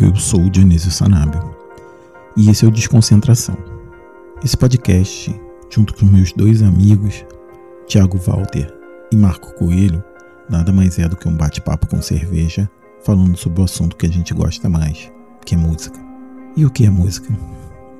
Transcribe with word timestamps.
Eu 0.00 0.14
sou 0.14 0.44
o 0.44 0.50
Dionísio 0.50 0.92
Sanabio 0.92 1.56
e 2.36 2.48
esse 2.48 2.64
é 2.64 2.68
o 2.68 2.70
Desconcentração. 2.70 3.56
Esse 4.44 4.56
podcast, 4.56 5.34
junto 5.68 5.92
com 5.92 6.06
meus 6.06 6.32
dois 6.32 6.62
amigos, 6.62 7.24
Tiago 7.88 8.16
Walter 8.16 8.72
e 9.10 9.16
Marco 9.16 9.52
Coelho, 9.56 10.00
nada 10.48 10.72
mais 10.72 11.00
é 11.00 11.08
do 11.08 11.16
que 11.16 11.26
um 11.26 11.36
bate-papo 11.36 11.88
com 11.88 12.00
cerveja, 12.00 12.70
falando 13.02 13.36
sobre 13.36 13.60
o 13.60 13.64
assunto 13.64 13.96
que 13.96 14.06
a 14.06 14.08
gente 14.08 14.32
gosta 14.32 14.68
mais, 14.68 15.10
que 15.44 15.56
é 15.56 15.58
música. 15.58 15.98
E 16.56 16.64
o 16.64 16.70
que 16.70 16.86
é 16.86 16.90
música? 16.90 17.36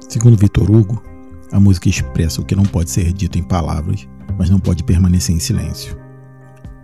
Segundo 0.08 0.36
Vitor 0.36 0.70
Hugo, 0.70 1.02
a 1.50 1.58
música 1.58 1.88
expressa 1.88 2.40
o 2.40 2.44
que 2.44 2.54
não 2.54 2.64
pode 2.64 2.92
ser 2.92 3.12
dito 3.12 3.40
em 3.40 3.42
palavras, 3.42 4.06
mas 4.38 4.48
não 4.48 4.60
pode 4.60 4.84
permanecer 4.84 5.34
em 5.34 5.40
silêncio. 5.40 5.98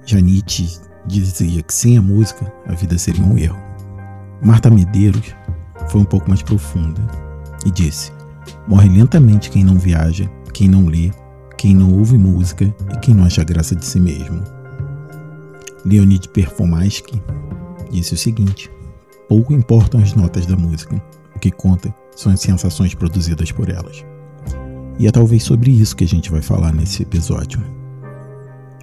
Já 0.05 0.21
Nietzsche 0.21 0.69
dizia 1.07 1.63
que 1.63 1.73
sem 1.73 1.97
a 1.99 2.03
música 2.03 2.53
a 2.67 2.75
vida 2.75 2.99
seria 2.99 3.25
um 3.25 3.39
erro. 3.39 3.74
Marta 4.45 4.69
Medeiros 4.69 5.35
foi 5.89 6.03
um 6.03 6.05
pouco 6.05 6.29
mais 6.29 6.43
profunda 6.43 7.01
e 7.65 7.71
disse: 7.71 8.13
Morre 8.69 8.91
lentamente 8.91 9.51
quem 9.51 9.65
não 9.65 9.79
viaja, 9.79 10.31
quem 10.53 10.69
não 10.69 10.85
lê, 10.85 11.11
quem 11.57 11.75
não 11.75 11.91
ouve 11.95 12.19
música 12.19 12.65
e 12.95 12.99
quem 12.99 13.15
não 13.15 13.25
acha 13.25 13.43
graça 13.43 13.75
de 13.75 13.87
si 13.87 13.99
mesmo. 13.99 14.45
Leonid 15.83 16.29
Perfomaski 16.29 17.23
disse 17.91 18.13
o 18.13 18.19
seguinte: 18.19 18.71
Pouco 19.31 19.55
importam 19.55 20.03
as 20.03 20.13
notas 20.13 20.45
da 20.45 20.57
música, 20.57 21.03
o 21.35 21.39
que 21.39 21.51
conta 21.51 21.95
são 22.15 22.31
as 22.31 22.41
sensações 22.41 22.95
produzidas 22.95 23.51
por 23.51 23.71
elas. 23.71 24.05
E 24.99 25.07
é 25.07 25.11
talvez 25.11 25.43
sobre 25.43 25.71
isso 25.71 25.97
que 25.97 26.05
a 26.05 26.09
gente 26.09 26.31
vai 26.31 26.43
falar 26.43 26.73
nesse 26.75 27.03
episódio. 27.03 27.63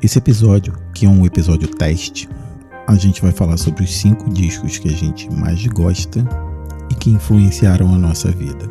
Esse 0.01 0.17
episódio, 0.17 0.73
que 0.95 1.05
é 1.05 1.09
um 1.09 1.23
episódio 1.23 1.67
teste, 1.67 2.27
a 2.91 2.95
gente 2.97 3.21
vai 3.21 3.31
falar 3.31 3.57
sobre 3.57 3.83
os 3.83 3.93
cinco 3.93 4.29
discos 4.29 4.77
que 4.77 4.89
a 4.89 4.91
gente 4.91 5.31
mais 5.31 5.65
gosta 5.67 6.25
e 6.89 6.95
que 6.95 7.09
influenciaram 7.09 7.93
a 7.93 7.97
nossa 7.97 8.31
vida. 8.31 8.69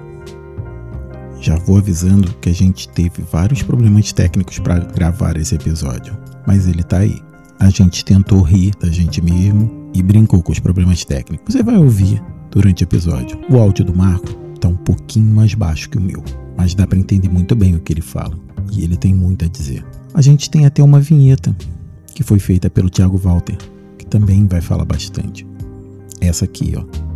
Já 1.41 1.57
vou 1.57 1.79
avisando 1.79 2.35
que 2.35 2.51
a 2.51 2.55
gente 2.55 2.89
teve 2.89 3.23
vários 3.23 3.63
problemas 3.63 4.13
técnicos 4.13 4.59
para 4.59 4.79
gravar 4.79 5.37
esse 5.39 5.55
episódio, 5.55 6.17
mas 6.47 6.69
ele 6.69 6.83
tá 6.83 6.99
aí. 6.99 7.19
A 7.59 7.71
gente 7.71 8.05
tentou 8.05 8.43
rir 8.43 8.73
da 8.79 8.89
gente 8.89 9.23
mesmo 9.23 9.91
e 9.95 10.03
brincou 10.03 10.43
com 10.43 10.53
os 10.53 10.59
problemas 10.59 11.05
técnicos. 11.05 11.55
Você 11.55 11.63
vai 11.63 11.77
ouvir 11.77 12.23
durante 12.51 12.83
o 12.83 12.87
episódio. 12.87 13.39
O 13.49 13.59
áudio 13.59 13.85
do 13.85 13.95
Marco 13.95 14.33
tá 14.61 14.69
um 14.69 14.77
pouquinho 14.77 15.35
mais 15.35 15.55
baixo 15.55 15.89
que 15.89 15.97
o 15.97 16.01
meu, 16.01 16.23
mas 16.57 16.75
dá 16.75 16.87
para 16.87 16.99
entender 16.99 17.29
muito 17.29 17.57
bem 17.57 17.75
o 17.75 17.81
que 17.81 17.93
ele 17.93 18.03
fala 18.03 18.39
e 18.71 18.85
ele 18.85 18.97
tem 18.97 19.15
muito 19.15 19.45
a 19.45 19.49
dizer. 19.49 19.85
A 20.13 20.21
gente 20.21 20.51
tem 20.51 20.67
até 20.67 20.83
uma 20.83 21.01
vinheta 21.01 21.57
que 22.15 22.23
foi 22.23 22.39
feita 22.39 22.69
pelo 22.69 22.91
Thiago 22.91 23.17
Walter, 23.17 23.57
também 24.11 24.47
vai 24.47 24.61
falar 24.61 24.85
bastante. 24.85 25.47
Essa 26.21 26.45
aqui, 26.45 26.75
ó. 26.77 27.10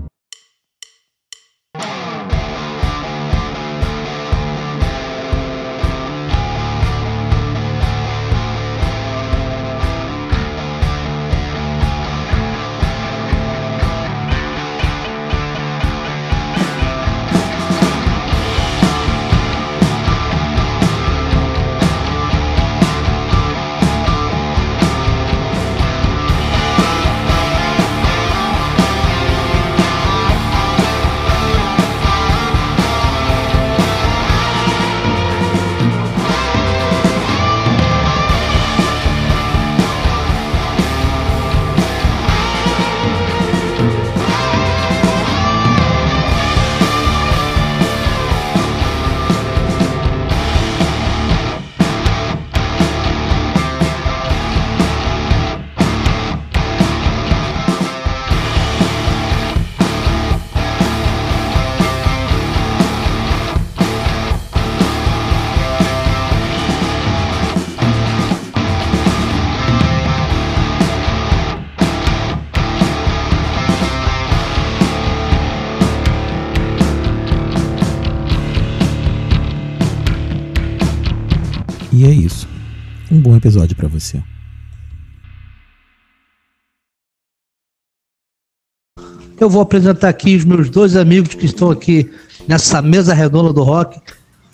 Eu 89.45 89.51
vou 89.51 89.61
apresentar 89.61 90.09
aqui 90.09 90.35
os 90.35 90.43
meus 90.43 90.71
dois 90.71 90.97
amigos 90.97 91.35
que 91.35 91.45
estão 91.45 91.71
aqui 91.71 92.11
nessa 92.49 92.81
mesa 92.81 93.13
redonda 93.13 93.53
do 93.53 93.63
rock 93.63 94.01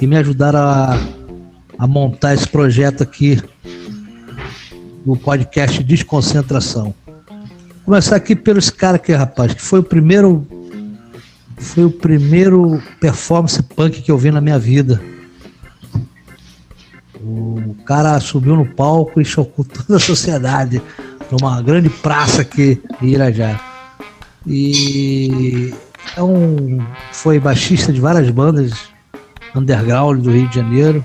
e 0.01 0.05
me 0.05 0.17
ajudaram 0.17 0.59
a, 0.59 0.99
a 1.79 1.87
montar 1.87 2.35
esse 2.35 2.49
projeto 2.49 3.01
aqui 3.01 3.41
do 5.07 5.15
podcast 5.15 5.81
Desconcentração. 5.85 6.93
Vou 7.07 7.85
começar 7.85 8.17
aqui 8.17 8.35
pelo 8.35 8.59
esse 8.59 8.73
cara 8.73 8.97
aqui, 8.97 9.13
rapaz, 9.13 9.55
que 9.55 9.63
foi 9.63 9.79
o 9.79 9.85
primeiro 9.85 10.45
foi 11.57 11.85
o 11.85 11.91
primeiro 11.93 12.83
performance 12.99 13.63
punk 13.63 14.03
que 14.03 14.11
eu 14.11 14.19
vi 14.19 14.33
na 14.33 14.41
minha 14.41 14.59
vida. 14.59 15.01
O 17.23 17.77
cara 17.87 18.19
subiu 18.19 18.57
no 18.57 18.67
palco 18.67 19.21
e 19.21 19.25
chocou 19.25 19.63
toda 19.87 19.99
a 19.99 20.01
sociedade 20.01 20.83
numa 21.31 21.63
grande 21.63 21.89
praça 21.89 22.43
aqui 22.43 22.83
em 23.01 23.11
Irajá. 23.11 23.70
E 24.47 25.75
é 26.17 26.23
um, 26.23 26.79
foi 27.13 27.39
baixista 27.39 27.93
de 27.93 28.01
várias 28.01 28.31
bandas 28.31 28.73
underground 29.55 30.23
do 30.23 30.31
Rio 30.31 30.49
de 30.49 30.57
Janeiro. 30.57 31.05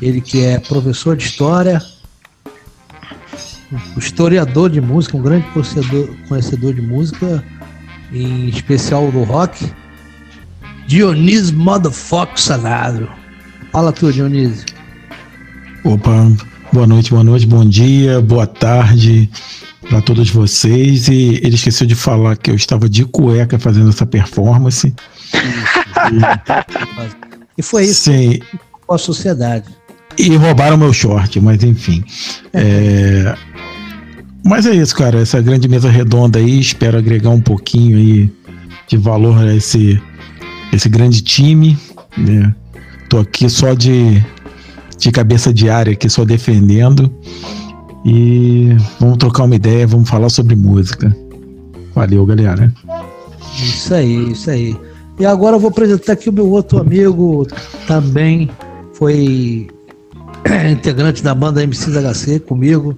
Ele 0.00 0.20
que 0.20 0.44
é 0.44 0.58
professor 0.58 1.16
de 1.16 1.24
história, 1.24 1.82
historiador 3.96 4.70
de 4.70 4.80
música, 4.80 5.16
um 5.16 5.22
grande 5.22 5.46
conhecedor, 5.48 6.08
conhecedor 6.28 6.74
de 6.74 6.82
música, 6.82 7.44
em 8.12 8.48
especial 8.48 9.10
do 9.10 9.22
rock. 9.24 9.72
Dionísio 10.86 11.56
Motherfucker 11.56 12.40
Sanado. 12.40 13.08
Fala 13.70 13.92
tu, 13.92 14.10
Dionísio. 14.10 14.64
Opa, 15.84 16.32
boa 16.72 16.86
noite, 16.86 17.10
boa 17.10 17.24
noite, 17.24 17.46
bom 17.46 17.64
dia, 17.64 18.20
boa 18.20 18.46
tarde 18.46 19.30
para 19.88 20.00
todos 20.00 20.30
vocês. 20.30 21.08
E 21.08 21.40
ele 21.42 21.54
esqueceu 21.54 21.86
de 21.86 21.94
falar 21.94 22.36
que 22.36 22.50
eu 22.50 22.54
estava 22.54 22.88
de 22.88 23.04
cueca 23.04 23.58
fazendo 23.58 23.88
essa 23.88 24.06
performance. 24.06 24.94
e 27.56 27.62
foi 27.62 27.84
isso 27.84 28.12
Sim. 28.12 28.40
com 28.86 28.94
a 28.94 28.98
sociedade. 28.98 29.66
E 30.18 30.34
roubaram 30.36 30.76
meu 30.76 30.92
short, 30.92 31.40
mas 31.40 31.62
enfim. 31.62 32.04
É... 32.52 33.34
Mas 34.44 34.66
é 34.66 34.74
isso, 34.74 34.94
cara. 34.94 35.20
Essa 35.20 35.40
grande 35.40 35.68
mesa 35.68 35.90
redonda 35.90 36.38
aí, 36.38 36.58
espero 36.58 36.98
agregar 36.98 37.30
um 37.30 37.40
pouquinho 37.40 37.96
aí 37.98 38.30
de 38.88 38.96
valor 38.96 39.38
a 39.38 39.54
esse, 39.54 40.00
esse 40.72 40.88
grande 40.88 41.22
time. 41.22 41.78
Né? 42.16 42.54
Tô 43.08 43.18
aqui 43.18 43.48
só 43.48 43.74
de 43.74 44.24
de 44.98 45.12
cabeça 45.12 45.52
de 45.52 45.70
área 45.70 45.92
aqui 45.92 46.08
só 46.08 46.24
defendendo. 46.24 47.10
E 48.04 48.76
vamos 49.00 49.18
trocar 49.18 49.44
uma 49.44 49.56
ideia, 49.56 49.86
vamos 49.86 50.08
falar 50.08 50.28
sobre 50.28 50.54
música. 50.54 51.14
Valeu, 51.94 52.24
galera. 52.26 52.72
Isso 53.54 53.94
aí, 53.94 54.32
isso 54.32 54.50
aí. 54.50 54.76
E 55.18 55.26
agora 55.26 55.56
eu 55.56 55.60
vou 55.60 55.70
apresentar 55.70 56.12
aqui 56.12 56.28
o 56.28 56.32
meu 56.32 56.48
outro 56.48 56.78
amigo, 56.78 57.46
também 57.86 58.48
foi 58.94 59.68
integrante 60.70 61.22
da 61.22 61.34
banda 61.34 61.62
MCHC 61.62 62.40
comigo. 62.40 62.96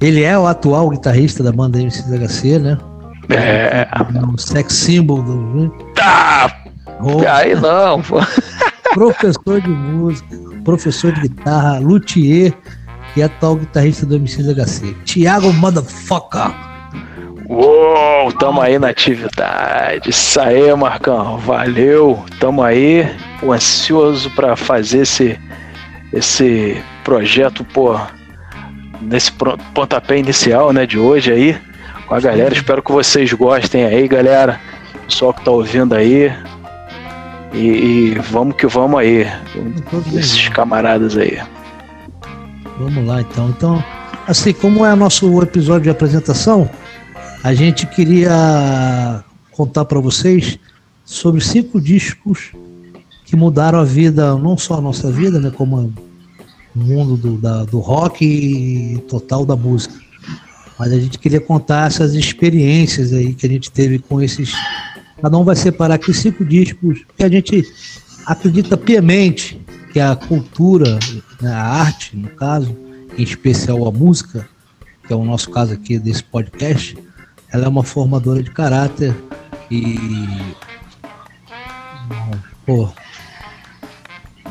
Ele 0.00 0.22
é 0.22 0.38
o 0.38 0.46
atual 0.46 0.88
guitarrista 0.88 1.42
da 1.42 1.52
banda 1.52 1.78
MCHC, 1.78 2.58
né? 2.58 2.78
É. 3.28 3.86
O 4.32 4.38
sex 4.38 4.72
symbol 4.72 5.22
do. 5.22 5.68
Tá! 5.94 6.50
Oh. 7.02 7.20
Aí 7.28 7.54
não, 7.54 8.00
pô. 8.02 8.18
Professor 8.94 9.60
de 9.60 9.68
música, 9.68 10.36
professor 10.64 11.12
de 11.12 11.22
guitarra, 11.22 11.78
luthier 11.78 12.52
e 13.16 13.22
atual 13.22 13.56
guitarrista 13.56 14.04
do 14.04 14.18
MCHC. 14.18 14.94
Thiago 15.04 15.52
Motherfucker. 15.52 16.50
Uou, 17.48 18.32
tamo 18.38 18.60
aí 18.60 18.78
na 18.78 18.88
atividade. 18.90 20.10
Isso 20.10 20.40
aí, 20.40 20.72
Marcão. 20.74 21.38
Valeu. 21.38 22.24
Tamo 22.38 22.62
aí. 22.62 23.08
Ansioso 23.42 24.30
para 24.30 24.54
fazer 24.54 25.00
esse, 25.00 25.38
esse 26.12 26.80
projeto, 27.02 27.64
pô, 27.64 27.98
nesse 29.00 29.32
pontapé 29.32 30.18
inicial, 30.18 30.72
né, 30.72 30.86
de 30.86 30.98
hoje 30.98 31.32
aí, 31.32 31.58
com 32.06 32.14
a 32.14 32.20
galera. 32.20 32.54
Espero 32.54 32.82
que 32.82 32.92
vocês 32.92 33.32
gostem 33.32 33.84
aí, 33.84 34.06
galera. 34.06 34.60
Pessoal 35.06 35.34
que 35.34 35.42
tá 35.44 35.50
ouvindo 35.50 35.94
aí. 35.94 36.32
E, 37.52 37.58
e 37.58 38.14
vamos 38.30 38.56
que 38.56 38.66
vamos 38.66 39.00
aí. 39.00 39.26
Esses 40.14 40.48
camaradas 40.48 41.16
aí. 41.16 41.38
Vamos 42.78 43.06
lá 43.06 43.20
então. 43.20 43.50
Então, 43.50 43.84
assim, 44.26 44.52
como 44.52 44.84
é 44.84 44.94
nosso 44.94 45.42
episódio 45.42 45.84
de 45.84 45.90
apresentação, 45.90 46.70
a 47.42 47.52
gente 47.52 47.86
queria 47.86 49.24
contar 49.52 49.84
para 49.84 50.00
vocês 50.00 50.58
sobre 51.04 51.40
cinco 51.40 51.80
discos 51.80 52.52
que 53.26 53.36
mudaram 53.36 53.78
a 53.78 53.84
vida, 53.84 54.34
não 54.36 54.56
só 54.56 54.78
a 54.78 54.80
nossa 54.80 55.10
vida, 55.10 55.38
né, 55.38 55.50
como 55.50 55.92
o 56.74 56.78
mundo 56.78 57.16
do, 57.16 57.36
da, 57.36 57.64
do 57.64 57.78
rock 57.78 58.24
e 58.24 58.98
total 59.08 59.44
da 59.44 59.56
música. 59.56 59.94
Mas 60.78 60.92
a 60.92 60.98
gente 60.98 61.18
queria 61.18 61.40
contar 61.40 61.88
essas 61.88 62.14
experiências 62.14 63.12
aí 63.12 63.34
que 63.34 63.46
a 63.46 63.48
gente 63.48 63.70
teve 63.70 63.98
com 63.98 64.20
esses. 64.20 64.52
Cada 65.22 65.36
um 65.38 65.44
vai 65.44 65.56
separar 65.56 65.94
aqui 65.94 66.14
cinco 66.14 66.44
discos 66.44 67.04
que 67.16 67.22
a 67.22 67.28
gente 67.28 67.62
acredita 68.26 68.76
piamente 68.76 69.60
que 69.92 70.00
a 70.00 70.14
cultura, 70.14 70.98
né, 71.40 71.52
a 71.52 71.64
arte, 71.64 72.16
no 72.16 72.28
caso, 72.28 72.76
em 73.18 73.22
especial 73.22 73.86
a 73.86 73.92
música, 73.92 74.48
que 75.06 75.12
é 75.12 75.16
o 75.16 75.24
nosso 75.24 75.50
caso 75.50 75.74
aqui 75.74 75.98
desse 75.98 76.22
podcast, 76.22 76.96
ela 77.52 77.64
é 77.64 77.68
uma 77.68 77.82
formadora 77.82 78.42
de 78.42 78.50
caráter 78.50 79.14
e. 79.70 79.96
Pô, 82.64 82.88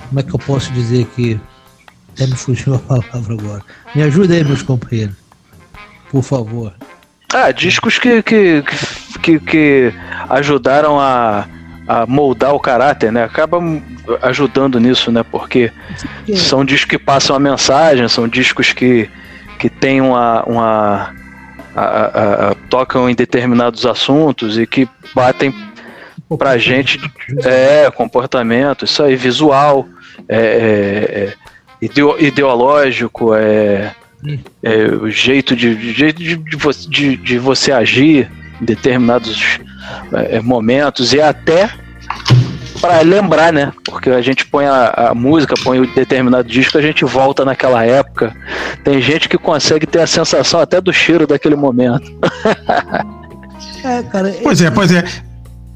como 0.10 0.19
é 0.19 0.24
que 0.24 0.33
eu 0.33 0.39
posso 0.39 0.71
dizer 0.74 1.06
que. 1.16 1.39
Até 2.12 2.27
me 2.27 2.36
fugiu 2.36 2.75
a 2.75 2.80
palavra 2.80 3.33
agora. 3.33 3.63
Me 3.95 4.01
ajuda 4.04 4.33
aí, 4.33 4.44
meus 4.44 4.62
companheiros. 4.62 5.16
Por 6.12 6.21
favor. 6.21 6.74
Ah, 7.33 7.51
discos 7.51 7.98
que, 7.98 8.21
que, 8.24 8.62
que, 8.63 9.08
que 9.38 9.94
ajudaram 10.30 10.98
a, 10.98 11.46
a 11.86 12.06
moldar 12.06 12.56
o 12.56 12.60
caráter, 12.60 13.12
né? 13.12 13.24
Acaba 13.24 13.60
ajudando 14.22 14.80
nisso, 14.80 15.12
né? 15.12 15.24
Porque 15.24 15.72
são 16.36 16.64
discos 16.64 16.90
que 16.90 16.98
passam 16.98 17.36
a 17.36 17.40
mensagem, 17.40 18.08
são 18.08 18.28
discos 18.28 18.72
que, 18.72 19.10
que 19.60 19.70
têm 19.70 20.00
uma, 20.00 20.44
uma 20.44 21.14
a, 21.76 21.81
a, 21.81 22.52
a, 22.52 22.56
tocam 22.70 23.10
em 23.10 23.16
determinados 23.16 23.86
assuntos 23.86 24.58
e 24.58 24.66
que 24.66 24.88
batem 25.14 25.54
pra 26.38 26.58
gente 26.58 27.00
é 27.44 27.90
comportamento, 27.92 28.86
isso 28.86 29.02
aí, 29.04 29.16
visual, 29.16 29.88
é, 30.28 31.34
é, 31.81 31.86
é 31.86 32.24
ideológico, 32.24 33.34
é, 33.34 33.96
é, 34.62 34.86
o 34.86 35.10
jeito 35.10 35.56
de, 35.56 35.76
de, 35.94 36.14
de, 36.14 37.18
de 37.18 37.40
você 37.40 37.72
agir 37.72 38.30
em 38.61 38.65
determinados 38.65 39.59
é, 40.13 40.41
momentos 40.41 41.13
e 41.13 41.21
até 41.21 41.69
para 42.79 43.01
lembrar, 43.01 43.51
né? 43.51 43.71
Porque 43.85 44.09
a 44.09 44.21
gente 44.21 44.45
põe 44.45 44.65
a, 44.65 45.09
a, 45.09 45.15
música, 45.15 45.53
põe 45.63 45.79
o 45.79 45.94
determinado 45.94 46.47
disco, 46.47 46.77
a 46.77 46.81
gente 46.81 47.03
volta 47.03 47.44
naquela 47.44 47.83
época. 47.85 48.35
Tem 48.83 49.01
gente 49.01 49.27
que 49.27 49.38
consegue 49.38 49.85
ter 49.85 50.01
a 50.01 50.07
sensação 50.07 50.59
até 50.59 50.79
do 50.79 50.94
cheiro 50.94 51.27
daquele 51.27 51.56
momento. 51.56 52.11
é, 53.83 54.03
cara. 54.03 54.33
Pois 54.41 54.61
é, 54.61 54.71
pois 54.71 54.91
é. 54.91 55.03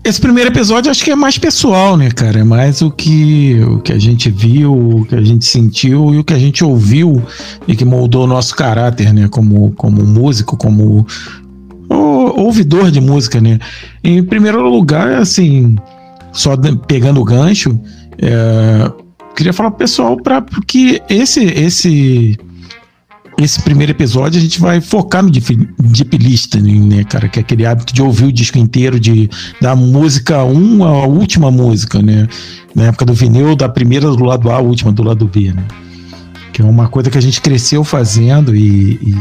Esse 0.05 0.19
primeiro 0.19 0.49
episódio 0.49 0.91
acho 0.91 1.01
que 1.01 1.11
é 1.11 1.15
mais 1.15 1.37
pessoal, 1.37 1.95
né, 1.95 2.11
cara? 2.11 2.41
É 2.41 2.43
mais 2.43 2.81
o 2.81 2.91
que, 2.91 3.61
o 3.63 3.79
que 3.79 3.93
a 3.93 3.97
gente 3.97 4.29
viu, 4.29 4.73
o 4.73 5.05
que 5.05 5.15
a 5.15 5.21
gente 5.21 5.45
sentiu 5.45 6.13
e 6.13 6.17
o 6.17 6.23
que 6.25 6.33
a 6.33 6.39
gente 6.39 6.61
ouviu 6.61 7.23
e 7.65 7.73
que 7.73 7.85
moldou 7.85 8.25
o 8.25 8.27
nosso 8.27 8.53
caráter, 8.53 9.13
né? 9.13 9.29
Como, 9.29 9.71
como 9.71 10.03
músico, 10.03 10.57
como 10.57 11.07
ouvidor 11.89 12.91
de 12.91 13.01
música, 13.01 13.39
né? 13.39 13.59
Em 14.03 14.23
primeiro 14.23 14.67
lugar, 14.69 15.13
assim, 15.13 15.75
só 16.31 16.55
pegando 16.87 17.21
o 17.21 17.23
gancho, 17.23 17.79
é, 18.17 18.91
queria 19.35 19.53
falar 19.53 19.71
pro 19.71 19.79
pessoal 19.79 20.17
para 20.17 20.41
porque 20.41 21.01
esse 21.09 21.43
esse 21.43 22.37
esse 23.37 23.61
primeiro 23.61 23.91
episódio 23.91 24.39
a 24.39 24.41
gente 24.41 24.59
vai 24.59 24.79
focar 24.79 25.23
no 25.23 25.29
deep, 25.29 25.55
deep 25.79 26.17
listening, 26.17 26.87
né, 26.87 27.03
cara, 27.03 27.27
que 27.27 27.39
é 27.39 27.41
aquele 27.41 27.65
hábito 27.65 27.93
de 27.93 28.01
ouvir 28.01 28.25
o 28.25 28.31
disco 28.31 28.57
inteiro, 28.57 28.99
de 28.99 29.29
da 29.59 29.75
música 29.75 30.43
1 30.43 30.83
à 30.83 31.05
última 31.05 31.49
música, 31.49 32.01
né? 32.01 32.27
Na 32.75 32.85
época 32.85 33.05
do 33.05 33.13
vinil, 33.13 33.55
da 33.55 33.67
primeira 33.69 34.09
do 34.09 34.23
lado 34.23 34.49
A, 34.51 34.55
a 34.55 34.59
última 34.59 34.91
do 34.91 35.03
lado 35.03 35.25
B, 35.25 35.51
né? 35.51 35.63
Que 36.51 36.61
é 36.61 36.65
uma 36.65 36.87
coisa 36.87 37.09
que 37.09 37.17
a 37.17 37.21
gente 37.21 37.41
cresceu 37.41 37.83
fazendo 37.83 38.55
e, 38.55 38.99
e, 39.01 39.15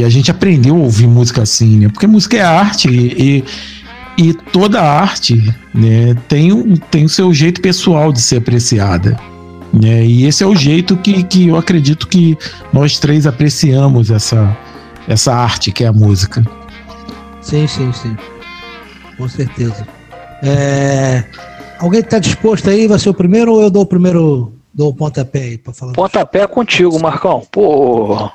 e 0.00 0.04
a 0.04 0.08
gente 0.08 0.30
aprendeu 0.30 0.74
a 0.76 0.78
ouvir 0.78 1.06
música 1.06 1.42
assim, 1.42 1.78
né? 1.78 1.88
Porque 1.88 2.06
música 2.06 2.36
é 2.36 2.42
arte 2.42 2.88
e, 2.88 3.38
e 3.38 3.44
e 4.18 4.34
toda 4.34 4.82
arte 4.82 5.42
né, 5.72 6.14
tem, 6.28 6.52
um, 6.52 6.76
tem 6.76 7.06
o 7.06 7.08
seu 7.08 7.32
jeito 7.32 7.62
pessoal 7.62 8.12
de 8.12 8.20
ser 8.20 8.36
apreciada. 8.36 9.18
Né? 9.72 10.04
E 10.04 10.26
esse 10.26 10.44
é 10.44 10.46
o 10.46 10.54
jeito 10.54 10.94
que, 10.98 11.22
que 11.22 11.48
eu 11.48 11.56
acredito 11.56 12.06
que 12.06 12.36
nós 12.70 12.98
três 12.98 13.26
apreciamos 13.26 14.10
essa, 14.10 14.54
essa 15.08 15.32
arte 15.32 15.72
que 15.72 15.84
é 15.84 15.86
a 15.86 15.92
música. 15.92 16.44
Sim, 17.40 17.66
sim, 17.66 17.90
sim. 17.94 18.14
Com 19.16 19.26
certeza. 19.26 19.86
É... 20.42 21.24
Alguém 21.78 22.00
está 22.00 22.18
disposto 22.18 22.68
aí? 22.68 22.86
Vai 22.86 22.98
ser 22.98 23.08
o 23.08 23.14
primeiro 23.14 23.52
ou 23.52 23.62
eu 23.62 23.70
dou 23.70 23.84
o 23.84 23.86
primeiro 23.86 24.52
dou 24.74 24.90
o 24.90 24.94
pontapé 24.94 25.42
aí 25.44 25.58
para 25.58 25.72
falar? 25.72 25.92
Pontapé 25.94 26.40
é 26.40 26.46
contigo, 26.46 27.00
Marcão. 27.00 27.42
Pô. 27.50 28.30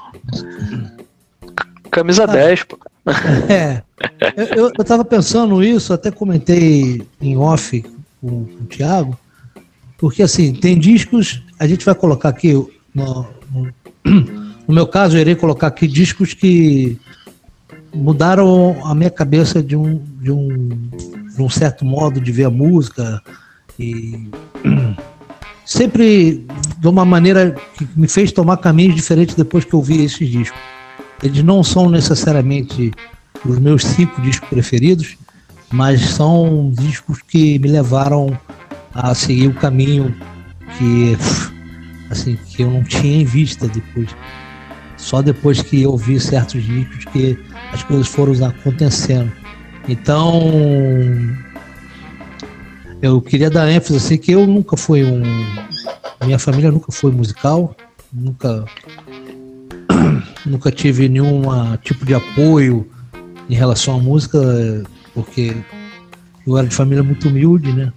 Camisa 1.96 2.26
ah. 2.26 2.28
10, 2.28 2.64
pô. 2.64 2.78
É. 3.50 3.82
Eu, 4.54 4.70
eu, 4.78 4.84
tava 4.84 5.06
pensando 5.06 5.64
isso, 5.64 5.94
até 5.94 6.12
comentei 6.12 7.02
em 7.22 7.38
off 7.38 7.82
com, 8.20 8.44
com 8.44 8.64
o 8.64 8.68
Thiago, 8.68 9.18
porque 9.98 10.22
assim, 10.22 10.54
tem 10.54 10.78
discos, 10.78 11.42
a 11.58 11.66
gente 11.66 11.86
vai 11.86 11.96
colocar 11.96 12.28
aqui, 12.28 12.54
no, 12.94 13.26
no, 13.50 13.74
no 14.68 14.74
meu 14.74 14.86
caso, 14.86 15.16
eu 15.16 15.22
irei 15.22 15.36
colocar 15.36 15.68
aqui 15.68 15.88
discos 15.88 16.34
que 16.34 16.98
mudaram 17.94 18.76
a 18.84 18.94
minha 18.94 19.10
cabeça 19.10 19.64
de 19.64 19.78
um, 19.78 20.02
de 20.20 20.32
um, 20.32 20.90
de 21.34 21.42
um 21.42 21.50
certo 21.50 21.86
modo 21.86 22.20
de 22.20 22.32
ver 22.32 22.46
a 22.46 22.50
música 22.50 23.22
e 23.80 24.28
sempre 25.66 26.46
de 26.78 26.88
uma 26.90 27.06
maneira 27.06 27.56
que 27.78 27.88
me 27.96 28.10
fez 28.10 28.34
tomar 28.34 28.58
caminhos 28.58 28.96
diferentes 28.96 29.36
depois 29.36 29.64
que 29.64 29.74
eu 29.74 29.82
vi 29.82 30.04
esses 30.04 30.28
discos. 30.28 30.75
Eles 31.24 31.44
não 31.44 31.64
são 31.64 31.90
necessariamente 31.90 32.92
os 33.46 33.60
meus 33.60 33.84
cinco 33.84 34.22
discos 34.22 34.50
preferidos, 34.50 35.18
mas 35.72 36.02
são 36.02 36.72
discos 36.74 37.22
que 37.22 37.60
me 37.60 37.68
levaram 37.68 38.38
a 38.94 39.14
seguir 39.14 39.48
o 39.48 39.54
caminho 39.54 40.16
que 40.78 41.18
assim 42.10 42.38
que 42.48 42.64
eu 42.64 42.72
não 42.72 42.84
tinha 42.84 43.22
em 43.22 43.26
vista 43.26 43.68
depois. 43.68 44.10
Só 44.98 45.22
depois 45.22 45.62
que 45.62 45.82
eu 45.84 45.96
vi 45.98 46.20
certos 46.20 46.64
discos 46.64 47.06
que 47.06 47.38
as 47.74 47.84
coisas 47.84 48.08
foram 48.08 48.34
acontecendo. 48.46 49.32
Então, 49.88 50.42
eu 53.02 53.22
queria 53.22 53.50
dar 53.50 53.70
ênfase 53.70 53.98
assim 53.98 54.18
que 54.18 54.32
eu 54.32 54.48
nunca 54.48 54.76
fui 54.76 55.04
um 55.04 55.22
minha 56.26 56.40
família 56.40 56.72
nunca 56.72 56.92
foi 56.92 57.12
musical, 57.12 57.76
nunca 58.12 58.66
nunca 60.46 60.72
tive 60.72 61.08
nenhum 61.10 61.44
tipo 61.84 62.06
de 62.06 62.14
apoio 62.14 62.88
em 63.50 63.56
relação 63.56 63.96
à 63.96 64.00
música, 64.00 64.40
porque 65.14 65.56
eu 66.46 66.58
era 66.58 66.68
de 66.68 66.76
família 66.76 67.04
muito 67.04 67.28
humilde, 67.28 67.72
né? 67.74 67.92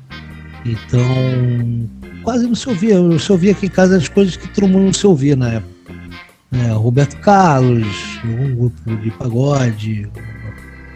Então, 0.65 1.89
quase 2.23 2.47
não 2.47 2.55
se 2.55 2.69
ouvia. 2.69 2.95
Eu 2.95 3.19
se 3.19 3.31
ouvia 3.33 3.53
aqui 3.53 3.67
em 3.67 3.71
casa 3.71 3.97
as 3.97 4.09
coisas 4.09 4.37
que 4.37 4.49
todo 4.49 4.69
mundo 4.69 4.87
não 4.87 4.93
se 4.93 5.07
ouvia 5.07 5.37
na 5.37 5.55
época. 5.55 5.79
É, 6.53 6.73
Roberto 6.73 7.19
Carlos, 7.21 7.87
um 8.25 8.57
grupo 8.57 8.97
de 8.97 9.11
pagode, 9.13 10.09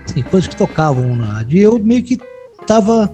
assim, 0.05 0.23
coisas 0.23 0.49
que 0.49 0.57
tocavam 0.57 1.15
na 1.15 1.27
rádio. 1.27 1.59
E 1.59 1.63
eu 1.63 1.79
meio 1.79 2.03
que 2.03 2.19
tava 2.67 3.13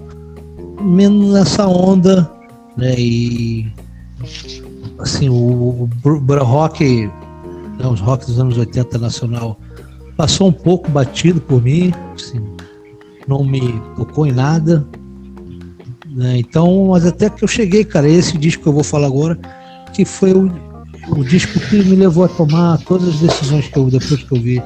menos 0.81 1.33
nessa 1.33 1.67
onda, 1.67 2.31
né? 2.77 2.95
E 2.97 3.71
assim, 4.99 5.29
o, 5.29 5.89
o 6.03 6.43
rock 6.43 7.09
né, 7.79 7.87
os 7.87 8.01
rock 8.01 8.25
dos 8.25 8.39
anos 8.39 8.57
80 8.57 8.97
nacional, 8.97 9.59
passou 10.17 10.49
um 10.49 10.51
pouco 10.51 10.91
batido 10.91 11.39
por 11.39 11.63
mim, 11.63 11.93
assim, 12.13 12.41
não 13.27 13.43
me 13.43 13.81
tocou 13.95 14.27
em 14.27 14.31
nada. 14.33 14.85
Né? 16.09 16.39
Então, 16.39 16.87
mas 16.89 17.05
até 17.05 17.29
que 17.29 17.43
eu 17.43 17.47
cheguei, 17.47 17.85
cara, 17.85 18.09
esse 18.09 18.37
disco 18.37 18.63
que 18.63 18.69
eu 18.69 18.73
vou 18.73 18.83
falar 18.83 19.07
agora, 19.07 19.39
que 19.93 20.03
foi 20.03 20.33
o, 20.33 20.51
o 21.09 21.23
disco 21.23 21.57
que 21.59 21.77
me 21.83 21.95
levou 21.95 22.25
a 22.25 22.27
tomar 22.27 22.79
todas 22.79 23.07
as 23.07 23.19
decisões 23.19 23.67
que 23.67 23.77
eu, 23.77 23.89
depois 23.89 24.21
que 24.21 24.31
eu 24.31 24.41
vi 24.41 24.63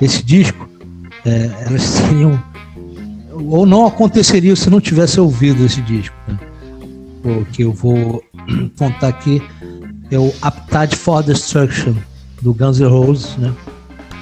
esse 0.00 0.22
disco, 0.22 0.68
é, 1.24 1.50
elas 1.66 1.82
seriam 1.82 2.40
ou 3.50 3.66
não 3.66 3.84
aconteceriam 3.84 4.54
se 4.54 4.70
não 4.70 4.80
tivesse 4.80 5.18
ouvido 5.18 5.64
esse 5.64 5.82
disco. 5.82 6.14
Né? 6.28 6.38
O 7.24 7.44
que 7.46 7.62
eu 7.62 7.72
vou 7.72 8.22
contar 8.78 9.08
aqui 9.08 9.42
é 10.10 10.18
o 10.18 10.32
Appetite 10.40 10.96
for 10.96 11.22
Destruction 11.22 11.94
do 12.44 12.52
Guns 12.52 12.78
N' 12.78 12.86
Roses, 12.86 13.36
né? 13.38 13.52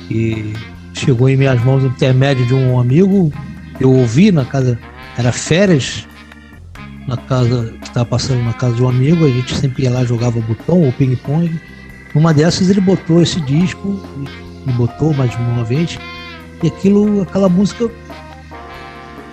Que 0.07 0.55
chegou 0.95 1.29
em 1.29 1.37
minhas 1.37 1.63
mãos 1.65 1.83
no 1.83 1.89
intermédio 1.89 2.47
de 2.47 2.55
um 2.55 2.79
amigo. 2.79 3.33
Eu 3.81 3.93
ouvi 3.93 4.31
na 4.31 4.45
casa, 4.45 4.79
era 5.19 5.33
férias 5.33 6.07
na 7.09 7.17
casa 7.17 7.75
que 7.81 7.89
estava 7.89 8.07
passando 8.07 8.43
na 8.45 8.53
casa 8.53 8.77
de 8.77 8.83
um 8.83 8.89
amigo. 8.89 9.27
A 9.27 9.29
gente 9.29 9.55
sempre 9.57 9.83
ia 9.83 9.91
lá 9.91 10.05
jogava 10.05 10.41
botão 10.41 10.81
ou 10.81 10.93
ping 10.93 11.17
pong. 11.17 11.61
Numa 12.15 12.33
dessas 12.33 12.71
ele 12.71 12.81
botou 12.81 13.21
esse 13.21 13.41
disco 13.41 14.01
e 14.67 14.73
botou 14.73 15.13
mais 15.13 15.35
uma 15.35 15.65
vez. 15.65 15.99
E 16.63 16.69
aquilo, 16.69 17.23
aquela 17.23 17.49
música 17.49 17.91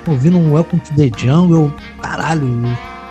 ouvindo 0.08 0.40
um 0.40 0.54
Welcome 0.54 0.82
to 0.82 0.96
the 0.96 1.12
Jungle, 1.16 1.72
caralho, 2.02 2.64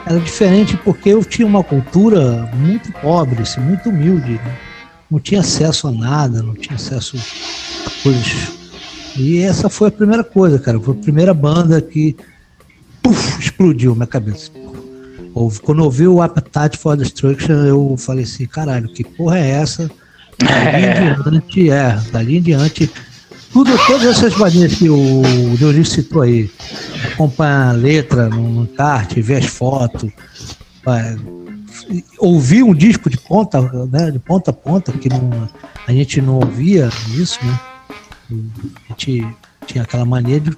era 0.04 0.18
diferente 0.18 0.76
porque 0.78 1.11
eu 1.11 1.25
tinha 1.25 1.47
uma 1.47 1.62
cultura 1.62 2.50
muito 2.56 2.90
pobre, 2.94 3.42
assim, 3.42 3.61
muito 3.61 3.90
humilde, 3.90 4.32
né? 4.32 4.67
Não 5.11 5.19
tinha 5.19 5.41
acesso 5.41 5.88
a 5.88 5.93
nada, 5.93 6.43
não 6.43 6.55
tinha 6.55 6.77
acesso 6.77 7.17
a 7.17 8.03
coisas. 8.03 8.53
E 9.17 9.38
essa 9.38 9.69
foi 9.69 9.88
a 9.88 9.93
primeira 9.93 10.23
coisa, 10.23 10.59
cara, 10.59 10.79
foi 10.79 10.95
a 10.95 10.99
primeira 10.99 11.35
banda 11.35 11.81
que 11.81 12.17
puff, 13.03 13.41
explodiu 13.41 13.95
minha 13.95 14.07
cabeça. 14.07 14.50
Quando 15.62 15.79
eu 15.79 15.85
ouvi 15.85 16.07
o 16.07 16.21
Appetite 16.21 16.77
for 16.79 16.97
Destruction, 16.97 17.65
eu 17.65 17.97
falei 17.97 18.25
assim, 18.25 18.47
caralho, 18.47 18.88
que 18.93 19.05
porra 19.05 19.38
é 19.38 19.50
essa? 19.50 19.91
Dali 20.38 20.85
em 20.85 21.41
diante, 21.47 21.71
é, 21.71 22.00
dali 22.12 22.38
em 22.38 22.43
diante, 22.43 22.91
tudo, 23.53 23.71
todas 23.87 24.07
essas 24.07 24.37
maneiras 24.37 24.75
que 24.75 24.91
o 24.91 25.23
Dionísio 25.57 26.03
citou 26.03 26.23
aí, 26.23 26.50
acompanhar 27.12 27.71
a 27.71 27.73
letra 27.73 28.29
no 28.29 28.65
encarte, 28.65 29.23
ver 29.23 29.38
as 29.38 29.47
fotos, 29.47 30.11
ouvir 32.18 32.62
um 32.62 32.75
disco 32.75 33.09
de 33.09 33.18
ponta, 33.18 33.61
né, 33.87 34.11
de 34.11 34.18
ponta 34.18 34.50
a 34.50 34.54
ponta, 34.54 34.92
que 34.92 35.09
não, 35.09 35.49
a 35.87 35.92
gente 35.92 36.21
não 36.21 36.37
ouvia 36.37 36.88
isso, 37.14 37.38
né? 37.45 37.61
A 38.30 38.88
gente 38.88 39.26
tinha 39.66 39.85
aquela 39.85 40.04
mania 40.04 40.40
de 40.40 40.57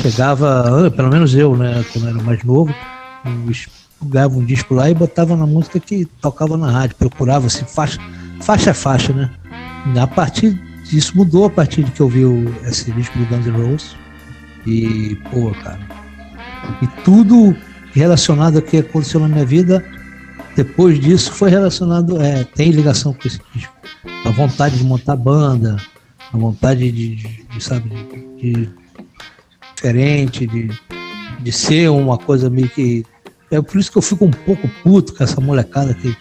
chegava, 0.00 0.86
ah, 0.86 0.90
pelo 0.90 1.08
menos 1.08 1.34
eu, 1.34 1.56
né, 1.56 1.84
quando 1.92 2.08
era 2.08 2.22
mais 2.22 2.42
novo, 2.42 2.74
pegava 4.00 4.36
um 4.36 4.44
disco 4.44 4.74
lá 4.74 4.90
e 4.90 4.94
botava 4.94 5.36
na 5.36 5.46
música 5.46 5.78
que 5.80 6.04
tocava 6.20 6.56
na 6.56 6.70
rádio, 6.70 6.96
procurava 6.96 7.46
assim, 7.46 7.64
faixa, 7.64 8.00
faixa 8.40 8.70
a 8.70 8.74
faixa, 8.74 9.12
né? 9.12 9.30
A 10.00 10.06
partir 10.06 10.60
isso 10.92 11.16
mudou 11.16 11.44
a 11.44 11.50
partir 11.50 11.84
de 11.84 11.90
que 11.90 12.00
eu 12.00 12.08
vi 12.08 12.24
o, 12.24 12.54
esse 12.64 12.90
disco 12.92 13.18
do 13.18 13.26
Guns 13.26 13.46
N' 13.46 13.50
Roses. 13.50 13.96
E, 14.66 15.16
pô, 15.30 15.50
cara. 15.62 15.80
E 16.82 16.86
tudo 17.04 17.56
relacionado 17.92 18.58
a 18.58 18.62
que 18.62 18.78
aconteceu 18.78 19.20
na 19.20 19.28
minha 19.28 19.44
vida, 19.44 19.84
depois 20.64 20.98
disso, 20.98 21.32
foi 21.32 21.50
relacionado, 21.50 22.20
é, 22.20 22.42
tem 22.42 22.72
ligação 22.72 23.12
com 23.12 23.28
esse 23.28 23.40
disco. 23.54 23.72
A 24.24 24.30
vontade 24.30 24.76
de 24.76 24.82
montar 24.82 25.14
banda, 25.14 25.76
a 26.32 26.36
vontade 26.36 26.90
de, 26.90 27.14
de, 27.14 27.44
de 27.44 27.62
sabe, 27.62 27.88
de, 27.88 28.52
de, 28.52 28.70
diferente, 29.74 30.46
de, 30.48 30.68
de 31.38 31.52
ser 31.52 31.88
uma 31.90 32.18
coisa 32.18 32.50
meio 32.50 32.68
que. 32.68 33.06
É 33.52 33.62
por 33.62 33.78
isso 33.78 33.92
que 33.92 33.98
eu 33.98 34.02
fico 34.02 34.24
um 34.24 34.32
pouco 34.32 34.68
puto 34.82 35.14
com 35.14 35.22
essa 35.22 35.40
molecada 35.40 35.94
que 35.94 36.16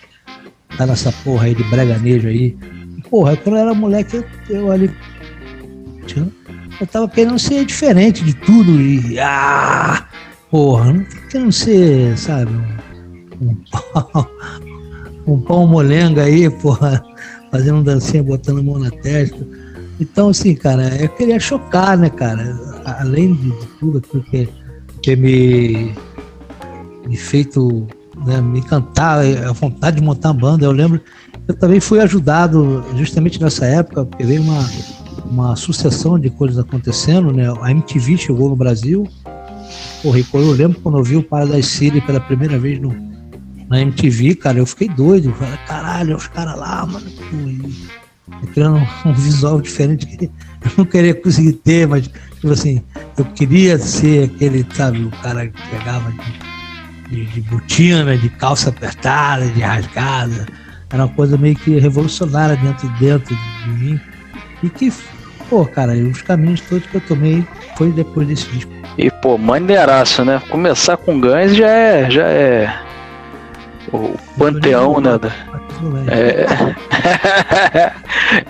tá 0.77 0.85
nessa 0.85 1.11
porra 1.23 1.45
aí 1.45 1.55
de 1.55 1.63
breganejo 1.63 2.27
aí 2.27 2.55
porra, 3.09 3.35
quando 3.37 3.55
eu 3.55 3.61
era 3.61 3.73
moleque, 3.73 4.17
eu, 4.17 4.25
eu 4.49 4.71
ali. 4.71 4.93
Eu 6.79 6.85
tava 6.85 7.09
querendo 7.09 7.39
ser 7.39 7.65
diferente 7.65 8.23
de 8.23 8.35
tudo 8.35 8.79
e. 8.79 9.19
Ah! 9.19 10.07
Porra, 10.51 10.93
não 10.93 11.05
querendo 11.29 11.51
ser, 11.51 12.15
sabe, 12.17 12.51
um, 12.53 12.86
um 13.41 13.55
pau, 13.55 14.31
um 15.27 15.39
pau 15.39 15.67
molenga 15.67 16.23
aí, 16.23 16.49
porra, 16.49 17.03
fazendo 17.51 17.83
dancinha, 17.83 18.23
botando 18.23 18.59
a 18.59 18.63
mão 18.63 18.79
na 18.79 18.91
testa. 18.91 19.37
Então, 19.99 20.29
assim, 20.29 20.55
cara, 20.55 20.95
eu 21.01 21.09
queria 21.09 21.39
chocar, 21.39 21.97
né, 21.97 22.09
cara? 22.09 22.55
Além 22.99 23.33
de, 23.33 23.51
tudo, 23.79 23.99
porque 24.01 24.47
ter 25.01 25.17
me, 25.17 25.93
me 27.07 27.17
feito, 27.17 27.87
né, 28.25 28.39
me 28.41 28.59
encantar, 28.59 29.19
a 29.19 29.51
vontade 29.51 29.97
de 29.97 30.03
montar 30.03 30.29
uma 30.29 30.39
banda. 30.39 30.65
Eu 30.65 30.71
lembro 30.71 31.01
eu 31.47 31.55
também 31.55 31.79
fui 31.79 32.01
ajudado 32.01 32.83
justamente 32.97 33.41
nessa 33.41 33.65
época, 33.65 34.05
porque 34.05 34.25
veio 34.25 34.41
uma, 34.41 34.69
uma 35.25 35.55
sucessão 35.55 36.19
de 36.19 36.29
coisas 36.29 36.59
acontecendo, 36.59 37.31
né? 37.31 37.45
A 37.61 37.71
MTV 37.71 38.17
chegou 38.17 38.49
no 38.49 38.55
Brasil. 38.55 39.07
Porra, 40.03 40.19
eu 40.19 40.51
lembro 40.51 40.79
quando 40.81 40.97
eu 40.97 41.03
vi 41.03 41.15
o 41.15 41.23
Paradise 41.23 41.69
City 41.69 42.01
pela 42.01 42.19
primeira 42.19 42.59
vez 42.59 42.79
no, 42.81 42.89
na 43.67 43.81
MTV, 43.81 44.35
cara, 44.35 44.59
eu 44.59 44.65
fiquei 44.65 44.89
doido. 44.89 45.33
Falei, 45.33 45.57
caralho, 45.67 46.15
os 46.15 46.27
caras 46.27 46.57
lá, 46.57 46.85
mano. 46.85 47.05
Pô, 47.11 48.47
criando 48.53 48.81
um 49.05 49.13
visual 49.13 49.61
diferente 49.61 50.05
que 50.05 50.25
eu 50.25 50.71
não 50.77 50.85
queria 50.85 51.15
conseguir 51.15 51.53
ter, 51.53 51.87
mas, 51.87 52.07
tipo 52.07 52.51
assim, 52.51 52.81
eu 53.17 53.25
queria 53.25 53.77
ser 53.77 54.25
aquele, 54.25 54.65
sabe, 54.73 55.03
o 55.03 55.11
cara 55.21 55.47
que 55.47 55.69
pegava 55.69 56.11
de, 56.11 57.15
de, 57.15 57.25
de 57.25 57.41
botina, 57.41 58.17
de 58.17 58.29
calça 58.29 58.69
apertada, 58.69 59.47
de 59.47 59.61
rasgada 59.61 60.45
era 60.89 61.05
uma 61.05 61.13
coisa 61.13 61.37
meio 61.37 61.55
que 61.55 61.77
revolucionária 61.79 62.55
dentro 62.55 62.87
dentro 62.99 63.35
de 63.35 63.69
mim. 63.69 63.99
E 64.63 64.69
que, 64.69 64.91
pô, 65.49 65.65
cara, 65.65 65.93
os 65.93 66.21
caminhos 66.21 66.61
todos 66.61 66.87
que 66.87 66.95
eu 66.95 67.01
tomei 67.01 67.45
foi 67.77 67.91
depois 67.91 68.27
desse 68.27 68.47
disco. 68.49 68.71
E, 68.97 69.11
pô, 69.11 69.37
maneiraço, 69.37 70.23
né? 70.23 70.41
Começar 70.49 70.97
com 70.97 71.19
Guns 71.19 71.55
já 71.55 71.67
é. 71.67 72.09
Já 72.09 72.27
é. 72.27 72.86
O 73.93 74.17
panteão, 74.37 74.99
né? 74.99 75.11
É... 76.07 76.45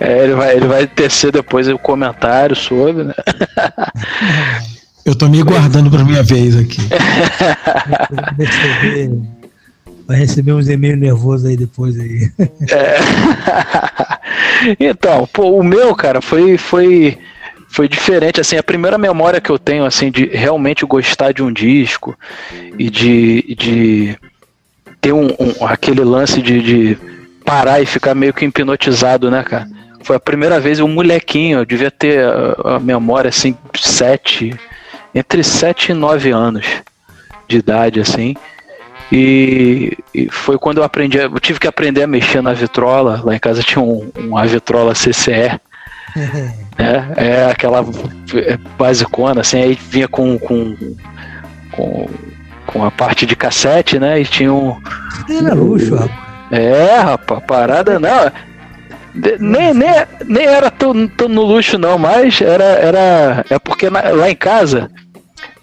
é, 0.00 0.24
ele, 0.24 0.34
vai, 0.34 0.56
ele 0.56 0.66
vai 0.66 0.86
tecer 0.86 1.32
depois 1.32 1.68
o 1.68 1.78
comentário 1.78 2.56
sobre, 2.56 3.04
né? 3.04 3.14
Eu 5.04 5.14
tô 5.14 5.28
me 5.28 5.42
guardando 5.42 5.90
pra 5.90 6.02
minha 6.04 6.22
vez 6.22 6.56
aqui. 6.56 6.80
Vai 10.06 10.20
receber 10.20 10.52
uns 10.54 10.70
e-mails 10.70 10.98
nervosos 10.98 11.46
aí 11.46 11.54
depois 11.54 12.00
aí. 12.00 12.32
É. 12.70 12.96
então, 14.80 15.28
pô, 15.30 15.50
o 15.50 15.62
meu, 15.62 15.94
cara, 15.94 16.22
foi, 16.22 16.56
foi, 16.56 17.18
foi 17.68 17.86
diferente. 17.88 18.40
Assim, 18.40 18.56
a 18.56 18.62
primeira 18.62 18.96
memória 18.96 19.38
que 19.38 19.50
eu 19.50 19.58
tenho, 19.58 19.84
assim, 19.84 20.10
de 20.10 20.24
realmente 20.24 20.86
gostar 20.86 21.32
de 21.32 21.42
um 21.42 21.52
disco 21.52 22.18
e 22.78 22.88
de, 22.88 23.54
de 23.54 24.16
um, 25.12 25.28
um 25.38 25.66
aquele 25.66 26.02
lance 26.02 26.40
de, 26.42 26.62
de 26.62 26.98
parar 27.44 27.80
e 27.80 27.86
ficar 27.86 28.14
meio 28.14 28.32
que 28.32 28.44
hipnotizado, 28.44 29.30
né, 29.30 29.42
cara? 29.42 29.68
Foi 30.02 30.16
a 30.16 30.20
primeira 30.20 30.60
vez 30.60 30.80
um 30.80 30.88
molequinho, 30.88 31.58
eu 31.58 31.64
devia 31.64 31.90
ter 31.90 32.24
a, 32.24 32.76
a 32.76 32.80
memória 32.80 33.28
assim, 33.28 33.56
sete, 33.74 34.54
entre 35.14 35.42
sete 35.42 35.92
e 35.92 35.94
nove 35.94 36.30
anos 36.30 36.66
de 37.48 37.58
idade, 37.58 38.00
assim. 38.00 38.34
E, 39.10 39.96
e, 40.14 40.28
foi 40.30 40.58
quando 40.58 40.78
eu 40.78 40.84
aprendi, 40.84 41.16
eu 41.16 41.40
tive 41.40 41.58
que 41.58 41.66
aprender 41.66 42.02
a 42.02 42.06
mexer 42.06 42.42
na 42.42 42.52
vitrola. 42.52 43.22
Lá 43.24 43.34
em 43.34 43.38
casa 43.38 43.62
tinha 43.62 43.82
um, 43.82 44.10
uma 44.16 44.46
vitrola 44.46 44.94
CCE. 44.94 45.58
né? 46.78 47.14
É 47.16 47.50
aquela 47.50 47.84
é, 48.34 48.56
basicona, 48.78 49.40
assim, 49.40 49.60
aí 49.60 49.74
vinha 49.74 50.06
com, 50.06 50.38
com, 50.38 50.76
com, 51.72 52.08
com 52.68 52.84
a 52.84 52.90
parte 52.90 53.24
de 53.24 53.34
cassete, 53.34 53.98
né? 53.98 54.20
E 54.20 54.24
tinha 54.26 54.52
um. 54.52 54.76
Era 55.28 55.54
luxo, 55.54 55.94
rapaz. 55.94 56.28
É, 56.50 56.98
rapaz, 56.98 57.42
parada 57.46 57.98
não. 57.98 58.30
Nem, 59.40 59.72
nem, 59.74 59.90
nem 60.26 60.46
era 60.46 60.70
tão, 60.70 61.08
tão 61.08 61.28
no 61.28 61.42
luxo, 61.42 61.78
não, 61.78 61.98
mas 61.98 62.40
era. 62.42 62.64
era 62.64 63.44
é 63.48 63.58
porque 63.58 63.88
na, 63.88 64.00
lá 64.10 64.30
em 64.30 64.36
casa 64.36 64.90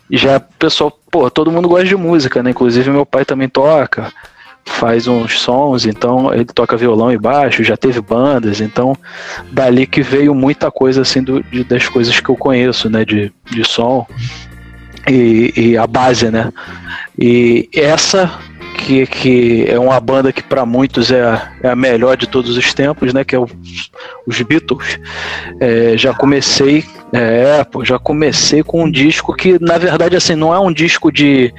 já 0.09 0.38
o 0.38 0.41
pessoal, 0.59 0.91
pô, 1.12 1.29
todo 1.29 1.51
mundo 1.51 1.67
gosta 1.67 1.85
de 1.85 1.95
música, 1.95 2.41
né? 2.41 2.50
Inclusive 2.50 2.89
meu 2.89 3.05
pai 3.05 3.24
também 3.24 3.47
toca, 3.47 4.12
faz 4.65 5.07
uns 5.07 5.39
sons, 5.39 5.85
então 5.85 6.33
ele 6.33 6.45
toca 6.45 6.77
violão 6.77 7.12
e 7.12 7.17
baixo, 7.17 7.63
já 7.63 7.77
teve 7.77 8.01
bandas, 8.01 8.62
então 8.62 8.95
dali 9.51 9.85
que 9.85 10.01
veio 10.01 10.33
muita 10.33 10.71
coisa 10.71 11.01
assim 11.01 11.24
do, 11.24 11.41
de, 11.43 11.63
das 11.63 11.88
coisas 11.88 12.19
que 12.19 12.29
eu 12.29 12.35
conheço, 12.35 12.89
né? 12.89 13.05
De, 13.05 13.31
de 13.45 13.63
som 13.63 14.07
e, 15.07 15.53
e 15.55 15.77
a 15.77 15.88
base, 15.88 16.29
né? 16.29 16.51
E 17.17 17.69
essa 17.74 18.39
que, 18.75 19.05
que 19.07 19.65
é 19.67 19.79
uma 19.79 20.00
banda 20.00 20.31
que 20.31 20.43
para 20.43 20.65
muitos 20.65 21.12
é, 21.12 21.41
é 21.63 21.69
a 21.69 21.75
melhor 21.75 22.15
de 22.17 22.27
todos 22.27 22.57
os 22.57 22.74
tempos, 22.74 23.13
né? 23.13 23.24
Que 23.24 23.35
é 23.35 23.39
o, 23.39 23.47
os 24.27 24.41
Beatles. 24.41 25.00
É, 25.59 25.97
já 25.97 26.13
comecei, 26.13 26.83
é, 27.12 27.63
pô, 27.63 27.83
já 27.83 27.97
comecei 27.97 28.63
com 28.63 28.83
um 28.83 28.91
disco 28.91 29.33
que 29.33 29.57
na 29.59 29.77
verdade 29.77 30.15
assim 30.15 30.35
não 30.35 30.53
é 30.53 30.59
um 30.59 30.71
disco 30.71 31.12
de, 31.12 31.53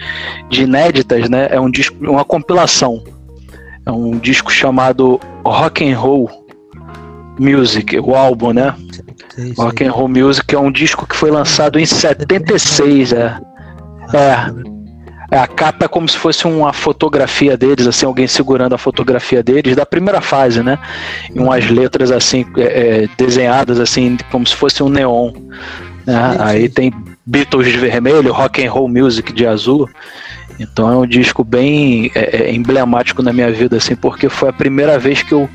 de 0.48 0.62
inéditas, 0.62 1.28
né? 1.28 1.48
É 1.50 1.60
um 1.60 1.70
disco, 1.70 1.96
uma 2.00 2.24
compilação. 2.24 3.02
É 3.84 3.90
um 3.90 4.18
disco 4.18 4.50
chamado 4.50 5.20
Rock 5.44 5.88
and 5.88 5.96
Roll 5.96 6.28
Music, 7.38 7.98
o 7.98 8.14
álbum, 8.14 8.52
né? 8.52 8.74
Sei, 9.34 9.52
Rock 9.56 9.78
sei. 9.78 9.86
and 9.86 9.92
Roll 9.92 10.08
Music 10.08 10.54
é 10.54 10.58
um 10.58 10.70
disco 10.70 11.06
que 11.06 11.16
foi 11.16 11.30
lançado 11.30 11.78
em 11.78 11.86
76, 11.86 13.12
é. 13.12 13.38
É. 14.12 14.76
É, 15.30 15.38
a 15.38 15.46
capa 15.46 15.86
é 15.86 15.88
como 15.88 16.08
se 16.08 16.16
fosse 16.16 16.46
uma 16.46 16.72
fotografia 16.72 17.56
deles, 17.56 17.86
assim, 17.86 18.06
alguém 18.06 18.28
segurando 18.28 18.74
a 18.74 18.78
fotografia 18.78 19.42
deles, 19.42 19.74
da 19.74 19.84
primeira 19.84 20.20
fase, 20.20 20.62
né? 20.62 20.78
E 21.34 21.38
umas 21.38 21.68
letras 21.68 22.12
assim, 22.12 22.46
é, 22.56 22.62
é, 22.62 23.08
desenhadas 23.18 23.80
assim, 23.80 24.16
como 24.30 24.46
se 24.46 24.54
fosse 24.54 24.82
um 24.82 24.88
neon. 24.88 25.32
Né? 26.06 26.36
Aí 26.38 26.68
tem 26.68 26.92
Beatles 27.24 27.66
de 27.66 27.76
vermelho, 27.76 28.32
Rock 28.32 28.64
and 28.64 28.70
Roll 28.70 28.88
Music 28.88 29.32
de 29.32 29.46
azul. 29.46 29.88
Então 30.60 30.90
é 30.92 30.96
um 30.96 31.06
disco 31.06 31.42
bem 31.42 32.10
é, 32.14 32.44
é, 32.44 32.54
emblemático 32.54 33.20
na 33.20 33.32
minha 33.32 33.50
vida, 33.50 33.76
assim, 33.76 33.96
porque 33.96 34.28
foi 34.28 34.48
a 34.48 34.52
primeira 34.52 34.96
vez 34.98 35.22
que 35.22 35.32
eu 35.32 35.50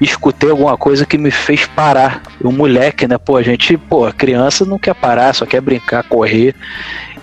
escutei 0.00 0.50
alguma 0.50 0.76
coisa 0.76 1.04
que 1.04 1.18
me 1.18 1.30
fez 1.30 1.66
parar. 1.66 2.22
O 2.40 2.52
moleque, 2.52 3.06
né? 3.06 3.18
Pô, 3.18 3.36
a 3.36 3.42
gente, 3.42 3.76
pô, 3.76 4.06
a 4.06 4.12
criança 4.12 4.64
não 4.64 4.78
quer 4.78 4.94
parar, 4.94 5.34
só 5.34 5.44
quer 5.44 5.60
brincar, 5.60 6.04
correr. 6.04 6.54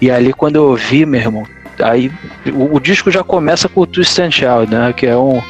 E 0.02 0.12
ali 0.12 0.34
quando 0.34 0.58
eu 0.58 0.70
ouvi, 0.70 1.06
meu 1.06 1.22
irmão, 1.22 1.44
aí 1.82 2.12
o, 2.54 2.76
o, 2.76 2.80
disco 2.80 3.10
já 3.10 3.24
começa 3.24 3.70
com 3.70 3.82
o 3.82 3.88
Twist 3.88 4.20
and 4.22 4.32
Shout, 4.32 4.72
né? 4.72 4.94
Que 4.94 5.08
é 5.08 5.18
um 5.18 5.42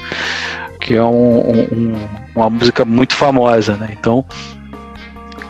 que 0.80 0.94
é 0.94 1.04
um, 1.04 1.40
um, 1.50 1.96
uma 2.36 2.50
música 2.50 2.86
muito 2.86 3.16
famosa, 3.16 3.76
né? 3.76 3.90
Então 3.92 4.24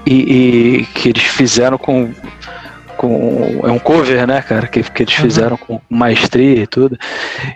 e, 0.05 0.13
e, 0.13 0.86
que 0.86 1.10
eles 1.10 1.24
fizeram 1.24 1.77
com 1.77 2.13
com 2.96 3.60
é 3.63 3.72
um 3.72 3.79
cover, 3.79 4.25
né, 4.25 4.41
cara? 4.41 4.67
Que, 4.67 4.82
que 4.84 5.03
eles 5.03 5.13
fizeram 5.13 5.58
com 5.58 5.82
maestria 5.89 6.63
e 6.63 6.67
tudo. 6.67 6.98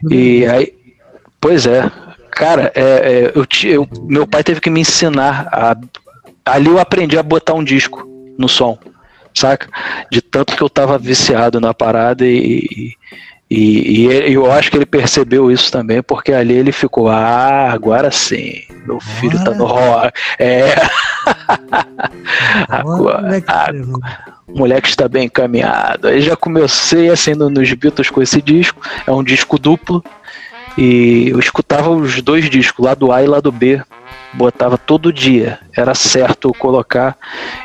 E 0.09 0.45
aí, 0.45 0.73
pois 1.39 1.65
é, 1.65 1.89
cara, 2.39 2.71
é, 2.73 2.81
é 2.81 3.31
eu, 3.35 3.45
eu, 3.65 3.87
meu 4.03 4.25
pai 4.25 4.41
teve 4.43 4.61
que 4.61 4.69
me 4.69 4.79
ensinar 4.79 5.49
a, 5.51 5.75
ali 6.45 6.67
eu 6.67 6.79
aprendi 6.79 7.17
a 7.17 7.23
botar 7.23 7.53
um 7.53 7.63
disco 7.63 8.07
no 8.37 8.47
som 8.47 8.79
saca? 9.33 9.67
De 10.11 10.21
tanto 10.21 10.55
que 10.55 10.61
eu 10.61 10.69
tava 10.69 10.97
viciado 10.97 11.59
na 11.59 11.73
parada 11.73 12.25
e, 12.25 12.93
e, 13.49 14.07
e, 14.07 14.33
eu 14.33 14.51
acho 14.51 14.69
que 14.69 14.77
ele 14.77 14.85
percebeu 14.85 15.51
isso 15.51 15.71
também, 15.71 16.01
porque 16.03 16.33
ali 16.33 16.53
ele 16.53 16.71
ficou, 16.71 17.09
ah, 17.09 17.71
agora 17.71 18.11
sim, 18.11 18.63
meu 18.85 18.99
filho 18.99 19.43
tá 19.43 19.51
no 19.51 19.65
rock. 19.65 20.11
É. 20.37 20.75
agora, 22.67 23.41
o 24.47 24.57
moleque 24.57 24.89
está 24.89 25.07
bem 25.07 25.25
encaminhado. 25.25 26.07
Aí 26.07 26.21
já 26.21 26.35
comecei 26.35 27.09
assim 27.09 27.33
nos 27.33 27.73
Beatles 27.73 28.09
com 28.09 28.21
esse 28.21 28.41
disco. 28.41 28.81
É 29.05 29.11
um 29.11 29.23
disco 29.23 29.59
duplo. 29.59 30.03
E 30.77 31.29
eu 31.29 31.39
escutava 31.39 31.89
os 31.89 32.21
dois 32.21 32.49
discos, 32.49 32.85
lado 32.85 33.11
A 33.11 33.21
e 33.23 33.27
lado 33.27 33.51
B, 33.51 33.81
botava 34.33 34.77
todo 34.77 35.11
dia, 35.11 35.59
era 35.75 35.93
certo 35.93 36.53
colocar. 36.53 37.17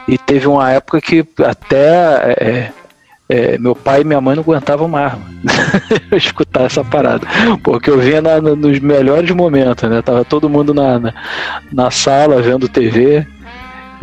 E 0.09 0.19
teve 0.19 0.47
uma 0.47 0.71
época 0.71 1.01
que 1.01 1.25
até 1.39 2.37
é, 2.39 2.73
é, 3.29 3.59
meu 3.59 3.75
pai 3.75 4.03
e 4.03 4.05
minha 4.05 4.21
mãe 4.21 4.37
não 4.37 4.43
aguentavam 4.43 4.89
mais 4.89 5.15
escutar 6.13 6.65
essa 6.65 6.85
parada, 6.85 7.27
porque 7.63 7.89
eu 7.89 7.99
vinha 7.99 8.21
na, 8.21 8.41
nos 8.41 8.79
melhores 8.81 9.31
momentos, 9.31 9.89
né? 9.89 10.03
Tava 10.03 10.25
todo 10.25 10.49
mundo 10.49 10.75
na, 10.75 10.99
na, 10.99 11.15
na, 11.73 11.91
sala 11.91 12.43
vendo 12.43 12.69
TV, 12.69 13.27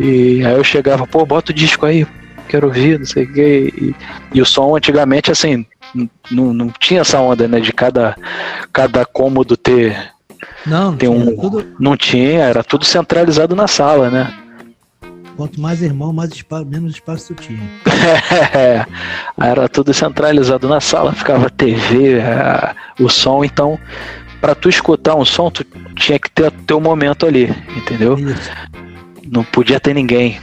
e 0.00 0.44
aí 0.44 0.54
eu 0.54 0.64
chegava, 0.64 1.06
pô, 1.06 1.24
bota 1.24 1.52
o 1.52 1.54
disco 1.54 1.86
aí, 1.86 2.06
quero 2.48 2.66
ouvir, 2.66 2.98
não 2.98 3.06
sei 3.06 3.24
o 3.24 3.32
que. 3.32 3.72
E, 3.76 3.94
e 4.34 4.42
o 4.42 4.46
som 4.46 4.74
antigamente, 4.76 5.30
assim, 5.30 5.64
não, 6.30 6.52
não 6.52 6.68
tinha 6.78 7.00
essa 7.00 7.20
onda, 7.20 7.46
né? 7.46 7.60
De 7.60 7.72
cada, 7.72 8.16
cada 8.72 9.04
cômodo 9.04 9.56
ter 9.56 10.12
não, 10.66 10.96
tem 10.96 11.08
um, 11.08 11.36
tudo... 11.36 11.66
não 11.78 11.96
tinha, 11.96 12.40
era 12.40 12.62
tudo 12.62 12.84
centralizado 12.84 13.54
na 13.54 13.66
sala, 13.66 14.10
né? 14.10 14.32
Quanto 15.36 15.60
mais 15.60 15.82
irmão, 15.82 16.12
mais 16.12 16.30
espaço, 16.30 16.66
menos 16.66 16.94
espaço 16.94 17.34
tu 17.34 17.42
tinha. 17.42 17.60
é, 18.54 18.84
era 19.40 19.68
tudo 19.68 19.94
centralizado 19.94 20.68
na 20.68 20.80
sala, 20.80 21.12
ficava 21.12 21.48
TV, 21.48 22.18
é, 22.18 22.74
o 23.00 23.08
som, 23.08 23.44
então 23.44 23.78
para 24.40 24.56
tu 24.56 24.68
escutar 24.68 25.14
um 25.14 25.24
som, 25.24 25.50
tu 25.50 25.64
tinha 25.94 26.18
que 26.18 26.28
ter 26.28 26.50
teu 26.66 26.80
momento 26.80 27.24
ali, 27.24 27.54
entendeu? 27.76 28.18
Isso. 28.18 28.50
Não 29.32 29.42
podia 29.42 29.80
ter 29.80 29.94
ninguém 29.94 30.38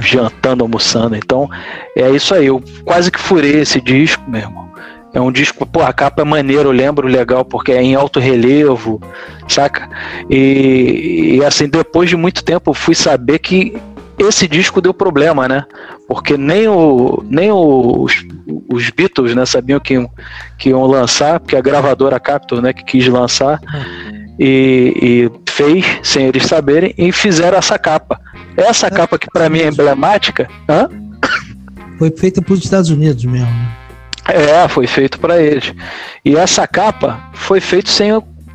jantando, 0.00 0.62
almoçando. 0.62 1.16
Então, 1.16 1.50
é 1.96 2.08
isso 2.10 2.32
aí. 2.32 2.46
Eu 2.46 2.62
quase 2.84 3.10
que 3.10 3.18
furei 3.18 3.60
esse 3.60 3.80
disco, 3.80 4.22
meu 4.30 4.42
irmão. 4.42 4.70
É 5.12 5.20
um 5.20 5.32
disco, 5.32 5.66
pô, 5.66 5.82
a 5.82 5.92
capa 5.92 6.22
é 6.22 6.24
maneiro, 6.24 6.68
eu 6.68 6.72
lembro 6.72 7.08
legal, 7.08 7.44
porque 7.44 7.72
é 7.72 7.82
em 7.82 7.96
alto 7.96 8.20
relevo, 8.20 9.00
saca? 9.48 9.88
E, 10.30 11.36
e 11.36 11.44
assim, 11.44 11.66
depois 11.66 12.08
de 12.08 12.16
muito 12.16 12.44
tempo 12.44 12.70
eu 12.70 12.74
fui 12.74 12.94
saber 12.94 13.38
que 13.40 13.74
esse 14.18 14.46
disco 14.46 14.80
deu 14.80 14.94
problema, 14.94 15.48
né? 15.48 15.64
Porque 16.06 16.36
nem, 16.36 16.68
o, 16.68 17.24
nem 17.28 17.50
os, 17.50 18.24
os 18.70 18.90
Beatles 18.90 19.34
né, 19.34 19.44
sabiam 19.44 19.80
que, 19.80 19.94
que 20.58 20.68
iam 20.68 20.86
lançar, 20.86 21.40
porque 21.40 21.56
a 21.56 21.60
gravadora 21.60 22.20
Capitol 22.20 22.60
né, 22.60 22.72
que 22.72 22.84
quis 22.84 23.08
lançar, 23.08 23.60
e, 24.38 24.92
e 25.34 25.45
fez 25.56 25.86
sem 26.02 26.26
eles 26.26 26.44
saberem, 26.44 26.94
e 26.98 27.10
fizeram 27.10 27.56
essa 27.56 27.78
capa. 27.78 28.20
Essa 28.56 28.90
capa 28.90 29.18
que 29.18 29.30
para 29.30 29.48
mim 29.48 29.60
é 29.60 29.68
emblemática. 29.68 30.48
Hã? 30.68 30.88
Foi 31.98 32.10
feita 32.10 32.42
para 32.42 32.52
os 32.52 32.62
Estados 32.62 32.90
Unidos 32.90 33.24
mesmo. 33.24 33.48
Né? 33.48 33.76
É, 34.28 34.68
foi 34.68 34.86
feito 34.86 35.18
para 35.18 35.40
eles. 35.40 35.74
E 36.22 36.36
essa 36.36 36.66
capa 36.66 37.18
foi 37.32 37.60
feita 37.60 37.90
sem, 37.90 38.10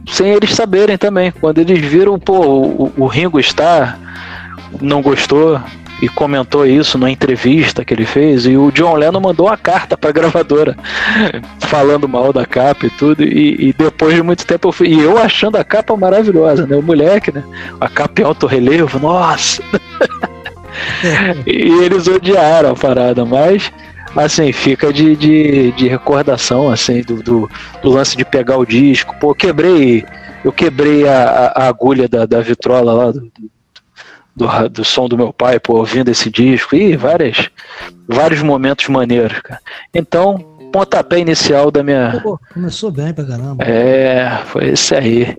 sem 0.07 0.29
eles 0.29 0.53
saberem 0.53 0.95
também. 0.97 1.31
Quando 1.31 1.57
eles 1.57 1.79
viram, 1.83 2.19
pô, 2.19 2.39
o, 2.45 2.93
o 2.95 3.07
Ringo 3.07 3.39
Starr 3.39 3.97
não 4.79 5.01
gostou 5.01 5.59
e 6.01 6.09
comentou 6.09 6.65
isso 6.65 6.97
na 6.97 7.11
entrevista 7.11 7.85
que 7.85 7.93
ele 7.93 8.05
fez. 8.05 8.45
E 8.45 8.57
o 8.57 8.71
John 8.71 8.95
Lennon 8.95 9.19
mandou 9.19 9.47
uma 9.47 9.57
carta 9.57 9.95
para 9.95 10.09
a 10.09 10.13
gravadora 10.13 10.75
falando 11.61 12.09
mal 12.09 12.33
da 12.33 12.45
capa 12.45 12.87
e 12.87 12.89
tudo. 12.89 13.23
E, 13.23 13.69
e, 13.69 13.73
depois 13.73 14.15
de 14.15 14.23
muito 14.23 14.45
tempo 14.45 14.69
eu 14.69 14.71
fui. 14.71 14.87
E 14.87 14.99
eu 14.99 15.17
achando 15.17 15.57
a 15.57 15.63
capa 15.63 15.95
maravilhosa, 15.95 16.65
né? 16.65 16.75
O 16.75 16.81
moleque, 16.81 17.31
né? 17.31 17.43
A 17.79 17.87
capa 17.87 18.21
em 18.21 18.25
alto 18.25 18.47
relevo, 18.47 18.99
nossa! 18.99 19.61
e 21.45 21.83
eles 21.83 22.07
odiaram 22.07 22.71
a 22.71 22.75
parada, 22.75 23.23
mas 23.23 23.71
assim, 24.15 24.51
fica 24.51 24.91
de, 24.91 25.15
de, 25.15 25.71
de 25.71 25.87
recordação, 25.87 26.69
assim, 26.69 27.01
do, 27.01 27.21
do, 27.21 27.49
do, 27.81 27.89
lance 27.89 28.17
de 28.17 28.25
pegar 28.25 28.57
o 28.57 28.65
disco. 28.65 29.15
Pô, 29.19 29.33
quebrei, 29.33 30.03
eu 30.43 30.51
quebrei 30.51 31.07
a, 31.07 31.53
a 31.55 31.67
agulha 31.67 32.09
da, 32.09 32.25
da 32.25 32.41
vitrola 32.41 32.91
lá 32.93 33.11
do, 33.11 33.31
do, 34.35 34.47
do, 34.69 34.85
som 34.85 35.07
do 35.07 35.17
meu 35.17 35.33
pai, 35.33 35.59
pô, 35.59 35.77
ouvindo 35.77 36.09
esse 36.09 36.29
disco, 36.29 36.75
e 36.75 36.95
várias, 36.95 37.49
vários 38.07 38.41
momentos 38.41 38.87
maneiros, 38.87 39.39
cara. 39.41 39.59
Então, 39.93 40.37
pontapé 40.71 41.19
inicial 41.19 41.69
da 41.69 41.83
minha. 41.83 42.19
Pô, 42.23 42.39
começou 42.53 42.91
bem 42.91 43.13
pra 43.13 43.25
caramba. 43.25 43.63
É, 43.63 44.39
foi 44.45 44.69
esse 44.69 44.95
aí. 44.95 45.37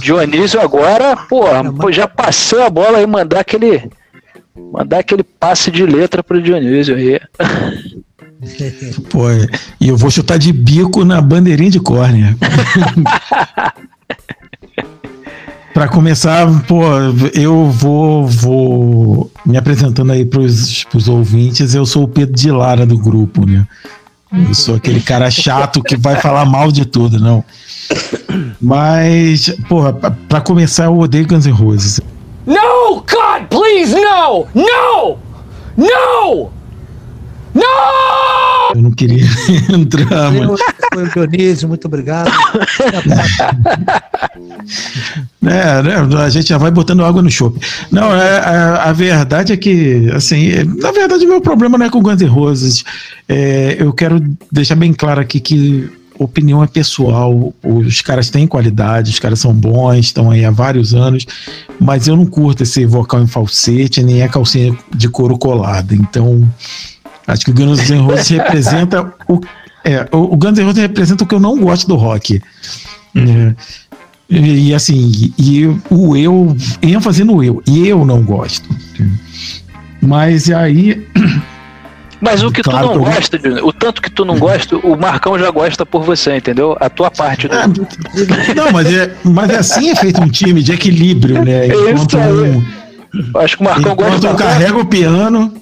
Dionísio 0.00 0.60
agora, 0.60 1.16
pô, 1.16 1.42
pô 1.80 1.92
já 1.92 2.08
passou 2.08 2.62
a 2.62 2.70
bola 2.70 3.00
e 3.00 3.06
mandar 3.06 3.40
aquele. 3.40 3.90
Mandar 4.54 4.98
aquele 4.98 5.22
passe 5.22 5.70
de 5.70 5.86
letra 5.86 6.22
pro 6.22 6.42
Dionísio 6.42 6.94
aí. 6.94 7.20
Pô, 9.08 9.28
e 9.80 9.88
eu 9.88 9.96
vou 9.96 10.10
chutar 10.10 10.36
de 10.36 10.52
bico 10.52 11.04
na 11.04 11.22
bandeirinha 11.22 11.70
de 11.70 11.80
córnea. 11.80 12.36
Para 15.74 15.88
começar, 15.88 16.46
pô, 16.64 16.82
eu 17.34 17.70
vou, 17.70 18.26
vou 18.26 19.30
me 19.44 19.56
apresentando 19.56 20.12
aí 20.12 20.24
para 20.24 20.40
os 20.40 21.08
ouvintes. 21.08 21.74
Eu 21.74 21.86
sou 21.86 22.04
o 22.04 22.08
Pedro 22.08 22.34
de 22.34 22.50
Lara 22.50 22.84
do 22.84 22.98
grupo, 22.98 23.46
né? 23.46 23.66
Eu 24.32 24.54
sou 24.54 24.76
aquele 24.76 25.00
cara 25.00 25.30
chato 25.30 25.82
que 25.82 25.96
vai 25.96 26.16
falar 26.16 26.44
mal 26.44 26.70
de 26.70 26.84
tudo, 26.84 27.18
não. 27.18 27.44
Mas, 28.60 29.54
porra, 29.68 29.92
para 29.92 30.40
começar, 30.40 30.84
eu 30.84 30.98
odeio 30.98 31.26
Guns 31.26 31.46
N' 31.46 31.52
Roses. 31.52 32.00
No, 32.46 32.96
God, 32.96 33.48
please, 33.48 33.94
no! 33.94 34.46
No! 34.54 35.18
No! 35.76 36.50
Não! 37.54 38.41
Eu 38.74 38.82
não 38.82 38.90
queria 38.90 39.24
entrar, 39.72 40.32
mano. 40.32 40.56
Foi 40.92 41.04
o 41.04 41.10
Dionísio, 41.10 41.68
muito 41.68 41.86
obrigado. 41.86 42.30
é, 45.44 45.82
né, 45.82 45.96
a 46.18 46.30
gente 46.30 46.48
já 46.48 46.58
vai 46.58 46.70
botando 46.70 47.04
água 47.04 47.22
no 47.22 47.30
chope. 47.30 47.60
Não, 47.90 48.14
é, 48.14 48.38
a, 48.38 48.84
a, 48.84 48.92
verdade 48.92 49.52
é 49.52 49.56
que, 49.56 50.10
assim, 50.14 50.50
é, 50.50 50.64
na 50.64 50.92
verdade 50.92 51.24
o 51.24 51.28
meu 51.28 51.40
problema 51.40 51.76
não 51.78 51.86
é 51.86 51.90
com 51.90 52.02
Guns 52.02 52.20
N' 52.20 52.26
Roses. 52.26 52.84
É, 53.28 53.76
eu 53.78 53.92
quero 53.92 54.22
deixar 54.50 54.76
bem 54.76 54.92
claro 54.92 55.20
aqui 55.20 55.40
que 55.40 55.90
opinião 56.18 56.62
é 56.62 56.66
pessoal. 56.66 57.52
Os 57.62 58.00
caras 58.00 58.30
têm 58.30 58.46
qualidade, 58.46 59.10
os 59.10 59.18
caras 59.18 59.40
são 59.40 59.52
bons, 59.52 60.06
estão 60.06 60.30
aí 60.30 60.44
há 60.44 60.50
vários 60.50 60.94
anos, 60.94 61.26
mas 61.80 62.06
eu 62.06 62.16
não 62.16 62.26
curto 62.26 62.62
esse 62.62 62.84
vocal 62.86 63.22
em 63.22 63.26
falsete, 63.26 64.02
nem 64.02 64.22
a 64.22 64.28
calcinha 64.28 64.76
de 64.94 65.08
couro 65.08 65.38
colada. 65.38 65.94
Então, 65.94 66.48
Acho 67.32 67.44
que 67.44 67.50
o 67.50 67.54
Guns 67.54 67.88
N' 67.90 68.00
Roses 68.00 68.28
representa 68.30 69.12
o, 69.28 69.40
é, 69.84 70.06
o, 70.12 70.36
Guns 70.36 70.58
N' 70.58 70.64
Roses 70.64 70.82
representa 70.82 71.24
o 71.24 71.26
que 71.26 71.34
eu 71.34 71.40
não 71.40 71.58
gosto 71.58 71.88
do 71.88 71.96
rock. 71.96 72.40
Uhum. 73.14 73.48
É, 73.48 73.54
e, 74.30 74.68
e, 74.68 74.74
assim, 74.74 75.32
e 75.38 75.66
o 75.90 76.16
eu, 76.16 76.56
ênfase 76.80 77.24
no 77.24 77.42
eu, 77.42 77.62
e 77.66 77.86
eu 77.86 78.04
não 78.04 78.22
gosto. 78.22 78.68
Mas 80.00 80.50
aí. 80.50 81.06
Mas 82.20 82.40
o 82.44 82.52
que 82.52 82.62
claro, 82.62 82.90
tu 82.90 82.94
não 82.94 83.04
gosta, 83.04 83.40
o 83.64 83.72
tanto 83.72 84.00
que 84.00 84.08
tu 84.08 84.24
não 84.24 84.38
gosta, 84.38 84.76
o 84.76 84.96
Marcão 84.96 85.36
já 85.36 85.50
gosta 85.50 85.84
por 85.84 86.04
você, 86.04 86.36
entendeu? 86.36 86.76
A 86.78 86.88
tua 86.88 87.10
parte. 87.10 87.48
Do... 87.48 87.56
É, 87.56 88.54
não, 88.54 88.70
mas 88.70 88.94
é, 88.94 89.12
mas 89.24 89.50
é 89.50 89.56
assim 89.56 89.90
é 89.90 89.96
feito 89.96 90.22
um 90.22 90.28
time 90.28 90.62
de 90.62 90.70
equilíbrio, 90.70 91.44
né? 91.44 91.66
Enquanto 91.66 92.16
um, 92.16 92.62
Acho 93.40 93.56
que 93.56 93.62
o 93.62 93.64
Marcão 93.64 93.96
gosta. 93.96 94.16
Enquanto 94.18 94.34
um 94.34 94.36
carrega 94.36 94.78
o 94.78 94.86
piano, 94.86 95.52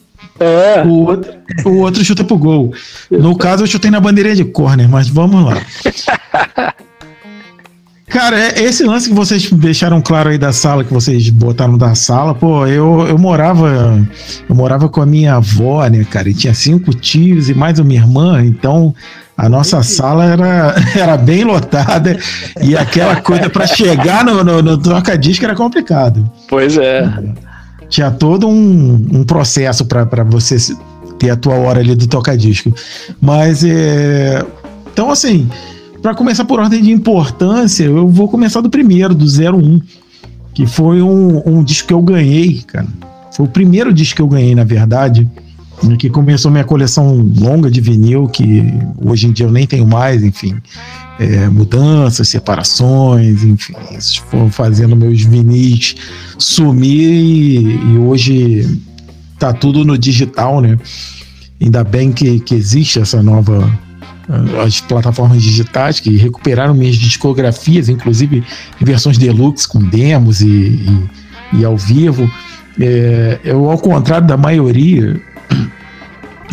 é. 0.41 0.83
o, 0.83 1.07
outro, 1.07 1.33
o 1.67 1.77
outro 1.79 2.05
chuta 2.05 2.25
pro 2.25 2.39
gol. 2.39 2.75
No 3.11 3.37
caso, 3.37 3.63
eu 3.63 3.67
chutei 3.67 3.91
na 3.91 4.01
bandeirinha 4.01 4.37
de 4.37 4.45
corner, 4.45 4.89
mas 4.89 5.09
vamos 5.09 5.45
lá. 5.45 5.61
Cara, 8.11 8.37
é 8.37 8.65
esse 8.65 8.83
lance 8.83 9.09
que 9.09 9.15
vocês 9.15 9.49
deixaram 9.53 10.03
claro 10.03 10.31
aí 10.31 10.37
da 10.37 10.53
sala, 10.53 10.83
que 10.83 10.93
vocês 10.93 11.31
botaram 11.31 11.79
da 11.79 11.95
sala, 11.95 12.35
pô, 12.35 12.67
eu, 12.67 13.07
eu 13.07 13.17
morava 13.17 14.05
eu 14.49 14.55
morava 14.55 14.89
com 14.89 15.01
a 15.01 15.07
minha 15.07 15.37
avó, 15.37 15.87
né, 15.87 16.05
cara, 16.11 16.29
e 16.29 16.35
tinha 16.35 16.53
cinco 16.53 16.93
tios 16.93 17.49
e 17.49 17.55
mais 17.55 17.79
uma 17.79 17.95
irmã, 17.95 18.45
então 18.45 18.93
a 19.37 19.49
nossa 19.49 19.81
sala 19.85 20.25
era, 20.25 20.75
era 20.99 21.17
bem 21.17 21.45
lotada 21.45 22.19
e 22.61 22.77
aquela 22.77 23.15
coisa 23.21 23.49
para 23.49 23.69
chegar 23.69 24.25
no, 24.25 24.43
no, 24.43 24.61
no 24.61 24.77
toca-disco 24.77 25.45
era 25.45 25.55
complicado. 25.55 26.29
Pois 26.49 26.77
é. 26.77 27.09
Tinha 27.91 28.11
todo 28.11 28.49
um, 28.49 28.95
um 29.13 29.25
processo 29.25 29.85
para 29.85 30.25
você 30.25 30.57
ter 31.19 31.31
a 31.31 31.37
tua 31.37 31.55
hora 31.55 31.81
ali 31.81 31.95
do 31.95 32.07
toca-disco. 32.07 32.75
Mas, 33.21 33.63
é... 33.63 34.43
então 34.93 35.11
assim, 35.11 35.47
para 36.01 36.15
começar 36.15 36.47
por 36.47 36.59
ordem 36.59 36.83
de 36.83 36.91
importância, 36.91 37.85
eu 37.85 38.09
vou 38.09 38.29
começar 38.29 38.63
do 38.63 38.71
primeiro, 38.71 39.15
do 39.15 39.27
01, 39.27 39.81
que 40.55 40.67
foi 40.67 41.03
um, 41.03 41.43
um 41.47 41.63
disco 41.63 41.89
que 41.89 41.95
eu 41.95 42.01
ganhei, 42.01 42.63
cara. 42.67 42.87
Foi 43.33 43.45
o 43.45 43.49
primeiro 43.49 43.93
disco 43.93 44.17
que 44.17 44.23
eu 44.23 44.29
ganhei, 44.29 44.55
na 44.55 44.65
verdade, 44.65 45.29
que 45.99 46.11
começou 46.11 46.51
minha 46.51 46.65
coleção 46.65 47.17
longa 47.39 47.71
de 47.71 47.81
vinil, 47.81 48.29
que 48.29 48.63
hoje 49.03 49.27
em 49.27 49.33
dia 49.33 49.47
eu 49.47 49.53
nem 49.53 49.67
tenho 49.67 49.87
mais, 49.87 50.23
enfim. 50.23 50.57
É, 51.19 51.49
mudanças, 51.49 52.29
separações, 52.29 53.45
enfim, 53.45 53.75
foram 54.31 54.51
fazendo 54.51 54.97
meus 54.97 55.21
vinis 55.23 55.95
sumir 56.39 57.11
e, 57.11 57.93
e, 57.93 57.99
hoje 57.99 58.81
tá 59.39 59.53
tudo 59.53 59.85
no 59.85 59.99
digital, 59.99 60.61
né? 60.61 60.79
Ainda 61.61 61.85
bem 61.85 62.11
que, 62.11 62.41
que 62.41 62.55
existe 62.55 62.99
essa 62.99 63.23
nova 63.23 63.71
as 64.65 64.81
plataformas 64.81 65.43
digitais 65.43 65.99
que 65.99 66.17
recuperaram 66.17 66.73
minhas 66.75 66.97
discografias, 66.97 67.89
inclusive 67.89 68.45
em 68.81 68.85
versões 68.85 69.19
deluxe 69.19 69.67
com 69.67 69.81
demos 69.81 70.41
e, 70.41 70.47
e, 70.49 71.09
e 71.59 71.65
ao 71.65 71.77
vivo. 71.77 72.31
É, 72.79 73.41
eu, 73.45 73.69
ao 73.69 73.79
contrário 73.79 74.27
da 74.27 74.37
maioria, 74.37 75.21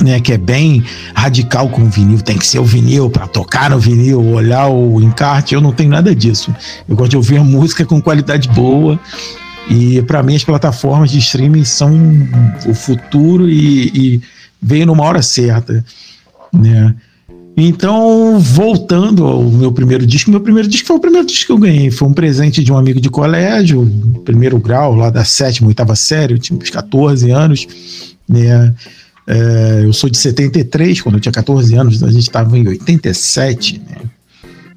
né, 0.02 0.20
que 0.20 0.34
é 0.34 0.38
bem 0.38 0.84
radical 1.14 1.70
com 1.70 1.84
o 1.84 1.90
vinil, 1.90 2.22
tem 2.22 2.38
que 2.38 2.46
ser 2.46 2.60
o 2.60 2.64
vinil 2.64 3.10
para 3.10 3.28
tocar 3.28 3.70
no 3.70 3.80
vinil, 3.80 4.24
olhar 4.24 4.68
o 4.68 5.02
encarte, 5.02 5.56
eu 5.56 5.62
não 5.62 5.72
tenho 5.72 5.90
nada 5.90 6.16
disso. 6.16 6.54
Eu 6.88 6.96
gosto 6.96 7.12
de 7.12 7.18
ouvir 7.18 7.40
música 7.40 7.86
com 7.86 8.02
qualidade 8.02 8.48
boa. 8.50 9.00
E 9.70 10.02
para 10.04 10.24
mim 10.24 10.36
as 10.36 10.44
plataformas 10.44 11.12
de 11.12 11.18
streaming 11.18 11.66
são 11.66 11.92
o 12.66 12.74
futuro 12.74 13.50
e, 13.50 13.88
e 13.94 14.22
veio 14.62 14.86
numa 14.86 15.04
hora 15.04 15.22
certa, 15.22 15.84
né? 16.54 16.96
Então, 17.60 18.40
voltando 18.40 19.26
ao 19.26 19.44
meu 19.44 19.72
primeiro 19.72 20.06
disco, 20.06 20.30
meu 20.30 20.40
primeiro 20.40 20.70
disco 20.70 20.88
foi 20.88 20.96
o 20.96 21.00
primeiro 21.00 21.26
disco 21.26 21.48
que 21.48 21.52
eu 21.52 21.58
ganhei. 21.58 21.90
Foi 21.90 22.08
um 22.08 22.14
presente 22.14 22.64
de 22.64 22.72
um 22.72 22.78
amigo 22.78 23.02
de 23.02 23.10
colégio, 23.10 23.92
primeiro 24.24 24.60
grau, 24.60 24.96
lá 24.96 25.10
da 25.10 25.26
sétima, 25.26 25.68
oitava 25.68 25.96
série, 25.96 26.36
eu 26.36 26.38
tinha 26.38 26.58
uns 26.58 26.70
14 26.70 27.32
anos. 27.32 27.68
Né? 28.28 28.74
É, 29.28 29.82
eu 29.84 29.92
sou 29.92 30.10
de 30.10 30.18
73, 30.18 31.02
quando 31.02 31.16
eu 31.16 31.22
tinha 31.22 31.34
14 31.34 31.76
anos, 31.76 32.02
a 32.04 32.08
gente 32.08 32.22
estava 32.22 32.58
em 32.58 32.68
87, 32.68 33.82
né? 33.90 33.98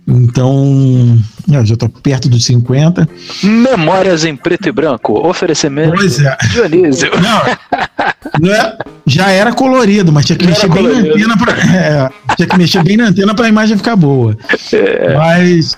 Então, 0.09 1.19
eu 1.49 1.65
já 1.65 1.75
estou 1.75 1.89
perto 1.89 2.29
dos 2.29 2.45
50. 2.45 3.09
Memórias 3.45 4.25
em 4.25 4.35
preto 4.35 4.69
e 4.69 4.73
branco. 4.73 5.13
Oferecimento. 5.27 5.95
Pois 5.95 6.19
é. 6.19 6.37
Dionísio. 6.51 7.11
Não, 7.21 8.41
não 8.41 8.53
é, 8.53 8.77
já 9.07 9.31
era 9.31 9.53
colorido, 9.53 10.11
mas 10.11 10.25
tinha 10.25 10.37
que 10.37 10.47
mexer 10.47 10.69
bem 10.69 10.83
na 10.83 10.99
antena 10.99 11.37
para 11.37 11.53
é, 11.53 12.11
tinha 12.35 12.49
que 12.49 12.59
mexer 12.59 12.83
bem 12.83 12.97
na 12.97 13.05
antena 13.05 13.35
para 13.35 13.47
a 13.47 13.49
imagem 13.49 13.77
ficar 13.77 13.95
boa. 13.95 14.37
É. 14.73 15.15
Mas 15.15 15.77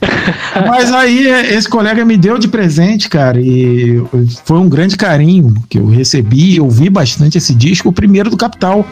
mas 0.66 0.92
aí 0.92 1.26
esse 1.26 1.68
colega 1.68 2.04
me 2.04 2.16
deu 2.16 2.38
de 2.38 2.48
presente, 2.48 3.08
cara, 3.08 3.40
e 3.40 4.02
foi 4.44 4.58
um 4.58 4.68
grande 4.68 4.96
carinho 4.96 5.54
que 5.68 5.78
eu 5.78 5.86
recebi, 5.86 6.56
eu 6.56 6.64
ouvi 6.64 6.88
bastante 6.88 7.38
esse 7.38 7.54
disco, 7.54 7.88
o 7.88 7.92
primeiro 7.92 8.30
do 8.30 8.36
Capital, 8.36 8.86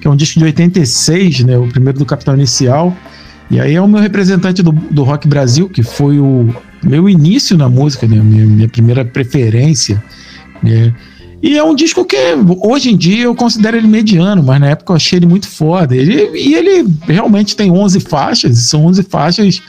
que 0.00 0.08
é 0.08 0.10
um 0.10 0.16
disco 0.16 0.38
de 0.38 0.44
86, 0.44 1.40
né, 1.40 1.56
o 1.56 1.68
primeiro 1.68 1.98
do 1.98 2.04
Capital 2.04 2.34
inicial. 2.34 2.96
E 3.50 3.60
aí 3.60 3.74
é 3.74 3.80
o 3.80 3.86
meu 3.86 4.00
representante 4.00 4.62
do, 4.62 4.72
do 4.72 5.02
Rock 5.02 5.28
Brasil, 5.28 5.68
que 5.68 5.82
foi 5.82 6.18
o 6.18 6.48
meu 6.82 7.08
início 7.08 7.56
na 7.56 7.68
música, 7.68 8.06
né? 8.06 8.16
Minha, 8.16 8.46
minha 8.46 8.68
primeira 8.68 9.04
preferência, 9.04 10.02
né? 10.62 10.94
E 11.42 11.58
é 11.58 11.62
um 11.62 11.74
disco 11.74 12.04
que 12.04 12.16
hoje 12.62 12.90
em 12.90 12.96
dia 12.96 13.24
eu 13.24 13.34
considero 13.34 13.76
ele 13.76 13.88
mediano, 13.88 14.42
mas 14.42 14.60
na 14.60 14.70
época 14.70 14.92
eu 14.92 14.96
achei 14.96 15.18
ele 15.18 15.26
muito 15.26 15.48
foda. 15.48 15.94
Ele, 15.94 16.30
e 16.38 16.54
ele 16.54 16.88
realmente 17.06 17.56
tem 17.56 17.70
11 17.70 18.00
faixas, 18.00 18.58
são 18.58 18.86
11 18.86 19.02
faixas 19.02 19.62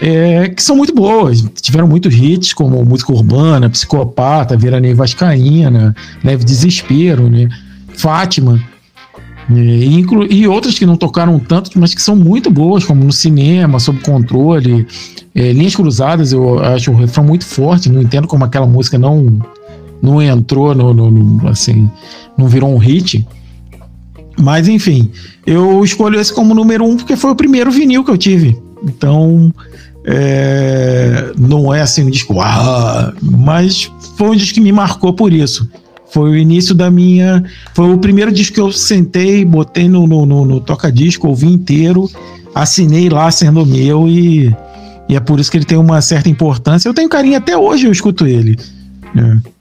é, 0.00 0.48
que 0.48 0.62
são 0.62 0.76
muito 0.76 0.94
boas. 0.94 1.42
Tiveram 1.60 1.86
muitos 1.86 2.14
hits, 2.14 2.52
como 2.52 2.84
Música 2.84 3.12
Urbana, 3.12 3.70
Psicopata, 3.70 4.56
Veraneio 4.56 4.96
Vascaína, 4.96 5.94
Leve 6.22 6.44
Desespero, 6.44 7.28
né? 7.28 7.48
Fátima. 7.94 8.60
E, 9.48 10.04
e 10.30 10.48
outras 10.48 10.78
que 10.78 10.84
não 10.84 10.96
tocaram 10.96 11.38
tanto, 11.38 11.70
mas 11.78 11.94
que 11.94 12.02
são 12.02 12.16
muito 12.16 12.50
boas, 12.50 12.84
como 12.84 13.04
no 13.04 13.12
cinema, 13.12 13.78
sob 13.78 14.00
controle. 14.00 14.86
É, 15.34 15.52
Linhas 15.52 15.76
Cruzadas, 15.76 16.32
eu 16.32 16.58
acho 16.58 16.90
o 16.90 16.96
refrão 16.96 17.24
muito 17.24 17.44
forte, 17.44 17.90
não 17.90 18.02
entendo 18.02 18.26
como 18.26 18.44
aquela 18.44 18.66
música 18.66 18.98
não, 18.98 19.40
não 20.02 20.20
entrou, 20.20 20.74
no, 20.74 20.92
no, 20.92 21.10
no 21.10 21.48
assim, 21.48 21.88
não 22.36 22.48
virou 22.48 22.74
um 22.74 22.78
hit. 22.78 23.26
Mas 24.38 24.68
enfim, 24.68 25.10
eu 25.46 25.82
escolho 25.84 26.20
esse 26.20 26.32
como 26.32 26.54
número 26.54 26.84
um 26.84 26.96
porque 26.96 27.16
foi 27.16 27.30
o 27.30 27.36
primeiro 27.36 27.70
vinil 27.70 28.04
que 28.04 28.10
eu 28.10 28.18
tive. 28.18 28.65
Então, 28.86 29.52
é, 30.04 31.32
não 31.36 31.74
é 31.74 31.80
assim 31.80 32.04
um 32.04 32.10
disco, 32.10 32.40
ah, 32.40 33.12
mas 33.20 33.90
foi 34.16 34.30
um 34.30 34.36
disco 34.36 34.54
que 34.54 34.60
me 34.60 34.72
marcou 34.72 35.12
por 35.12 35.32
isso. 35.32 35.68
Foi 36.10 36.30
o 36.30 36.36
início 36.36 36.74
da 36.74 36.90
minha. 36.90 37.42
Foi 37.74 37.92
o 37.92 37.98
primeiro 37.98 38.30
disco 38.30 38.54
que 38.54 38.60
eu 38.60 38.70
sentei, 38.70 39.44
botei 39.44 39.88
no, 39.88 40.06
no, 40.06 40.24
no, 40.24 40.44
no 40.44 40.60
toca-disco, 40.60 41.26
ouvi 41.26 41.46
inteiro, 41.46 42.08
assinei 42.54 43.08
lá 43.08 43.30
sendo 43.30 43.66
meu 43.66 44.08
e, 44.08 44.54
e 45.08 45.16
é 45.16 45.20
por 45.20 45.40
isso 45.40 45.50
que 45.50 45.58
ele 45.58 45.64
tem 45.64 45.76
uma 45.76 46.00
certa 46.00 46.28
importância. 46.28 46.88
Eu 46.88 46.94
tenho 46.94 47.08
carinho 47.08 47.36
até 47.36 47.58
hoje, 47.58 47.86
eu 47.86 47.92
escuto 47.92 48.26
ele. 48.26 48.56
É. 49.16 49.56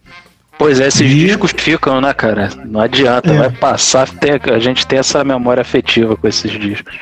Pois 0.58 0.80
é, 0.80 0.88
esses 0.88 1.12
e... 1.12 1.16
discos 1.16 1.52
ficam, 1.58 2.00
né, 2.00 2.14
cara? 2.14 2.50
Não 2.66 2.80
adianta, 2.80 3.34
é. 3.34 3.38
vai 3.38 3.50
passar, 3.50 4.08
tem, 4.10 4.40
a 4.54 4.60
gente 4.60 4.86
tem 4.86 5.00
essa 5.00 5.24
memória 5.24 5.62
afetiva 5.62 6.16
com 6.16 6.28
esses 6.28 6.52
discos. 6.52 6.94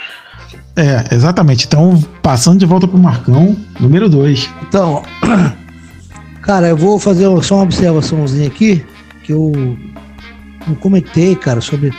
É, 0.76 1.14
exatamente. 1.14 1.66
Então, 1.66 2.02
passando 2.22 2.60
de 2.60 2.66
volta 2.66 2.88
pro 2.88 2.98
Marcão, 2.98 3.56
número 3.80 4.10
2. 4.10 4.50
Então, 4.68 5.04
cara, 6.42 6.70
eu 6.70 6.78
vou 6.78 6.98
fazer 7.00 7.26
só 7.44 7.56
uma 7.56 7.64
observaçãozinha 7.64 8.48
aqui 8.48 8.84
que 9.24 9.32
eu 9.32 9.52
não 10.68 10.76
comentei, 10.76 11.36
cara, 11.36 11.62
sobre 11.62 11.94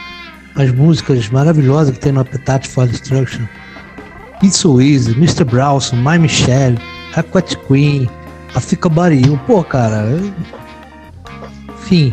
as 0.56 0.72
músicas 0.72 1.28
maravilhosas 1.28 1.94
que 1.94 2.00
tem 2.00 2.12
no 2.12 2.20
Appetite 2.20 2.68
for 2.68 2.87
Destruction. 2.87 3.44
It's 4.42 4.56
So 4.56 4.80
Easy, 4.80 5.12
Mr. 5.12 5.44
Browson, 5.44 5.96
My 5.96 6.18
Michelle, 6.18 6.76
Aquat 7.14 7.56
Queen, 7.66 8.08
a 8.54 8.60
Fica 8.60 8.88
Baril. 8.88 9.38
Pô, 9.46 9.62
cara, 9.62 10.02
eu... 10.10 10.32
enfim. 11.78 12.12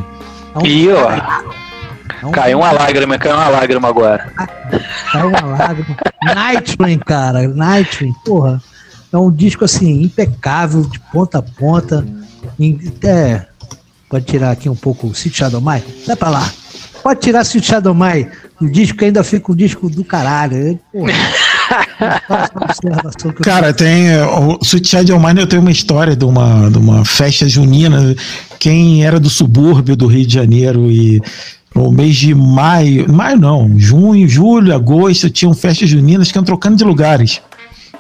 É 0.56 0.60
um... 0.60 0.66
E 0.66 0.90
ó, 0.90 1.61
um... 2.24 2.32
caiu 2.32 2.60
uma 2.60 2.72
lágrima, 2.72 3.18
caiu 3.18 3.36
uma 3.36 3.50
lágrima 3.50 3.88
agora. 3.88 4.32
Caiu 5.12 5.30
uma 5.30 5.42
lágrima. 5.42 5.98
Nightwing, 6.24 7.00
cara, 7.00 7.48
Nightwing, 7.48 8.14
porra. 8.26 8.62
É 9.12 9.18
um 9.18 9.32
disco 9.32 9.66
assim, 9.66 10.04
impecável, 10.04 10.84
de 10.84 11.00
ponta 11.00 11.40
a 11.40 11.42
ponta. 11.42 12.06
É, 13.04 13.46
Pode 14.12 14.26
tirar 14.26 14.52
aqui 14.52 14.68
um 14.68 14.76
pouco 14.76 15.08
o 15.08 15.16
Sítio 15.16 15.38
Shadomai? 15.38 15.82
Vai 16.06 16.18
pra 16.18 16.30
lá. 16.30 16.52
Pode 17.02 17.22
tirar 17.22 17.46
Sítio 17.46 17.70
Shadomai 17.70 18.30
o 18.60 18.68
disco 18.68 18.98
que 18.98 19.06
ainda 19.06 19.24
fica 19.24 19.54
o 19.54 19.56
disco 19.56 19.90
do 19.90 20.04
caralho. 20.04 20.78
Cara, 23.42 23.74
tem 23.74 24.22
o 24.22 24.60
Sweet 24.62 24.90
Child 24.90 25.14
of 25.14 25.26
Mine 25.26 25.40
eu 25.40 25.48
tenho 25.48 25.62
uma 25.62 25.72
história 25.72 26.14
de 26.14 26.26
uma, 26.26 26.70
de 26.70 26.78
uma 26.78 27.06
festa 27.06 27.48
junina. 27.48 28.14
Quem 28.60 29.06
era 29.06 29.18
do 29.18 29.30
subúrbio 29.30 29.96
do 29.96 30.08
Rio 30.08 30.28
de 30.28 30.34
Janeiro 30.34 30.92
e 30.92 31.22
no 31.74 31.92
mês 31.92 32.16
de 32.18 32.36
maio, 32.36 33.12
maio 33.12 33.40
não, 33.40 33.74
junho, 33.78 34.28
julho, 34.28 34.76
agosto, 34.76 35.30
tinham 35.30 35.54
festas 35.54 35.90
juninas 35.90 36.32
que 36.32 36.38
iam 36.38 36.44
trocando 36.44 36.76
de 36.76 36.84
lugares, 36.84 37.42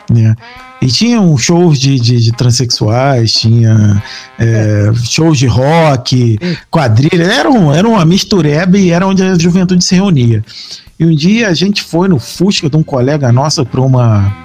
né? 0.09 0.35
E 0.81 0.87
tinham 0.87 1.37
shows 1.37 1.79
de, 1.79 1.99
de, 1.99 2.17
de 2.17 2.31
transexuais, 2.31 3.33
tinha 3.33 4.01
é, 4.39 4.91
shows 5.03 5.37
de 5.37 5.45
rock, 5.45 6.39
quadrilha, 6.71 7.23
era, 7.23 7.49
um, 7.49 7.71
era 7.71 7.87
uma 7.87 8.03
mistureba 8.03 8.79
e 8.79 8.89
era 8.89 9.05
onde 9.05 9.21
a 9.21 9.37
juventude 9.37 9.83
se 9.83 9.93
reunia. 9.93 10.43
E 10.99 11.05
um 11.05 11.15
dia 11.15 11.49
a 11.49 11.53
gente 11.53 11.83
foi 11.83 12.07
no 12.07 12.19
Fusca 12.19 12.67
de 12.67 12.75
um 12.75 12.81
colega 12.81 13.31
nosso 13.31 13.63
para 13.63 13.79
uma, 13.79 14.35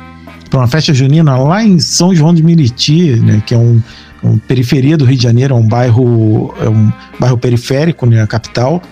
uma 0.52 0.68
festa 0.68 0.92
junina 0.92 1.38
lá 1.38 1.64
em 1.64 1.78
São 1.78 2.14
João 2.14 2.34
de 2.34 2.42
Meriti, 2.42 3.16
né, 3.16 3.42
que 3.46 3.54
é 3.54 3.58
um, 3.58 3.82
um 4.26 4.38
periferia 4.38 4.96
do 4.96 5.04
Rio 5.04 5.16
de 5.16 5.22
Janeiro, 5.22 5.54
é 5.54 5.58
um 5.58 5.66
bairro, 5.66 6.54
é 6.60 6.68
um 6.68 6.92
bairro 7.18 7.38
periférico, 7.38 8.06
né, 8.06 8.22
a 8.22 8.26
capital. 8.26 8.82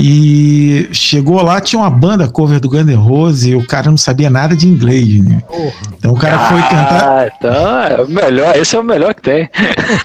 E 0.00 0.88
chegou 0.92 1.42
lá, 1.42 1.60
tinha 1.60 1.80
uma 1.80 1.90
banda 1.90 2.28
cover 2.28 2.60
do 2.60 2.68
Guns 2.68 2.86
N' 2.86 2.94
Roses 2.94 3.46
e 3.46 3.56
o 3.56 3.66
cara 3.66 3.90
não 3.90 3.96
sabia 3.96 4.30
nada 4.30 4.54
de 4.54 4.68
inglês, 4.68 5.24
né? 5.24 5.42
Então 5.98 6.12
o 6.12 6.16
cara 6.16 6.36
ah, 6.36 6.48
foi 6.48 6.62
cantar. 6.62 7.02
Ah, 7.02 7.28
então 7.36 7.82
é 7.82 8.02
o 8.02 8.08
melhor, 8.08 8.56
esse 8.56 8.76
é 8.76 8.78
o 8.78 8.84
melhor 8.84 9.12
que 9.12 9.22
tem. 9.22 9.50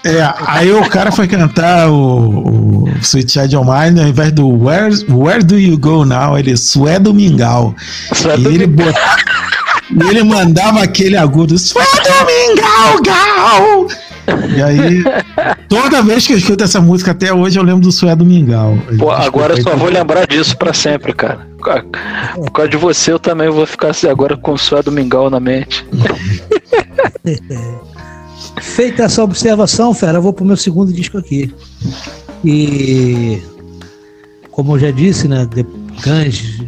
É, 0.04 0.34
aí 0.48 0.72
o 0.72 0.90
cara 0.90 1.12
foi 1.12 1.28
cantar 1.28 1.90
o, 1.90 2.86
o 2.86 2.90
Sweet 3.02 3.32
Child 3.32 3.58
of 3.58 3.70
Mine, 3.70 4.00
ao 4.00 4.08
invés 4.08 4.32
do 4.32 4.48
Where, 4.48 4.96
Where 5.10 5.44
Do 5.44 5.60
You 5.60 5.78
Go 5.78 6.06
Now? 6.06 6.38
Ele 6.40 6.58
Sué 6.58 6.98
Domingal. 7.00 7.76
Sué 8.14 8.38
e 8.38 8.48
ele 8.48 8.66
botava. 8.66 9.16
E 9.92 10.10
ele 10.10 10.24
mandava 10.24 10.82
aquele 10.82 11.18
agudo, 11.18 11.58
Sué 11.60 11.84
Domingal, 11.84 13.02
gal! 13.04 13.88
E 14.56 14.62
aí, 14.62 15.04
toda 15.68 16.02
vez 16.02 16.26
que 16.26 16.34
eu 16.34 16.38
escuto 16.38 16.64
essa 16.64 16.80
música 16.80 17.12
até 17.12 17.34
hoje, 17.34 17.60
eu 17.60 17.64
lembro 17.64 17.82
do 17.82 17.92
Sué 17.92 18.16
do 18.16 18.26
Mingau. 18.26 18.78
Pô, 18.98 19.12
agora 19.12 19.54
eu 19.54 19.62
só 19.62 19.76
vou 19.76 19.90
lembrar 19.90 20.26
disso 20.28 20.56
para 20.58 20.74
sempre, 20.74 21.14
cara. 21.14 21.48
Por 22.36 22.52
causa 22.52 22.70
de 22.70 22.78
você, 22.78 23.12
eu 23.12 23.20
também 23.20 23.50
vou 23.50 23.66
ficar 23.66 23.90
assim 23.90 24.08
agora 24.08 24.38
com 24.38 24.54
o 24.54 24.58
Sué 24.58 24.82
do 24.84 24.92
Mingau 24.92 25.30
na 25.30 25.40
mente. 25.40 25.86
Feita 28.62 29.04
essa 29.04 29.24
observação, 29.24 29.94
fera, 29.94 30.18
eu 30.18 30.22
vou 30.22 30.34
pro 30.34 30.46
meu 30.46 30.58
segundo 30.58 30.92
disco 30.94 31.18
aqui. 31.18 31.54
E 32.44 33.42
como 34.52 34.76
eu 34.76 34.80
já 34.80 34.92
disse, 34.92 35.28
né, 35.28 35.48
The 35.48 35.64
Guns 36.04 36.62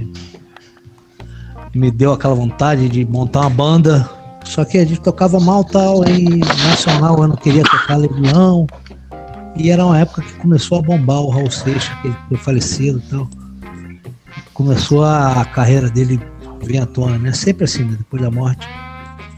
me 1.73 1.91
deu 1.91 2.13
aquela 2.13 2.33
vontade 2.33 2.87
de 2.87 3.05
montar 3.05 3.41
uma 3.41 3.49
banda 3.49 4.09
só 4.45 4.63
que 4.63 4.77
a 4.77 4.85
gente 4.85 5.01
tocava 5.01 5.39
mal 5.39 5.63
tal, 5.63 6.07
em 6.07 6.39
nacional 6.39 7.17
eu 7.17 7.27
não 7.27 7.35
queria 7.35 7.63
tocar 7.63 7.97
Legião. 7.97 8.67
E 9.57 9.71
era 9.71 9.85
uma 9.85 9.99
época 9.99 10.21
que 10.21 10.33
começou 10.33 10.79
a 10.79 10.81
bombar 10.81 11.21
o 11.21 11.29
Raul 11.29 11.49
Seixas, 11.49 11.93
que 12.01 12.07
ele 12.07 12.17
foi 12.29 12.37
falecido 12.37 13.01
e 13.05 13.09
tal. 13.09 13.29
Começou 14.53 15.03
a, 15.03 15.43
carreira 15.45 15.89
dele 15.89 16.19
vir 16.61 16.79
à 16.79 16.85
tona, 16.85 17.17
né? 17.17 17.33
Sempre 17.33 17.65
assim, 17.65 17.83
né? 17.83 17.95
depois 17.97 18.21
da 18.21 18.31
morte. 18.31 18.67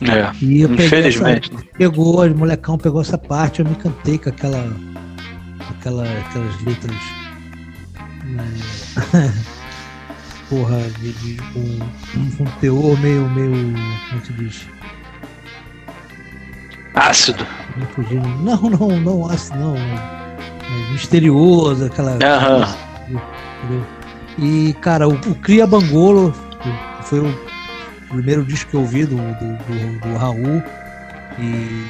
É, 0.01 0.31
e 0.43 0.61
eu 0.61 0.73
infelizmente. 0.73 1.51
Essa, 1.53 1.65
pegou, 1.77 2.23
o 2.23 2.37
molecão 2.37 2.77
pegou 2.77 3.01
essa 3.01 3.17
parte, 3.17 3.61
eu 3.61 3.65
me 3.65 3.75
cantei 3.75 4.17
com 4.17 4.29
aquela, 4.29 4.71
aquela 5.71 6.03
aquelas 6.03 6.61
letras. 6.63 6.97
Né? 8.25 9.33
Porra, 10.49 10.77
de, 10.99 11.11
de, 11.13 11.41
um, 11.55 12.43
um 12.43 12.45
teor 12.59 12.99
meio, 12.99 13.27
meio. 13.29 13.73
Como 13.73 14.21
é 14.21 14.25
se 14.25 14.33
diz? 14.33 14.67
Ácido. 16.97 17.45
Não, 18.41 18.57
não, 18.57 18.99
não 18.99 19.29
ácido, 19.29 19.59
não. 19.59 19.75
É 19.77 20.91
misterioso, 20.91 21.85
aquela. 21.85 22.17
Aham. 22.23 22.67
E, 24.39 24.73
cara, 24.81 25.07
o, 25.07 25.13
o 25.13 25.35
Cria 25.35 25.67
Bangolo 25.67 26.33
foi 27.03 27.19
o 27.19 27.37
primeiro 28.09 28.43
disco 28.43 28.71
que 28.71 28.75
eu 28.75 28.81
ouvi 28.81 29.05
do, 29.05 29.15
do, 29.15 29.21
do, 29.21 29.99
do 30.01 30.17
Raul. 30.17 30.63
E. 31.39 31.85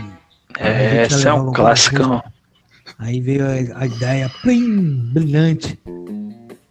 É, 0.60 1.06
esse 1.06 1.28
é 1.28 1.34
um 1.34 1.54
clássico. 1.54 2.22
Aí 3.00 3.22
veio 3.22 3.46
a, 3.46 3.82
a 3.82 3.86
ideia 3.86 4.30
plim, 4.41 5.12
brilhante 5.13 5.80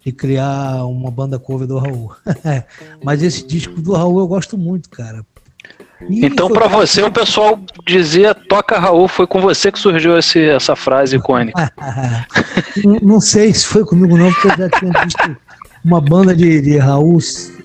de 0.05 0.13
criar 0.13 0.85
uma 0.85 1.11
banda 1.11 1.39
cover 1.39 1.67
do 1.67 1.79
Raul. 1.79 2.13
Mas 3.03 3.23
esse 3.23 3.47
disco 3.47 3.81
do 3.81 3.93
Raul 3.93 4.21
eu 4.21 4.29
gosto 4.29 4.59
muito, 4.59 4.91
cara. 4.91 5.25
Então, 6.03 6.51
para 6.51 6.69
você, 6.69 7.03
o 7.03 7.11
pessoal 7.11 7.59
dizia 7.87 8.35
toca 8.35 8.79
Raul, 8.79 9.09
foi 9.09 9.27
com 9.27 9.41
você 9.41 9.73
que 9.73 9.79
surgiu 9.79 10.19
esse, 10.19 10.45
essa 10.45 10.77
frase 10.77 11.17
icônica. 11.17 11.73
não, 13.03 13.21
sei 13.21 13.53
se 13.55 13.67
foi 13.67 13.85
comigo, 13.85 14.17
não, 14.17 14.31
porque 14.33 14.49
eu 14.49 14.57
já 14.57 14.79
tinha 14.79 14.93
visto 15.05 15.37
uma 15.85 16.01
banda 16.01 16.35
de, 16.35 16.61
de 16.61 16.77
Raul 16.77 17.19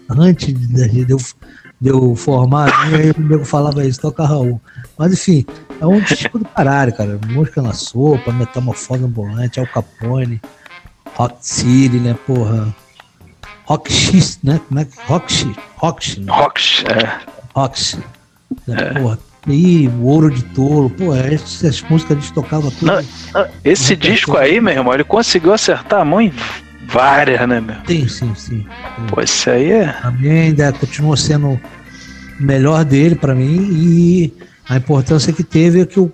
antes 0.09 0.53
de, 0.53 1.05
de, 1.05 1.11
eu, 1.11 1.17
de 1.79 1.89
eu 1.89 2.15
formar, 2.15 2.69
e 2.91 2.95
aí 2.95 3.11
o 3.11 3.19
nego 3.19 3.43
falava 3.43 3.85
isso, 3.85 3.99
toca 3.99 4.25
Raul. 4.25 4.61
Mas 4.97 5.13
enfim, 5.13 5.45
é 5.79 5.85
um 5.85 6.01
tipo 6.01 6.39
do 6.39 6.45
caralho, 6.45 6.93
cara. 6.93 7.19
Música 7.27 7.61
na 7.61 7.73
sopa, 7.73 8.31
metamorfose 8.31 9.03
ambulante, 9.03 9.59
Al 9.59 9.67
Capone, 9.67 10.41
Rock 11.15 11.35
City, 11.41 11.97
né, 11.97 12.15
porra. 12.25 12.73
Rock 13.65 13.91
X, 13.91 14.39
né? 14.43 14.59
Como 14.67 14.79
é 14.79 14.85
que. 14.85 14.97
Rock 15.03 15.31
X. 15.31 15.55
Rock 15.77 16.03
X. 16.03 16.17
Né? 16.17 16.31
Rock 16.31 16.61
X, 16.61 16.83
é. 16.85 17.21
Rock 17.55 17.79
X. 17.79 17.99
É. 18.77 18.99
Porra, 18.99 19.19
e 19.47 19.87
o 19.87 20.03
Ouro 20.03 20.29
de 20.29 20.43
Touro, 20.43 20.89
pô, 20.89 21.15
essas 21.15 21.81
músicas 21.81 22.17
a 22.17 22.19
gente 22.19 22.33
tocava 22.33 22.69
tudo. 22.69 22.85
Não, 22.85 23.01
não, 23.33 23.47
esse 23.63 23.95
disco 23.95 24.37
aí, 24.37 24.61
meu 24.61 24.73
irmão, 24.73 24.93
ele 24.93 25.03
conseguiu 25.03 25.53
acertar 25.53 26.01
a 26.01 26.05
mão 26.05 26.21
em 26.21 26.31
várias, 26.85 27.47
né, 27.47 27.59
meu? 27.59 27.75
Sim, 27.87 28.07
sim, 28.07 28.35
sim. 28.35 28.65
Pô, 29.09 29.21
esse 29.21 29.49
aí 29.49 29.71
é. 29.71 29.93
Pra 29.93 30.11
mim 30.11 30.29
ainda 30.29 30.71
continua 30.73 31.17
sendo 31.17 31.49
o 31.49 31.59
melhor 32.39 32.85
dele 32.85 33.15
pra 33.15 33.33
mim 33.33 33.69
e 33.71 34.33
a 34.69 34.77
importância 34.77 35.33
que 35.33 35.43
teve 35.43 35.81
é 35.81 35.85
que 35.85 35.97
eu 35.97 36.11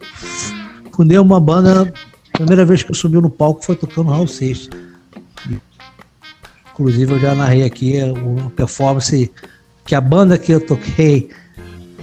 fundei 0.93 1.17
uma 1.19 1.39
banda. 1.39 1.93
A 2.33 2.37
primeira 2.37 2.63
vez 2.63 2.83
que 2.83 2.91
eu 2.91 2.95
subi 2.95 3.19
no 3.19 3.29
palco 3.29 3.65
foi 3.65 3.75
tocando 3.75 4.09
Raul 4.09 4.27
Seixas. 4.27 4.69
Inclusive 6.71 7.13
eu 7.13 7.19
já 7.19 7.33
narrei 7.33 7.63
aqui 7.63 7.99
uma 8.03 8.51
performance 8.51 9.31
que 9.83 9.95
a 9.95 10.01
banda 10.01 10.37
que 10.37 10.51
eu 10.51 10.61
toquei 10.61 11.29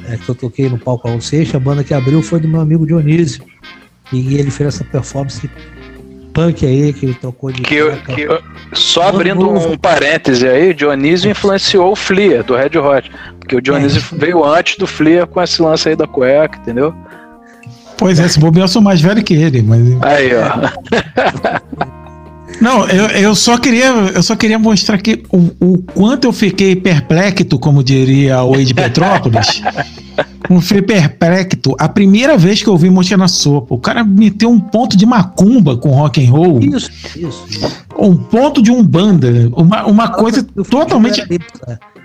é, 0.09 0.17
que 0.17 0.29
eu 0.29 0.35
toquei 0.35 0.69
no 0.69 0.79
palco 0.79 1.09
Raul 1.09 1.21
Seixas, 1.21 1.55
a 1.55 1.61
banda 1.61 1.85
que 1.85 1.95
abriu 1.95 2.23
foi 2.23 2.41
do 2.41 2.49
meu 2.49 2.61
amigo 2.61 2.87
Dionísio. 2.87 3.45
E 4.13 4.37
ele 4.37 4.51
fez 4.51 4.75
essa 4.75 4.85
performance 4.85 5.49
punk 6.33 6.67
aí, 6.67 6.93
que 6.93 7.07
ele 7.07 7.15
trocou 7.15 7.51
de. 7.51 7.63
Que, 7.63 7.81
que, 8.15 8.27
só 8.75 9.09
abrindo 9.09 9.49
um 9.49 9.77
parêntese 9.79 10.47
aí, 10.47 10.75
Dionísio 10.75 11.31
influenciou 11.31 11.93
o 11.93 11.97
Flea 11.97 12.43
do 12.43 12.55
Red 12.55 12.77
Hot. 12.79 13.11
Porque 13.39 13.57
o 13.57 13.63
Dionísio 13.63 14.03
é. 14.13 14.19
veio 14.19 14.45
antes 14.45 14.77
do 14.77 14.87
Flea 14.87 15.27
com 15.27 15.41
esse 15.41 15.63
lance 15.63 15.89
aí 15.89 15.97
da 15.97 16.07
cueca, 16.07 16.59
entendeu? 16.59 16.95
Pois 17.97 18.19
é, 18.19 18.27
esse 18.27 18.39
bobear 18.39 18.65
eu 18.65 18.69
sou 18.69 18.83
mais 18.83 19.01
velho 19.01 19.23
que 19.23 19.35
ele, 19.35 19.63
mas. 19.63 19.81
Aí, 20.03 20.31
ó. 20.35 21.85
Não, 22.61 22.87
eu, 22.89 23.07
eu, 23.07 23.35
só 23.35 23.59
queria, 23.59 23.87
eu 23.87 24.23
só 24.23 24.37
queria 24.37 24.59
mostrar 24.59 24.99
que 24.99 25.23
o, 25.31 25.51
o 25.61 25.79
quanto 25.83 26.25
eu 26.25 26.33
fiquei 26.33 26.77
perplexo, 26.77 27.59
como 27.59 27.83
diria 27.83 28.43
o 28.43 28.57
Ed 28.57 28.73
Petrópolis. 28.73 29.63
um 30.51 30.61
fui 30.61 30.83
perplexo. 30.83 31.75
A 31.79 31.89
primeira 31.89 32.37
vez 32.37 32.63
que 32.63 32.69
eu 32.69 32.73
ouvi 32.73 32.91
Mosca 32.91 33.17
na 33.17 33.29
Sopa, 33.29 33.75
o 33.75 33.79
cara 33.79 34.05
meteu 34.05 34.51
um 34.51 34.61
ponto 34.61 34.97
de 34.97 35.07
macumba 35.07 35.77
com 35.77 35.91
rock 35.91 36.25
and 36.25 36.31
roll. 36.31 36.61
Isso, 36.61 36.91
isso. 37.17 37.45
Um 37.99 38.17
ponto 38.17 38.63
de 38.63 38.71
umbanda. 38.71 39.51
Uma, 39.57 39.87
uma 39.87 40.09
coisa 40.09 40.43
totalmente. 40.43 41.23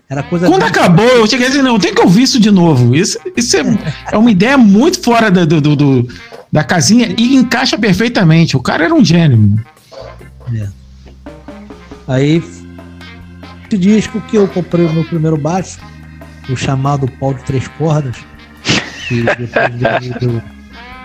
Era 0.10 0.24
coisa 0.24 0.48
Quando 0.48 0.64
acabou, 0.64 1.06
eu 1.06 1.28
cheguei 1.28 1.46
a 1.46 1.50
dizer, 1.50 1.62
não, 1.62 1.78
tem 1.78 1.94
que 1.94 2.02
ouvir 2.02 2.24
isso 2.24 2.40
de 2.40 2.50
novo. 2.50 2.96
Isso, 2.96 3.20
isso 3.38 3.56
é, 3.58 3.64
é 4.12 4.18
uma 4.18 4.32
ideia 4.32 4.58
muito 4.58 5.00
fora 5.02 5.30
da, 5.30 5.46
do, 5.46 5.62
do, 5.62 6.08
da 6.52 6.64
casinha 6.64 7.14
e 7.16 7.36
encaixa 7.36 7.78
perfeitamente. 7.78 8.58
O 8.58 8.60
cara 8.60 8.86
era 8.86 8.94
um 8.94 9.06
gênio. 9.06 9.60
É. 10.56 10.68
Aí, 12.08 12.38
esse 12.38 13.78
disco 13.78 14.20
que 14.22 14.38
eu 14.38 14.48
comprei 14.48 14.86
o 14.86 14.94
meu 14.94 15.06
primeiro 15.06 15.38
baixo, 15.38 15.80
o 16.50 16.56
chamado 16.56 17.08
pau 17.20 17.34
de 17.34 17.44
três 17.44 17.68
cordas. 17.68 18.18
Que 19.08 19.26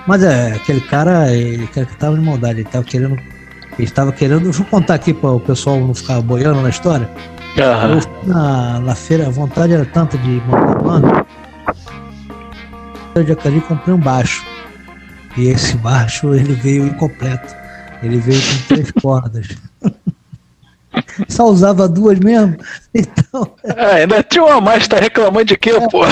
Mas 0.07 0.22
é, 0.22 0.52
aquele 0.52 0.80
cara, 0.83 1.33
ele, 1.33 1.66
que 1.66 1.85
tava 1.96 2.16
de 2.16 2.22
maldade, 2.22 2.61
ele 2.61 2.68
tava 2.68 2.85
querendo. 2.85 3.16
Ele 3.16 3.85
estava 3.85 4.12
querendo. 4.12 4.52
Vou 4.52 4.66
contar 4.66 4.94
aqui 4.94 5.14
para 5.14 5.30
o 5.30 5.40
pessoal 5.40 5.80
não 5.80 5.94
ficar 5.94 6.20
boiando 6.20 6.61
na 6.61 6.68
história. 6.68 7.09
Uhum. 7.57 7.98
Eu 7.98 8.28
na, 8.35 8.80
na 8.80 8.94
feira, 8.94 9.26
a 9.26 9.30
vontade 9.30 9.72
era 9.72 9.85
tanta 9.87 10.18
de 10.18 10.42
montar 10.46 10.83
banda. 10.83 11.26
Eu 13.14 13.24
de 13.24 13.33
Acari 13.33 13.61
comprei 13.61 13.94
um 13.94 13.98
baixo. 13.98 14.44
E 15.37 15.48
esse 15.48 15.76
baixo 15.76 16.35
ele 16.35 16.54
veio 16.54 16.87
incompleto. 16.87 17.54
Ele 18.02 18.18
veio 18.18 18.40
com 18.40 18.68
três 18.68 18.90
cordas. 18.90 19.48
Só 21.28 21.46
usava 21.48 21.88
duas 21.88 22.18
mesmo? 22.18 22.57
Então. 22.94 23.50
Ah, 23.76 23.96
ainda 23.96 24.22
tinha 24.22 24.44
uma 24.44 24.61
mais, 24.61 24.87
tá 24.87 24.98
reclamando 24.98 25.46
de 25.46 25.57
quê, 25.57 25.72
pô? 25.90 26.04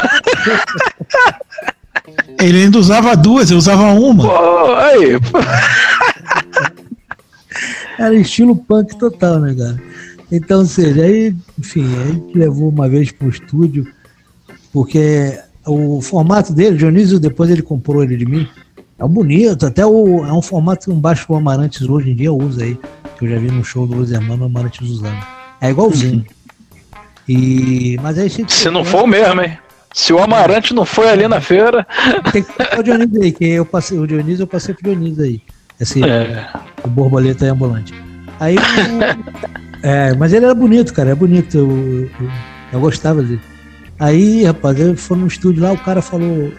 Ele 2.40 2.64
ainda 2.64 2.78
usava 2.78 3.16
duas, 3.16 3.50
eu 3.50 3.58
usava 3.58 3.84
uma. 3.92 4.24
Pô, 4.24 4.74
aí, 4.74 5.20
pô. 5.20 5.38
Era 7.98 8.14
estilo 8.14 8.56
punk 8.56 8.98
total, 8.98 9.38
né, 9.38 9.54
cara? 9.54 9.80
Então, 10.30 10.60
ou 10.60 10.66
seja, 10.66 11.02
aí, 11.02 11.34
enfim, 11.58 11.84
a 12.00 12.06
gente 12.06 12.36
levou 12.36 12.70
uma 12.70 12.88
vez 12.88 13.12
pro 13.12 13.28
estúdio, 13.28 13.86
porque 14.72 15.38
o 15.66 16.00
formato 16.00 16.52
dele, 16.52 16.76
Dionísio, 16.76 17.20
depois 17.20 17.50
ele 17.50 17.62
comprou 17.62 18.02
ele 18.02 18.16
de 18.16 18.26
mim. 18.26 18.48
É 19.02 19.08
bonito, 19.08 19.66
até 19.66 19.84
o, 19.84 20.24
é 20.24 20.32
um 20.32 20.40
formato 20.40 20.84
que 20.86 20.92
um 20.92 21.00
baixo 21.00 21.26
o 21.28 21.34
Amarantes 21.34 21.82
hoje 21.88 22.12
em 22.12 22.14
dia 22.14 22.32
usa 22.32 22.62
aí. 22.62 22.78
Que 23.18 23.24
eu 23.24 23.30
já 23.30 23.38
vi 23.38 23.50
no 23.50 23.64
show 23.64 23.84
do 23.84 23.96
Luiz 23.96 24.12
Hermano 24.12 24.44
Amarantes 24.44 24.88
usando. 24.88 25.18
É 25.60 25.70
igualzinho. 25.70 26.24
E, 27.28 27.98
mas 28.00 28.16
aí, 28.16 28.30
se, 28.30 28.44
se 28.48 28.70
não 28.70 28.84
for 28.84 29.02
o 29.02 29.06
mesmo, 29.06 29.42
hein? 29.42 29.58
Se 29.92 30.12
o 30.12 30.20
Amarante 30.20 30.72
não 30.72 30.84
foi 30.84 31.10
ali 31.10 31.26
na 31.26 31.40
feira. 31.40 31.84
Tem 32.32 32.44
que 32.44 32.78
o 32.78 32.82
Dionísio 32.82 33.22
aí, 33.22 33.32
que 33.32 33.44
eu 33.44 33.66
passei, 33.66 33.98
o 33.98 34.06
Dionísio 34.06 34.44
eu 34.44 34.46
passei 34.46 34.72
pro 34.72 34.84
Dionísio 34.84 35.24
aí. 35.24 35.42
Esse, 35.80 36.02
é. 36.04 36.48
O 36.84 36.88
borboleta 36.88 37.44
é 37.44 37.48
ambulante. 37.48 37.92
Aí. 38.38 38.56
é, 39.82 40.14
mas 40.14 40.32
ele 40.32 40.44
era 40.44 40.54
bonito, 40.54 40.94
cara, 40.94 41.10
é 41.10 41.14
bonito. 41.14 41.58
Eu, 41.58 41.70
eu, 42.20 42.30
eu 42.72 42.80
gostava 42.80 43.20
dele. 43.20 43.40
Aí, 43.98 44.44
rapaz, 44.44 44.78
eu 44.78 44.96
fui 44.96 45.18
no 45.18 45.26
estúdio 45.26 45.64
lá, 45.64 45.72
o 45.72 45.78
cara 45.78 46.00
falou. 46.00 46.52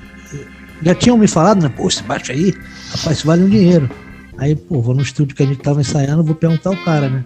Já 0.83 0.93
tinham 0.93 1.17
me 1.17 1.27
falado, 1.27 1.63
né? 1.63 1.69
Pô, 1.69 1.87
esse 1.87 2.03
baixo 2.03 2.31
aí, 2.31 2.53
rapaz, 2.91 3.17
isso 3.17 3.27
vale 3.27 3.43
um 3.43 3.49
dinheiro. 3.49 3.89
Aí, 4.37 4.55
pô, 4.55 4.81
vou 4.81 4.93
no 4.93 5.01
estúdio 5.01 5.35
que 5.35 5.43
a 5.43 5.45
gente 5.45 5.61
tava 5.61 5.81
ensaiando, 5.81 6.23
vou 6.23 6.35
perguntar 6.35 6.69
ao 6.69 6.83
cara, 6.83 7.09
né? 7.09 7.23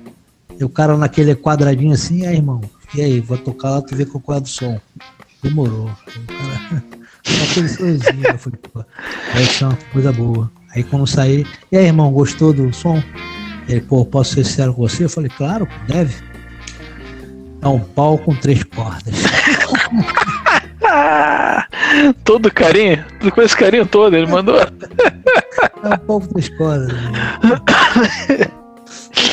E 0.59 0.63
o 0.63 0.69
cara 0.69 0.97
naquele 0.97 1.35
quadradinho 1.35 1.93
assim, 1.93 2.25
aí, 2.25 2.35
irmão, 2.35 2.61
e 2.93 3.01
aí, 3.01 3.19
vou 3.19 3.37
tocar 3.37 3.71
lá, 3.71 3.81
tu 3.81 3.95
vê 3.95 4.05
qual 4.05 4.37
é 4.37 4.41
do 4.41 4.47
som. 4.47 4.79
Demorou. 5.41 5.89
aquele 7.49 7.69
sorrisinho, 7.69 8.27
eu 8.27 8.37
falei, 8.37 8.59
pô, 8.71 8.85
aí 9.33 9.45
são 9.45 9.77
coisa 9.91 10.11
boa. 10.11 10.51
Aí 10.75 10.83
quando 10.83 11.07
saí, 11.07 11.45
e 11.71 11.77
aí, 11.77 11.85
irmão, 11.85 12.11
gostou 12.11 12.53
do 12.53 12.71
som? 12.73 13.01
Ele, 13.67 13.81
pô, 13.81 14.05
posso 14.05 14.35
ser 14.35 14.45
sincero 14.45 14.73
com 14.73 14.87
você? 14.87 15.05
Eu 15.05 15.09
falei, 15.09 15.29
claro, 15.35 15.67
deve. 15.87 16.15
É 17.61 17.67
um 17.67 17.79
pau 17.79 18.17
com 18.17 18.35
três 18.35 18.63
cordas. 18.63 19.13
todo 22.23 22.51
carinho, 22.51 23.03
com 23.33 23.41
esse 23.41 23.55
carinho 23.55 23.85
todo, 23.85 24.15
ele 24.15 24.27
mandou. 24.27 24.57
é 24.59 25.97
pau 26.05 26.19
com 26.19 26.27
três 26.27 26.49
cordas. 26.49 26.93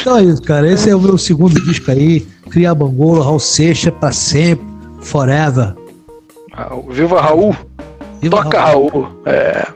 Então 0.01 0.17
é 0.19 0.23
isso, 0.25 0.43
cara. 0.43 0.71
Esse 0.71 0.90
é 0.90 0.97
o 0.97 1.01
meu 1.01 1.17
segundo 1.19 1.61
disco 1.64 1.90
aí. 1.90 2.21
Cria 2.51 2.75
Bangola, 2.75 3.25
Raul 3.25 3.40
Seixas, 3.40 3.93
pra 3.95 4.12
sempre, 4.12 4.67
forever. 5.01 5.75
Viva 6.88 7.21
Raul! 7.21 7.57
Viva 8.21 8.43
Toca 8.43 8.61
Raul! 8.61 8.90
Raul. 8.90 9.23
É. 9.27 9.67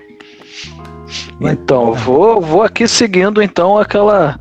Então, 1.41 1.95
vou, 1.95 2.41
vou 2.41 2.63
aqui 2.63 2.87
seguindo 2.87 3.43
então 3.43 3.79
aquela. 3.79 4.39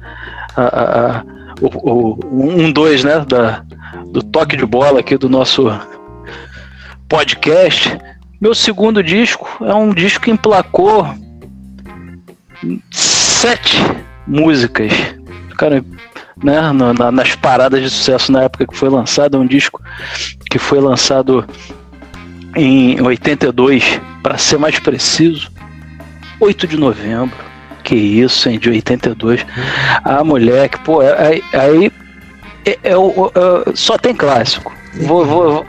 A, 0.56 0.62
a, 0.62 1.18
a, 1.20 1.24
o, 1.62 1.92
o, 1.92 2.20
um 2.32 2.72
dois, 2.72 3.04
né? 3.04 3.24
Da, 3.28 3.64
do 4.12 4.22
toque 4.24 4.58
de 4.58 4.66
bola 4.66 5.00
aqui 5.00 5.18
do 5.18 5.30
nosso 5.30 5.68
podcast. 7.08 7.98
Meu 8.40 8.54
segundo 8.54 9.02
disco 9.02 9.48
é 9.62 9.74
um 9.74 9.94
disco 9.94 10.26
que 10.26 10.32
emplacou 10.32 11.08
sete 12.92 13.78
músicas. 14.28 14.92
Cara, 15.58 15.84
né, 16.44 16.72
na, 16.72 17.12
nas 17.12 17.36
paradas 17.36 17.82
de 17.82 17.90
sucesso 17.90 18.32
na 18.32 18.44
época 18.44 18.68
que 18.68 18.76
foi 18.76 18.90
lançado. 18.90 19.38
É 19.38 19.40
um 19.40 19.48
disco 19.48 19.82
que 20.50 20.60
foi 20.60 20.80
lançado 20.80 21.48
em 22.56 23.02
82, 23.02 24.00
para 24.22 24.38
ser 24.38 24.58
mais 24.58 24.80
preciso, 24.80 25.52
8 26.40 26.68
de 26.68 26.78
novembro. 26.78 27.38
Que 27.84 27.96
isso, 27.96 28.50
hein, 28.50 28.60
de 28.60 28.70
82. 28.70 29.46
Ah, 30.04 30.24
moleque, 30.24 30.78
pô, 30.82 31.00
aí, 31.00 31.42
aí 31.54 31.92
é, 32.66 32.72
é, 32.84 32.92
é, 32.92 33.76
só 33.76 33.98
tem 33.98 34.14
clássico. 34.14 34.74
Vou, 35.02 35.26
vou, 35.26 35.66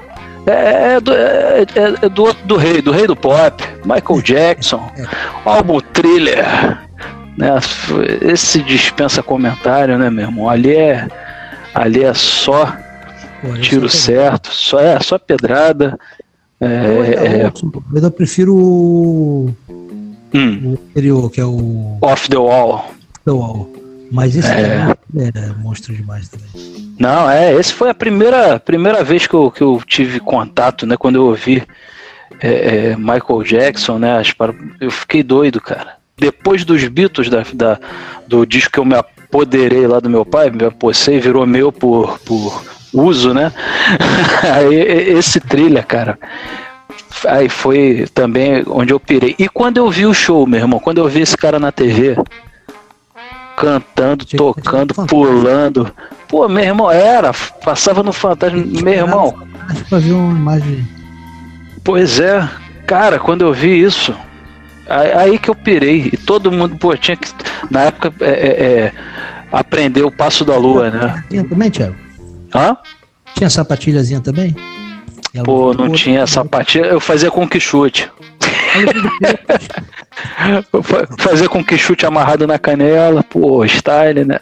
é, 0.51 0.95
é, 0.97 1.01
do, 1.01 1.13
é, 1.13 1.67
é, 1.75 2.09
do, 2.09 2.33
do 2.33 2.57
rei, 2.57 2.81
do 2.83 2.91
rei 2.91 3.07
do 3.07 3.17
pop, 3.17 3.63
Michael 3.85 4.23
Jackson, 4.23 4.91
álbum 5.45 5.81
thriller, 5.81 6.47
né? 7.37 7.59
Esse 8.23 8.63
dispensa 8.63 9.23
comentário, 9.23 9.99
né, 9.99 10.11
meu 10.11 10.27
irmão? 10.27 10.49
Ali 10.49 10.75
é, 10.75 11.09
ali 11.75 12.05
é 12.05 12.15
só 12.15 12.77
Pô, 13.41 13.55
tiro 13.61 13.87
é 13.87 13.91
certo, 13.91 14.51
só 14.53 14.81
é 14.81 14.99
só 15.01 15.19
pedrada. 15.19 15.99
É, 16.61 16.67
é, 16.67 17.43
é... 17.43 17.53
Eu 18.03 18.11
prefiro 18.11 18.55
o, 18.57 19.55
hum. 20.35 20.73
o 20.73 20.73
anterior, 20.73 21.31
que 21.31 21.41
é 21.41 21.45
o 21.45 21.99
Off 22.01 22.29
the 22.29 22.37
Wall. 22.37 22.93
The 23.25 23.31
Wall. 23.31 23.78
Mas 24.11 24.37
esse 24.37 24.51
é... 24.51 24.95
é 25.17 25.53
monstro 25.59 25.95
demais 25.95 26.29
também. 26.29 26.49
Não, 26.99 27.31
é, 27.31 27.55
esse 27.55 27.73
foi 27.73 27.91
a 27.91 27.95
primeira, 27.95 28.59
primeira 28.59 29.05
vez 29.05 29.27
que 29.27 29.35
eu, 29.35 29.51
que 29.51 29.63
eu 29.63 29.81
tive 29.87 30.19
contato, 30.19 30.87
né? 30.87 30.97
Quando 30.97 31.17
eu 31.17 31.27
ouvi 31.27 31.63
é, 32.41 32.49
é, 32.93 32.97
Michael 32.97 33.43
Jackson, 33.45 33.99
né? 33.99 34.23
Eu 34.81 34.91
fiquei 34.91 35.23
doido, 35.23 35.61
cara 35.61 35.99
depois 36.19 36.65
dos 36.65 36.87
Beatles, 36.89 37.31
da, 37.31 37.45
da, 37.55 37.79
do 38.27 38.45
disco 38.45 38.73
que 38.73 38.79
eu 38.79 38.85
me 38.85 38.97
apoderei 38.97 39.87
lá 39.87 40.01
do 40.01 40.11
meu 40.11 40.27
pai, 40.27 40.51
me 40.51 40.65
apossei, 40.65 41.21
virou 41.21 41.47
meu 41.47 41.71
por, 41.71 42.19
por 42.21 42.63
uso, 42.93 43.33
né? 43.33 43.53
Aí, 44.55 44.75
esse 44.75 45.41
trilha, 45.41 45.83
cara. 45.83 46.19
Aí 47.27 47.49
foi 47.49 48.07
também 48.13 48.65
onde 48.67 48.93
eu 48.93 49.01
pirei. 49.01 49.35
E 49.39 49.49
quando 49.49 49.79
eu 49.79 49.91
vi 49.91 50.07
o 50.07 50.15
show, 50.15 50.47
meu 50.47 50.61
irmão, 50.61 50.81
quando 50.81 50.99
eu 50.99 51.09
vi 51.09 51.21
esse 51.21 51.37
cara 51.37 51.59
na 51.59 51.73
TV, 51.73 52.17
cantando, 53.59 54.25
tocando, 54.25 54.95
pulando. 55.07 55.93
Pô, 56.29 56.49
meu 56.49 56.63
irmão, 56.63 56.91
era, 56.91 57.33
passava 57.65 58.03
no 58.03 58.13
Fantasma, 58.13 58.59
meu 58.59 58.93
irmão. 58.93 59.35
Pra 59.89 59.99
ver 59.99 60.13
uma 60.13 60.39
imagem. 60.39 60.89
Pois 61.83 62.21
é, 62.21 62.49
cara, 62.87 63.19
quando 63.19 63.43
eu 63.43 63.53
vi 63.53 63.83
isso, 63.83 64.15
Aí 64.89 65.39
que 65.39 65.51
eu 65.51 65.55
pirei. 65.55 66.09
E 66.13 66.17
todo 66.17 66.51
mundo, 66.51 66.77
pô, 66.77 66.97
tinha 66.97 67.15
que, 67.15 67.29
na 67.71 67.83
época, 67.83 68.11
é, 68.21 68.31
é, 68.31 68.63
é 68.87 68.93
aprender 69.53 70.03
o 70.03 70.11
passo 70.11 70.47
da 70.47 70.57
lua, 70.57 70.91
né? 70.91 71.25
Tinha 71.29 71.45
também, 71.45 71.71
Thiago? 71.71 71.95
Hã? 72.55 72.75
Tinha 73.35 73.51
sapatilhazinha 73.51 74.21
também? 74.21 74.57
Pô, 75.45 75.75
não 75.75 75.91
tinha 75.91 76.27
sapatilha. 76.27 76.87
Eu 76.87 77.01
fazia 77.01 77.31
com 77.31 77.47
que 77.47 77.61
chute. 77.61 78.11
Fazer 81.19 81.49
com 81.49 81.65
que 81.65 81.79
chute 81.79 82.07
amarrado 82.07 82.47
na 82.47 82.59
canela, 82.59 83.23
pô, 83.23 83.65
style, 83.67 84.25
né? 84.25 84.41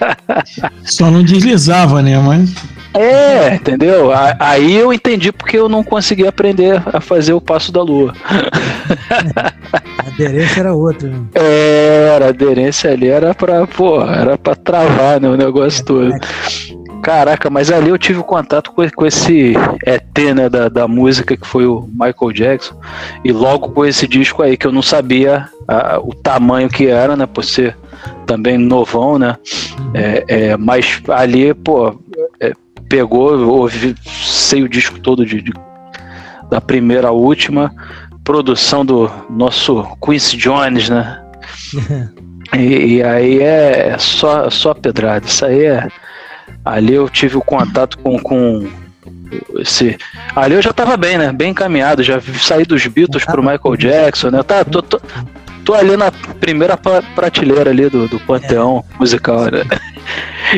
Só 0.84 1.10
não 1.10 1.22
deslizava, 1.22 2.02
né? 2.02 2.18
Mas. 2.18 2.54
É, 2.92 3.54
entendeu? 3.54 4.10
Aí 4.38 4.74
eu 4.76 4.92
entendi 4.92 5.30
porque 5.30 5.56
eu 5.56 5.68
não 5.68 5.84
consegui 5.84 6.26
aprender 6.26 6.82
a 6.92 7.00
fazer 7.00 7.32
o 7.32 7.40
passo 7.40 7.70
da 7.70 7.82
lua. 7.82 8.12
A 9.98 10.08
aderência 10.08 10.60
era 10.60 10.74
outra. 10.74 11.08
Né? 11.08 11.20
Era, 11.34 12.26
a 12.26 12.28
aderência 12.30 12.90
ali 12.90 13.08
era 13.08 13.32
pra, 13.32 13.64
pô, 13.66 14.02
era 14.02 14.36
pra 14.36 14.56
travar 14.56 15.20
né, 15.20 15.28
o 15.28 15.36
negócio 15.36 15.82
é, 15.82 15.84
todo. 15.84 16.14
Caraca, 17.02 17.48
mas 17.48 17.70
ali 17.70 17.88
eu 17.88 17.98
tive 17.98 18.22
contato 18.22 18.72
com, 18.72 18.88
com 18.90 19.06
esse 19.06 19.54
ET 19.86 20.18
né, 20.34 20.48
da, 20.48 20.68
da 20.68 20.86
música 20.86 21.36
que 21.36 21.46
foi 21.46 21.66
o 21.66 21.88
Michael 21.92 22.32
Jackson. 22.32 22.74
E 23.24 23.32
logo 23.32 23.70
com 23.70 23.86
esse 23.86 24.06
disco 24.06 24.42
aí 24.42 24.56
que 24.56 24.66
eu 24.66 24.72
não 24.72 24.82
sabia 24.82 25.48
a, 25.66 25.98
o 25.98 26.14
tamanho 26.14 26.68
que 26.68 26.86
era, 26.86 27.16
né? 27.16 27.26
Por 27.26 27.44
ser 27.44 27.76
também 28.26 28.58
novão, 28.58 29.18
né? 29.18 29.36
É, 29.94 30.24
é, 30.28 30.56
mas 30.56 31.02
ali, 31.08 31.54
pô, 31.54 31.98
é, 32.38 32.52
pegou, 32.88 33.38
ouvi, 33.48 33.94
sei 34.04 34.62
o 34.62 34.68
disco 34.68 34.98
todo 34.98 35.24
de, 35.24 35.40
de, 35.40 35.52
da 36.50 36.60
primeira 36.60 37.08
à 37.08 37.12
última, 37.12 37.72
produção 38.24 38.84
do 38.84 39.10
nosso 39.30 39.86
Quincy 40.04 40.36
Jones, 40.36 40.88
né? 40.88 41.22
e, 42.54 42.96
e, 42.96 43.02
aí 43.02 43.40
é 43.40 43.96
só, 43.98 44.50
só 44.50 44.74
pedrada. 44.74 45.26
Isso 45.26 45.44
aí 45.46 45.64
é. 45.64 45.88
Ali 46.64 46.94
eu 46.94 47.08
tive 47.08 47.36
o 47.36 47.42
contato 47.42 47.98
com, 47.98 48.18
com 48.18 48.68
esse. 49.58 49.96
Ali 50.34 50.54
eu 50.54 50.62
já 50.62 50.72
tava 50.72 50.96
bem, 50.96 51.16
né? 51.18 51.32
Bem 51.32 51.50
encaminhado, 51.50 52.02
já 52.02 52.20
saí 52.20 52.64
dos 52.64 52.86
Beatles 52.86 53.24
pro 53.24 53.42
Michael 53.42 53.76
Jackson, 53.76 54.30
né? 54.30 54.42
Tá, 54.42 54.64
tô, 54.64 54.82
tô, 54.82 55.00
tô 55.64 55.74
ali 55.74 55.96
na 55.96 56.10
primeira 56.40 56.76
prateleira 56.76 57.70
ali 57.70 57.88
do, 57.88 58.08
do 58.08 58.20
panteão 58.20 58.84
musical, 58.98 59.44
né? 59.44 59.64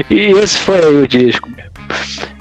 E 0.09 0.33
esse 0.33 0.59
foi 0.59 0.79
aí 0.79 1.03
o 1.03 1.09
disco. 1.09 1.49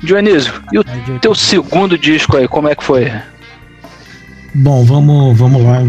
Dionísio, 0.01 0.53
e 0.72 0.80
o 0.80 0.84
teu 1.20 1.36
segundo 1.36 1.97
disco 1.97 2.38
aí, 2.38 2.47
como 2.47 2.68
é 2.68 2.76
que 2.76 2.84
foi? 2.84 3.12
Bom, 4.53 4.84
vamos, 4.84 5.38
vamos 5.38 5.64
lá. 5.64 5.80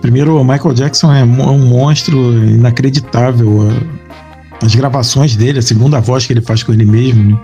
Primeiro, 0.00 0.40
o 0.40 0.44
Michael 0.44 0.74
Jackson 0.74 1.12
é 1.12 1.22
um 1.24 1.58
monstro 1.58 2.32
inacreditável. 2.44 3.70
As 4.62 4.74
gravações 4.74 5.36
dele, 5.36 5.58
a 5.58 5.62
segunda 5.62 6.00
voz 6.00 6.26
que 6.26 6.32
ele 6.32 6.40
faz 6.40 6.62
com 6.62 6.72
ele 6.72 6.84
mesmo. 6.84 7.32
Né? 7.32 7.40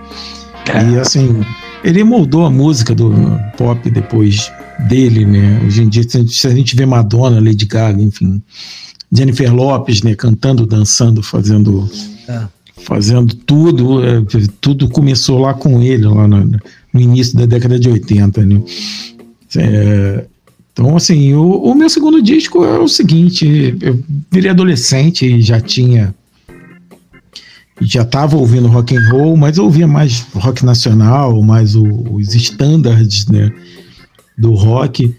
É. 0.73 0.89
E 0.91 0.99
assim, 0.99 1.43
ele 1.83 2.03
moldou 2.03 2.45
a 2.45 2.49
música 2.49 2.95
do 2.95 3.13
pop 3.57 3.89
depois 3.89 4.51
dele, 4.87 5.25
né? 5.25 5.61
Hoje 5.65 5.83
em 5.83 5.89
dia, 5.89 6.03
se 6.03 6.47
a 6.47 6.51
gente 6.51 6.75
vê 6.75 6.85
Madonna, 6.85 7.41
Lady 7.41 7.65
Gaga, 7.65 8.01
enfim, 8.01 8.41
Jennifer 9.11 9.53
Lopes, 9.53 10.01
né? 10.01 10.15
Cantando, 10.15 10.65
dançando, 10.65 11.21
fazendo. 11.21 11.89
É 12.27 12.59
fazendo 12.81 13.35
tudo, 13.35 14.03
é, 14.03 14.23
tudo 14.61 14.89
começou 14.89 15.39
lá 15.39 15.53
com 15.53 15.81
ele, 15.81 16.05
lá 16.05 16.27
no, 16.27 16.45
no, 16.93 16.99
início 16.99 17.37
da 17.37 17.45
década 17.45 17.79
de 17.79 17.89
80, 17.89 18.45
né? 18.45 18.61
É, 19.57 20.25
então, 20.71 20.95
assim, 20.95 21.33
o, 21.33 21.43
o, 21.43 21.75
meu 21.75 21.89
segundo 21.89 22.21
disco 22.21 22.63
é 22.63 22.79
o 22.79 22.87
seguinte: 22.87 23.77
eu 23.81 23.99
virei 24.31 24.49
adolescente 24.49 25.25
e 25.25 25.41
já 25.41 25.59
tinha. 25.59 26.15
Já 27.81 28.01
estava 28.01 28.35
ouvindo 28.35 28.67
rock 28.67 28.95
and 28.95 29.09
roll, 29.09 29.37
mas 29.37 29.57
eu 29.57 29.63
ouvia 29.65 29.87
mais 29.87 30.25
rock 30.33 30.65
nacional, 30.65 31.41
mais 31.41 31.75
o, 31.75 31.85
os 32.11 32.35
standards 32.35 33.25
né, 33.27 33.51
do 34.37 34.53
rock, 34.53 35.15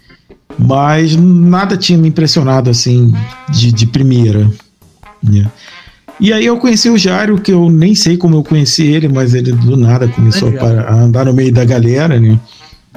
mas 0.59 1.15
nada 1.15 1.75
tinha 1.75 1.97
me 1.97 2.09
impressionado 2.09 2.69
assim 2.69 3.13
de, 3.49 3.71
de 3.71 3.87
primeira. 3.87 4.49
Né. 5.23 5.49
E 6.19 6.31
aí 6.31 6.45
eu 6.45 6.57
conheci 6.57 6.87
o 6.87 6.99
Jairo, 6.99 7.41
que 7.41 7.51
eu 7.51 7.67
nem 7.67 7.95
sei 7.95 8.15
como 8.15 8.35
eu 8.35 8.43
conheci 8.43 8.83
ele, 8.83 9.07
mas 9.07 9.33
ele 9.33 9.51
do 9.51 9.75
nada 9.75 10.07
começou 10.07 10.53
a, 10.59 10.93
andar 10.93 11.25
no 11.25 11.33
meio 11.33 11.51
da 11.51 11.65
galera, 11.65 12.19
né? 12.19 12.39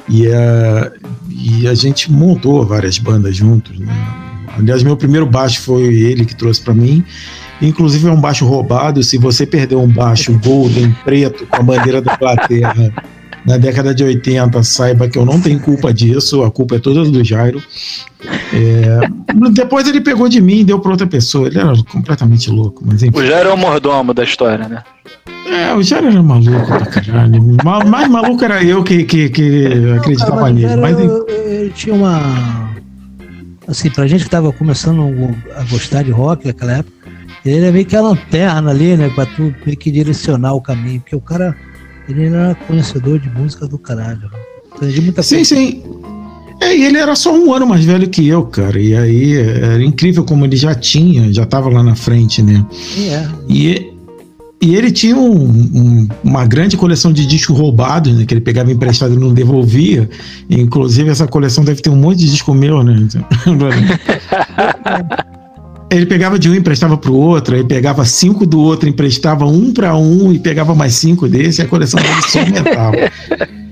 E 0.07 0.27
a, 0.29 0.93
e 1.31 1.67
a 1.67 1.75
gente 1.75 2.13
montou 2.13 2.67
várias 2.67 2.99
bandas 2.99 3.35
juntos, 3.35 3.79
né? 3.79 3.89
Aliás, 4.59 4.83
meu 4.83 4.95
primeiro 4.95 5.25
baixo 5.25 5.63
foi 5.63 5.83
ele 5.83 6.27
que 6.27 6.37
trouxe 6.37 6.61
para 6.61 6.75
mim. 6.75 7.03
Inclusive 7.63 8.09
é 8.09 8.13
um 8.13 8.21
baixo 8.21 8.47
roubado. 8.47 9.03
Se 9.03 9.19
você 9.19 9.47
perdeu 9.47 9.81
um 9.81 9.89
baixo 9.89 10.39
golden 10.39 10.95
preto 11.05 11.47
com 11.47 11.57
a 11.57 11.63
bandeira 11.63 12.01
da 12.01 12.15
Inglaterra 12.15 12.93
na 13.47 13.59
década 13.59 13.95
de 13.95 14.03
80, 14.03 14.63
saiba 14.63 15.09
que 15.09 15.19
eu 15.19 15.25
não 15.25 15.41
tenho 15.41 15.61
culpa 15.61 15.93
disso, 15.93 16.43
a 16.43 16.51
culpa 16.51 16.77
é 16.77 16.79
toda 16.79 17.05
do 17.05 17.23
Jairo. 17.23 17.63
É, 18.53 19.01
depois 19.53 19.87
ele 19.87 20.01
pegou 20.01 20.29
de 20.29 20.41
mim 20.41 20.61
e 20.61 20.65
deu 20.65 20.79
para 20.81 20.93
outra 20.93 21.07
pessoa. 21.07 21.47
Ele 21.49 21.59
era 21.59 21.73
completamente 21.85 22.51
louco. 22.51 22.83
Mas 22.85 23.03
enfim. 23.03 23.17
O 23.17 23.25
Jairo 23.25 23.51
é 23.51 23.53
o 23.53 23.57
mordomo 23.57 24.15
da 24.15 24.25
história, 24.25 24.67
né? 24.67 24.83
É, 25.47 25.75
o 25.75 25.83
Jairo 25.83 26.09
era 26.09 26.23
maluco 26.23 26.67
pra 26.67 26.87
caralho. 26.87 27.43
Mais 27.63 28.09
maluco 28.09 28.43
era 28.45 28.65
eu 28.65 28.83
que, 28.83 29.05
que, 29.05 29.29
que 29.29 29.67
acreditava 29.99 30.37
cara, 30.37 30.53
nele. 30.53 30.77
Mas, 30.77 30.99
ele 30.99 31.71
tinha 31.71 31.95
uma. 31.95 32.73
Assim, 33.69 33.91
pra 33.91 34.07
gente 34.07 34.25
que 34.25 34.31
tava 34.31 34.53
começando 34.53 35.03
a 35.57 35.63
gostar 35.65 36.03
de 36.03 36.11
rock 36.11 36.47
naquela 36.47 36.79
época, 36.79 37.04
ele 37.45 37.67
é 37.67 37.73
meio 37.73 37.85
que 37.85 37.95
a 37.95 38.01
lanterna 38.01 38.71
ali, 38.71 38.97
né? 38.97 39.11
Pra 39.11 39.27
tu 39.27 39.55
meio 39.65 39.77
que 39.77 39.91
direcionar 39.91 40.55
o 40.55 40.61
caminho. 40.61 41.01
Porque 41.01 41.17
o 41.17 41.21
cara 41.21 41.55
ele 42.09 42.27
era 42.27 42.55
conhecedor 42.67 43.19
de 43.19 43.29
música 43.31 43.67
do 43.67 43.79
caralho. 43.79 44.31
Entendi 44.77 45.01
muita 45.01 45.23
sim, 45.23 45.37
coisa. 45.37 45.55
Sim, 45.55 45.71
sim. 45.71 45.83
É, 46.61 46.75
e 46.75 46.85
ele 46.85 46.99
era 46.99 47.15
só 47.15 47.35
um 47.35 47.53
ano 47.53 47.67
mais 47.67 47.85
velho 47.85 48.09
que 48.09 48.27
eu, 48.27 48.45
cara. 48.45 48.81
E 48.81 48.97
aí 48.97 49.37
era 49.37 49.83
incrível 49.83 50.25
como 50.25 50.45
ele 50.45 50.57
já 50.57 50.75
tinha, 50.75 51.33
já 51.33 51.45
tava 51.45 51.69
lá 51.69 51.83
na 51.83 51.95
frente, 51.95 52.43
né? 52.43 52.65
É. 52.99 53.29
E, 53.49 53.93
e 54.63 54.77
ele 54.77 54.91
tinha 54.91 55.17
um, 55.17 55.47
um, 55.47 56.09
uma 56.23 56.47
grande 56.47 56.77
coleção 56.77 57.13
de 57.13 57.27
discos 57.27 57.59
roubados, 57.59 58.17
né? 58.17 58.25
Que 58.25 58.35
ele 58.35 58.41
pegava 58.41 58.73
emprestado 58.73 59.15
e 59.15 59.19
não 59.19 59.35
devolvia. 59.35 60.09
Inclusive, 60.49 61.11
essa 61.11 61.27
coleção 61.27 61.65
deve 61.65 61.83
ter 61.83 61.91
um 61.91 61.97
monte 61.97 62.21
de 62.21 62.31
disco 62.31 62.55
meu, 62.55 62.83
né? 62.83 62.97
ele 65.95 66.07
pegava 66.07 66.39
de 66.39 66.49
um 66.49 66.55
e 66.55 66.59
emprestava 66.59 66.97
para 66.97 67.11
o 67.11 67.17
outro, 67.17 67.55
aí 67.55 67.65
pegava 67.65 68.05
cinco 68.05 68.47
do 68.47 68.61
outro, 68.61 68.89
emprestava 68.89 69.47
um 69.47 69.73
para 69.73 69.97
um 69.97 70.33
e 70.33 70.39
pegava 70.39 70.75
mais 70.75 70.95
cinco 70.95 71.29
desse, 71.29 71.61
e 71.61 71.65
a 71.65 71.69
coleção 71.69 72.01
dele 72.01 72.23
só 72.23 72.41
aumentava. 72.41 72.97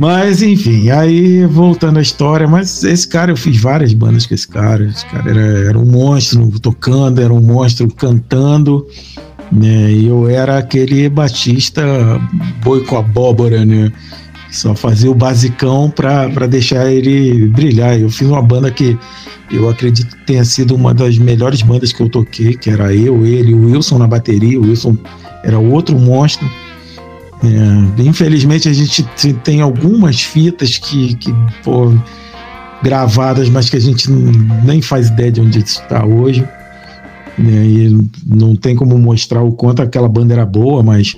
Mas, 0.00 0.42
enfim, 0.42 0.90
aí 0.90 1.44
voltando 1.46 1.98
à 1.98 2.02
história, 2.02 2.46
mas 2.46 2.84
esse 2.84 3.08
cara, 3.08 3.32
eu 3.32 3.36
fiz 3.36 3.60
várias 3.60 3.92
bandas 3.92 4.26
com 4.26 4.32
esse 4.32 4.46
cara. 4.46 4.84
Esse 4.84 5.04
cara 5.06 5.28
era, 5.28 5.40
era 5.40 5.76
um 5.76 5.84
monstro 5.84 6.48
tocando, 6.60 7.20
era 7.20 7.32
um 7.32 7.40
monstro 7.40 7.92
cantando, 7.92 8.86
né? 9.50 9.90
E 9.90 10.06
eu 10.06 10.28
era 10.28 10.56
aquele 10.56 11.08
batista 11.08 11.82
boi 12.62 12.84
com 12.84 12.96
abóbora, 12.96 13.64
né? 13.64 13.90
Só 14.50 14.74
fazia 14.74 15.10
o 15.10 15.14
basicão 15.14 15.90
para 15.90 16.46
deixar 16.46 16.90
ele 16.90 17.48
brilhar. 17.48 17.98
Eu 17.98 18.08
fiz 18.08 18.26
uma 18.26 18.42
banda 18.42 18.70
que 18.70 18.98
eu 19.50 19.68
acredito 19.68 20.16
que 20.16 20.26
tenha 20.26 20.44
sido 20.44 20.74
uma 20.74 20.94
das 20.94 21.18
melhores 21.18 21.62
bandas 21.62 21.92
que 21.92 22.02
eu 22.02 22.08
toquei, 22.08 22.54
que 22.54 22.70
era 22.70 22.94
eu, 22.94 23.26
ele, 23.26 23.54
o 23.54 23.66
Wilson 23.66 23.98
na 23.98 24.06
bateria. 24.06 24.58
O 24.58 24.64
Wilson 24.64 24.96
era 25.44 25.58
outro 25.58 25.98
monstro. 25.98 26.48
É, 27.44 28.02
infelizmente 28.02 28.68
a 28.68 28.72
gente 28.72 29.02
tem 29.44 29.60
algumas 29.60 30.22
fitas 30.22 30.76
que, 30.76 31.14
que 31.14 31.32
pô, 31.62 31.94
gravadas, 32.82 33.48
mas 33.48 33.70
que 33.70 33.76
a 33.76 33.80
gente 33.80 34.10
nem 34.10 34.82
faz 34.82 35.08
ideia 35.08 35.30
de 35.30 35.40
onde 35.40 35.58
está 35.58 36.04
hoje. 36.04 36.46
Né, 37.36 37.66
e 37.66 38.08
não 38.26 38.56
tem 38.56 38.74
como 38.74 38.98
mostrar 38.98 39.42
o 39.42 39.52
quanto 39.52 39.80
aquela 39.80 40.08
banda 40.08 40.34
era 40.34 40.44
boa, 40.44 40.82
mas 40.82 41.16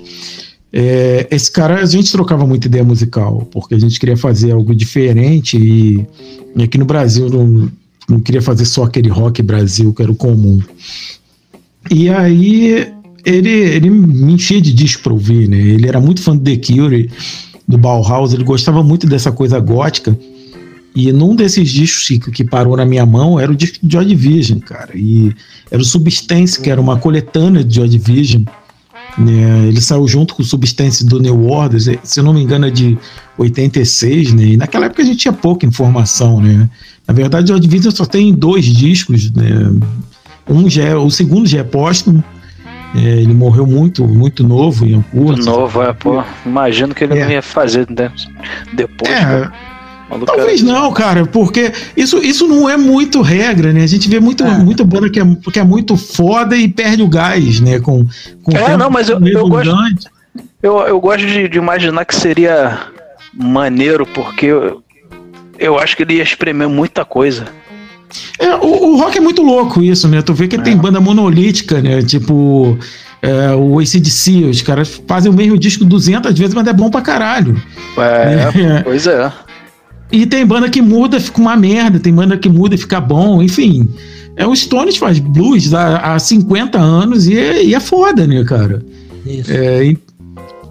é, 0.73 1.27
esse 1.29 1.51
cara 1.51 1.81
a 1.81 1.85
gente 1.85 2.11
trocava 2.11 2.45
muita 2.45 2.67
ideia 2.67 2.83
musical, 2.83 3.47
porque 3.51 3.75
a 3.75 3.79
gente 3.79 3.99
queria 3.99 4.15
fazer 4.15 4.51
algo 4.51 4.73
diferente 4.73 5.57
e, 5.57 6.05
e 6.55 6.63
aqui 6.63 6.77
no 6.77 6.85
Brasil 6.85 7.29
não, 7.29 7.69
não 8.07 8.19
queria 8.19 8.41
fazer 8.41 8.65
só 8.65 8.83
aquele 8.83 9.09
rock 9.09 9.41
Brasil 9.41 9.93
que 9.93 10.01
era 10.01 10.11
o 10.11 10.15
comum. 10.15 10.61
E 11.89 12.09
aí 12.09 12.87
ele, 13.25 13.49
ele 13.49 13.89
me 13.89 14.33
enchia 14.33 14.61
de 14.61 14.71
disco 14.71 15.03
para 15.03 15.13
ouvir, 15.13 15.49
né? 15.49 15.57
Ele 15.57 15.87
era 15.87 15.99
muito 15.99 16.21
fã 16.21 16.35
do 16.35 16.43
The 16.43 16.57
Cure, 16.57 17.09
do 17.67 17.77
Bauhaus, 17.77 18.33
ele 18.33 18.43
gostava 18.43 18.81
muito 18.81 19.07
dessa 19.07 19.31
coisa 19.31 19.59
gótica. 19.59 20.17
E 20.93 21.11
num 21.11 21.35
desses 21.35 21.69
discos 21.69 22.07
que, 22.07 22.31
que 22.31 22.43
parou 22.43 22.75
na 22.75 22.85
minha 22.85 23.05
mão 23.05 23.39
era 23.39 23.51
o 23.51 23.55
disco 23.55 23.79
de 23.81 23.93
Joy 23.93 24.05
Division, 24.05 24.59
cara. 24.59 24.91
E 24.93 25.33
era 25.69 25.81
o 25.81 25.85
Substance, 25.85 26.59
que 26.59 26.69
era 26.69 26.81
uma 26.81 26.97
coletânea 26.97 27.63
de 27.63 27.75
Joy 27.75 27.89
Division. 27.89 28.43
Né? 29.17 29.67
Ele 29.67 29.81
saiu 29.81 30.07
junto 30.07 30.35
com 30.35 30.41
o 30.41 30.45
Substance 30.45 31.05
do 31.05 31.19
New 31.19 31.49
Order, 31.49 31.79
se 32.03 32.19
eu 32.19 32.23
não 32.23 32.33
me 32.33 32.41
engano 32.41 32.67
é 32.67 32.69
de 32.69 32.97
86, 33.37 34.33
né? 34.33 34.43
E 34.43 34.57
naquela 34.57 34.85
época 34.85 35.01
a 35.01 35.05
gente 35.05 35.17
tinha 35.17 35.33
pouca 35.33 35.65
informação, 35.65 36.39
né? 36.39 36.69
Na 37.07 37.13
verdade, 37.13 37.51
o 37.51 37.59
Division 37.59 37.91
só 37.91 38.05
tem 38.05 38.33
dois 38.33 38.65
discos, 38.65 39.31
né? 39.31 39.49
Um 40.47 40.69
já 40.69 40.83
é, 40.83 40.95
o 40.95 41.09
segundo 41.09 41.47
já 41.47 41.59
é 41.59 41.63
póstumo. 41.63 42.23
É, 42.95 42.99
ele 42.99 43.33
morreu 43.33 43.65
muito, 43.65 44.05
muito 44.05 44.43
novo 44.45 44.85
em. 44.85 45.03
Muito 45.13 45.43
novo, 45.45 45.81
é, 45.81 45.93
pô. 45.93 46.21
Imagino 46.45 46.93
que 46.93 47.03
ele 47.03 47.17
é. 47.17 47.23
não 47.23 47.31
ia 47.31 47.41
fazer 47.41 47.87
né? 47.89 48.11
depois. 48.73 49.11
É, 49.11 49.25
né? 49.25 49.51
Talvez 50.25 50.61
não, 50.61 50.91
cara, 50.91 51.25
porque 51.25 51.71
isso, 51.95 52.17
isso 52.19 52.47
não 52.47 52.69
é 52.69 52.75
muito 52.75 53.21
regra, 53.21 53.71
né? 53.71 53.83
A 53.83 53.87
gente 53.87 54.09
vê 54.09 54.19
muito, 54.19 54.43
é. 54.43 54.49
muita 54.57 54.83
banda 54.83 55.09
que 55.09 55.19
é, 55.19 55.23
que 55.51 55.59
é 55.59 55.63
muito 55.63 55.95
foda 55.95 56.55
e 56.55 56.67
perde 56.67 57.01
o 57.01 57.07
gás, 57.07 57.59
né? 57.59 57.79
Com, 57.79 58.05
com 58.43 58.51
é, 58.55 58.75
não, 58.75 58.89
mas 58.89 59.09
eu, 59.09 59.19
eu 59.25 59.47
gosto, 59.47 59.75
eu, 60.61 60.79
eu 60.79 60.99
gosto 60.99 61.25
de, 61.25 61.47
de, 61.47 61.57
imaginar 61.57 62.05
que 62.05 62.15
seria 62.15 62.87
maneiro, 63.33 64.05
porque 64.05 64.47
eu, 64.47 64.83
eu 65.57 65.79
acho 65.79 65.95
que 65.95 66.03
ele 66.03 66.15
ia 66.15 66.23
espremer 66.23 66.67
muita 66.67 67.05
coisa. 67.05 67.45
É, 68.37 68.55
o, 68.55 68.91
o 68.91 68.97
rock 68.97 69.17
é 69.17 69.21
muito 69.21 69.41
louco 69.41 69.81
isso, 69.81 70.07
né? 70.07 70.21
Tu 70.21 70.33
vê 70.33 70.47
que 70.47 70.57
é. 70.57 70.61
tem 70.61 70.75
banda 70.75 70.99
monolítica, 70.99 71.81
né? 71.81 72.01
Tipo, 72.01 72.77
é, 73.21 73.55
o 73.55 73.79
ACDC, 73.79 74.45
os 74.45 74.61
caras 74.61 75.01
fazem 75.07 75.31
o 75.31 75.35
mesmo 75.35 75.57
disco 75.57 75.85
200 75.85 76.37
vezes, 76.37 76.53
mas 76.53 76.67
é 76.67 76.73
bom 76.73 76.89
pra 76.89 77.01
caralho. 77.01 77.61
É, 77.97 78.77
é. 78.77 78.81
pois 78.83 79.07
é. 79.07 79.31
E 80.11 80.25
tem 80.25 80.45
banda 80.45 80.69
que 80.69 80.81
muda, 80.81 81.19
fica 81.19 81.39
uma 81.39 81.55
merda, 81.55 81.99
tem 81.99 82.13
banda 82.13 82.37
que 82.37 82.49
muda 82.49 82.75
e 82.75 82.77
fica 82.77 82.99
bom, 82.99 83.41
enfim. 83.41 83.87
É, 84.35 84.45
o 84.45 84.55
Stones 84.55 84.97
faz 84.97 85.19
blues 85.19 85.73
há, 85.73 86.15
há 86.15 86.19
50 86.19 86.77
anos 86.79 87.27
e 87.27 87.37
é, 87.37 87.63
e 87.63 87.75
é 87.75 87.79
foda, 87.79 88.25
né, 88.27 88.43
cara? 88.43 88.83
Isso. 89.25 89.51
É, 89.51 89.95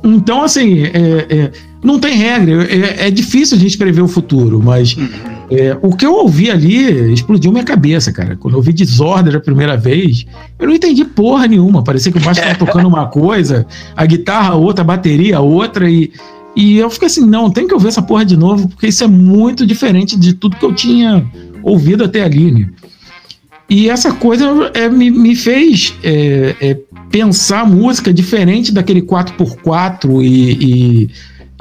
então, 0.03 0.43
assim, 0.43 0.83
é, 0.83 1.27
é, 1.29 1.51
não 1.83 1.99
tem 1.99 2.17
regra. 2.17 2.65
É, 2.65 3.07
é, 3.07 3.11
difícil 3.11 3.57
a 3.57 3.61
gente 3.61 3.77
prever 3.77 4.03
o 4.03 4.09
futuro, 4.09 4.61
mas 4.63 4.97
uhum. 4.97 5.09
é, 5.51 5.77
o 5.83 5.95
que 5.95 6.05
eu 6.05 6.15
ouvi 6.15 6.51
ali 6.51 7.13
explodiu 7.13 7.53
minha 7.53 7.65
cabeça, 7.65 8.13
cara. 8.13 8.37
Quando 8.37 8.55
eu 8.55 8.59
ouvi 8.59 8.73
Disorder 8.73 9.37
a 9.37 9.41
primeira 9.41 9.77
vez, 9.77 10.27
eu 10.59 10.67
não 10.67 10.75
entendi 10.75 11.05
porra 11.05 11.47
nenhuma. 11.47 11.85
Parecia 11.85 12.11
que 12.11 12.19
o 12.19 12.21
baixo 12.21 12.41
estava 12.41 12.59
tocando 12.59 12.89
uma 12.89 13.07
coisa, 13.07 13.67
a 13.97 14.07
guitarra 14.07 14.55
outra, 14.55 14.83
a 14.83 14.87
bateria 14.87 15.41
outra, 15.41 15.89
e, 15.91 16.13
e 16.55 16.79
eu 16.79 16.91
fiquei 16.91 17.07
assim, 17.07 17.25
não, 17.25 17.51
tem 17.51 17.67
que 17.67 17.75
ouvir 17.75 17.89
essa 17.89 18.03
porra 18.03 18.25
de 18.25 18.37
novo, 18.37 18.69
porque 18.69 18.89
isso 18.89 19.05
é 19.05 19.07
muito 19.07 19.67
diferente 19.67 20.19
de 20.19 20.35
tudo 20.35 20.57
que 20.57 20.65
eu 20.65 20.75
tinha 20.75 21.25
ouvido 21.63 22.05
até 22.05 22.23
ali, 22.23 22.51
né? 22.51 22.69
E 23.69 23.89
essa 23.89 24.13
coisa 24.13 24.47
é, 24.75 24.89
me, 24.89 25.13
me 25.13 25.37
fez 25.37 25.95
é, 26.03 26.57
é, 26.61 26.79
pensar 27.09 27.65
música 27.65 28.13
diferente 28.13 28.73
daquele 28.73 29.01
4x4 29.01 30.25
e, 30.25 31.09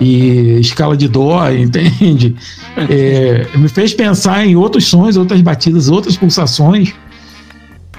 e, 0.02 0.04
e 0.04 0.60
escala 0.60 0.98
de 0.98 1.08
dó, 1.08 1.48
entende? 1.54 2.36
É, 2.76 3.48
me 3.56 3.70
fez 3.70 3.94
pensar 3.94 4.44
em 4.44 4.56
outros 4.56 4.88
sons, 4.88 5.18
outras 5.18 5.40
batidas, 5.42 5.88
outras 5.88 6.18
pulsações. 6.18 6.96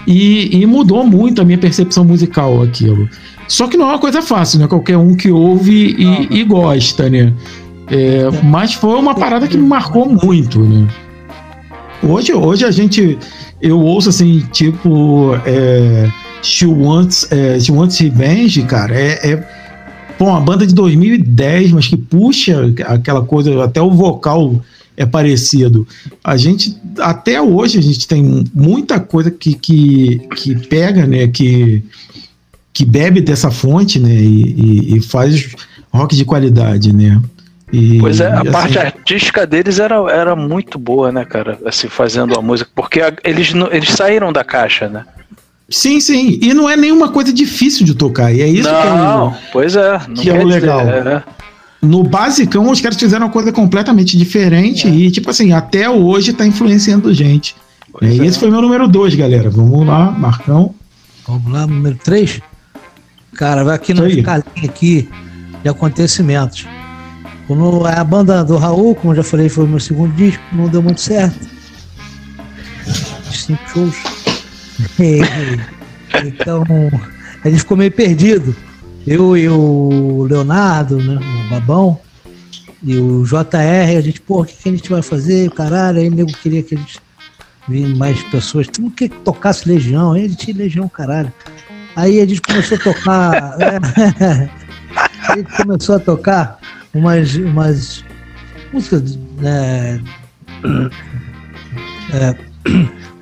E, 0.07 0.57
e, 0.57 0.67
mudou 0.67 1.07
muito 1.07 1.41
a 1.41 1.45
minha 1.45 1.59
percepção 1.59 2.05
musical 2.05 2.63
aquilo. 2.63 3.09
Só 3.51 3.67
que 3.67 3.77
não 3.77 3.87
é 3.87 3.89
uma 3.89 3.99
coisa 3.99 4.23
fácil, 4.23 4.61
né? 4.61 4.69
Qualquer 4.69 4.97
um 4.97 5.17
que 5.17 5.29
ouve 5.29 5.97
e, 5.99 6.39
e 6.39 6.45
gosta, 6.45 7.11
né? 7.11 7.33
É, 7.89 8.31
mas 8.45 8.75
foi 8.75 8.97
uma 8.97 9.13
parada 9.13 9.49
que 9.49 9.57
me 9.59 9.67
marcou 9.67 10.09
muito, 10.09 10.61
né? 10.61 10.87
Hoje, 12.01 12.33
hoje 12.33 12.65
a 12.65 12.71
gente, 12.71 13.19
eu 13.61 13.81
ouço 13.81 14.09
assim, 14.09 14.47
tipo, 14.53 15.35
é, 15.45 16.09
She 16.41 16.65
Wants, 16.65 17.27
é, 17.33 17.59
She 17.59 17.73
Wants 17.73 17.99
Revenge, 17.99 18.63
cara, 18.63 18.95
é, 18.95 19.33
é 19.33 19.49
pô, 20.17 20.27
uma 20.27 20.41
banda 20.41 20.65
de 20.65 20.73
2010, 20.73 21.73
mas 21.73 21.89
que 21.89 21.97
puxa 21.97 22.73
aquela 22.87 23.23
coisa, 23.23 23.65
até 23.65 23.83
o 23.83 23.91
vocal 23.91 24.63
é 24.97 25.05
parecido. 25.05 25.85
A 26.23 26.37
gente, 26.37 26.77
até 27.01 27.43
hoje, 27.43 27.81
a 27.81 27.83
gente 27.83 28.07
tem 28.07 28.45
muita 28.55 29.01
coisa 29.01 29.29
que, 29.29 29.55
que, 29.55 30.21
que 30.37 30.55
pega, 30.69 31.05
né? 31.05 31.27
Que, 31.27 31.83
que 32.73 32.85
bebe 32.85 33.21
dessa 33.21 33.51
fonte, 33.51 33.99
né? 33.99 34.15
E, 34.15 34.55
e, 34.93 34.97
e 34.97 35.01
faz 35.03 35.55
rock 35.93 36.17
de 36.17 36.25
qualidade, 36.25 36.93
né? 36.93 37.21
E, 37.73 37.99
pois 38.01 38.21
é, 38.21 38.27
a 38.27 38.41
assim, 38.41 38.51
parte 38.51 38.79
artística 38.79 39.47
deles 39.47 39.79
era, 39.79 39.97
era 40.11 40.35
muito 40.35 40.79
boa, 40.79 41.13
né, 41.13 41.25
cara? 41.25 41.59
Assim, 41.65 41.89
fazendo 41.89 42.37
a 42.37 42.43
música, 42.43 42.71
porque 42.75 43.01
a, 43.01 43.13
eles, 43.23 43.53
eles 43.71 43.91
saíram 43.91 44.33
da 44.33 44.43
caixa, 44.43 44.89
né? 44.89 45.05
Sim, 45.69 46.01
sim. 46.01 46.39
E 46.43 46.53
não 46.53 46.69
é 46.69 46.77
nenhuma 46.77 47.11
coisa 47.11 47.33
difícil 47.33 47.87
de 47.87 47.95
tocar. 47.95 48.33
E 48.33 48.43
é 48.43 48.49
isso 48.49 48.69
não, 48.69 48.83
que 48.83 48.89
é 48.89 48.93
o, 48.93 49.53
pois 49.53 49.77
é, 49.77 50.01
que 50.17 50.31
é 50.31 50.35
o 50.35 50.45
legal. 50.45 50.81
Dizer, 50.81 51.07
é. 51.07 51.23
No 51.81 52.03
basicão, 52.03 52.69
os 52.71 52.81
caras 52.81 52.99
fizeram 52.99 53.27
uma 53.27 53.33
coisa 53.33 53.53
completamente 53.53 54.17
diferente 54.19 54.89
é. 54.89 54.91
e, 54.91 55.11
tipo 55.11 55.31
assim, 55.31 55.53
até 55.53 55.89
hoje 55.89 56.33
tá 56.33 56.45
influenciando 56.45 57.15
gente. 57.15 57.55
É, 58.03 58.07
e 58.07 58.27
esse 58.27 58.39
foi 58.39 58.51
meu 58.51 58.61
número 58.61 58.89
2, 58.89 59.15
galera. 59.15 59.49
Vamos 59.49 59.87
lá, 59.87 60.11
Marcão. 60.11 60.75
Vamos 61.27 61.53
lá, 61.53 61.67
número 61.67 61.97
3. 62.03 62.41
Cara, 63.35 63.65
vai 63.65 63.75
aqui 63.75 63.95
na 63.95 64.09
escalinha 64.09 64.65
aqui 64.65 65.09
de 65.63 65.69
acontecimentos. 65.69 66.67
Quando 67.47 67.87
a 67.87 68.05
banda 68.05 68.45
do 68.45 68.57
Raul, 68.57 68.95
como 68.95 69.13
eu 69.13 69.17
já 69.17 69.23
falei, 69.25 69.49
foi 69.49 69.65
o 69.65 69.69
meu 69.69 69.81
segundo 69.81 70.15
disco, 70.15 70.43
não 70.53 70.69
deu 70.69 70.83
muito 70.83 71.01
certo. 71.01 71.49
Cinco 73.33 73.69
shows. 73.69 73.97
então, 76.25 76.65
ele 77.45 77.59
ficou 77.59 77.77
meio 77.77 77.91
perdido. 77.91 78.55
Eu 79.07 79.37
e 79.37 79.49
o 79.49 80.27
Leonardo, 80.29 80.99
né, 80.99 81.19
o 81.19 81.51
Babão, 81.51 81.99
e 82.83 82.97
o 82.97 83.25
JR, 83.25 83.97
a 83.97 84.01
gente, 84.01 84.21
pô, 84.21 84.43
o 84.43 84.45
que, 84.45 84.55
que 84.55 84.69
a 84.69 84.73
gente 84.73 84.91
vai 84.91 85.03
fazer? 85.03 85.51
Caralho, 85.51 85.99
aí 85.99 86.09
o 86.09 86.15
nego 86.15 86.33
queria 86.33 86.63
que 86.63 86.75
a 86.75 86.79
gente 86.79 87.01
visse 87.69 87.95
mais 87.95 88.23
pessoas. 88.25 88.67
Tu 88.69 88.81
não 88.81 88.91
quer 88.91 89.09
que 89.09 89.19
tocasse 89.19 89.69
Legião? 89.69 90.13
Aí 90.13 90.25
a 90.25 90.29
gente 90.29 90.53
Legião, 90.53 90.89
caralho. 90.89 91.33
Aí 91.97 92.21
a 92.21 92.27
gente 92.27 92.41
começou 92.41 92.77
a 92.77 92.81
tocar. 92.81 93.57
É, 93.61 94.49
a 95.29 95.37
gente 95.37 95.57
começou 95.57 95.97
a 95.97 95.99
tocar 95.99 96.59
umas, 96.95 97.35
umas 97.37 98.05
músicas. 98.73 99.17
Né, 99.39 100.01
é, 102.13 102.37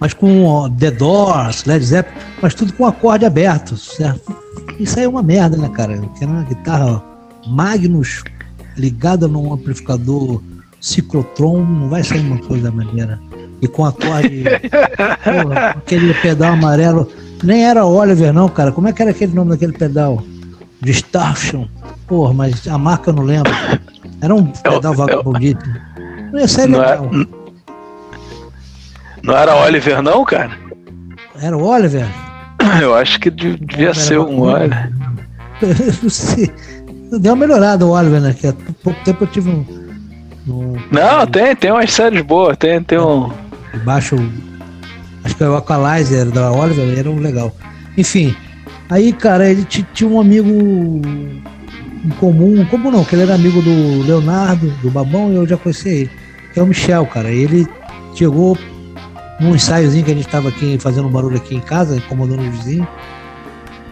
mas 0.00 0.14
com 0.14 0.70
The 0.78 0.90
Doors, 0.92 1.64
Led 1.64 1.84
Zeppelin, 1.84 2.18
mas 2.40 2.54
tudo 2.54 2.72
com 2.72 2.86
acorde 2.86 3.24
aberto, 3.24 3.76
certo? 3.76 4.36
Isso 4.78 4.98
aí 4.98 5.04
é 5.04 5.08
uma 5.08 5.22
merda, 5.22 5.56
né, 5.56 5.68
cara? 5.68 5.98
Que 6.16 6.24
era 6.24 6.32
uma 6.32 6.44
guitarra 6.44 7.02
Magnus 7.46 8.22
ligada 8.76 9.26
num 9.26 9.52
amplificador 9.52 10.40
ciclotron, 10.80 11.64
não 11.64 11.88
vai 11.88 12.04
sair 12.04 12.20
uma 12.20 12.38
coisa 12.38 12.64
da 12.64 12.70
maneira. 12.70 13.18
E 13.60 13.66
com 13.66 13.84
acorde. 13.84 14.44
porra, 15.24 15.70
aquele 15.70 16.14
pedal 16.14 16.52
amarelo. 16.52 17.10
Nem 17.42 17.64
era 17.64 17.84
Oliver, 17.84 18.32
não, 18.32 18.48
cara. 18.48 18.72
Como 18.72 18.88
é 18.88 18.92
que 18.92 19.02
era 19.02 19.10
aquele 19.10 19.34
nome 19.34 19.50
daquele 19.50 19.72
pedal? 19.72 20.22
Distortion. 20.80 21.66
Porra, 22.06 22.32
mas 22.32 22.66
a 22.66 22.78
marca 22.78 23.10
eu 23.10 23.14
não 23.14 23.22
lembro. 23.22 23.52
Era 24.20 24.34
um 24.34 24.46
pedal 24.46 24.94
vagabundito. 24.94 25.64
Não 26.32 26.40
ia 26.40 26.48
ser 26.48 26.68
não 26.68 26.80
legal. 26.80 27.04
Era, 27.04 27.28
não 29.22 29.36
era 29.36 29.56
Oliver, 29.56 30.02
não, 30.02 30.24
cara? 30.24 30.50
Era 31.40 31.56
o 31.56 31.64
Oliver? 31.64 32.06
Eu 32.82 32.94
acho 32.94 33.20
que 33.20 33.30
devia 33.30 33.94
ser 33.94 34.18
um 34.18 34.40
Oliver. 34.40 34.90
Deu 37.20 37.32
uma 37.32 37.46
melhorada 37.46 37.86
o 37.86 37.90
Oliver, 37.90 38.20
né? 38.20 38.34
Que 38.34 38.48
há 38.48 38.54
pouco 38.82 39.02
tempo 39.04 39.24
eu 39.24 39.28
tive 39.28 39.48
um. 39.48 39.64
um 40.46 40.76
não, 40.90 41.26
tem, 41.26 41.56
tem 41.56 41.70
umas 41.70 41.92
séries 41.92 42.22
boas, 42.22 42.56
tem, 42.56 42.82
tem 42.82 42.98
um. 42.98 43.32
Embaixo, 43.74 44.16
acho 45.28 45.36
que 45.36 45.44
o 45.44 45.56
Aqualizer 45.56 46.30
da 46.30 46.50
Oliver, 46.50 46.98
era 46.98 47.10
um 47.10 47.18
legal. 47.18 47.54
Enfim, 47.96 48.34
aí, 48.88 49.12
cara, 49.12 49.50
ele 49.50 49.64
tinha 49.64 50.08
um 50.08 50.20
amigo 50.20 50.48
em 50.50 52.08
comum, 52.18 52.64
como 52.70 52.90
não, 52.90 53.04
que 53.04 53.14
ele 53.14 53.22
era 53.22 53.34
amigo 53.34 53.60
do 53.60 54.02
Leonardo, 54.04 54.70
do 54.82 54.90
Babão, 54.90 55.30
e 55.30 55.36
eu 55.36 55.46
já 55.46 55.56
conheci 55.56 55.88
ele, 55.88 56.10
que 56.52 56.60
é 56.60 56.62
o 56.62 56.66
Michel, 56.66 57.06
cara. 57.06 57.30
Ele 57.30 57.66
chegou 58.14 58.56
num 59.38 59.54
ensaiozinho 59.54 60.04
que 60.04 60.12
a 60.12 60.14
gente 60.14 60.28
tava 60.28 60.48
aqui 60.48 60.78
fazendo 60.80 61.08
um 61.08 61.10
barulho 61.10 61.36
aqui 61.36 61.54
em 61.54 61.60
casa, 61.60 61.96
incomodando 61.96 62.40
o 62.40 62.50
vizinho. 62.50 62.88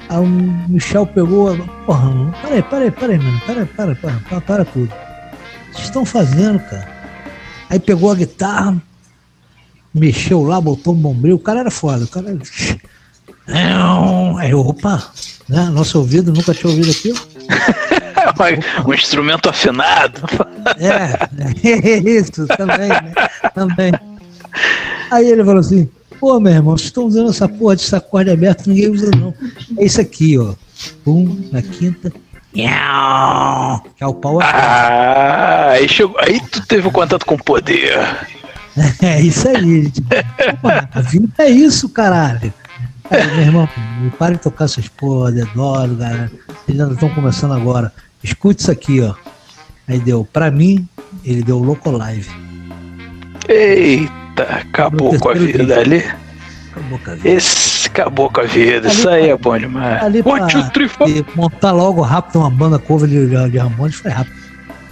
Aí 0.08 0.18
o 0.18 0.26
Michel 0.68 1.06
pegou, 1.06 1.56
porra, 1.84 2.06
mano, 2.06 2.34
peraí, 2.40 2.62
peraí, 2.62 2.90
peraí, 2.90 3.18
mano, 3.18 3.40
peraí, 3.44 3.66
para, 3.66 3.94
para, 3.94 4.20
para, 4.28 4.40
para 4.40 4.64
tudo. 4.64 4.86
O 4.86 5.70
que 5.70 5.74
vocês 5.74 5.84
estão 5.84 6.04
fazendo, 6.04 6.60
cara? 6.60 6.88
Aí 7.68 7.78
pegou 7.78 8.10
a 8.10 8.14
guitarra, 8.14 8.80
mexeu 9.96 10.42
lá, 10.42 10.60
botou 10.60 10.94
um 10.94 10.96
bombril, 10.96 11.36
o 11.36 11.40
cara 11.40 11.60
era 11.60 11.70
foda, 11.70 12.04
o 12.04 12.08
cara. 12.08 12.36
Aí, 14.38 14.54
opa, 14.54 15.10
né? 15.48 15.64
Nosso 15.70 15.98
ouvido 15.98 16.32
nunca 16.32 16.54
tinha 16.54 16.70
ouvido 16.70 16.90
aquilo. 16.90 17.18
um 18.86 18.92
instrumento 18.92 19.48
afinado. 19.48 20.22
É, 20.78 21.68
é 21.68 21.98
isso, 21.98 22.46
também, 22.48 22.88
né? 22.88 23.14
Também. 23.54 23.92
Aí 25.10 25.28
ele 25.28 25.44
falou 25.44 25.60
assim: 25.60 25.88
pô, 26.18 26.40
meu 26.40 26.52
irmão, 26.52 26.76
vocês 26.76 26.88
estão 26.88 27.04
usando 27.04 27.30
essa 27.30 27.48
porra 27.48 27.76
de 27.76 27.82
sacode 27.82 28.30
aberto, 28.30 28.68
ninguém 28.68 28.90
usa 28.90 29.10
não. 29.16 29.32
É 29.78 29.84
isso 29.84 30.00
aqui, 30.00 30.38
ó. 30.38 30.54
Um, 31.06 31.48
na 31.52 31.62
quinta. 31.62 32.12
Que 33.96 34.02
é 34.02 34.06
o 34.06 34.14
pau 34.14 34.40
Ah, 34.40 35.72
aí, 35.72 35.86
chegou, 35.88 36.16
aí 36.18 36.40
tu 36.40 36.66
teve 36.66 36.86
o 36.86 36.90
um 36.90 36.92
contato 36.92 37.26
com 37.26 37.34
o 37.34 37.42
poder. 37.42 37.98
É 39.02 39.20
isso 39.20 39.48
aí, 39.48 39.84
gente. 39.84 40.04
A 40.92 41.00
vida 41.00 41.32
é 41.38 41.48
isso, 41.48 41.88
caralho. 41.88 42.52
Aí, 43.10 43.26
meu 43.26 43.40
irmão, 43.40 43.68
pare 44.18 44.34
de 44.34 44.40
tocar 44.40 44.64
essas 44.66 44.88
porra, 44.88 45.30
adoro, 45.30 45.94
galera. 45.94 46.30
Eles 46.68 46.80
ainda 46.80 46.94
estão 46.94 47.08
começando 47.10 47.54
agora. 47.54 47.92
Escute 48.22 48.60
isso 48.60 48.70
aqui, 48.70 49.00
ó. 49.00 49.14
Aí 49.88 49.98
deu, 49.98 50.28
pra 50.30 50.50
mim, 50.50 50.86
ele 51.24 51.42
deu 51.42 51.58
Loco 51.58 51.90
Live. 51.90 52.28
Eita! 53.48 54.16
acabou 54.42 55.18
com 55.18 55.28
a 55.30 55.34
vida 55.34 55.78
ali. 55.78 56.04
Acabou 56.70 56.98
com 56.98 57.10
a 57.10 57.14
vida. 57.14 57.28
Esse 57.28 57.88
acabou 57.88 58.30
com 58.30 58.40
a 58.40 58.44
vida. 58.44 58.88
Ali 58.88 58.96
Isso 58.96 59.08
aí 59.08 59.28
é 59.30 59.36
bom 59.36 59.58
demais. 59.58 60.02
Ali 60.02 60.22
One, 60.24 60.52
two, 60.52 60.70
three. 60.70 60.90
Montar 61.34 61.72
logo 61.72 62.02
rápido 62.02 62.40
uma 62.40 62.50
banda 62.50 62.78
cover 62.78 63.08
de, 63.08 63.50
de 63.50 63.58
Ramones 63.58 63.96
foi 63.96 64.10
rápido. 64.10 64.36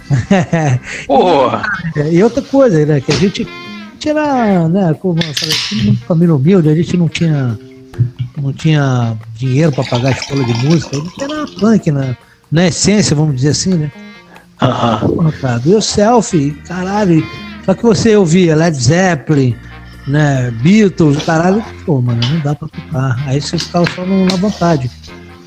Porra! 1.07 1.63
e 2.11 2.23
outra 2.23 2.41
coisa, 2.41 2.85
né? 2.85 3.01
Que 3.01 3.11
a 3.11 3.15
gente 3.15 3.47
tinha, 4.13 4.69
né? 4.69 4.93
Como 4.95 5.19
falei, 5.21 5.95
família 6.07 6.35
humilde, 6.35 6.69
a 6.69 6.75
gente 6.75 6.97
não 6.97 7.09
tinha 7.09 7.57
não 8.37 8.51
tinha 8.51 9.17
dinheiro 9.35 9.71
para 9.71 9.83
pagar 9.85 10.09
a 10.09 10.11
escola 10.11 10.43
de 10.43 10.53
música, 10.65 10.97
a 10.97 10.99
gente 10.99 11.23
era 11.23 11.45
punk 11.59 11.91
na, 11.91 12.17
na 12.51 12.67
essência, 12.67 13.15
vamos 13.15 13.35
dizer 13.35 13.49
assim, 13.49 13.73
né? 13.73 13.91
Porra, 14.59 15.31
cara, 15.31 15.59
deu 15.59 15.81
selfie, 15.81 16.51
caralho, 16.67 17.25
só 17.65 17.73
que 17.73 17.83
você 17.83 18.15
ouvia 18.15 18.55
Led 18.55 18.75
Zeppelin, 18.75 19.55
né, 20.07 20.51
Beatles, 20.61 21.23
caralho, 21.23 21.63
pô, 21.85 22.01
mano, 22.01 22.21
não 22.29 22.39
dá 22.39 22.53
pra 22.53 22.67
tocar. 22.67 23.23
Aí 23.27 23.41
você 23.41 23.57
ficava 23.57 23.85
só 23.91 24.05
na 24.05 24.35
vontade. 24.35 24.91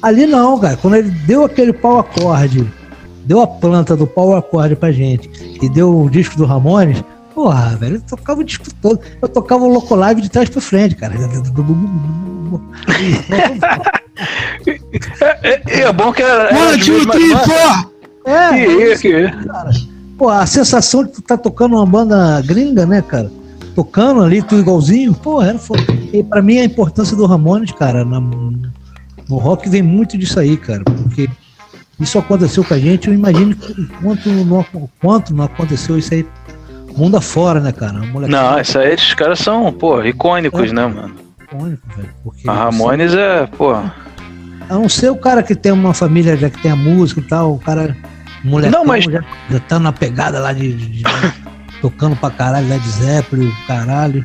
Ali 0.02 0.26
não, 0.26 0.59
cara, 0.59 0.76
quando 0.76 0.96
ele 0.96 1.11
deu 1.11 1.44
aquele 1.44 1.72
pau 1.72 1.98
acorde, 1.98 2.66
deu 3.24 3.40
a 3.42 3.46
planta 3.46 3.94
do 3.94 4.06
pau 4.06 4.34
acorde 4.34 4.74
pra 4.74 4.90
gente 4.90 5.30
e 5.61 5.68
deu 5.68 6.04
o 6.04 6.11
disco 6.11 6.36
do 6.36 6.44
Ramones, 6.44 7.02
porra, 7.39 7.76
velho, 7.76 7.95
eu 7.95 8.01
tocava 8.01 8.41
o 8.41 8.45
disco 8.45 8.66
todo. 8.82 8.99
Eu 9.22 9.28
tocava 9.28 9.62
o 9.62 9.72
Loco 9.72 9.95
Live 9.95 10.20
de 10.20 10.28
trás 10.28 10.49
pra 10.51 10.61
frente, 10.61 10.97
cara. 10.97 11.14
é, 15.41 15.62
é, 15.68 15.80
é 15.82 15.93
bom 15.93 16.12
que 16.12 16.20
era. 16.20 16.49
Three, 16.78 17.07
four! 17.07 17.93
É, 18.24 18.66
que, 18.66 18.99
que... 18.99 19.47
Cara. 19.47 19.70
Pô, 20.18 20.28
a 20.28 20.45
sensação 20.47 21.05
de 21.05 21.12
tu 21.12 21.22
tá 21.22 21.36
tocando 21.36 21.76
uma 21.76 21.86
banda 21.86 22.43
gringa, 22.43 22.84
né, 22.84 23.01
cara? 23.01 23.30
Tocando 23.76 24.24
ali, 24.24 24.43
tudo 24.43 24.62
igualzinho, 24.62 25.14
pô, 25.14 25.41
era 25.41 25.61
foda. 25.61 25.80
E 26.12 26.24
pra 26.24 26.43
mim 26.43 26.59
a 26.59 26.64
importância 26.64 27.16
do 27.16 27.24
Ramones, 27.24 27.70
cara, 27.70 28.05
na, 28.05 28.18
no 28.18 29.36
rock 29.36 29.68
vem 29.68 29.82
muito 29.82 30.18
disso 30.18 30.41
aí, 30.41 30.57
cara, 30.57 30.82
porque 30.82 31.30
isso 32.01 32.18
aconteceu 32.18 32.64
com 32.64 32.74
a 32.74 32.78
gente, 32.78 33.07
eu 33.07 33.14
imagino 33.14 33.57
quanto 34.03 34.28
não, 34.28 34.66
quanto 35.01 35.32
não 35.32 35.45
aconteceu 35.45 35.97
isso 35.97 36.12
aí 36.12 36.26
mundo 36.99 37.16
afora, 37.16 37.61
né, 37.61 37.72
cara? 37.72 37.92
Não, 37.92 38.61
isso 38.61 38.78
aí, 38.78 38.92
esses 38.92 39.14
caras 39.14 39.38
são, 39.38 39.72
pô, 39.72 40.03
icônicos, 40.03 40.70
é, 40.70 40.72
né, 40.72 40.86
mano? 40.86 41.14
Icônico, 41.40 41.82
velho. 41.96 42.14
Porque 42.22 42.49
a 42.49 42.53
Ramones 42.53 43.14
é, 43.14 43.46
pô. 43.46 43.72
A 43.72 43.94
não 44.68 44.88
ser 44.88 45.11
o 45.11 45.16
cara 45.16 45.42
que 45.42 45.55
tem 45.55 45.72
uma 45.72 45.94
família 45.94 46.36
já 46.36 46.51
que 46.51 46.61
tem 46.61 46.70
a 46.70 46.76
música 46.76 47.20
e 47.20 47.24
tal, 47.24 47.55
o 47.55 47.59
cara 47.59 47.96
Molecão 48.44 48.80
não, 48.80 48.86
mas... 48.86 49.05
já, 49.05 49.22
já 49.51 49.61
tá 49.61 49.78
na 49.78 49.92
pegada 49.92 50.38
lá 50.38 50.53
de, 50.53 50.72
de, 50.72 50.88
de 50.88 51.05
tocando 51.80 52.16
pra 52.16 52.30
caralho, 52.30 52.68
Led 52.68 52.88
Zeppelin, 52.88 53.53
caralho, 53.66 54.24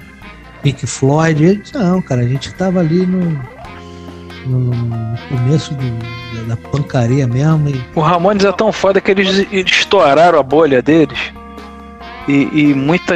Pink 0.61 0.85
Floyd. 0.85 1.61
Não, 1.73 2.01
cara, 2.01 2.21
a 2.21 2.27
gente 2.27 2.53
tava 2.53 2.79
ali 2.79 3.05
no, 3.05 3.39
no, 4.45 5.17
começo 5.29 5.73
do, 5.73 6.47
da 6.47 6.55
pancaria 6.57 7.27
mesmo. 7.27 7.69
E... 7.69 7.83
O 7.95 8.01
Ramones 8.01 8.45
é 8.45 8.51
tão 8.51 8.71
foda 8.71 9.01
que 9.01 9.11
eles 9.11 9.47
estouraram 9.51 10.39
a 10.39 10.43
bolha 10.43 10.81
deles. 10.81 11.33
E, 12.27 12.49
e 12.53 12.73
muita 12.73 13.15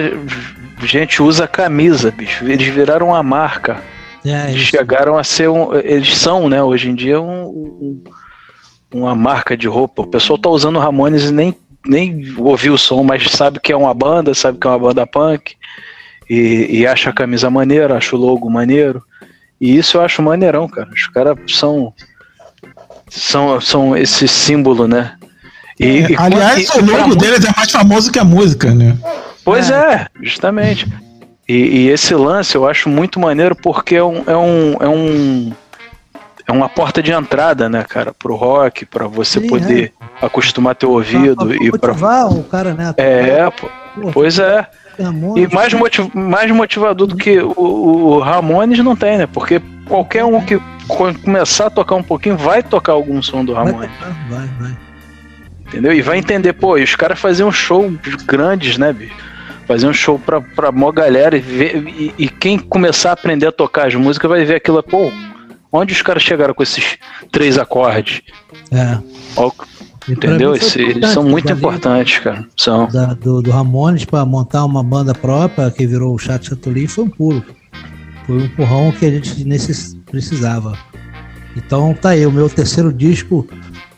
gente 0.84 1.22
usa 1.22 1.47
camisa, 1.47 2.12
bicho. 2.12 2.45
Eles 2.45 2.68
viraram 2.68 3.08
uma 3.08 3.24
marca. 3.24 3.82
É, 4.26 4.51
eles 4.51 4.64
chegaram 4.64 5.18
a 5.18 5.24
ser 5.24 5.49
um. 5.49 5.74
Eles 5.74 6.18
são, 6.18 6.49
né, 6.49 6.62
hoje 6.62 6.89
em 6.89 6.95
dia, 6.95 7.22
um, 7.22 7.45
um, 7.45 8.03
uma 8.93 9.16
marca 9.16 9.55
de 9.55 9.68
roupa. 9.68 10.01
O 10.01 10.08
pessoal 10.08 10.38
tá 10.38 10.49
usando 10.49 10.80
Ramones 10.80 11.30
e 11.30 11.32
nem, 11.32 11.55
nem 11.86 12.36
ouviu 12.38 12.74
o 12.74 12.78
som, 12.78 13.03
mas 13.03 13.30
sabe 13.32 13.60
que 13.60 13.72
é 13.72 13.78
uma 13.78 13.93
banda, 13.93 14.34
sabe 14.34 14.58
que 14.58 14.68
é 14.68 14.70
uma 14.70 14.80
banda 14.80 15.08
punk. 15.08 15.55
E, 16.30 16.68
e 16.70 16.88
acha 16.88 17.10
a 17.10 17.14
camisa 17.14 17.49
maneira, 17.49 17.95
acha 17.95 18.16
o 18.16 18.20
logo 18.20 18.49
maneiro. 18.49 19.01
E 19.60 19.78
isso 19.78 19.97
eu 19.97 20.01
acho 20.01 20.22
maneirão, 20.22 20.68
cara. 20.68 20.89
Os 20.89 21.08
caras 21.08 21.38
são. 21.47 21.93
São, 23.10 23.62
são 23.62 23.95
esse 23.95 24.28
símbolo, 24.28 24.86
né? 24.86 25.16
E, 25.80 25.86
é, 25.86 26.11
e 26.11 26.15
aliás, 26.17 26.69
o 26.69 26.86
logo 26.86 27.15
deles 27.15 27.45
é 27.45 27.51
mais 27.55 27.71
famoso 27.71 28.11
que 28.11 28.19
a 28.19 28.23
música, 28.23 28.73
né? 28.73 28.97
Pois 29.43 29.69
é, 29.69 29.93
é 29.93 30.07
justamente. 30.21 30.88
E, 31.47 31.53
e, 31.53 31.89
esse 31.89 32.13
lance 32.13 32.55
eu 32.55 32.67
acho 32.67 32.89
muito 32.89 33.19
maneiro 33.19 33.55
porque 33.55 33.95
é 33.95 34.03
um, 34.03 34.23
é 34.28 34.36
um, 34.36 34.78
é 34.82 34.88
um 34.89 35.53
é 36.45 36.51
uma 36.51 36.67
porta 36.69 37.01
de 37.03 37.11
entrada, 37.11 37.69
né, 37.69 37.84
cara, 37.84 38.13
pro 38.13 38.36
rock, 38.36 38.86
para 38.86 39.05
você 39.05 39.39
Sim, 39.41 39.47
poder 39.47 39.93
é. 40.21 40.25
acostumar 40.25 40.75
teu 40.75 40.91
ouvido 40.91 41.36
pra, 41.36 41.45
pra 41.45 41.65
e 41.65 41.71
para 41.71 42.25
o 42.28 42.43
cara, 42.43 42.73
né? 42.73 42.93
É, 42.97 43.49
pô, 43.51 43.69
pois 44.13 44.39
é. 44.39 44.65
E 45.36 45.53
mais, 45.53 45.73
motiv 45.73 46.09
mais 46.13 46.49
motivador 46.51 47.05
do 47.05 47.15
que 47.15 47.39
o, 47.39 47.53
o 47.55 48.19
Ramones 48.19 48.80
não 48.80 48.95
tem, 48.95 49.17
né? 49.17 49.28
Porque 49.28 49.61
qualquer 49.86 50.25
um 50.25 50.41
que 50.41 50.59
começar 51.23 51.67
a 51.67 51.69
tocar 51.69 51.95
um 51.95 52.03
pouquinho 52.03 52.36
vai 52.36 52.63
tocar 52.63 52.93
algum 52.93 53.21
som 53.21 53.45
do 53.45 53.53
Ramones. 53.53 53.91
Vai, 53.99 54.15
vai, 54.30 54.47
vai. 54.59 54.87
Entendeu? 55.68 55.93
E 55.93 56.01
vai 56.01 56.18
entender, 56.18 56.53
pô, 56.53 56.76
os 56.76 56.95
caras 56.95 57.20
faziam 57.20 57.51
show 57.51 57.91
grandes, 58.26 58.78
né, 58.78 58.93
bicho? 58.93 59.15
Faziam 59.68 59.91
show 59.91 60.18
pra, 60.18 60.39
pra 60.39 60.72
mó 60.72 60.91
galera 60.91 61.36
e, 61.36 61.41
ver, 61.41 61.76
e, 61.88 62.13
e, 62.18 62.30
quem 62.30 62.57
começar 62.57 63.09
a 63.09 63.13
aprender 63.13 63.47
a 63.47 63.51
tocar 63.51 63.88
as 63.88 63.95
músicas 63.95 64.30
vai 64.30 64.45
ver 64.45 64.55
aquilo, 64.55 64.82
pô, 64.82 65.11
onde 65.70 65.93
os 65.93 66.01
caras 66.01 66.24
chegaram 66.24 66.53
com 66.53 66.63
esses 66.63 66.97
três 67.34 67.57
acordes? 67.57 68.22
É. 68.72 68.97
Ó, 69.36 69.51
entendeu? 70.07 70.55
Esse, 70.55 70.82
eles 70.82 71.09
são 71.09 71.24
muito 71.24 71.51
importantes, 71.51 72.20
cara. 72.20 72.45
São. 72.55 72.88
Da, 72.88 73.13
do, 73.13 73.41
do 73.41 73.51
Ramones 73.51 74.05
para 74.05 74.26
montar 74.26 74.63
uma 74.63 74.82
banda 74.82 75.13
própria 75.13 75.70
que 75.70 75.86
virou 75.86 76.15
o 76.15 76.18
Chato 76.18 76.45
Chatuli 76.45 76.88
foi 76.88 77.03
um 77.03 77.09
pulo. 77.09 77.43
Foi 78.26 78.38
um 78.38 78.45
empurrão 78.45 78.93
que 78.93 79.05
a 79.05 79.11
gente 79.11 79.43
necess, 79.43 79.97
precisava. 80.09 80.78
Então 81.57 81.93
tá 81.93 82.09
aí, 82.09 82.26
o 82.26 82.32
meu 82.32 82.49
terceiro 82.49 82.93
disco 82.93 83.45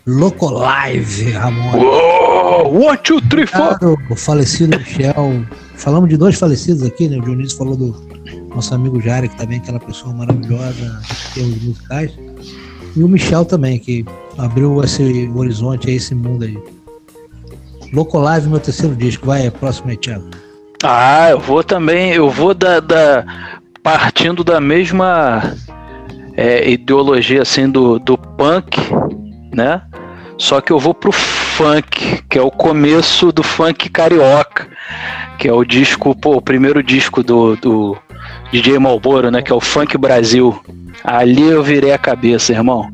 Locolive, 0.06 1.32
Ramon. 1.32 1.78
Uou, 1.78 2.88
one, 2.88 2.98
two, 3.00 3.22
three, 3.30 3.46
four. 3.46 3.78
O 4.10 4.16
falecido 4.16 4.78
Michel. 4.78 5.46
Falamos 5.76 6.10
de 6.10 6.18
dois 6.18 6.38
falecidos 6.38 6.84
aqui, 6.84 7.08
né? 7.08 7.18
O 7.18 7.22
Dionísio 7.22 7.58
falou 7.58 7.76
do 7.76 7.96
nosso 8.54 8.74
amigo 8.74 9.00
Jari, 9.00 9.30
que 9.30 9.38
também 9.38 9.58
é 9.60 9.62
aquela 9.62 9.80
pessoa 9.80 10.14
maravilhosa 10.14 11.02
em 11.32 11.34
termos 11.34 11.64
musicais. 11.64 12.12
E 12.96 13.04
o 13.04 13.08
Michel 13.08 13.46
também, 13.46 13.78
que 13.78 14.06
abriu 14.38 14.84
esse 14.84 15.30
horizonte, 15.36 15.92
esse 15.92 16.16
mundo 16.16 16.44
aí. 16.46 16.58
Locolive, 17.94 18.50
meu 18.50 18.60
terceiro 18.60 18.96
disco. 18.96 19.26
Vai, 19.28 19.50
próximo 19.52 19.90
aí, 19.90 19.98
Thiago. 19.98 20.30
Ah, 20.84 21.30
eu 21.30 21.40
vou 21.40 21.64
também, 21.64 22.14
eu 22.14 22.30
vou 22.30 22.54
da, 22.54 22.80
da 22.80 23.26
partindo 23.84 24.44
da 24.44 24.62
mesma 24.62 25.56
é, 26.38 26.70
ideologia 26.70 27.42
assim 27.42 27.70
do, 27.70 28.00
do 28.00 28.18
punk, 28.18 28.80
né? 29.54 29.82
Só 30.40 30.62
que 30.62 30.72
eu 30.72 30.80
vou 30.80 30.94
pro 30.94 31.12
funk, 31.12 32.24
que 32.30 32.40
é 32.40 32.42
o 32.42 32.50
começo 32.50 33.32
do 33.32 33.44
funk 33.44 33.90
carioca, 33.90 34.68
que 35.38 35.48
é 35.48 35.54
o 35.54 35.66
disco, 35.66 36.16
pô, 36.16 36.38
o 36.38 36.42
primeiro 36.42 36.82
disco 36.82 37.22
do, 37.22 37.58
do 37.58 37.98
DJ 38.52 38.80
Malboro, 38.80 39.30
né? 39.30 39.42
Que 39.42 39.52
é 39.52 39.56
o 39.56 39.62
Funk 39.62 39.98
Brasil. 39.98 40.60
Ali 41.04 41.44
eu 41.44 41.64
virei 41.64 41.92
a 41.92 41.98
cabeça, 41.98 42.52
irmão. 42.52 42.90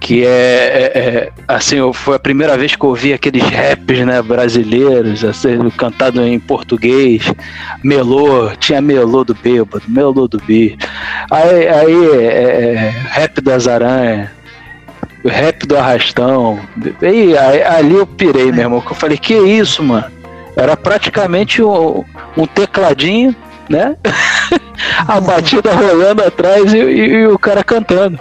Que 0.00 0.24
é, 0.24 0.28
é, 0.28 0.98
é 0.98 1.32
assim, 1.46 1.76
foi 1.92 2.16
a 2.16 2.18
primeira 2.18 2.58
vez 2.58 2.74
que 2.74 2.84
eu 2.84 2.90
ouvi 2.90 3.12
aqueles 3.12 3.42
raps, 3.44 4.00
né, 4.00 4.20
brasileiros, 4.20 5.24
assim, 5.24 5.70
cantado 5.76 6.20
em 6.26 6.40
português, 6.40 7.32
melô, 7.84 8.50
tinha 8.58 8.80
melô 8.80 9.22
do 9.22 9.34
bêbado, 9.34 9.84
melô 9.86 10.26
do 10.26 10.38
bicho. 10.38 10.76
Aí, 11.30 11.68
aí 11.68 12.08
é, 12.16 12.26
é, 12.26 12.94
rap 13.10 13.40
das 13.40 13.68
aranhas, 13.68 14.28
rap 15.28 15.66
do 15.66 15.76
arrastão. 15.76 16.60
E 17.00 17.36
aí, 17.36 17.62
ali 17.62 17.94
eu 17.94 18.06
pirei, 18.06 18.50
meu 18.50 18.62
irmão. 18.62 18.82
Eu 18.84 18.94
falei, 18.94 19.16
que 19.16 19.34
isso, 19.34 19.82
mano? 19.82 20.10
Era 20.56 20.76
praticamente 20.76 21.62
um, 21.62 22.04
um 22.36 22.46
tecladinho, 22.46 23.34
né? 23.68 23.96
a 25.06 25.20
batida 25.20 25.72
rolando 25.72 26.22
atrás 26.22 26.72
e, 26.72 26.78
e, 26.78 27.14
e, 27.14 27.26
o 27.26 27.38
cara 27.38 27.64
cantando. 27.64 28.18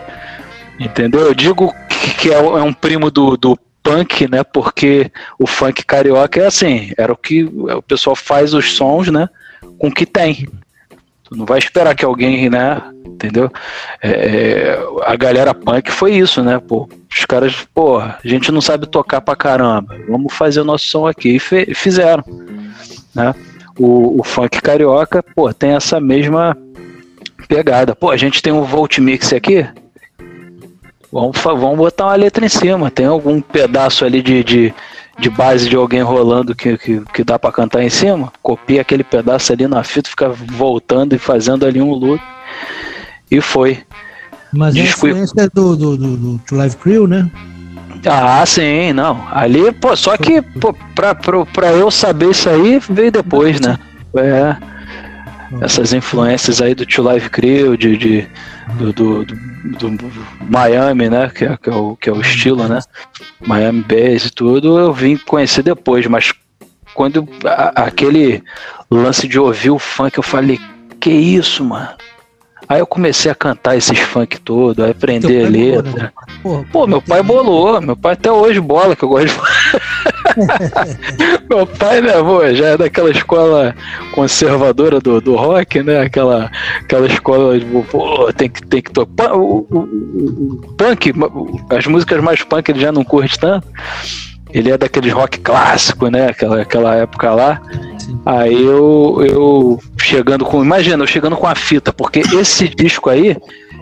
Entendeu? 0.79 1.21
Eu 1.21 1.33
digo 1.33 1.73
que, 1.89 2.13
que 2.15 2.31
é, 2.31 2.35
é 2.35 2.61
um 2.61 2.73
primo 2.73 3.11
do, 3.11 3.35
do 3.35 3.57
punk, 3.83 4.29
né? 4.29 4.43
Porque 4.43 5.11
o 5.37 5.45
funk 5.45 5.85
carioca 5.85 6.39
é 6.39 6.45
assim, 6.45 6.91
era 6.97 7.11
o 7.11 7.17
que 7.17 7.43
o 7.43 7.81
pessoal 7.81 8.15
faz 8.15 8.53
os 8.53 8.73
sons, 8.73 9.09
né? 9.09 9.27
Com 9.77 9.87
o 9.87 9.93
que 9.93 10.05
tem. 10.05 10.47
Tu 11.31 11.37
não 11.37 11.45
vai 11.45 11.59
esperar 11.59 11.95
que 11.95 12.03
alguém, 12.03 12.49
né? 12.49 12.81
Entendeu? 13.05 13.49
É, 14.03 14.09
é, 14.09 14.79
a 15.05 15.15
galera 15.15 15.53
punk 15.53 15.89
foi 15.89 16.13
isso, 16.13 16.43
né? 16.43 16.59
Pô, 16.59 16.89
os 17.09 17.25
caras, 17.25 17.65
pô, 17.73 17.99
a 17.99 18.19
gente 18.25 18.51
não 18.51 18.59
sabe 18.59 18.85
tocar 18.85 19.21
pra 19.21 19.33
caramba. 19.33 19.97
Vamos 20.09 20.33
fazer 20.33 20.59
o 20.59 20.65
nosso 20.65 20.87
som 20.87 21.07
aqui. 21.07 21.37
E 21.37 21.73
fizeram. 21.73 22.21
Né? 23.15 23.33
O, 23.79 24.19
o 24.19 24.23
funk 24.25 24.61
carioca, 24.61 25.23
pô, 25.23 25.53
tem 25.53 25.71
essa 25.71 26.01
mesma 26.01 26.57
pegada. 27.47 27.95
Pô, 27.95 28.11
a 28.11 28.17
gente 28.17 28.41
tem 28.41 28.51
um 28.51 28.63
Volt 28.63 28.97
Mix 28.97 29.31
aqui. 29.31 29.65
Vamos, 31.09 31.37
vamos 31.41 31.77
botar 31.77 32.07
uma 32.07 32.15
letra 32.15 32.45
em 32.45 32.49
cima. 32.49 32.91
Tem 32.91 33.05
algum 33.05 33.39
pedaço 33.39 34.03
ali 34.03 34.21
de, 34.21 34.43
de 34.43 34.73
de 35.21 35.29
base 35.29 35.69
de 35.69 35.75
alguém 35.75 36.01
rolando 36.01 36.55
que, 36.55 36.75
que, 36.77 37.01
que 37.13 37.23
dá 37.23 37.37
para 37.37 37.51
cantar 37.51 37.83
em 37.83 37.89
cima, 37.89 38.33
copia 38.41 38.81
aquele 38.81 39.03
pedaço 39.03 39.53
ali 39.53 39.67
na 39.67 39.83
fita, 39.83 40.09
fica 40.09 40.29
voltando 40.29 41.13
e 41.13 41.19
fazendo 41.19 41.63
ali 41.63 41.79
um 41.79 41.91
loop. 41.91 42.21
E 43.29 43.39
foi. 43.39 43.83
Mas 44.51 44.73
Disco... 44.73 45.05
a 45.05 45.09
influência 45.11 45.49
do, 45.53 45.75
do, 45.77 45.97
do, 45.97 46.17
do 46.17 46.55
Live 46.55 46.75
Crew, 46.77 47.07
né? 47.07 47.29
Ah, 48.05 48.43
sim, 48.47 48.93
não. 48.93 49.27
Ali, 49.31 49.71
pô, 49.73 49.95
só 49.95 50.17
que 50.17 50.41
pô, 50.41 50.73
pra, 50.95 51.13
pra, 51.13 51.45
pra 51.45 51.71
eu 51.71 51.91
saber 51.91 52.31
isso 52.31 52.49
aí 52.49 52.79
veio 52.89 53.11
depois, 53.11 53.61
né? 53.61 53.77
É. 54.15 54.70
Essas 55.59 55.91
influências 55.91 56.61
aí 56.61 56.73
do 56.73 56.85
Tio 56.85 57.03
Live 57.03 57.29
Crew, 57.29 57.75
de, 57.75 57.97
de 57.97 58.27
do, 58.77 58.93
do, 58.93 59.25
do, 59.25 59.89
do, 59.89 60.11
Miami, 60.49 61.09
né? 61.09 61.29
Que 61.33 61.45
é, 61.45 61.57
que 61.57 61.69
é, 61.69 61.75
o, 61.75 61.95
que 61.95 62.09
é 62.09 62.13
o 62.13 62.21
estilo, 62.21 62.67
né? 62.67 62.79
Miami 63.39 63.81
Bass 63.81 64.25
e 64.25 64.31
tudo, 64.31 64.79
eu 64.79 64.93
vim 64.93 65.17
conhecer 65.17 65.63
depois, 65.63 66.07
mas 66.07 66.33
quando 66.93 67.27
a, 67.43 67.83
aquele 67.83 68.43
lance 68.89 69.27
de 69.27 69.39
ouvir 69.39 69.71
o 69.71 69.79
funk, 69.79 70.17
eu 70.17 70.23
falei, 70.23 70.59
que 70.99 71.09
isso, 71.09 71.65
mano? 71.65 71.89
Aí 72.69 72.79
eu 72.79 72.87
comecei 72.87 73.29
a 73.29 73.35
cantar 73.35 73.75
esses 73.75 73.99
funk 73.99 74.39
todo, 74.39 74.85
a 74.85 74.91
aprender 74.91 75.45
a 75.45 75.49
letra. 75.49 75.81
Bolou, 75.83 75.97
né? 75.97 76.11
Porra, 76.41 76.65
Pô, 76.71 76.87
meu 76.87 77.01
pai 77.01 77.21
bolou, 77.21 77.81
meu 77.81 77.97
pai 77.97 78.13
até 78.13 78.31
hoje 78.31 78.61
bola, 78.61 78.95
que 78.95 79.03
eu 79.03 79.09
gosto 79.09 79.27
de 79.27 79.33
Meu 81.49 81.67
pai, 81.67 82.01
né, 82.01 82.13
pô, 82.13 82.53
já 82.53 82.69
é 82.69 82.77
daquela 82.77 83.09
escola 83.11 83.75
conservadora 84.13 84.99
do, 84.99 85.19
do 85.21 85.35
rock, 85.35 85.83
né? 85.83 86.01
Aquela, 86.01 86.51
aquela 86.79 87.07
escola 87.07 87.59
de, 87.59 87.65
pô, 87.65 88.31
tem 88.33 88.49
que, 88.49 88.65
tem 88.65 88.81
que 88.81 88.91
tocar. 88.91 89.35
O, 89.35 89.67
o, 89.69 89.79
o, 89.79 90.75
punk, 90.77 91.13
as 91.69 91.85
músicas 91.87 92.23
mais 92.23 92.43
punk 92.43 92.69
ele 92.69 92.79
já 92.79 92.91
não 92.91 93.03
curte 93.03 93.39
tanto. 93.39 93.67
Ele 94.53 94.69
é 94.69 94.77
daqueles 94.77 95.13
rock 95.13 95.39
clássico, 95.39 96.09
né? 96.09 96.27
Aquela, 96.27 96.61
aquela 96.61 96.95
época 96.95 97.33
lá. 97.33 97.61
Aí 98.25 98.61
eu, 98.61 99.21
eu 99.25 99.79
chegando 99.97 100.45
com. 100.45 100.63
Imagina, 100.63 101.03
eu 101.03 101.07
chegando 101.07 101.37
com 101.37 101.47
a 101.47 101.55
fita, 101.55 101.93
porque 101.93 102.19
esse 102.19 102.67
disco 102.67 103.09
aí 103.09 103.37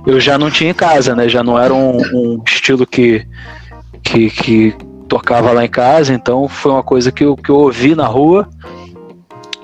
eu 0.06 0.20
já 0.20 0.38
não 0.38 0.52
tinha 0.52 0.70
em 0.70 0.74
casa, 0.74 1.16
né? 1.16 1.28
Já 1.28 1.44
não 1.44 1.58
era 1.58 1.74
um, 1.74 1.98
um 1.98 2.44
estilo 2.46 2.86
que, 2.86 3.26
que, 4.04 4.30
que, 4.30 4.76
tocava 5.10 5.52
lá 5.52 5.66
em 5.66 5.70
casa, 5.70 6.14
então 6.14 6.48
foi 6.48 6.72
uma 6.72 6.84
coisa 6.84 7.12
que 7.12 7.26
eu, 7.26 7.36
que 7.36 7.50
eu 7.50 7.56
ouvi 7.56 7.96
na 7.96 8.06
rua. 8.06 8.48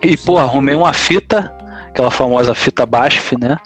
E, 0.01 0.17
pô, 0.17 0.37
arrumei 0.37 0.75
uma 0.75 0.91
fita, 0.91 1.53
aquela 1.87 2.11
famosa 2.11 2.53
fita 2.53 2.85
BASF, 2.85 3.37
né? 3.39 3.57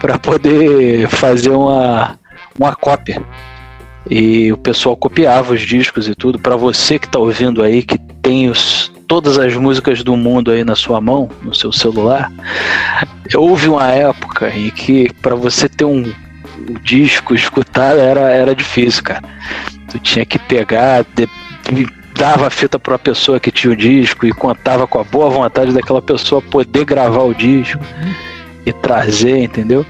Pra 0.00 0.18
poder 0.18 1.08
fazer 1.08 1.50
uma, 1.50 2.18
uma 2.58 2.76
cópia. 2.76 3.22
E 4.08 4.52
o 4.52 4.56
pessoal 4.58 4.96
copiava 4.96 5.54
os 5.54 5.62
discos 5.62 6.06
e 6.06 6.14
tudo. 6.14 6.38
Para 6.38 6.56
você 6.56 6.98
que 6.98 7.08
tá 7.08 7.18
ouvindo 7.18 7.62
aí, 7.62 7.82
que 7.82 7.98
tem 7.98 8.50
os, 8.50 8.92
todas 9.08 9.38
as 9.38 9.54
músicas 9.56 10.02
do 10.02 10.16
mundo 10.16 10.50
aí 10.50 10.62
na 10.62 10.76
sua 10.76 11.00
mão, 11.00 11.30
no 11.42 11.54
seu 11.54 11.72
celular, 11.72 12.30
houve 13.34 13.68
uma 13.68 13.90
época 13.90 14.50
em 14.50 14.70
que 14.70 15.10
para 15.22 15.34
você 15.34 15.68
ter 15.68 15.86
um, 15.86 16.12
um, 16.70 16.74
disco 16.82 17.34
escutar 17.34 17.96
era, 17.96 18.30
era 18.30 18.54
difícil, 18.54 19.02
cara. 19.02 19.22
Tu 19.90 19.98
tinha 19.98 20.24
que 20.24 20.38
pegar, 20.38 21.04
de, 21.14 21.28
dava 22.14 22.46
a 22.46 22.50
fita 22.50 22.78
para 22.78 22.94
a 22.94 22.98
pessoa 22.98 23.40
que 23.40 23.50
tinha 23.50 23.72
o 23.72 23.76
disco 23.76 24.26
e 24.26 24.32
contava 24.32 24.86
com 24.86 25.00
a 25.00 25.04
boa 25.04 25.28
vontade 25.30 25.72
daquela 25.72 26.00
pessoa 26.00 26.40
poder 26.40 26.84
gravar 26.84 27.22
o 27.22 27.34
disco 27.34 27.82
e 28.64 28.72
trazer, 28.72 29.38
entendeu? 29.38 29.84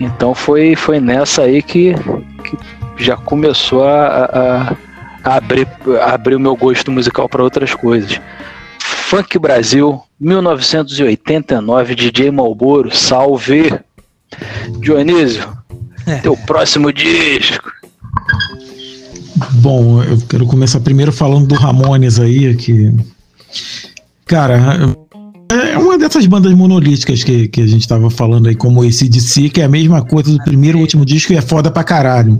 Então 0.00 0.34
foi, 0.34 0.76
foi 0.76 1.00
nessa 1.00 1.42
aí 1.42 1.60
que, 1.60 1.94
que 2.44 3.04
já 3.04 3.16
começou 3.16 3.84
a, 3.84 4.24
a, 4.24 4.76
a 5.24 5.36
abrir, 5.36 5.66
a 6.00 6.14
abrir 6.14 6.36
o 6.36 6.40
meu 6.40 6.56
gosto 6.56 6.90
musical 6.90 7.28
para 7.28 7.42
outras 7.42 7.74
coisas. 7.74 8.20
Funk 8.78 9.38
Brasil, 9.38 10.00
1989, 10.20 11.94
DJ 11.94 12.30
Malboro, 12.30 12.94
salve! 12.94 13.72
Dionísio, 14.80 15.57
teu 16.16 16.36
próximo 16.36 16.92
disco. 16.92 17.70
Bom, 19.52 20.02
eu 20.02 20.18
quero 20.28 20.46
começar 20.46 20.80
primeiro 20.80 21.12
falando 21.12 21.46
do 21.46 21.54
Ramones 21.54 22.18
aí, 22.18 22.54
que. 22.56 22.92
Cara, 24.26 24.96
é 25.50 25.78
uma 25.78 25.96
dessas 25.96 26.26
bandas 26.26 26.52
monolíticas 26.52 27.24
que, 27.24 27.48
que 27.48 27.62
a 27.62 27.66
gente 27.66 27.86
tava 27.88 28.10
falando 28.10 28.48
aí, 28.48 28.54
como 28.54 28.84
esse 28.84 29.08
DC, 29.08 29.48
que 29.48 29.60
é 29.60 29.64
a 29.64 29.68
mesma 29.68 30.02
coisa 30.02 30.30
do 30.30 30.42
primeiro 30.42 30.78
e 30.78 30.80
último 30.80 31.04
disco 31.04 31.32
e 31.32 31.36
é 31.36 31.40
foda 31.40 31.70
pra 31.70 31.84
caralho. 31.84 32.38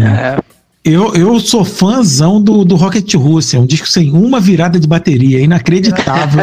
É. 0.00 0.38
Eu, 0.84 1.14
eu 1.14 1.38
sou 1.40 1.64
fãzão 1.64 2.40
do, 2.40 2.64
do 2.64 2.76
Rocket 2.76 3.12
Russia, 3.14 3.58
é 3.58 3.60
um 3.60 3.66
disco 3.66 3.86
sem 3.86 4.12
uma 4.12 4.40
virada 4.40 4.78
de 4.78 4.86
bateria, 4.86 5.38
é 5.38 5.42
inacreditável 5.42 6.42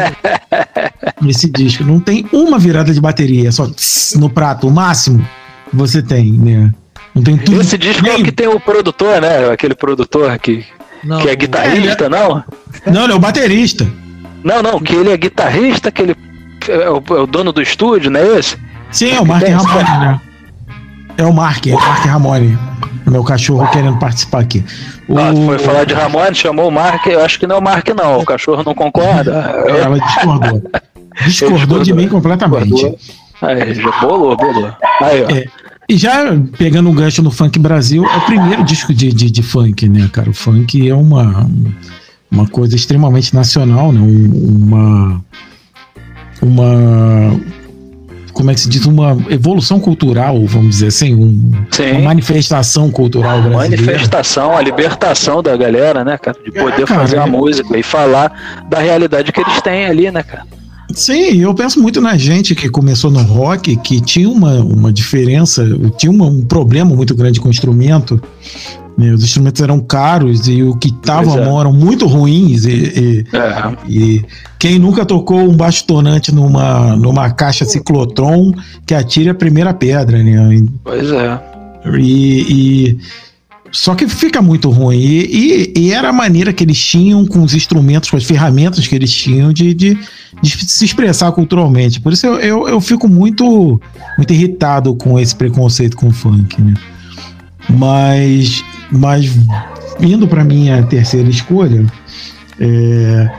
esse 1.26 1.50
disco. 1.50 1.82
Não 1.82 1.98
tem 1.98 2.26
uma 2.32 2.58
virada 2.58 2.92
de 2.92 3.00
bateria, 3.00 3.48
é 3.48 3.52
só 3.52 3.66
tss, 3.66 4.18
no 4.18 4.30
prato, 4.30 4.68
o 4.68 4.70
máximo 4.70 5.26
você 5.72 6.02
tem, 6.02 6.32
né? 6.32 6.72
Não 7.14 7.22
tem 7.22 7.36
tudo. 7.36 7.60
Esse 7.60 7.76
disco 7.76 8.06
é 8.06 8.22
que 8.22 8.32
tem 8.32 8.48
o 8.48 8.60
produtor, 8.60 9.20
né? 9.20 9.50
Aquele 9.50 9.74
produtor 9.74 10.36
que, 10.38 10.64
não, 11.02 11.20
que 11.20 11.28
é 11.28 11.34
guitarrista, 11.34 12.06
é, 12.06 12.08
não? 12.08 12.44
Não, 12.86 13.04
ele 13.04 13.12
é 13.12 13.16
o 13.16 13.18
baterista. 13.18 13.86
Não, 14.44 14.62
não, 14.62 14.80
que 14.80 14.94
ele 14.94 15.10
é 15.10 15.16
guitarrista, 15.16 15.90
que 15.90 16.02
ele 16.02 16.16
é 16.68 16.90
o, 16.90 17.02
é 17.16 17.20
o 17.20 17.26
dono 17.26 17.52
do 17.52 17.60
estúdio, 17.60 18.10
não 18.10 18.20
é 18.20 18.38
esse? 18.38 18.56
Sim, 18.90 19.10
é 19.10 19.20
o 19.20 19.26
Mark 19.26 19.46
Ramone, 19.46 19.98
né? 19.98 20.20
É 21.16 21.24
o 21.24 21.32
Mark, 21.32 21.66
é 21.66 21.74
o 21.74 21.78
Mark 21.78 22.04
Ramone. 22.06 22.58
Meu 23.06 23.24
cachorro 23.24 23.66
querendo 23.70 23.98
participar 23.98 24.40
aqui. 24.40 24.64
O... 25.08 25.18
Ah, 25.18 25.32
foi 25.46 25.58
falar 25.58 25.84
de 25.84 25.94
Ramone, 25.94 26.34
chamou 26.34 26.68
o 26.68 26.70
Mark, 26.70 27.06
eu 27.06 27.24
acho 27.24 27.40
que 27.40 27.46
não 27.46 27.56
é 27.56 27.58
o 27.58 27.62
Mark, 27.62 27.88
não. 27.88 28.20
O 28.20 28.24
cachorro 28.24 28.62
não 28.64 28.74
concorda. 28.74 29.32
Ela 29.32 29.98
discordou. 29.98 30.62
Discordou 31.26 31.82
de 31.82 31.92
mim 31.92 32.06
completamente. 32.06 32.94
Aí, 33.40 33.74
já 33.74 34.00
bolou, 34.00 34.36
bolou. 34.36 34.72
Aí, 35.00 35.22
ó. 35.22 35.30
É. 35.30 35.44
E 35.88 35.96
já 35.96 36.36
pegando 36.58 36.90
o 36.90 36.92
gancho 36.92 37.22
no 37.22 37.30
Funk 37.30 37.58
Brasil, 37.58 38.04
é 38.04 38.16
o 38.18 38.26
primeiro 38.26 38.62
disco 38.62 38.92
de, 38.92 39.10
de, 39.10 39.30
de 39.30 39.42
funk, 39.42 39.88
né, 39.88 40.08
cara? 40.12 40.28
O 40.28 40.34
funk 40.34 40.86
é 40.86 40.94
uma, 40.94 41.48
uma 42.30 42.46
coisa 42.46 42.76
extremamente 42.76 43.34
nacional, 43.34 43.90
né? 43.90 44.00
Uma. 44.00 45.24
Uma 46.42 47.40
como 48.38 48.52
é 48.52 48.54
que 48.54 48.60
se 48.60 48.68
diz, 48.68 48.86
uma 48.86 49.16
evolução 49.30 49.80
cultural, 49.80 50.46
vamos 50.46 50.68
dizer 50.76 50.86
assim, 50.88 51.12
um, 51.12 51.50
uma 51.90 52.00
manifestação 52.00 52.88
cultural 52.88 53.42
brasileira. 53.42 53.82
Manifestação, 53.84 54.56
a 54.56 54.62
libertação 54.62 55.42
da 55.42 55.56
galera, 55.56 56.04
né, 56.04 56.16
cara, 56.16 56.38
de 56.44 56.52
poder 56.52 56.82
é, 56.82 56.86
cara, 56.86 57.00
fazer 57.00 57.18
a 57.18 57.24
é... 57.24 57.26
música 57.26 57.76
e 57.76 57.82
falar 57.82 58.62
da 58.68 58.78
realidade 58.78 59.32
que 59.32 59.40
eles 59.40 59.60
têm 59.60 59.86
ali, 59.86 60.08
né, 60.12 60.22
cara. 60.22 60.46
Sim, 60.92 61.40
eu 61.40 61.54
penso 61.54 61.80
muito 61.80 62.00
na 62.00 62.16
gente 62.16 62.54
que 62.54 62.68
começou 62.68 63.10
no 63.10 63.20
rock, 63.22 63.76
que 63.76 64.00
tinha 64.00 64.28
uma, 64.28 64.54
uma 64.54 64.92
diferença, 64.92 65.64
tinha 65.96 66.10
uma, 66.10 66.26
um 66.26 66.42
problema 66.42 66.94
muito 66.94 67.14
grande 67.14 67.40
com 67.40 67.48
o 67.48 67.50
instrumento. 67.50 68.20
Né? 68.96 69.12
Os 69.12 69.22
instrumentos 69.22 69.62
eram 69.62 69.78
caros 69.80 70.48
e 70.48 70.62
o 70.62 70.74
que 70.76 70.88
estavam 70.88 71.38
é. 71.38 71.60
eram 71.60 71.72
muito 71.72 72.06
ruins. 72.06 72.64
E, 72.64 72.70
e, 72.70 73.26
é. 73.36 73.76
e, 73.88 74.24
quem 74.58 74.78
nunca 74.78 75.04
tocou 75.04 75.38
um 75.38 75.56
baixo 75.56 75.84
tonante 75.84 76.34
numa, 76.34 76.96
numa 76.96 77.30
caixa 77.30 77.64
ciclotron 77.64 78.52
que 78.84 78.94
atire 78.94 79.28
a 79.28 79.34
primeira 79.34 79.72
pedra, 79.72 80.20
né? 80.22 80.64
Pois 80.82 81.12
é. 81.12 81.40
E, 81.96 82.40
e 82.48 82.98
só 83.70 83.94
que 83.94 84.08
fica 84.08 84.40
muito 84.40 84.70
ruim. 84.70 84.98
E, 84.98 85.24
e, 85.24 85.72
e, 85.76 85.92
era 85.92 86.08
a 86.08 86.12
maneira 86.12 86.52
que 86.52 86.64
eles 86.64 86.78
tinham 86.78 87.26
com 87.26 87.42
os 87.42 87.54
instrumentos, 87.54 88.10
com 88.10 88.16
as 88.16 88.24
ferramentas 88.24 88.86
que 88.86 88.94
eles 88.94 89.12
tinham 89.12 89.52
de, 89.52 89.74
de, 89.74 89.98
de 90.42 90.50
se 90.50 90.84
expressar 90.84 91.32
culturalmente. 91.32 92.00
Por 92.00 92.12
isso 92.12 92.26
eu, 92.26 92.38
eu, 92.38 92.68
eu, 92.68 92.80
fico 92.80 93.08
muito, 93.08 93.80
muito 94.16 94.32
irritado 94.32 94.94
com 94.94 95.18
esse 95.18 95.34
preconceito 95.34 95.96
com 95.96 96.08
o 96.08 96.12
funk. 96.12 96.60
Né? 96.60 96.74
Mas, 97.68 98.64
mas 98.90 99.30
indo 100.00 100.26
para 100.26 100.44
minha 100.44 100.82
terceira 100.84 101.28
escolha, 101.28 101.84
é, 102.58 103.30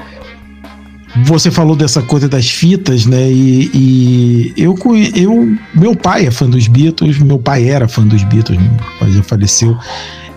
você 1.26 1.50
falou 1.50 1.76
dessa 1.76 2.02
coisa 2.02 2.28
das 2.30 2.50
fitas, 2.50 3.06
né? 3.06 3.30
E, 3.32 3.72
e, 3.74 4.54
eu, 4.58 4.76
eu, 5.16 5.56
meu 5.74 5.96
pai 5.96 6.28
é 6.28 6.32
fã 6.32 6.50
dos 6.50 6.68
Beatles, 6.68 7.18
meu 7.20 7.40
pai 7.40 7.68
era 7.68 7.88
fã 7.88 8.06
dos 8.06 8.24
Beatles, 8.24 8.60
meu 8.60 8.72
pai 9.00 9.12
já 9.12 9.24
faleceu. 9.24 9.78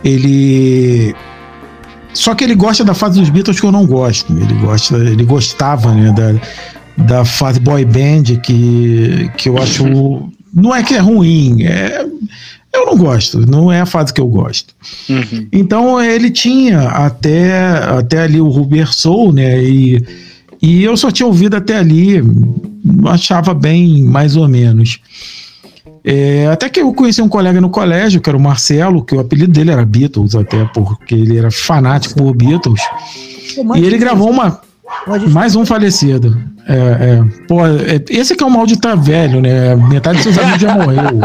Ele 0.03 1.14
só 2.14 2.35
que 2.35 2.45
ele 2.45 2.55
gosta 2.55 2.85
da 2.85 2.95
fase 2.95 3.18
dos 3.18 3.31
Beatles 3.31 3.61
que 3.61 3.66
eu 3.66 3.73
não 3.73 3.87
gosto. 3.87 4.33
Ele 4.33 4.55
gosta, 4.55 4.97
ele 4.97 5.25
gostava, 5.25 5.95
né, 5.95 6.12
da, 6.12 7.05
da 7.05 7.25
fase 7.25 7.61
boy 7.61 7.85
band 7.85 8.41
que, 8.43 9.31
que 9.37 9.49
eu 9.49 9.59
acho 9.59 9.85
não 10.53 10.75
é 10.75 10.83
que 10.83 10.95
é 10.95 10.99
ruim, 10.99 11.62
é 11.62 12.05
eu 12.75 12.87
não 12.87 12.97
gosto, 12.97 13.39
não 13.47 13.70
é 13.70 13.81
a 13.81 13.87
fase 13.87 14.12
que 14.12 14.20
eu 14.20 14.27
gosto. 14.27 14.75
Uhum. 15.09 15.47
Então 15.53 16.03
ele 16.03 16.31
tinha 16.31 16.81
até 16.89 17.79
até 17.79 18.23
ali 18.23 18.41
o 18.41 18.49
Rubber 18.49 18.93
Soul, 18.93 19.33
né, 19.33 19.62
e 19.62 20.03
e 20.63 20.85
eu 20.85 20.97
só 20.97 21.11
tinha 21.11 21.27
ouvido 21.27 21.57
até 21.57 21.77
ali, 21.77 22.23
achava 23.07 23.53
bem 23.53 24.05
mais 24.05 24.37
ou 24.37 24.49
menos. 24.49 25.01
É, 26.05 26.47
até 26.47 26.69
que 26.69 26.81
eu 26.81 26.93
conheci 26.95 27.21
um 27.21 27.29
colega 27.29 27.61
no 27.61 27.69
colégio, 27.69 28.21
que 28.21 28.31
era 28.31 28.37
o 28.37 28.41
Marcelo, 28.41 29.05
que 29.05 29.15
o 29.15 29.21
apelido 29.21 29.53
dele 29.53 29.73
era 29.73 29.85
Beatles, 29.85 30.37
até 30.37 30.65
porque 30.67 31.17
ele 31.17 31.37
era 31.37 31.51
fanático 31.51 32.15
por 32.15 32.35
Beatles. 32.35 32.81
E 33.77 33.85
ele 33.85 33.99
gravou 33.99 34.31
uma. 34.31 34.61
Mais 35.31 35.57
um 35.57 35.65
falecido. 35.67 36.39
É, 36.69 36.75
é, 36.75 37.25
pô, 37.49 37.67
é, 37.67 38.05
esse 38.09 38.37
que 38.37 38.45
é 38.45 38.47
o 38.47 38.51
mal 38.51 38.67
de 38.67 38.75
estar 38.75 38.91
tá 38.91 38.95
velho, 38.95 39.41
né? 39.41 39.75
Metade 39.75 40.17
dos 40.17 40.25
seus 40.25 40.39
amigos 40.39 40.61
já 40.61 40.75
morreu. 40.75 41.21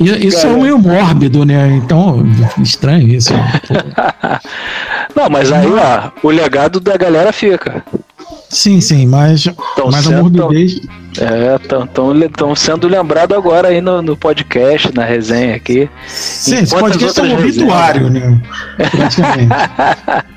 É, 0.00 0.16
isso 0.26 0.46
é 0.46 0.56
meio 0.56 0.78
mórbido, 0.78 1.44
né? 1.44 1.76
Então, 1.76 2.24
estranho 2.60 3.08
isso. 3.08 3.32
Pô. 3.68 3.74
Não, 5.14 5.30
mas 5.30 5.52
aí, 5.52 5.66
ó, 5.66 6.10
o 6.22 6.30
legado 6.30 6.80
da 6.80 6.96
galera 6.96 7.32
fica. 7.32 7.84
Sim, 8.48 8.80
sim, 8.80 9.06
mas, 9.06 9.44
tão 9.76 9.90
mas 9.90 10.04
sendo, 10.04 10.18
a 10.18 10.22
morbidez. 10.22 10.80
É, 11.18 11.56
estão 12.24 12.54
sendo 12.54 12.88
lembrado 12.88 13.34
agora 13.34 13.68
aí 13.68 13.80
no, 13.80 14.02
no, 14.02 14.16
podcast, 14.16 14.94
na 14.94 15.04
resenha 15.04 15.56
aqui. 15.56 15.88
Sim, 16.06 16.58
esse 16.58 16.74
podcast 16.74 17.20
é 17.20 17.22
um 17.22 17.34
obituário, 17.38 18.10
né? 18.10 18.40
Praticamente. 18.76 19.54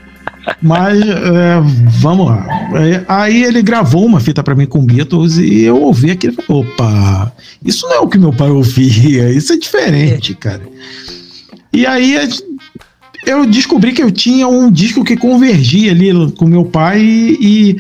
Mas 0.62 1.02
é, 1.02 1.60
vamos 2.00 2.28
lá. 2.28 2.46
É, 2.76 3.04
aí 3.08 3.44
ele 3.44 3.62
gravou 3.62 4.06
uma 4.06 4.20
fita 4.20 4.42
para 4.42 4.56
mim 4.56 4.66
com 4.66 4.86
Beatles 4.86 5.38
e 5.38 5.64
eu 5.64 5.82
ouvi 5.82 6.12
aquilo 6.12 6.38
opa, 6.48 7.32
isso 7.64 7.86
não 7.88 7.96
é 7.96 8.00
o 8.00 8.08
que 8.08 8.18
meu 8.18 8.32
pai 8.32 8.50
ouvia, 8.50 9.30
isso 9.30 9.54
é 9.54 9.58
diferente, 9.58 10.34
cara. 10.36 10.62
E 11.74 11.86
aí 11.86 12.16
eu 13.26 13.46
descobri 13.46 13.92
que 13.92 14.04
eu 14.04 14.12
tinha 14.12 14.48
um 14.48 14.72
disco 14.72 15.04
que 15.04 15.18
convergia 15.18 15.92
ali 15.92 16.32
com 16.34 16.46
meu 16.46 16.66
pai 16.66 17.02
e, 17.02 17.78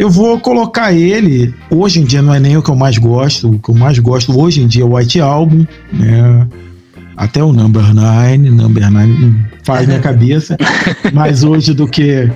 eu 0.00 0.08
vou 0.08 0.40
colocar 0.40 0.94
ele. 0.94 1.54
Hoje 1.70 2.00
em 2.00 2.04
dia 2.04 2.22
não 2.22 2.34
é 2.34 2.40
nem 2.40 2.56
o 2.56 2.62
que 2.62 2.70
eu 2.70 2.74
mais 2.74 2.96
gosto. 2.96 3.50
O 3.50 3.58
que 3.58 3.68
eu 3.68 3.74
mais 3.74 3.98
gosto 3.98 4.38
hoje 4.38 4.62
em 4.62 4.66
dia 4.66 4.82
é 4.82 4.86
o 4.86 4.96
White 4.96 5.20
Album, 5.20 5.66
né? 5.92 6.48
Até 7.18 7.44
o 7.44 7.52
Number 7.52 7.84
Nine, 7.94 8.50
Number 8.50 8.90
Nine 8.90 9.36
faz 9.62 9.86
minha 9.86 10.00
cabeça. 10.00 10.56
mais 11.12 11.44
hoje 11.44 11.74
do 11.74 11.86
que. 11.86 12.30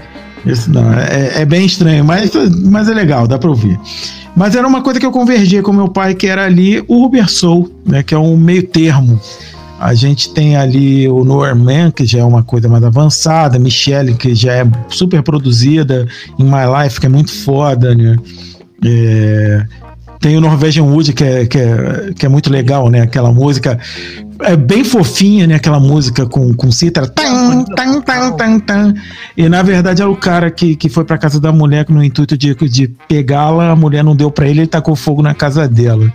Esse, 0.44 0.68
não, 0.68 0.92
é, 0.92 1.40
é, 1.40 1.44
bem 1.46 1.64
estranho, 1.64 2.04
mas, 2.04 2.32
mas 2.66 2.86
é 2.86 2.92
legal, 2.92 3.26
dá 3.26 3.38
pra 3.38 3.48
ouvir. 3.48 3.80
Mas 4.36 4.54
era 4.54 4.68
uma 4.68 4.82
coisa 4.82 5.00
que 5.00 5.06
eu 5.06 5.10
convergia 5.10 5.62
com 5.62 5.72
meu 5.72 5.88
pai, 5.88 6.14
que 6.14 6.26
era 6.26 6.44
ali 6.44 6.84
o 6.86 7.02
Uber 7.02 7.30
Soul, 7.30 7.72
né? 7.86 8.02
Que 8.02 8.14
é 8.14 8.18
um 8.18 8.36
meio 8.36 8.62
termo 8.62 9.18
a 9.84 9.92
gente 9.92 10.32
tem 10.32 10.56
ali 10.56 11.06
o 11.06 11.24
Norman, 11.26 11.90
que 11.90 12.06
já 12.06 12.20
é 12.20 12.24
uma 12.24 12.42
coisa 12.42 12.70
mais 12.70 12.82
avançada, 12.82 13.58
Michelle, 13.58 14.14
que 14.14 14.34
já 14.34 14.54
é 14.54 14.66
super 14.88 15.22
produzida, 15.22 16.08
em 16.38 16.44
My 16.44 16.64
Life, 16.82 16.98
que 16.98 17.04
é 17.04 17.08
muito 17.10 17.30
foda, 17.30 17.94
né? 17.94 18.16
É, 18.82 19.66
tem 20.20 20.38
o 20.38 20.40
Norwegian 20.40 20.84
Wood, 20.84 21.12
que 21.12 21.22
é, 21.22 21.44
que, 21.44 21.58
é, 21.58 22.12
que 22.16 22.24
é 22.24 22.28
muito 22.30 22.50
legal, 22.50 22.88
né? 22.88 23.02
Aquela 23.02 23.30
música 23.30 23.78
é 24.40 24.56
bem 24.56 24.84
fofinha, 24.84 25.46
né? 25.46 25.56
Aquela 25.56 25.78
música 25.78 26.24
com, 26.24 26.54
com 26.54 26.72
cítara. 26.72 27.06
Tan, 27.06 27.64
tan, 27.64 28.00
tan, 28.00 28.32
tan, 28.32 28.58
tan. 28.60 28.94
E 29.36 29.50
na 29.50 29.62
verdade 29.62 30.00
é 30.00 30.06
o 30.06 30.16
cara 30.16 30.50
que, 30.50 30.76
que 30.76 30.88
foi 30.88 31.04
pra 31.04 31.18
casa 31.18 31.38
da 31.38 31.52
mulher 31.52 31.84
no 31.90 32.02
intuito 32.02 32.38
de, 32.38 32.54
de 32.54 32.88
pegá-la, 33.06 33.72
a 33.72 33.76
mulher 33.76 34.02
não 34.02 34.16
deu 34.16 34.30
pra 34.30 34.48
ele, 34.48 34.60
ele 34.60 34.66
tacou 34.66 34.96
fogo 34.96 35.20
na 35.20 35.34
casa 35.34 35.68
dela. 35.68 36.10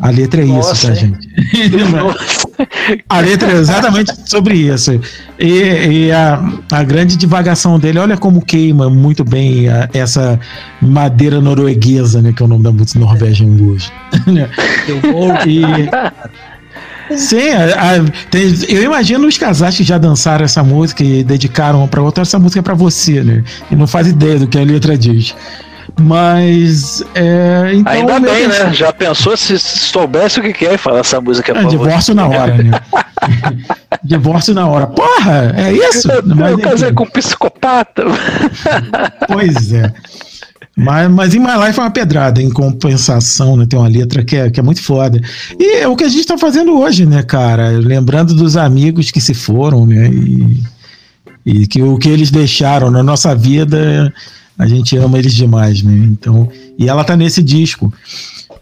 A 0.00 0.10
letra 0.10 0.42
é 0.42 0.44
Nossa, 0.44 0.72
isso, 0.74 0.86
tá, 0.86 0.94
gente? 0.94 1.28
a 3.08 3.20
letra 3.20 3.50
é 3.50 3.56
exatamente 3.56 4.12
sobre 4.26 4.54
isso. 4.54 5.00
E, 5.38 6.06
e 6.06 6.12
a, 6.12 6.40
a, 6.70 6.84
grande 6.84 7.16
divagação 7.16 7.78
dele, 7.80 7.98
olha 7.98 8.16
como 8.16 8.40
queima 8.40 8.88
muito 8.88 9.24
bem 9.24 9.68
a, 9.68 9.88
essa 9.92 10.38
madeira 10.80 11.40
norueguesa, 11.40 12.22
né? 12.22 12.32
Que 12.32 12.42
é 12.42 12.46
o 12.46 12.48
nome 12.48 12.62
da 12.62 12.70
música 12.70 13.00
Norwegian 13.00 13.48
Wood. 13.48 13.92
e, 15.48 15.62
Sim, 17.16 17.50
a, 17.50 17.96
a, 17.96 18.04
tem, 18.30 18.54
eu 18.68 18.82
imagino 18.82 19.26
os 19.26 19.38
casais 19.38 19.76
que 19.76 19.82
já 19.82 19.96
dançaram 19.98 20.44
essa 20.44 20.62
música 20.62 21.02
e 21.02 21.24
dedicaram 21.24 21.88
para 21.88 22.02
outra, 22.02 22.22
essa 22.22 22.38
música 22.38 22.60
é 22.60 22.62
para 22.62 22.74
você, 22.74 23.22
né? 23.22 23.42
E 23.70 23.76
não 23.76 23.86
faz 23.86 24.06
ideia 24.06 24.38
do 24.38 24.46
que 24.46 24.58
a 24.58 24.62
letra 24.62 24.96
diz. 24.96 25.34
Mas. 25.98 27.02
É, 27.14 27.72
então, 27.74 27.92
Ainda 27.92 28.20
bem, 28.20 28.46
né? 28.46 28.72
Já 28.72 28.92
pensou 28.92 29.36
se 29.36 29.58
soubesse 29.58 30.38
o 30.38 30.42
que 30.42 30.52
quer 30.52 30.74
é 30.74 30.78
falar 30.78 31.00
essa 31.00 31.20
música 31.20 31.52
é, 31.52 31.64
Divórcio 31.64 32.14
na 32.14 32.26
hora, 32.26 32.56
né? 32.56 32.80
divórcio 34.04 34.54
na 34.54 34.66
hora. 34.66 34.86
Porra, 34.86 35.52
é 35.56 35.72
isso? 35.72 36.10
Eu, 36.10 36.22
Mas, 36.24 36.52
eu 36.52 36.58
casei 36.58 36.92
com 36.92 37.04
um 37.04 37.10
psicopata. 37.10 38.04
pois 39.26 39.72
é. 39.72 39.92
Mas, 40.76 41.10
mas 41.10 41.34
em 41.34 41.40
My 41.40 41.66
Life 41.66 41.78
é 41.80 41.82
uma 41.82 41.90
pedrada, 41.90 42.40
em 42.40 42.50
compensação, 42.50 43.56
né? 43.56 43.66
Tem 43.66 43.76
uma 43.76 43.88
letra 43.88 44.24
que 44.24 44.36
é, 44.36 44.48
que 44.48 44.60
é 44.60 44.62
muito 44.62 44.80
foda. 44.80 45.20
E 45.58 45.78
é 45.78 45.88
o 45.88 45.96
que 45.96 46.04
a 46.04 46.08
gente 46.08 46.24
tá 46.24 46.38
fazendo 46.38 46.78
hoje, 46.78 47.04
né, 47.04 47.24
cara? 47.24 47.70
Lembrando 47.70 48.32
dos 48.32 48.56
amigos 48.56 49.10
que 49.10 49.20
se 49.20 49.34
foram, 49.34 49.84
né? 49.84 50.08
E, 50.08 50.62
e 51.44 51.66
que 51.66 51.82
o 51.82 51.98
que 51.98 52.08
eles 52.08 52.30
deixaram 52.30 52.92
na 52.92 53.02
nossa 53.02 53.34
vida, 53.34 54.12
a 54.58 54.66
gente 54.66 54.96
ama 54.96 55.18
eles 55.18 55.34
demais, 55.34 55.82
né? 55.82 55.94
Então, 56.10 56.48
e 56.76 56.88
ela 56.88 57.04
tá 57.04 57.16
nesse 57.16 57.42
disco. 57.42 57.92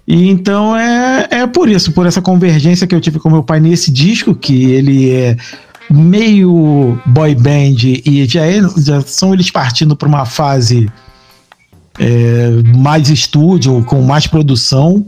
E 0.07 0.29
então 0.29 0.77
é, 0.77 1.27
é 1.31 1.47
por 1.47 1.69
isso, 1.69 1.91
por 1.93 2.07
essa 2.07 2.23
convergência 2.23 2.87
que 2.87 2.95
eu 2.95 3.01
tive 3.01 3.19
com 3.19 3.31
meu 3.31 3.43
pai 3.43 3.59
nesse 3.59 3.91
disco, 3.91 4.35
que 4.35 4.67
ele 4.67 5.11
é 5.11 5.37
meio 5.91 6.99
boy 7.07 7.35
band 7.35 7.77
e 8.05 8.27
já, 8.27 8.45
é, 8.45 8.61
já 8.79 9.01
são 9.01 9.33
eles 9.33 9.51
partindo 9.51 9.97
para 9.97 10.07
uma 10.07 10.27
fase 10.27 10.89
é, 11.99 12.51
mais 12.77 13.09
estúdio, 13.09 13.83
com 13.85 14.03
mais 14.03 14.27
produção, 14.27 15.07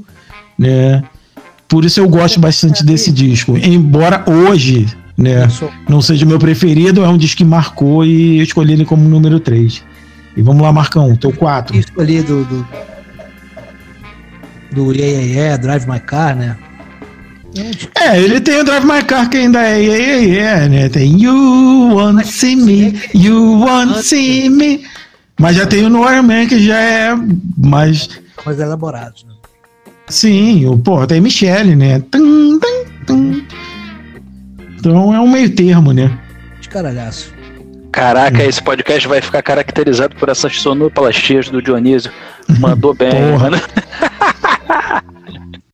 né? 0.58 1.02
Por 1.68 1.84
isso 1.84 2.00
eu 2.00 2.08
gosto 2.08 2.40
bastante 2.40 2.82
desse 2.82 3.12
disco. 3.12 3.56
Embora 3.58 4.24
hoje, 4.26 4.86
né, 5.16 5.46
não 5.86 6.00
seja 6.00 6.24
o 6.24 6.28
meu 6.28 6.38
preferido, 6.38 7.04
é 7.04 7.08
um 7.08 7.18
disco 7.18 7.38
que 7.38 7.44
marcou 7.44 8.06
e 8.06 8.38
eu 8.38 8.42
escolhi 8.42 8.72
ele 8.72 8.86
como 8.86 9.06
número 9.06 9.38
3. 9.38 9.82
E 10.38 10.42
vamos 10.42 10.62
lá, 10.62 10.72
Marcão, 10.72 11.16
teu 11.16 11.32
4. 11.32 11.76
Escolhi 11.76 12.22
do, 12.22 12.44
do, 12.44 12.68
do 14.70 14.92
Yeah, 14.92 15.18
yeah, 15.18 15.26
yeah, 15.26 15.56
Drive 15.56 15.84
My 15.88 15.98
Car, 15.98 16.36
né? 16.36 16.56
É, 17.96 18.20
ele 18.20 18.40
tem 18.40 18.60
o 18.60 18.64
Drive 18.64 18.84
My 18.84 19.02
Car 19.02 19.28
que 19.28 19.36
ainda 19.36 19.60
é 19.60 19.80
yeah, 19.80 20.04
yeah, 20.04 20.22
yeah, 20.22 20.68
né? 20.68 20.88
Tem 20.88 21.20
You 21.20 21.92
Want 21.92 22.24
See 22.24 22.54
Me, 22.54 22.94
You 23.12 23.58
Want 23.58 23.96
See 23.96 24.48
Me. 24.48 24.84
Mas 25.40 25.56
já 25.56 25.66
tem 25.66 25.84
o 25.84 25.90
Noir 25.90 26.22
Man, 26.22 26.46
que 26.46 26.60
já 26.60 26.80
é 26.80 27.16
mais. 27.56 28.08
Mais 28.46 28.60
elaborado, 28.60 29.16
né? 29.26 29.34
Sim, 30.06 30.66
o, 30.66 30.78
pô, 30.78 31.04
tem 31.04 31.20
Michelle, 31.20 31.74
né? 31.74 31.98
Tum, 32.12 32.60
tum, 32.60 32.84
tum. 33.08 33.42
Então 34.78 35.12
é 35.12 35.18
um 35.18 35.28
meio 35.28 35.50
termo, 35.50 35.92
né? 35.92 36.16
De 36.60 36.68
caralhaço. 36.68 37.37
Caraca, 37.92 38.44
esse 38.44 38.62
podcast 38.62 39.08
vai 39.08 39.20
ficar 39.20 39.42
caracterizado 39.42 40.14
por 40.16 40.28
essas 40.28 40.60
sonoplastias 40.60 41.48
do 41.48 41.60
Dionísio. 41.62 42.12
Mandou 42.58 42.94
bem, 42.94 43.10
Porra. 43.10 43.50
mano. 43.50 43.60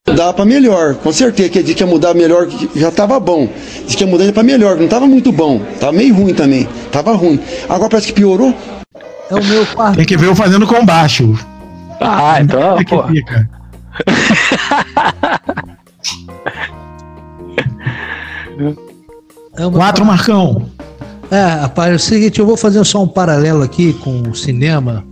Mudar 0.06 0.32
pra 0.34 0.44
melhor, 0.44 0.94
com 0.96 1.10
certeza 1.12 1.48
que 1.48 1.58
ele 1.58 1.74
que 1.74 1.82
ia 1.82 1.86
mudar 1.86 2.14
melhor, 2.14 2.46
já 2.76 2.90
tava 2.90 3.18
bom. 3.18 3.48
Diz 3.86 3.94
que 3.94 4.04
ia 4.04 4.10
mudar 4.10 4.30
pra 4.32 4.42
melhor, 4.42 4.76
não 4.76 4.86
tava 4.86 5.06
muito 5.06 5.32
bom, 5.32 5.60
tava 5.80 5.92
meio 5.92 6.14
ruim 6.14 6.34
também, 6.34 6.68
tava 6.92 7.12
ruim. 7.14 7.40
Agora 7.68 7.88
parece 7.88 8.08
que 8.08 8.12
piorou. 8.12 8.54
É 9.30 9.34
o 9.34 9.42
meu 9.42 9.66
quarto. 9.66 9.96
Tem 9.96 10.04
que 10.04 10.16
ver 10.16 10.26
eu 10.26 10.36
fazendo 10.36 10.66
com 10.66 10.84
baixo. 10.84 11.34
Ah, 12.00 12.38
então, 12.40 12.76
é 12.78 12.84
pô. 12.84 13.02
Fica. 13.08 13.48
É 19.56 19.70
Quatro, 19.70 20.04
Marcão. 20.04 20.68
É, 21.34 21.46
rapaz, 21.46 21.90
é 21.90 21.96
o 21.96 21.98
seguinte, 21.98 22.38
eu 22.38 22.46
vou 22.46 22.56
fazer 22.56 22.84
só 22.84 23.02
um 23.02 23.08
paralelo 23.08 23.64
aqui 23.64 23.92
com 23.94 24.22
o 24.22 24.36
cinema, 24.36 25.04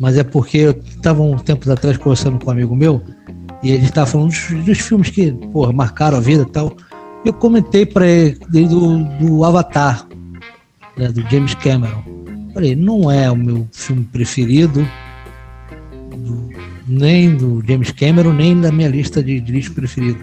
mas 0.00 0.16
é 0.16 0.24
porque 0.24 0.56
eu 0.56 0.70
estava 0.70 1.20
um 1.20 1.36
tempo 1.36 1.70
atrás 1.70 1.98
conversando 1.98 2.42
com 2.42 2.48
um 2.48 2.52
amigo 2.54 2.74
meu 2.74 3.02
e 3.62 3.70
ele 3.70 3.84
estava 3.84 4.06
falando 4.06 4.30
dos, 4.30 4.64
dos, 4.64 4.78
filmes 4.78 5.10
que, 5.10 5.32
porra, 5.52 5.70
marcaram 5.70 6.16
a 6.16 6.20
vida 6.20 6.44
e 6.44 6.50
tal. 6.50 6.74
Eu 7.26 7.34
comentei 7.34 7.84
para 7.84 8.08
ele 8.08 8.38
do, 8.50 9.04
do 9.18 9.44
Avatar, 9.44 10.08
né, 10.96 11.08
do 11.08 11.20
James 11.28 11.54
Cameron. 11.56 12.02
Falei, 12.54 12.74
não 12.74 13.10
é 13.10 13.30
o 13.30 13.36
meu 13.36 13.68
filme 13.70 14.08
preferido, 14.10 14.80
do, 16.16 16.48
nem 16.88 17.36
do 17.36 17.62
James 17.68 17.90
Cameron, 17.90 18.32
nem 18.32 18.58
da 18.58 18.72
minha 18.72 18.88
lista 18.88 19.22
de, 19.22 19.40
de 19.40 19.52
discos 19.52 19.74
preferidos. 19.74 20.22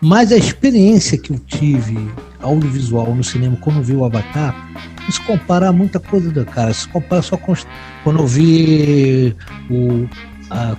Mas 0.00 0.32
a 0.32 0.38
experiência 0.38 1.18
que 1.18 1.34
eu 1.34 1.38
tive 1.38 1.98
audiovisual 2.44 3.14
no 3.14 3.24
cinema 3.24 3.56
quando 3.60 3.82
vi 3.82 3.94
o 3.94 4.04
Avatar, 4.04 4.54
não 5.02 5.10
se 5.10 5.20
compara 5.22 5.68
a 5.68 5.72
muita 5.72 5.98
coisa 5.98 6.30
do 6.30 6.44
cara. 6.44 6.72
Se 6.72 6.88
compara 6.88 7.22
só 7.22 7.36
com 7.36 7.54
quando 8.02 8.20
eu 8.20 8.26
vi 8.26 9.34
o 9.70 10.08
a, 10.50 10.76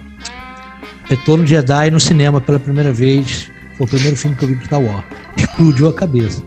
Retorno 1.05 1.43
de 1.43 1.51
Jedi 1.51 1.91
no 1.91 1.99
cinema 1.99 2.41
pela 2.41 2.59
primeira 2.59 2.91
vez. 2.91 3.51
Foi 3.77 3.85
o 3.85 3.89
primeiro 3.89 4.15
filme 4.15 4.35
que 4.35 4.45
eu 4.45 4.49
vi 4.49 4.55
de 4.55 4.65
Star 4.65 4.81
Wars. 4.81 5.03
Explodiu 5.37 5.89
a 5.89 5.93
cabeça. 5.93 6.41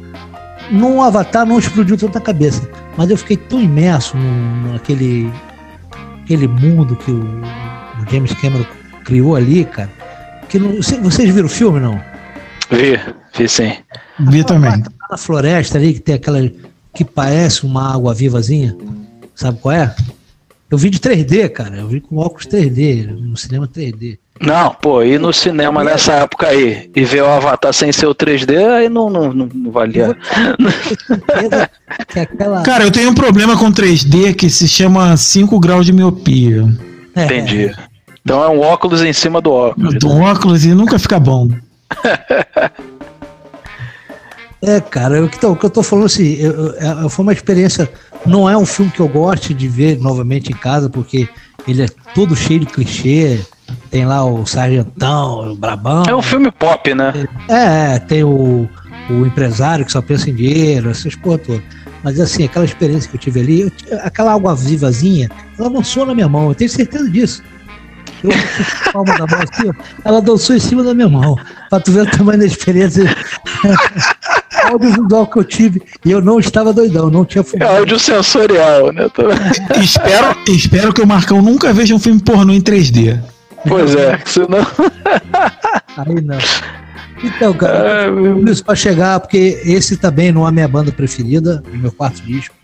Num 0.70 1.02
Avatar 1.02 1.46
não 1.46 1.58
explodiu 1.58 1.96
tanta 1.96 2.20
cabeça 2.20 2.68
mas 2.98 3.08
eu 3.10 3.16
fiquei 3.16 3.36
tão 3.36 3.60
imerso 3.60 4.16
no, 4.16 4.72
naquele 4.72 5.32
aquele 6.24 6.48
mundo 6.48 6.96
que 6.96 7.12
o, 7.12 7.22
o, 7.22 8.10
James 8.10 8.34
Cameron 8.34 8.66
criou 9.04 9.36
ali, 9.36 9.64
cara, 9.64 9.88
que 10.48 10.58
não, 10.58 10.82
vocês 10.82 11.32
viram 11.32 11.46
o 11.46 11.48
filme, 11.48 11.78
não? 11.78 12.02
Vi, 12.70 13.00
vi 13.36 13.48
sim. 13.48 13.72
Vi 14.28 14.42
também. 14.42 14.82
Na 15.10 15.16
floresta 15.16 15.78
ali, 15.78 15.94
que 15.94 16.00
tem 16.00 16.14
aquela 16.14 16.38
que 16.94 17.04
parece 17.04 17.64
uma 17.64 17.94
água 17.94 18.12
vivazinha, 18.12 18.76
sabe 19.34 19.58
qual 19.60 19.74
é? 19.74 19.94
Eu 20.70 20.76
vi 20.76 20.90
de 20.90 20.98
3D, 20.98 21.48
cara, 21.48 21.76
eu 21.76 21.88
vi 21.88 22.00
com 22.00 22.18
óculos 22.18 22.46
3D, 22.46 23.06
no 23.06 23.36
cinema 23.36 23.66
3D. 23.66 24.18
Não, 24.40 24.74
pô, 24.74 25.02
ir 25.02 25.18
no 25.18 25.32
cinema 25.32 25.82
nessa 25.82 26.12
época 26.12 26.48
aí 26.48 26.90
e 26.94 27.04
ver 27.04 27.22
o 27.22 27.26
Avatar 27.26 27.72
sem 27.72 27.90
ser 27.90 28.06
o 28.06 28.14
3D, 28.14 28.68
aí 28.68 28.88
não, 28.88 29.08
não, 29.08 29.32
não, 29.32 29.48
não 29.52 29.70
valia. 29.70 30.16
Cara, 32.64 32.84
eu 32.84 32.90
tenho 32.90 33.10
um 33.10 33.14
problema 33.14 33.56
com 33.56 33.72
3D 33.72 34.34
que 34.34 34.50
se 34.50 34.68
chama 34.68 35.16
5 35.16 35.58
graus 35.58 35.86
de 35.86 35.92
miopia. 35.92 36.66
É. 37.16 37.24
Entendi. 37.24 37.74
Então 38.22 38.44
é 38.44 38.48
um 38.48 38.60
óculos 38.60 39.02
em 39.02 39.12
cima 39.12 39.40
do 39.40 39.50
óculos. 39.50 39.94
Do 39.94 40.10
óculos 40.10 40.64
e 40.64 40.74
nunca 40.74 40.98
fica 40.98 41.18
bom. 41.18 41.48
É, 44.60 44.80
cara, 44.80 45.24
o 45.24 45.28
que, 45.28 45.38
tô, 45.38 45.52
o 45.52 45.56
que 45.56 45.66
eu 45.66 45.70
tô 45.70 45.82
falando 45.82 46.06
assim, 46.06 46.34
eu, 46.34 46.52
eu, 46.52 47.04
é, 47.06 47.08
foi 47.08 47.22
uma 47.22 47.32
experiência. 47.32 47.88
Não 48.26 48.48
é 48.48 48.56
um 48.56 48.66
filme 48.66 48.90
que 48.90 49.00
eu 49.00 49.08
goste 49.08 49.54
de 49.54 49.68
ver 49.68 49.98
novamente 49.98 50.50
em 50.50 50.56
casa, 50.56 50.90
porque 50.90 51.28
ele 51.66 51.82
é 51.82 51.88
todo 52.14 52.34
cheio 52.34 52.60
de 52.60 52.66
clichê 52.66 53.40
tem 53.90 54.04
lá 54.04 54.24
o 54.24 54.46
Sargentão, 54.46 55.52
o 55.52 55.56
Brabão. 55.56 56.02
É 56.06 56.14
um 56.14 56.22
filme 56.22 56.50
pop, 56.50 56.94
né? 56.94 57.12
É, 57.48 57.94
é, 57.94 57.98
tem 57.98 58.22
o, 58.22 58.68
o 59.10 59.26
empresário 59.26 59.84
que 59.84 59.92
só 59.92 60.02
pensa 60.02 60.30
em 60.30 60.34
dinheiro, 60.34 60.90
essas 60.90 61.14
porra 61.14 61.38
todas. 61.38 61.62
Mas 62.02 62.20
assim, 62.20 62.44
aquela 62.44 62.64
experiência 62.64 63.08
que 63.08 63.16
eu 63.16 63.20
tive 63.20 63.40
ali, 63.40 63.60
eu, 63.62 63.72
aquela 64.02 64.32
água 64.32 64.54
vivazinha, 64.54 65.28
ela 65.58 65.70
dançou 65.70 66.06
na 66.06 66.14
minha 66.14 66.28
mão, 66.28 66.48
eu 66.48 66.54
tenho 66.54 66.70
certeza 66.70 67.10
disso. 67.10 67.42
Eu 68.22 68.30
palma 68.92 69.16
da 69.16 69.26
mão 69.26 69.44
assim, 69.50 69.70
ela 70.04 70.20
dançou 70.20 70.56
em 70.56 70.60
cima 70.60 70.82
da 70.82 70.92
minha 70.92 71.08
mão. 71.08 71.36
Pra 71.70 71.80
tu 71.80 71.92
ver 71.92 72.02
o 72.02 72.10
tamanho 72.10 72.40
da 72.40 72.46
experiência 72.46 73.04
audiovisual 74.52 75.26
que 75.26 75.38
eu 75.38 75.44
tive. 75.44 75.82
E 76.04 76.10
eu 76.10 76.20
não 76.20 76.38
estava 76.38 76.72
doidão, 76.72 77.10
não 77.10 77.24
tinha 77.24 77.44
fumado. 77.44 77.70
É 77.70 77.78
áudio 77.78 77.98
sensorial, 77.98 78.92
né? 78.92 79.04
espero, 79.82 80.36
espero 80.48 80.92
que 80.92 81.02
o 81.02 81.06
Marcão 81.06 81.42
nunca 81.42 81.72
veja 81.72 81.94
um 81.94 81.98
filme 81.98 82.20
pornô 82.20 82.52
em 82.52 82.60
3D. 82.60 83.18
Pois 83.66 83.94
é, 83.94 84.20
senão. 84.24 84.66
Aí 85.96 86.20
não. 86.22 86.38
Então, 87.22 87.52
cara, 87.54 88.06
é, 88.06 88.50
isso 88.50 88.64
pra 88.64 88.76
chegar, 88.76 89.18
porque 89.20 89.60
esse 89.64 89.96
também 89.96 90.30
não 90.30 90.44
é 90.44 90.48
a 90.48 90.52
minha 90.52 90.68
banda 90.68 90.92
preferida, 90.92 91.62
o 91.72 91.76
meu 91.76 91.90
quarto 91.90 92.22
disco. 92.22 92.54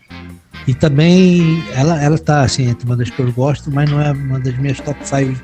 E 0.66 0.72
também 0.72 1.62
ela, 1.74 2.02
ela 2.02 2.16
tá 2.16 2.42
assim, 2.42 2.68
entre 2.68 2.86
uma 2.86 2.96
das 2.96 3.10
que 3.10 3.20
eu 3.20 3.30
gosto, 3.32 3.70
mas 3.70 3.90
não 3.90 4.00
é 4.00 4.12
uma 4.12 4.38
das 4.38 4.56
minhas 4.56 4.80
top 4.80 4.98
5 5.02 5.40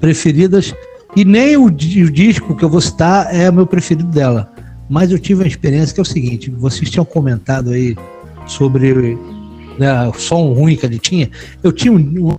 preferidas. 0.00 0.74
E 1.16 1.24
nem 1.24 1.56
o, 1.56 1.64
o 1.64 1.70
disco 1.70 2.54
que 2.54 2.64
eu 2.64 2.68
vou 2.68 2.80
citar 2.80 3.34
é 3.34 3.48
o 3.50 3.52
meu 3.52 3.66
preferido 3.66 4.08
dela. 4.08 4.51
Mas 4.92 5.10
eu 5.10 5.18
tive 5.18 5.40
uma 5.40 5.48
experiência 5.48 5.94
que 5.94 6.00
é 6.00 6.02
o 6.02 6.04
seguinte: 6.04 6.50
vocês 6.50 6.90
tinham 6.90 7.04
comentado 7.06 7.70
aí 7.70 7.96
sobre 8.46 9.16
né, 9.78 10.06
o 10.06 10.12
som 10.12 10.52
ruim 10.52 10.76
que 10.76 10.84
ele 10.84 10.98
tinha. 10.98 11.30
Eu 11.62 11.72
tinha 11.72 11.90
um. 11.90 12.36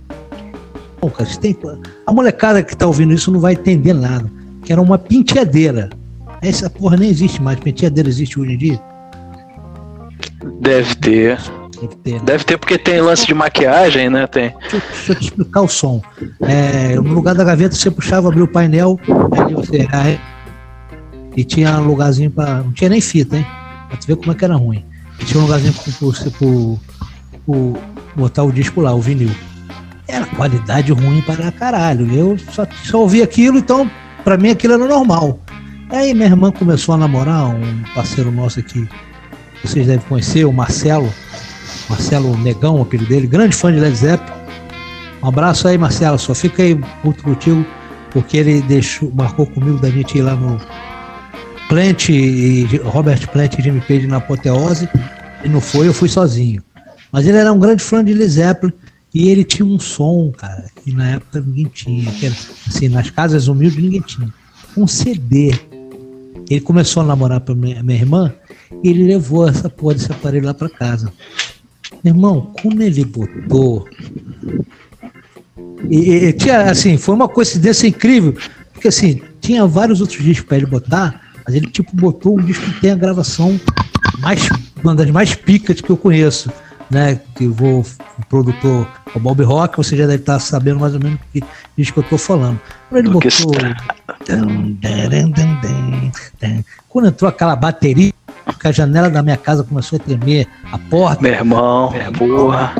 cara, 1.10 1.28
tem, 1.40 1.56
a 2.06 2.12
molecada 2.12 2.62
que 2.62 2.76
tá 2.76 2.86
ouvindo 2.86 3.12
isso 3.12 3.32
não 3.32 3.40
vai 3.40 3.54
entender 3.54 3.92
nada. 3.92 4.30
Que 4.64 4.72
era 4.72 4.80
uma 4.80 4.96
penteadeira. 4.96 5.90
Essa 6.40 6.70
porra 6.70 6.96
nem 6.96 7.10
existe 7.10 7.42
mais. 7.42 7.58
Penteadeira 7.58 8.08
existe 8.08 8.38
hoje 8.38 8.52
em 8.52 8.58
dia? 8.58 8.80
Deve 10.60 10.94
ter. 10.94 11.40
Deve 11.80 11.96
ter, 12.04 12.12
né? 12.12 12.20
Deve 12.24 12.44
ter 12.44 12.56
porque 12.56 12.78
tem 12.78 13.00
lance 13.00 13.26
de 13.26 13.34
maquiagem, 13.34 14.08
né? 14.08 14.28
Tem. 14.28 14.54
Deixa, 14.60 14.78
deixa 14.78 15.12
eu 15.12 15.16
te 15.16 15.24
explicar 15.24 15.62
o 15.62 15.68
som. 15.68 16.00
É, 16.40 16.94
no 16.94 17.14
lugar 17.14 17.34
da 17.34 17.42
gaveta 17.42 17.74
você 17.74 17.90
puxava, 17.90 18.28
abria 18.28 18.44
o 18.44 18.48
painel, 18.48 18.96
aí 19.32 19.54
você. 19.54 19.88
Aí, 19.90 20.20
e 21.36 21.44
tinha 21.44 21.78
um 21.78 21.86
lugarzinho 21.86 22.30
para. 22.30 22.62
Não 22.62 22.72
tinha 22.72 22.90
nem 22.90 23.00
fita, 23.00 23.36
hein? 23.36 23.46
Pra 23.88 23.96
tu 23.96 24.06
ver 24.06 24.16
como 24.16 24.32
é 24.32 24.34
que 24.34 24.44
era 24.44 24.54
ruim. 24.54 24.84
E 25.20 25.24
tinha 25.24 25.40
um 25.40 25.44
lugarzinho 25.44 25.74
pro, 27.44 27.68
botar 28.16 28.42
o 28.42 28.52
disco 28.52 28.80
lá, 28.80 28.94
o 28.94 29.00
vinil. 29.00 29.30
Era 30.06 30.26
qualidade 30.26 30.92
ruim 30.92 31.22
para 31.22 31.50
caralho. 31.52 32.12
Eu 32.12 32.38
só, 32.52 32.66
só 32.84 33.00
ouvi 33.00 33.22
aquilo, 33.22 33.58
então 33.58 33.90
para 34.22 34.36
mim 34.36 34.50
aquilo 34.50 34.74
era 34.74 34.86
normal. 34.86 35.38
Aí 35.90 36.14
minha 36.14 36.26
irmã 36.26 36.50
começou 36.50 36.94
a 36.94 36.98
namorar 36.98 37.46
um 37.46 37.82
parceiro 37.94 38.30
nosso 38.30 38.58
aqui, 38.58 38.88
vocês 39.62 39.86
devem 39.86 40.04
conhecer, 40.06 40.44
o 40.44 40.52
Marcelo. 40.52 41.12
Marcelo 41.88 42.36
Negão, 42.38 42.78
o 42.78 42.82
apelido 42.82 43.08
dele, 43.08 43.26
grande 43.26 43.54
fã 43.54 43.72
de 43.72 43.78
Led 43.78 43.94
Zeppelin. 43.94 44.40
Um 45.22 45.28
abraço 45.28 45.68
aí, 45.68 45.76
Marcelo. 45.76 46.18
Só 46.18 46.34
fica 46.34 46.62
aí 46.62 46.78
muito 47.02 47.22
contigo, 47.22 47.64
porque 48.10 48.38
ele 48.38 48.62
deixou, 48.62 49.12
marcou 49.14 49.46
comigo 49.46 49.78
da 49.78 49.90
gente 49.90 50.16
ir 50.16 50.22
lá 50.22 50.34
no 50.34 50.58
Plant 51.68 52.08
e 52.08 52.64
Robert 52.84 53.28
Plant 53.30 53.58
e 53.58 53.62
Jimmy 53.62 53.80
Page 53.80 54.06
na 54.06 54.18
apoteose. 54.18 54.88
E 55.44 55.48
não 55.48 55.60
foi, 55.60 55.88
eu 55.88 55.94
fui 55.94 56.08
sozinho. 56.08 56.62
Mas 57.12 57.26
ele 57.26 57.36
era 57.36 57.52
um 57.52 57.58
grande 57.58 57.82
fã 57.82 58.04
de 58.04 58.12
Led 58.12 58.30
Zeppelin 58.30 58.72
e 59.14 59.28
ele 59.28 59.44
tinha 59.44 59.66
um 59.66 59.78
som, 59.78 60.32
cara, 60.36 60.64
que 60.82 60.92
na 60.92 61.10
época 61.10 61.40
ninguém 61.40 61.66
tinha. 61.66 62.12
Era, 62.22 62.34
assim, 62.66 62.88
nas 62.88 63.10
casas 63.10 63.46
humildes 63.46 63.82
ninguém 63.82 64.00
tinha. 64.00 64.32
Um 64.76 64.86
CD. 64.86 65.52
Ele 66.50 66.60
começou 66.60 67.02
a 67.02 67.06
namorar 67.06 67.40
com 67.40 67.54
minha, 67.54 67.82
minha 67.82 67.98
irmã 67.98 68.34
e 68.82 68.90
ele 68.90 69.04
levou 69.04 69.48
essa 69.48 69.70
porra 69.70 69.94
desse 69.94 70.10
aparelho 70.10 70.46
lá 70.46 70.54
para 70.54 70.68
casa. 70.68 71.12
Meu 72.02 72.12
irmão, 72.12 72.52
como 72.60 72.82
ele 72.82 73.04
botou. 73.04 73.86
E, 75.88 75.96
e, 75.96 76.32
tinha, 76.32 76.62
assim, 76.62 76.96
foi 76.96 77.14
uma 77.14 77.28
coincidência 77.28 77.86
incrível, 77.86 78.34
porque 78.72 78.88
assim, 78.88 79.20
tinha 79.40 79.66
vários 79.66 80.00
outros 80.00 80.22
discos 80.22 80.46
para 80.46 80.56
ele 80.56 80.66
botar, 80.66 81.20
mas 81.44 81.54
ele 81.54 81.66
tipo 81.66 81.94
botou 81.94 82.38
um 82.38 82.42
disco 82.42 82.64
que 82.64 82.80
tem 82.80 82.90
a 82.90 82.96
gravação 82.96 83.58
mais 84.18 84.48
uma 84.82 84.94
das 84.94 85.10
mais 85.10 85.34
picas 85.34 85.80
que 85.80 85.90
eu 85.90 85.96
conheço, 85.96 86.50
né? 86.90 87.20
Que 87.34 87.46
vou 87.46 87.80
o 87.80 88.26
produtor 88.26 88.88
o 89.14 89.20
Bob 89.20 89.42
Rock, 89.42 89.76
você 89.76 89.96
já 89.96 90.06
deve 90.06 90.22
estar 90.22 90.38
sabendo 90.38 90.80
mais 90.80 90.94
ou 90.94 91.00
menos 91.00 91.18
que 91.32 91.42
disco 91.76 92.00
que 92.00 92.06
eu 92.06 92.10
tô 92.10 92.18
falando. 92.18 92.60
Quando 92.88 92.98
ele 92.98 93.10
botou 93.10 93.52
quando 96.88 97.08
entrou 97.08 97.28
aquela 97.28 97.54
bateria 97.54 98.12
que 98.60 98.68
a 98.68 98.72
janela 98.72 99.08
da 99.08 99.22
minha 99.22 99.36
casa 99.36 99.64
começou 99.64 99.96
a 99.96 100.00
tremer, 100.00 100.46
a 100.70 100.78
porta. 100.78 101.22
Meu 101.22 101.32
irmão, 101.32 101.92
porra. 102.18 102.74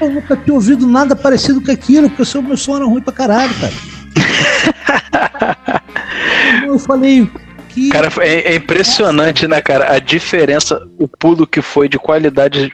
Eu 0.00 0.10
nunca 0.10 0.36
tinha 0.36 0.54
ouvido 0.54 0.86
nada 0.86 1.16
parecido 1.16 1.60
com 1.60 1.70
aquilo, 1.70 2.10
porque 2.10 2.38
o 2.38 2.42
meu 2.42 2.56
som 2.56 2.76
era 2.76 2.84
ruim 2.84 3.00
pra 3.00 3.12
caralho, 3.12 3.54
cara. 3.54 3.72
eu 6.66 6.78
falei, 6.78 7.30
que. 7.78 7.88
Cara, 7.90 8.10
é, 8.20 8.52
é, 8.52 8.56
impressionante, 8.56 9.46
né, 9.46 9.60
cara? 9.60 9.94
A 9.94 9.98
diferença, 9.98 10.80
o 10.98 11.06
pulo 11.06 11.46
que 11.46 11.62
foi 11.62 11.88
de 11.88 11.98
qualidade 11.98 12.72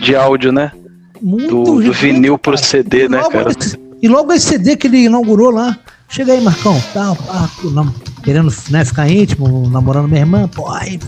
de 0.00 0.16
áudio, 0.16 0.52
né? 0.52 0.72
Muito 1.20 1.64
do, 1.64 1.82
do 1.82 1.92
vinil 1.92 2.38
pro 2.38 2.56
CD, 2.56 3.08
né, 3.08 3.20
cara? 3.30 3.50
Esse, 3.50 3.78
e 4.00 4.08
logo 4.08 4.32
esse 4.32 4.46
CD 4.46 4.76
que 4.76 4.86
ele 4.86 5.04
inaugurou 5.04 5.50
lá. 5.50 5.76
Chega 6.08 6.32
aí, 6.32 6.40
Marcão. 6.40 6.80
Tá, 6.94 7.14
ah, 7.28 7.48
querendo 8.24 8.52
né, 8.70 8.84
ficar 8.84 9.08
íntimo, 9.08 9.68
namorando 9.68 10.08
minha 10.08 10.20
irmã. 10.20 10.48
Pô, 10.48 10.70
aí. 10.70 10.98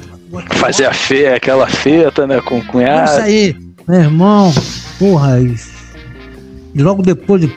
Fazer 0.50 0.86
a 0.86 0.92
feia, 0.92 1.36
aquela 1.36 1.66
feta, 1.66 2.26
né, 2.26 2.40
com 2.40 2.58
o 2.58 2.64
cunhado. 2.64 3.10
Isso 3.10 3.20
aí, 3.20 3.56
meu 3.88 4.00
irmão. 4.00 4.52
Porra, 4.98 5.40
e, 5.40 5.54
e 6.74 6.82
logo 6.82 7.02
depois 7.02 7.40
de. 7.40 7.52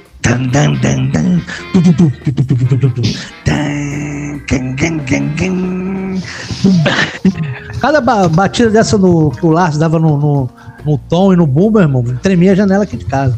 Cada 7.80 8.02
batida 8.30 8.70
dessa 8.70 8.98
no, 8.98 9.32
que 9.32 9.46
o 9.46 9.52
Lars 9.52 9.78
dava 9.78 10.00
no, 10.00 10.18
no, 10.18 10.50
no, 10.86 10.98
tom 10.98 11.34
e 11.34 11.36
no 11.36 11.46
meu 11.46 11.82
irmão, 11.82 12.04
tremia 12.22 12.54
a 12.54 12.56
janela 12.56 12.84
aqui 12.84 12.98
de 12.98 13.06
casa. 13.06 13.38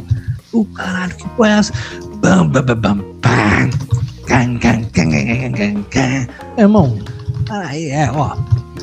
O 0.53 0.61
oh, 0.61 0.65
caralho, 0.65 1.15
que 1.15 1.27
porra 1.29 1.49
é 1.49 1.51
essa? 1.53 1.73
Bam, 2.21 2.47
bam, 2.47 2.63
bam, 2.63 2.75
bam, 2.75 3.05
irmão, 6.57 6.97
aí 7.49 7.89
é, 7.89 8.09
ó, 8.11 8.35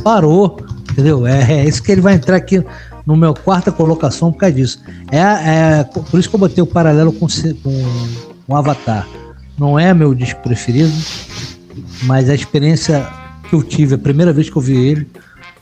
parou, 0.02 0.58
entendeu? 0.90 1.26
É, 1.26 1.60
é 1.60 1.64
isso 1.64 1.82
que 1.82 1.92
ele 1.92 2.00
vai 2.00 2.14
entrar 2.14 2.36
aqui 2.36 2.64
no 3.06 3.16
meu 3.16 3.34
quarta 3.34 3.72
colocação 3.72 4.32
por 4.32 4.38
causa 4.38 4.54
disso. 4.54 4.82
É, 5.10 5.18
é 5.20 5.84
por 5.84 6.18
isso 6.18 6.28
que 6.28 6.34
eu 6.34 6.40
botei 6.40 6.62
o 6.62 6.66
paralelo 6.66 7.12
com, 7.12 7.26
com, 7.62 7.84
com 8.46 8.56
Avatar. 8.56 9.06
Não 9.58 9.78
é 9.78 9.92
meu 9.92 10.14
disco 10.14 10.40
preferido, 10.42 10.92
mas 12.04 12.28
a 12.28 12.34
experiência 12.34 13.08
que 13.48 13.54
eu 13.54 13.62
tive, 13.62 13.94
a 13.94 13.98
primeira 13.98 14.32
vez 14.32 14.48
que 14.48 14.56
eu 14.56 14.62
vi 14.62 14.76
ele, 14.76 15.08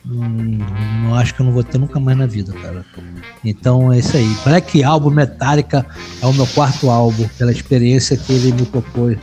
hum, 0.07 0.59
não 1.05 1.15
acho 1.15 1.35
que 1.35 1.41
eu 1.41 1.47
não 1.47 1.53
vou 1.53 1.65
ter 1.65 1.79
nunca 1.79 1.99
mais 1.99 2.17
na 2.17 2.27
vida, 2.27 2.53
cara. 2.53 2.85
Então 3.45 3.93
é 3.93 3.99
isso 3.99 4.17
aí. 4.17 4.37
Black 4.45 4.83
Album 4.83 5.11
Metallica 5.11 5.87
é 6.23 6.27
o 6.27 6.33
meu 6.33 6.47
quarto 6.49 6.91
álbum, 6.91 7.29
pela 7.39 7.53
experiência 7.53 8.17
que 8.17 8.33
ele 8.33 8.53
me 8.53 8.67
propôs. 8.67 9.17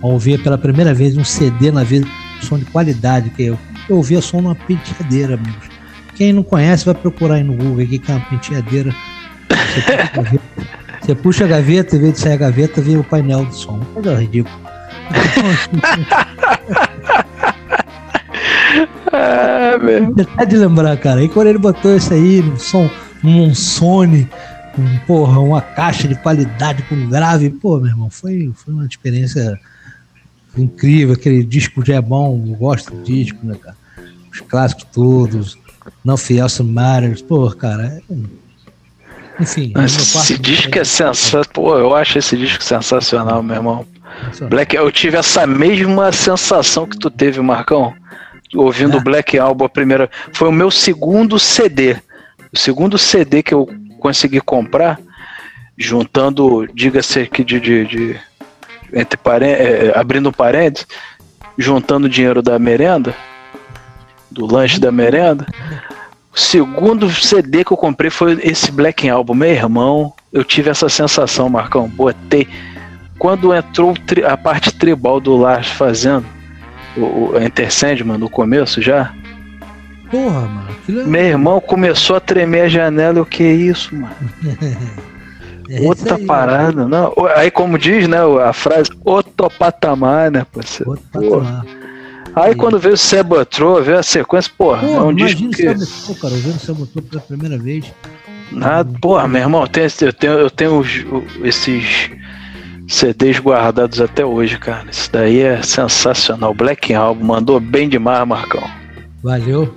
Ao 0.00 0.10
ouvir 0.10 0.42
pela 0.42 0.56
primeira 0.56 0.94
vez 0.94 1.16
um 1.16 1.24
CD 1.24 1.70
na 1.72 1.82
vida, 1.82 2.06
som 2.42 2.58
de 2.58 2.64
qualidade, 2.66 3.30
que 3.30 3.44
eu, 3.44 3.58
eu 3.88 3.96
ouvia 3.96 4.22
som 4.22 4.40
numa 4.40 4.54
penteadeira, 4.54 5.34
amigos. 5.34 5.68
Quem 6.14 6.32
não 6.32 6.42
conhece 6.42 6.84
vai 6.84 6.94
procurar 6.94 7.36
aí 7.36 7.44
no 7.44 7.54
Google 7.54 7.84
aqui 7.84 7.98
que 7.98 8.10
é 8.10 8.14
uma 8.14 8.24
penteadeira. 8.26 8.94
Você 9.48 9.54
puxa 9.84 9.84
a 10.02 10.16
gaveta, 10.16 10.42
você 11.00 11.14
puxa 11.14 11.44
a 11.44 11.48
gaveta 11.48 11.96
e 11.96 11.98
vez 11.98 12.12
de 12.14 12.20
sair 12.20 12.32
a 12.32 12.36
gaveta, 12.36 12.80
vem 12.80 12.96
o 12.96 13.04
painel 13.04 13.44
do 13.44 13.54
som. 13.54 13.80
Coisa 13.94 14.14
ridículo. 14.14 14.67
Ah, 19.12 19.78
meu. 19.82 20.14
de 20.46 20.56
lembrar, 20.56 20.96
cara. 20.98 21.22
E 21.22 21.28
quando 21.28 21.48
ele 21.48 21.58
botou 21.58 21.96
isso 21.96 22.12
aí 22.12 22.42
no 22.42 22.58
som, 22.58 22.90
num 23.22 23.54
Sony, 23.54 24.28
um, 24.78 24.98
porra, 25.06 25.38
uma 25.40 25.60
caixa 25.60 26.06
de 26.06 26.14
qualidade 26.14 26.82
com 26.84 27.08
grave, 27.08 27.50
pô, 27.50 27.78
meu 27.78 27.88
irmão, 27.88 28.10
foi, 28.10 28.52
foi 28.54 28.74
uma 28.74 28.86
experiência 28.86 29.58
incrível. 30.56 31.14
Aquele 31.14 31.42
disco 31.42 31.84
já 31.84 31.96
é 31.96 32.00
bom, 32.00 32.44
eu 32.46 32.54
gosto 32.54 32.94
do 32.94 33.02
disco, 33.02 33.38
né, 33.44 33.56
cara? 33.60 33.76
Os 34.32 34.40
clássicos 34.40 34.84
todos, 34.92 35.58
Nothing 36.04 36.38
Else 36.38 36.62
Matters, 36.62 37.22
pô, 37.22 37.50
cara. 37.50 38.02
É... 38.10 38.14
Enfim. 39.40 39.72
É 39.76 39.84
esse 39.84 40.38
disco 40.38 40.78
é 40.78 40.84
sensacional. 40.84 41.46
Pô, 41.52 41.78
eu 41.78 41.94
acho 41.94 42.18
esse 42.18 42.36
disco 42.36 42.62
sensacional, 42.62 43.42
meu 43.42 43.56
irmão. 43.56 43.86
Black, 44.48 44.74
eu 44.76 44.90
tive 44.90 45.16
essa 45.16 45.46
mesma 45.46 46.12
sensação 46.12 46.86
que 46.86 46.98
tu 46.98 47.10
teve, 47.10 47.40
Marcão, 47.40 47.94
ouvindo 48.54 48.96
o 48.96 49.00
é. 49.00 49.04
Black 49.04 49.38
Album 49.38 49.64
a 49.64 49.68
primeira. 49.68 50.10
Foi 50.32 50.48
o 50.48 50.52
meu 50.52 50.70
segundo 50.70 51.38
CD. 51.38 51.96
O 52.52 52.58
segundo 52.58 52.96
CD 52.96 53.42
que 53.42 53.54
eu 53.54 53.68
consegui 54.00 54.40
comprar, 54.40 54.98
juntando, 55.76 56.66
diga-se 56.72 57.20
aqui 57.20 57.44
de, 57.44 57.60
de, 57.60 57.84
de, 57.86 58.20
entre 58.92 59.16
parênteses, 59.16 59.66
é, 59.66 59.98
abrindo 59.98 60.32
parênteses, 60.32 60.86
juntando 61.56 62.08
dinheiro 62.08 62.42
da 62.42 62.58
merenda, 62.58 63.14
do 64.30 64.46
lanche 64.46 64.80
da 64.80 64.90
merenda. 64.90 65.46
O 66.34 66.38
segundo 66.38 67.10
CD 67.10 67.64
que 67.64 67.72
eu 67.72 67.76
comprei 67.76 68.10
foi 68.10 68.38
esse 68.42 68.70
Black 68.70 69.08
Album. 69.08 69.34
Meu 69.34 69.50
irmão, 69.50 70.12
eu 70.32 70.44
tive 70.44 70.70
essa 70.70 70.88
sensação, 70.88 71.48
Marcão. 71.48 71.88
Botei 71.88 72.46
quando 73.18 73.54
entrou 73.54 73.94
a 74.26 74.36
parte 74.36 74.72
tribal 74.72 75.20
do 75.20 75.36
Lars 75.36 75.68
fazendo 75.68 76.24
o, 76.96 77.32
o 77.32 77.40
Enter 77.40 77.72
Sandman 77.72 78.18
no 78.18 78.30
começo 78.30 78.80
já. 78.80 79.12
Porra, 80.10 80.40
mano. 80.40 80.68
É... 80.88 80.92
Meu 81.04 81.22
irmão 81.22 81.60
começou 81.60 82.16
a 82.16 82.20
tremer 82.20 82.62
a 82.62 82.68
janela. 82.68 83.20
O 83.20 83.26
que 83.26 83.42
é 83.42 83.52
isso, 83.52 83.94
mano? 83.94 84.14
é 85.68 85.80
Outra 85.80 86.16
aí, 86.16 86.24
parada, 86.24 86.86
mano. 86.86 86.88
não. 86.88 87.26
Aí, 87.36 87.50
como 87.50 87.78
diz, 87.78 88.08
né, 88.08 88.18
a 88.42 88.52
frase, 88.52 88.90
outro 89.04 89.50
patamar, 89.50 90.30
né, 90.30 90.46
parceiro? 90.52 90.92
Outro 90.92 91.06
patamar. 91.12 91.66
Aí 92.34 92.54
quando 92.54 92.78
veio 92.78 92.94
o 92.94 92.98
Sebatro, 92.98 93.82
veio 93.82 93.98
a 93.98 94.02
sequência, 94.02 94.52
porra, 94.56 94.80
porra 94.80 94.98
é 94.98 95.00
um 95.00 95.14
disco 95.14 95.50
que... 95.50 95.76
Sabatro, 95.76 96.14
cara, 96.20 96.34
eu 96.34 96.40
vi 96.40 96.50
o 96.50 96.58
Sebatro 96.60 97.02
pela 97.02 97.22
primeira 97.22 97.58
vez. 97.58 97.92
Nada, 98.52 98.90
porra, 99.00 99.26
meu 99.26 99.42
irmão, 99.42 99.62
eu 99.62 99.68
tenho, 99.68 99.88
eu 100.00 100.12
tenho, 100.12 100.32
eu 100.34 100.50
tenho 100.50 100.78
os, 100.78 101.04
esses 101.42 102.10
CDs 102.88 103.38
guardados 103.38 104.00
até 104.00 104.24
hoje, 104.24 104.58
cara. 104.58 104.86
Isso 104.90 105.12
daí 105.12 105.40
é 105.40 105.62
sensacional. 105.62 106.54
Black 106.54 106.94
Album 106.94 107.24
mandou 107.24 107.60
bem 107.60 107.88
demais, 107.88 108.26
Marcão. 108.26 108.62
Valeu. 109.22 109.72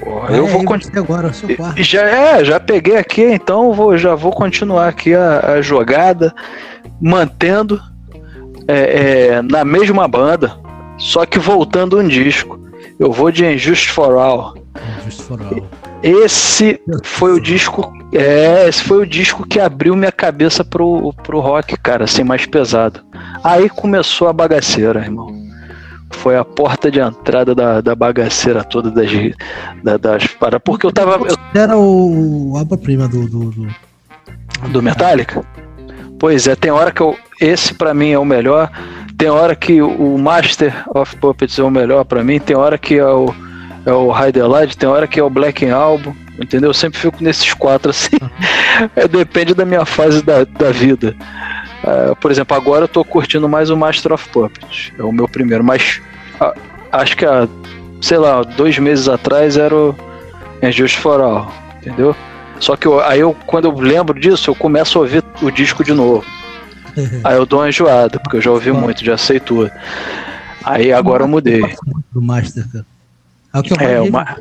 Porra, 0.00 0.36
eu 0.36 0.46
vou 0.46 0.64
continuar. 0.64 1.02
agora, 1.02 1.32
seu 1.32 1.56
quarto. 1.56 1.82
Já 1.82 2.02
é, 2.02 2.44
já 2.44 2.60
peguei 2.60 2.96
aqui, 2.96 3.22
então 3.22 3.72
vou, 3.72 3.96
já 3.96 4.14
vou 4.14 4.32
continuar 4.32 4.88
aqui 4.88 5.14
a, 5.14 5.54
a 5.54 5.62
jogada, 5.62 6.34
mantendo 7.00 7.80
é, 8.66 8.74
é, 9.36 9.42
na 9.42 9.64
mesma 9.64 10.06
banda, 10.06 10.58
só 10.98 11.24
que 11.24 11.38
voltando 11.38 11.98
um 11.98 12.06
disco. 12.06 12.58
Eu 12.98 13.12
vou 13.12 13.30
de 13.30 13.46
Injust 13.46 13.90
for 13.90 14.16
All. 14.16 14.54
Injust 15.00 15.22
for 15.22 15.40
All. 15.40 15.66
Esse 16.02 16.80
foi 17.04 17.32
o 17.32 17.40
disco. 17.40 17.90
É, 18.12 18.68
esse 18.68 18.82
foi 18.82 18.98
o 19.02 19.06
disco 19.06 19.46
que 19.46 19.60
abriu 19.60 19.94
minha 19.94 20.12
cabeça 20.12 20.64
pro, 20.64 21.12
pro 21.22 21.40
rock, 21.40 21.76
cara, 21.78 22.04
assim, 22.04 22.24
mais 22.24 22.46
pesado. 22.46 23.00
Aí 23.44 23.68
começou 23.68 24.28
a 24.28 24.32
bagaceira, 24.32 25.00
irmão. 25.00 25.36
Foi 26.10 26.36
a 26.36 26.44
porta 26.44 26.90
de 26.90 27.00
entrada 27.00 27.54
da, 27.54 27.80
da 27.80 27.94
bagaceira 27.94 28.64
toda 28.64 28.90
das, 28.90 29.10
da, 29.84 29.96
das 29.98 30.26
para 30.26 30.58
Porque 30.58 30.86
eu 30.86 30.92
tava. 30.92 31.26
Eu... 31.26 31.36
Era 31.54 31.76
o 31.76 32.54
obra-prima 32.54 33.06
do, 33.06 33.28
do, 33.28 33.50
do. 33.50 33.68
Do 34.70 34.82
Metallica? 34.82 35.44
Pois 36.18 36.48
é, 36.48 36.56
tem 36.56 36.70
hora 36.70 36.90
que 36.90 37.02
eu. 37.02 37.16
Esse 37.40 37.74
para 37.74 37.92
mim 37.92 38.10
é 38.10 38.18
o 38.18 38.24
melhor. 38.24 38.70
Tem 39.18 39.28
hora 39.28 39.54
que 39.54 39.82
o 39.82 40.16
Master 40.16 40.84
of 40.94 41.14
Puppets 41.16 41.58
é 41.58 41.62
o 41.62 41.70
melhor 41.70 42.04
para 42.04 42.24
mim. 42.24 42.40
Tem 42.40 42.56
hora 42.56 42.78
que 42.78 42.98
é 42.98 43.06
o 43.06 43.32
é 43.88 43.92
o 43.92 44.48
Light, 44.48 44.76
tem 44.76 44.88
hora 44.88 45.06
que 45.06 45.18
é 45.18 45.22
o 45.22 45.30
Black 45.30 45.68
Album, 45.68 46.14
entendeu? 46.38 46.70
Eu 46.70 46.74
sempre 46.74 46.98
fico 46.98 47.22
nesses 47.22 47.52
quatro 47.54 47.90
assim. 47.90 48.16
é, 48.94 49.08
depende 49.08 49.54
da 49.54 49.64
minha 49.64 49.84
fase 49.84 50.22
da, 50.22 50.44
da 50.44 50.70
vida. 50.70 51.16
Uh, 51.82 52.14
por 52.16 52.30
exemplo, 52.30 52.56
agora 52.56 52.84
eu 52.84 52.88
tô 52.88 53.04
curtindo 53.04 53.48
mais 53.48 53.70
o 53.70 53.76
Master 53.76 54.12
of 54.12 54.28
Puppets. 54.28 54.92
É 54.98 55.02
o 55.02 55.12
meu 55.12 55.28
primeiro, 55.28 55.64
mas 55.64 56.00
uh, 56.40 56.58
acho 56.92 57.16
que 57.16 57.24
há, 57.24 57.48
sei 58.00 58.18
lá, 58.18 58.42
dois 58.42 58.78
meses 58.78 59.08
atrás 59.08 59.56
era 59.56 59.74
o 59.74 59.94
Just 60.70 60.96
for 60.96 61.20
All, 61.20 61.52
entendeu? 61.78 62.14
Só 62.60 62.76
que 62.76 62.86
eu, 62.86 63.00
aí 63.00 63.20
eu, 63.20 63.36
quando 63.46 63.66
eu 63.66 63.72
lembro 63.72 64.18
disso, 64.18 64.50
eu 64.50 64.54
começo 64.54 64.98
a 64.98 65.02
ouvir 65.02 65.24
o 65.40 65.50
disco 65.50 65.84
de 65.84 65.92
novo. 65.92 66.24
aí 67.22 67.36
eu 67.36 67.46
dou 67.46 67.60
uma 67.60 67.68
enjoada, 67.68 68.18
porque 68.18 68.38
eu 68.38 68.42
já 68.42 68.50
ouvi 68.50 68.72
muito, 68.72 69.04
já 69.04 69.16
sei 69.16 69.38
tudo. 69.38 69.70
Aí 70.64 70.92
agora 70.92 71.22
eu 71.22 71.28
mudei. 71.28 71.62
Do 72.12 72.20
Master, 72.20 72.66
cara. 72.70 72.86
É 73.54 73.58
o 73.58 73.62
que 73.62 73.72
eu 73.72 73.76
mais 73.76 73.90
é, 73.90 74.00
uma... 74.00 74.36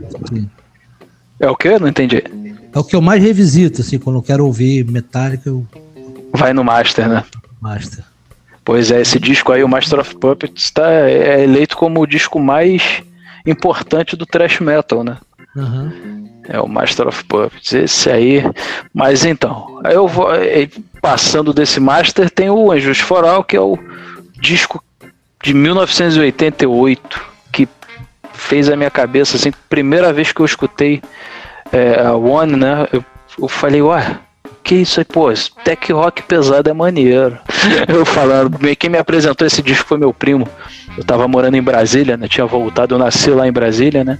é 1.39 1.49
o 1.49 1.55
que? 1.55 1.77
Não 1.79 1.87
entendi. 1.87 2.23
É 2.73 2.79
o 2.79 2.83
que 2.83 2.95
eu 2.95 3.01
mais 3.01 3.21
revisito, 3.21 3.81
assim, 3.81 3.97
quando 3.97 4.17
eu 4.17 4.23
quero 4.23 4.45
ouvir 4.45 4.85
Metallica, 4.85 5.49
eu... 5.49 5.65
Vai 6.33 6.53
no 6.53 6.63
Master, 6.63 7.07
né? 7.07 7.23
Master. 7.61 8.03
Pois 8.63 8.91
é, 8.91 9.01
esse 9.01 9.19
disco 9.19 9.51
aí, 9.51 9.63
o 9.63 9.67
Master 9.67 9.99
of 9.99 10.15
Puppets, 10.15 10.69
tá, 10.71 10.91
é 10.91 11.43
eleito 11.43 11.77
como 11.77 12.01
o 12.01 12.05
disco 12.05 12.39
mais 12.39 13.01
importante 13.45 14.15
do 14.15 14.25
thrash 14.25 14.59
metal, 14.59 15.03
né? 15.03 15.17
Uhum. 15.55 16.27
É 16.47 16.59
o 16.59 16.67
Master 16.67 17.07
of 17.07 17.23
Puppets, 17.25 17.73
esse 17.73 18.09
aí. 18.09 18.43
Mas 18.93 19.25
então, 19.25 19.81
eu 19.85 20.07
vou. 20.07 20.27
Passando 21.01 21.53
desse 21.53 21.79
Master, 21.79 22.29
tem 22.29 22.49
o 22.49 22.71
Anjos 22.71 22.99
Foral, 22.99 23.43
que 23.43 23.55
é 23.55 23.61
o 23.61 23.77
disco 24.39 24.83
de 25.41 25.53
1988 25.53 27.36
fez 28.47 28.69
a 28.69 28.75
minha 28.75 28.89
cabeça, 28.89 29.35
assim, 29.35 29.51
primeira 29.69 30.13
vez 30.13 30.31
que 30.31 30.39
eu 30.39 30.45
escutei 30.45 31.01
é, 31.71 32.01
a 32.01 32.13
One, 32.13 32.55
né, 32.55 32.87
eu, 32.93 33.03
eu 33.39 33.47
falei, 33.49 33.81
ué, 33.81 34.17
que 34.63 34.75
isso 34.75 34.99
aí, 34.99 35.05
pô, 35.05 35.31
tech 35.63 35.91
rock 35.91 36.23
pesado 36.23 36.69
é 36.69 36.73
maneiro. 36.73 37.37
eu 37.87 38.05
falando, 38.05 38.57
quem 38.77 38.89
me 38.89 38.97
apresentou 38.97 39.45
esse 39.45 39.61
disco 39.61 39.87
foi 39.87 39.97
meu 39.97 40.13
primo. 40.13 40.47
Eu 40.97 41.03
tava 41.03 41.27
morando 41.27 41.55
em 41.55 41.61
Brasília, 41.61 42.17
né? 42.17 42.27
Tinha 42.27 42.45
voltado, 42.45 42.95
eu 42.95 42.99
nasci 42.99 43.29
lá 43.29 43.47
em 43.47 43.51
Brasília, 43.51 44.03
né? 44.03 44.17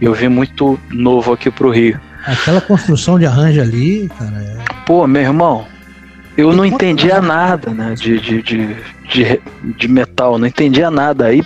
E 0.00 0.04
eu 0.04 0.12
vim 0.12 0.28
muito 0.28 0.78
novo 0.90 1.32
aqui 1.32 1.50
pro 1.50 1.70
Rio. 1.70 2.00
Aquela 2.26 2.60
construção 2.60 3.18
de 3.18 3.24
arranjo 3.24 3.60
ali, 3.60 4.10
cara. 4.18 4.36
É... 4.36 4.56
Pô, 4.84 5.06
meu 5.06 5.22
irmão, 5.22 5.66
eu 6.36 6.52
não 6.52 6.64
entendia 6.64 7.20
nada, 7.22 7.70
né? 7.70 7.94
De, 7.94 8.20
de, 8.20 8.42
de, 8.42 8.76
de, 9.08 9.40
de 9.76 9.88
metal, 9.88 10.38
não 10.38 10.46
entendia 10.46 10.90
nada. 10.90 11.26
Aí 11.26 11.42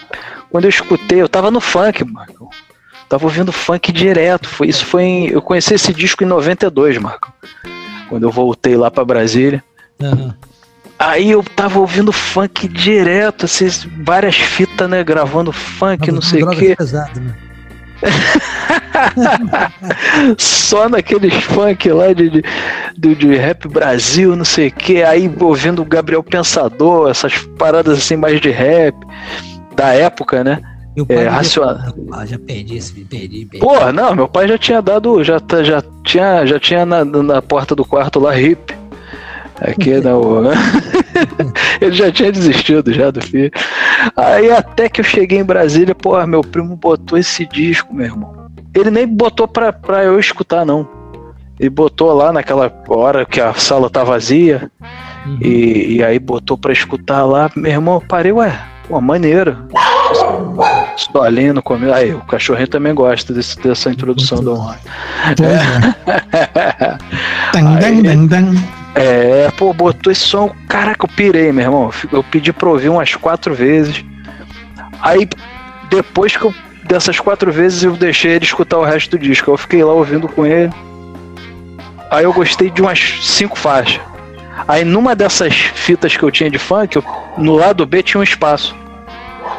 quando 0.51 0.64
eu 0.64 0.70
escutei, 0.70 1.22
eu 1.22 1.28
tava 1.28 1.51
no 1.51 1.61
funk, 1.61 2.05
Marco. 2.05 2.51
Tava 3.09 3.24
ouvindo 3.24 3.53
funk 3.53 3.92
direto. 3.92 4.48
Foi, 4.48 4.68
isso 4.68 4.84
foi 4.84 5.03
em, 5.03 5.26
Eu 5.28 5.40
conheci 5.40 5.74
esse 5.74 5.92
disco 5.92 6.22
em 6.22 6.26
92, 6.26 6.98
Marco. 6.98 7.32
Quando 8.09 8.24
eu 8.24 8.30
voltei 8.30 8.76
lá 8.76 8.90
para 8.90 9.05
Brasília. 9.05 9.62
Uhum. 10.01 10.32
Aí 10.98 11.30
eu 11.30 11.42
tava 11.42 11.78
ouvindo 11.78 12.12
funk 12.12 12.68
direto, 12.68 13.46
assim, 13.46 13.66
várias 14.05 14.36
fitas, 14.36 14.88
né? 14.88 15.03
Gravando 15.03 15.53
funk, 15.53 16.07
Mas 16.07 16.14
não 16.14 16.22
sei 16.22 16.42
o 16.42 16.51
quê. 16.51 16.74
Pesado, 16.76 17.20
né? 17.20 17.34
Só 20.38 20.88
naqueles 20.88 21.34
funk 21.44 21.90
lá 21.90 22.12
de, 22.12 22.30
de, 22.30 22.42
de, 22.96 23.14
de, 23.14 23.36
rap 23.36 23.68
Brasil, 23.68 24.34
não 24.36 24.44
sei 24.44 24.68
o 24.68 24.72
que, 24.72 25.03
aí 25.03 25.30
ouvindo 25.38 25.82
o 25.82 25.84
Gabriel 25.84 26.22
Pensador, 26.22 27.11
essas 27.11 27.38
paradas 27.59 27.98
assim 27.98 28.16
mais 28.16 28.40
de 28.40 28.51
rap 28.51 28.94
da 29.81 29.95
época, 29.95 30.45
né? 30.45 30.61
Meu 30.95 31.07
pai 31.07 31.24
é. 31.24 31.28
Ah, 31.28 32.26
já 32.26 32.39
perdi 32.39 32.76
esse, 32.76 32.93
perdi, 33.05 33.47
perdi. 33.47 33.64
Porra, 33.64 33.93
não, 33.93 34.14
meu 34.14 34.28
pai 34.28 34.47
já 34.47 34.59
tinha 34.59 34.83
dado, 34.83 35.24
já, 35.24 35.39
já 35.62 35.83
tinha, 36.05 36.45
já 36.45 36.59
tinha 36.59 36.85
na, 36.85 37.05
na 37.05 37.41
porta 37.41 37.74
do 37.74 37.85
quarto 37.85 38.20
lá 38.20 38.39
hip. 38.39 38.74
Aqui 39.59 40.01
não. 40.01 40.51
Ele 41.81 41.93
já 41.93 42.11
tinha 42.11 42.33
desistido 42.33 42.93
já 42.93 43.11
do 43.11 43.22
filho. 43.22 43.51
Aí 44.16 44.51
até 44.51 44.89
que 44.89 45.01
eu 45.01 45.05
cheguei 45.05 45.39
em 45.39 45.45
Brasília, 45.45 45.95
porra, 45.95 46.26
meu 46.26 46.43
primo 46.43 46.76
botou 46.76 47.18
esse 47.18 47.47
disco, 47.47 47.95
meu 47.95 48.07
irmão. 48.07 48.51
Ele 48.74 48.91
nem 48.91 49.07
botou 49.07 49.49
pra, 49.49 49.72
pra 49.72 50.05
eu 50.05 50.18
escutar, 50.18 50.64
não. 50.64 50.89
Ele 51.59 51.70
botou 51.70 52.12
lá 52.12 52.33
naquela 52.33 52.72
hora 52.89 53.24
que 53.24 53.41
a 53.41 53.55
sala 53.55 53.89
tá 53.91 54.03
vazia. 54.03 54.70
Uhum. 55.26 55.39
E, 55.43 55.97
e 55.97 56.05
aí 56.05 56.18
botou 56.18 56.57
pra 56.57 56.72
escutar 56.72 57.24
lá. 57.24 57.51
Meu 57.55 57.70
irmão, 57.70 57.95
eu 57.95 58.09
parei, 58.09 58.33
ué, 58.33 58.59
Pô, 58.91 59.01
maneiro. 59.01 59.57
Solinho 60.97 61.55
no 61.55 61.62
começo. 61.62 61.95
Aí, 61.95 62.12
o 62.12 62.20
cachorrinho 62.22 62.66
também 62.66 62.93
gosta 62.93 63.32
desse, 63.32 63.57
dessa 63.61 63.88
introdução 63.88 64.43
do 64.43 64.53
Honra. 64.53 64.80
É. 68.95 69.47
é, 69.47 69.51
pô, 69.53 69.72
botou 69.72 70.11
esse 70.11 70.22
som. 70.22 70.53
Caraca, 70.68 71.05
eu 71.05 71.09
pirei, 71.09 71.53
meu 71.53 71.64
irmão. 71.64 71.91
Eu 72.11 72.24
pedi 72.24 72.53
pra 72.53 72.68
ouvir 72.68 72.88
umas 72.88 73.14
quatro 73.14 73.55
vezes. 73.55 74.05
Aí, 75.01 75.28
depois 75.88 76.36
que 76.36 76.45
eu, 76.45 76.55
dessas 76.82 77.20
quatro 77.20 77.53
vezes, 77.53 77.84
eu 77.84 77.97
deixei 77.97 78.32
ele 78.32 78.45
escutar 78.45 78.78
o 78.78 78.84
resto 78.84 79.12
do 79.12 79.18
disco. 79.20 79.53
Eu 79.53 79.57
fiquei 79.57 79.84
lá 79.84 79.93
ouvindo 79.93 80.28
com 80.28 80.45
ele. 80.45 80.72
Aí 82.11 82.24
eu 82.24 82.32
gostei 82.32 82.68
de 82.70 82.82
umas 82.82 82.99
cinco 83.22 83.57
faixas. 83.57 84.01
Aí 84.66 84.84
numa 84.84 85.14
dessas 85.14 85.55
fitas 85.55 86.16
que 86.16 86.22
eu 86.24 86.30
tinha 86.30 86.51
de 86.51 86.59
funk, 86.59 86.97
eu, 86.97 87.05
no 87.38 87.55
lado 87.55 87.86
B 87.86 88.03
tinha 88.03 88.20
um 88.20 88.24
espaço. 88.24 88.80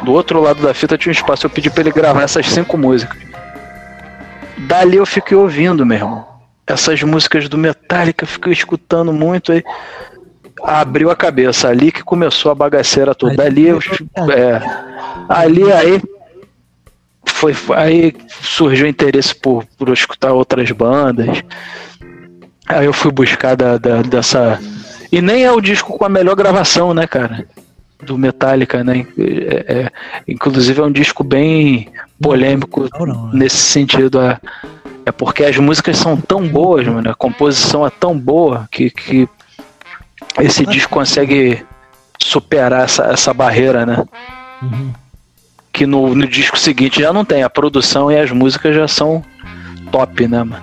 Do 0.04 0.12
outro 0.12 0.40
lado 0.40 0.62
da 0.62 0.74
fita 0.74 0.98
tinha 0.98 1.10
um 1.10 1.14
espaço. 1.14 1.46
Eu 1.46 1.50
pedi 1.50 1.70
pra 1.70 1.80
ele 1.80 1.92
gravar 1.92 2.22
essas 2.22 2.48
cinco 2.48 2.76
músicas. 2.76 3.18
Dali 4.58 4.96
eu 4.96 5.06
fiquei 5.06 5.36
ouvindo, 5.36 5.86
meu 5.86 5.98
irmão. 5.98 6.26
Essas 6.66 7.02
músicas 7.02 7.48
do 7.48 7.58
Metallica, 7.58 8.24
eu 8.24 8.28
fiquei 8.28 8.52
escutando 8.52 9.12
muito 9.12 9.52
aí. 9.52 9.64
Abriu 10.62 11.10
a 11.10 11.16
cabeça, 11.16 11.68
ali 11.68 11.90
que 11.90 12.02
começou 12.02 12.52
a 12.52 12.54
bagaceira 12.54 13.14
toda. 13.14 13.34
Dali 13.34 13.68
eu. 13.68 13.78
É, 14.30 14.60
ali 15.28 15.72
aí. 15.72 16.00
Foi, 17.24 17.54
aí 17.76 18.14
surgiu 18.28 18.86
interesse 18.86 19.34
por, 19.34 19.64
por 19.76 19.88
escutar 19.88 20.32
outras 20.32 20.70
bandas. 20.70 21.42
Aí 22.68 22.86
eu 22.86 22.92
fui 22.92 23.10
buscar 23.10 23.56
da, 23.56 23.78
da, 23.78 24.02
dessa. 24.02 24.60
E 25.10 25.20
nem 25.20 25.44
é 25.44 25.52
o 25.52 25.60
disco 25.60 25.96
com 25.96 26.04
a 26.04 26.08
melhor 26.08 26.34
gravação, 26.36 26.94
né, 26.94 27.06
cara? 27.06 27.46
Do 28.02 28.18
Metallica, 28.18 28.82
né? 28.82 29.06
É, 29.18 29.72
é, 29.72 29.92
inclusive 30.26 30.80
é 30.80 30.84
um 30.84 30.92
disco 30.92 31.22
bem 31.22 31.88
polêmico 32.20 32.88
não, 32.98 33.06
não, 33.06 33.26
né? 33.26 33.30
nesse 33.34 33.56
sentido. 33.56 34.20
É, 34.20 34.38
é 35.06 35.12
porque 35.12 35.44
as 35.44 35.56
músicas 35.56 35.96
são 35.96 36.16
tão 36.16 36.46
boas, 36.46 36.86
mano, 36.86 37.10
a 37.10 37.14
composição 37.14 37.86
é 37.86 37.90
tão 37.90 38.16
boa 38.16 38.68
que, 38.70 38.90
que 38.90 39.28
esse 40.40 40.64
disco 40.66 40.92
consegue 40.92 41.64
superar 42.18 42.84
essa, 42.84 43.04
essa 43.04 43.34
barreira, 43.34 43.84
né? 43.84 44.04
Uhum. 44.62 44.92
Que 45.72 45.86
no, 45.86 46.14
no 46.14 46.26
disco 46.26 46.58
seguinte 46.58 47.00
já 47.00 47.12
não 47.12 47.24
tem. 47.24 47.42
A 47.42 47.50
produção 47.50 48.10
e 48.12 48.18
as 48.18 48.30
músicas 48.30 48.74
já 48.76 48.86
são 48.86 49.24
top, 49.90 50.28
né, 50.28 50.42
mano? 50.42 50.62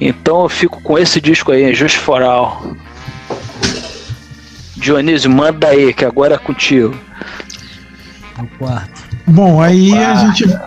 Então 0.00 0.42
eu 0.42 0.48
fico 0.48 0.80
com 0.82 0.98
esse 0.98 1.20
disco 1.20 1.52
aí, 1.52 1.74
Just 1.74 1.96
for 1.96 2.22
All. 2.22 2.62
Dionísio, 4.80 5.30
manda 5.30 5.68
aí, 5.68 5.92
que 5.92 6.04
agora 6.04 6.34
é 6.34 6.38
contigo. 6.38 6.98
No 8.38 8.46
quarto. 8.58 9.02
Bom, 9.26 9.60
aí 9.60 9.90
quarto. 9.90 10.04
a 10.04 10.14
gente. 10.26 10.60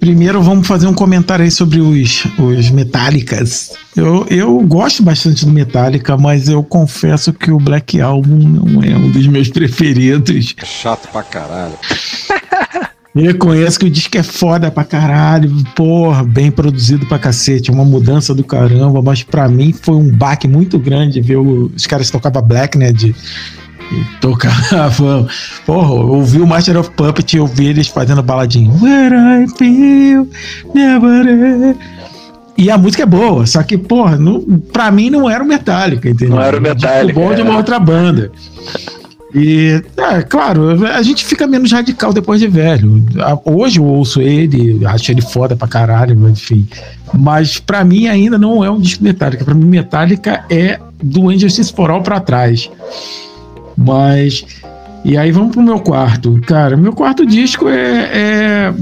Primeiro 0.00 0.42
vamos 0.42 0.66
fazer 0.66 0.88
um 0.88 0.94
comentário 0.94 1.44
aí 1.44 1.50
sobre 1.50 1.80
os, 1.80 2.24
os 2.36 2.70
Metallicas. 2.70 3.72
Eu, 3.96 4.26
eu 4.28 4.58
gosto 4.60 5.00
bastante 5.00 5.46
do 5.46 5.52
Metallica, 5.52 6.16
mas 6.16 6.48
eu 6.48 6.64
confesso 6.64 7.32
que 7.32 7.52
o 7.52 7.58
Black 7.58 8.00
Album 8.00 8.38
não 8.38 8.82
é 8.82 8.96
um 8.96 9.10
dos 9.10 9.28
meus 9.28 9.48
preferidos. 9.48 10.56
Chato 10.64 11.08
pra 11.12 11.22
caralho. 11.22 11.78
reconheço 13.14 13.78
que 13.78 13.86
o 13.86 13.90
disco 13.90 14.16
é 14.16 14.22
foda 14.22 14.70
pra 14.70 14.84
caralho, 14.84 15.52
porra, 15.76 16.24
bem 16.24 16.50
produzido 16.50 17.04
pra 17.06 17.18
cacete, 17.18 17.70
uma 17.70 17.84
mudança 17.84 18.34
do 18.34 18.42
caramba, 18.42 19.02
mas 19.02 19.22
pra 19.22 19.48
mim 19.48 19.72
foi 19.72 19.94
um 19.94 20.10
baque 20.10 20.48
muito 20.48 20.78
grande 20.78 21.20
ver 21.20 21.36
os 21.36 21.86
caras 21.86 22.10
tocavam 22.10 22.42
Black, 22.42 22.78
né, 22.78 22.90
de, 22.90 23.14
tocavam, 24.20 25.28
porra, 25.66 25.92
ouvi 25.92 26.40
o 26.40 26.46
Master 26.46 26.78
of 26.78 26.90
Puppet 26.92 27.36
e 27.36 27.40
ouvi 27.40 27.66
eles 27.66 27.88
fazendo 27.88 28.22
baladinho, 28.22 28.72
Where 28.80 29.14
I 29.14 29.46
feel, 29.58 30.26
never 30.74 31.76
e 32.56 32.70
a 32.70 32.76
música 32.76 33.02
é 33.02 33.06
boa, 33.06 33.46
só 33.46 33.62
que, 33.62 33.76
porra, 33.76 34.16
não, 34.16 34.40
pra 34.72 34.90
mim 34.90 35.10
não 35.10 35.28
era 35.28 35.42
o 35.42 35.46
Metallica, 35.46 36.08
entendeu? 36.08 36.36
Não 36.36 36.42
era 36.42 36.58
o 36.58 36.60
Metallica. 36.60 37.18
bom 37.18 37.34
de 37.34 37.42
uma 37.42 37.56
outra 37.56 37.78
banda. 37.78 38.30
E, 39.34 39.82
é, 39.96 40.22
claro, 40.22 40.86
a 40.86 41.02
gente 41.02 41.24
fica 41.24 41.46
menos 41.46 41.72
radical 41.72 42.12
depois 42.12 42.38
de 42.38 42.48
velho. 42.48 43.04
Hoje 43.44 43.78
eu 43.78 43.84
ouço 43.84 44.20
ele, 44.20 44.84
acho 44.84 45.10
ele 45.10 45.22
foda 45.22 45.56
pra 45.56 45.66
caralho, 45.66 46.16
mas 46.18 46.32
enfim. 46.32 46.68
Mas 47.14 47.58
pra 47.58 47.82
mim 47.82 48.06
ainda 48.08 48.36
não 48.36 48.62
é 48.62 48.70
um 48.70 48.78
disco 48.78 49.02
Metallica. 49.02 49.44
Pra 49.44 49.54
mim, 49.54 49.64
Metallica 49.64 50.44
é 50.50 50.78
do 51.02 51.32
Injustice 51.32 51.72
for 51.72 51.90
All 51.90 52.02
pra 52.02 52.20
trás. 52.20 52.70
Mas. 53.76 54.44
E 55.04 55.16
aí 55.16 55.32
vamos 55.32 55.52
pro 55.52 55.62
meu 55.62 55.80
quarto. 55.80 56.38
Cara, 56.46 56.76
meu 56.76 56.92
quarto 56.92 57.26
disco 57.26 57.68
é, 57.68 58.72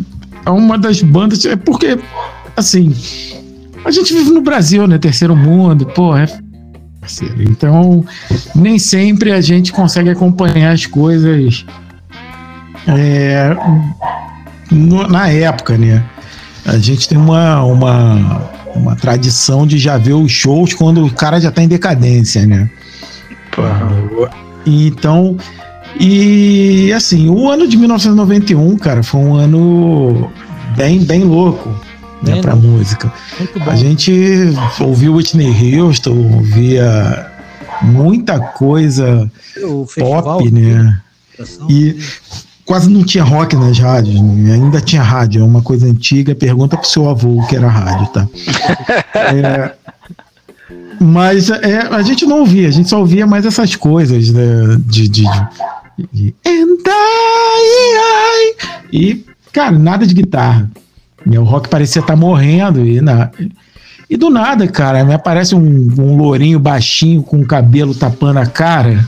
é 0.44 0.50
uma 0.50 0.76
das 0.76 1.00
bandas. 1.00 1.44
É 1.44 1.54
porque, 1.54 1.98
assim. 2.56 2.92
A 3.84 3.90
gente 3.90 4.12
vive 4.12 4.30
no 4.30 4.42
Brasil, 4.42 4.86
né? 4.86 4.98
Terceiro 4.98 5.34
mundo, 5.34 5.86
pô, 5.86 6.14
é 6.14 6.26
parceiro. 7.00 7.42
Então, 7.42 8.04
nem 8.54 8.78
sempre 8.78 9.32
a 9.32 9.40
gente 9.40 9.72
consegue 9.72 10.10
acompanhar 10.10 10.72
as 10.72 10.86
coisas 10.86 11.64
é, 12.86 13.56
no, 14.70 15.08
na 15.08 15.28
época, 15.28 15.76
né? 15.78 16.04
A 16.66 16.76
gente 16.78 17.08
tem 17.08 17.16
uma, 17.16 17.62
uma, 17.64 18.50
uma 18.74 18.96
tradição 18.96 19.66
de 19.66 19.78
já 19.78 19.96
ver 19.96 20.12
os 20.12 20.30
shows 20.30 20.74
quando 20.74 21.04
o 21.04 21.10
cara 21.10 21.40
já 21.40 21.50
tá 21.50 21.62
em 21.62 21.68
decadência, 21.68 22.46
né? 22.46 22.70
Então, 24.66 25.36
e 25.98 26.92
assim, 26.92 27.28
o 27.28 27.48
ano 27.48 27.66
de 27.66 27.76
1991, 27.76 28.76
cara, 28.76 29.02
foi 29.02 29.20
um 29.20 29.34
ano 29.34 30.30
bem, 30.76 31.02
bem 31.02 31.24
louco 31.24 31.74
né, 32.22 32.40
para 32.40 32.54
música. 32.54 33.12
A 33.66 33.74
gente 33.76 34.12
ouvia 34.80 35.12
Whitney 35.12 35.80
Houston, 35.80 36.34
ouvia 36.34 37.30
muita 37.82 38.38
coisa 38.38 39.30
pop, 39.98 40.50
né? 40.50 41.00
E 41.68 41.96
quase 42.64 42.90
não 42.90 43.02
tinha 43.02 43.24
rock 43.24 43.56
nas 43.56 43.78
rádios, 43.78 44.20
né? 44.20 44.54
ainda 44.54 44.80
tinha 44.80 45.02
rádio, 45.02 45.40
é 45.40 45.44
uma 45.44 45.62
coisa 45.62 45.86
antiga. 45.86 46.34
Pergunta 46.34 46.76
pro 46.76 46.88
seu 46.88 47.08
avô 47.08 47.40
o 47.40 47.46
que 47.46 47.56
era 47.56 47.68
rádio, 47.68 48.06
tá? 48.08 48.28
é, 49.14 49.74
mas 51.00 51.50
é, 51.50 51.78
a 51.90 52.02
gente 52.02 52.26
não 52.26 52.40
ouvia, 52.40 52.68
a 52.68 52.70
gente 52.70 52.88
só 52.88 53.00
ouvia 53.00 53.26
mais 53.26 53.46
essas 53.46 53.74
coisas 53.74 54.30
né, 54.30 54.76
de, 54.86 55.08
de, 55.08 55.24
de, 56.12 56.34
de 56.34 56.34
e 58.92 59.24
cara, 59.52 59.72
nada 59.72 60.06
de 60.06 60.14
guitarra. 60.14 60.70
O 61.26 61.44
rock 61.44 61.68
parecia 61.68 62.00
estar 62.00 62.14
tá 62.14 62.18
morrendo 62.18 62.84
e, 62.84 63.00
na, 63.00 63.30
e 64.08 64.16
do 64.16 64.30
nada, 64.30 64.66
cara, 64.66 65.04
me 65.04 65.14
aparece 65.14 65.54
um, 65.54 65.88
um 65.98 66.16
lourinho 66.16 66.58
baixinho 66.58 67.22
com 67.22 67.38
o 67.38 67.46
cabelo 67.46 67.94
tapando 67.94 68.40
a 68.40 68.46
cara, 68.46 69.06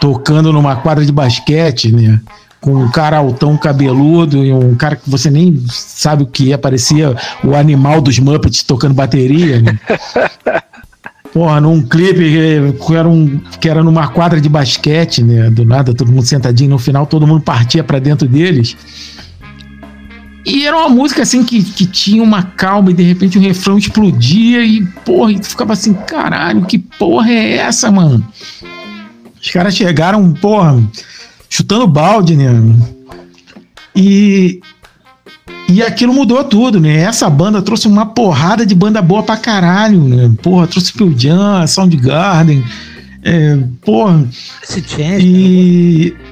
tocando 0.00 0.52
numa 0.52 0.76
quadra 0.76 1.04
de 1.04 1.12
basquete, 1.12 1.92
né? 1.92 2.20
Com 2.60 2.74
um 2.74 2.90
cara 2.90 3.18
altão 3.18 3.56
cabeludo 3.56 4.44
e 4.44 4.52
um 4.52 4.74
cara 4.74 4.96
que 4.96 5.08
você 5.08 5.30
nem 5.30 5.62
sabe 5.68 6.22
o 6.22 6.26
que 6.26 6.52
é, 6.52 6.56
parecia 6.56 7.14
o 7.44 7.54
animal 7.54 8.00
dos 8.00 8.18
Muppets 8.18 8.62
tocando 8.62 8.94
bateria, 8.94 9.60
né? 9.60 9.78
Porra, 11.32 11.60
num 11.60 11.80
clipe 11.80 12.74
que 12.78 12.94
era, 12.94 13.08
um, 13.08 13.38
que 13.58 13.68
era 13.68 13.82
numa 13.82 14.08
quadra 14.08 14.40
de 14.40 14.48
basquete, 14.48 15.22
né? 15.22 15.48
Do 15.48 15.64
nada, 15.64 15.94
todo 15.94 16.12
mundo 16.12 16.26
sentadinho, 16.26 16.70
no 16.70 16.78
final 16.78 17.06
todo 17.06 17.26
mundo 17.26 17.42
partia 17.42 17.82
para 17.82 17.98
dentro 17.98 18.28
deles. 18.28 18.76
E 20.44 20.66
era 20.66 20.76
uma 20.76 20.88
música 20.88 21.22
assim 21.22 21.44
que, 21.44 21.62
que 21.62 21.86
tinha 21.86 22.22
uma 22.22 22.42
calma 22.42 22.90
e 22.90 22.94
de 22.94 23.02
repente 23.02 23.38
o 23.38 23.40
refrão 23.40 23.78
explodia 23.78 24.64
e, 24.64 24.84
porra, 25.04 25.32
e 25.32 25.38
tu 25.38 25.48
ficava 25.48 25.72
assim, 25.72 25.94
caralho, 25.94 26.66
que 26.66 26.78
porra 26.78 27.30
é 27.30 27.56
essa, 27.58 27.90
mano? 27.90 28.26
Os 29.40 29.50
caras 29.50 29.74
chegaram, 29.74 30.32
porra, 30.32 30.82
chutando 31.48 31.86
balde, 31.86 32.36
né? 32.36 32.50
E, 33.94 34.60
e 35.68 35.80
aquilo 35.82 36.12
mudou 36.12 36.42
tudo, 36.42 36.80
né? 36.80 36.96
Essa 36.98 37.30
banda 37.30 37.62
trouxe 37.62 37.86
uma 37.86 38.06
porrada 38.06 38.66
de 38.66 38.74
banda 38.74 39.00
boa 39.00 39.22
pra 39.22 39.36
caralho, 39.36 40.02
né? 40.02 40.32
Porra, 40.42 40.66
trouxe 40.66 40.92
Pearl 40.92 41.12
Jam, 41.16 41.66
Soundgarden, 41.68 42.64
é, 43.22 43.58
porra. 43.80 44.28
Esse 44.62 44.80
chance, 44.80 45.24
e... 45.24 46.14
Né? 46.14 46.31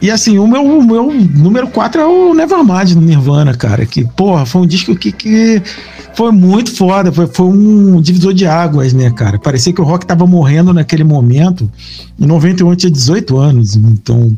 E 0.00 0.10
assim, 0.10 0.38
o 0.38 0.46
meu, 0.46 0.62
o 0.62 0.84
meu 0.84 1.12
número 1.12 1.68
4 1.68 2.00
é 2.00 2.06
o 2.06 2.34
Nevermind 2.34 2.92
do 2.92 3.00
Nirvana, 3.00 3.54
cara. 3.54 3.86
Que, 3.86 4.04
porra, 4.04 4.44
foi 4.44 4.62
um 4.62 4.66
disco 4.66 4.94
que, 4.94 5.10
que 5.10 5.62
foi 6.14 6.30
muito 6.32 6.74
foda. 6.74 7.10
Foi, 7.10 7.26
foi 7.26 7.46
um 7.46 8.00
divisor 8.00 8.34
de 8.34 8.46
águas, 8.46 8.92
né, 8.92 9.10
cara? 9.10 9.38
Parecia 9.38 9.72
que 9.72 9.80
o 9.80 9.84
rock 9.84 10.04
tava 10.04 10.26
morrendo 10.26 10.72
naquele 10.74 11.02
momento. 11.02 11.70
Em 12.20 12.26
91 12.26 12.70
eu 12.70 12.76
tinha 12.76 12.90
18 12.90 13.38
anos. 13.38 13.74
Então, 13.74 14.36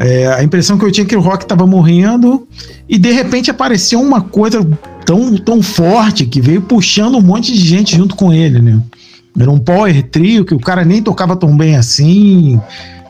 é, 0.00 0.26
a 0.28 0.42
impressão 0.42 0.76
que 0.76 0.84
eu 0.84 0.90
tinha 0.90 1.04
é 1.04 1.08
que 1.08 1.16
o 1.16 1.20
rock 1.20 1.46
tava 1.46 1.64
morrendo. 1.64 2.46
E 2.88 2.98
de 2.98 3.12
repente 3.12 3.50
apareceu 3.50 4.00
uma 4.00 4.20
coisa 4.20 4.66
tão, 5.04 5.36
tão 5.36 5.62
forte 5.62 6.26
que 6.26 6.40
veio 6.40 6.60
puxando 6.60 7.16
um 7.16 7.22
monte 7.22 7.52
de 7.52 7.60
gente 7.60 7.96
junto 7.96 8.16
com 8.16 8.32
ele, 8.32 8.60
né? 8.60 8.82
Era 9.38 9.50
um 9.50 9.58
power 9.58 10.02
trio 10.08 10.44
que 10.44 10.54
o 10.54 10.58
cara 10.58 10.84
nem 10.84 11.02
tocava 11.02 11.36
tão 11.36 11.56
bem 11.56 11.76
assim 11.76 12.58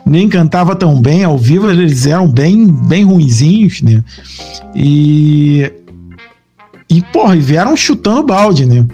nem 0.07 0.29
cantava 0.29 0.75
tão 0.75 0.99
bem, 0.99 1.23
ao 1.23 1.37
vivo 1.37 1.69
eles 1.69 2.05
eram 2.05 2.27
bem, 2.27 2.65
bem 2.67 3.03
ruinzinhos, 3.03 3.81
né? 3.81 4.03
E. 4.75 5.71
E, 6.89 7.01
porra, 7.01 7.35
vieram 7.35 7.75
chutando 7.75 8.23
balde, 8.23 8.65
né? 8.65 8.85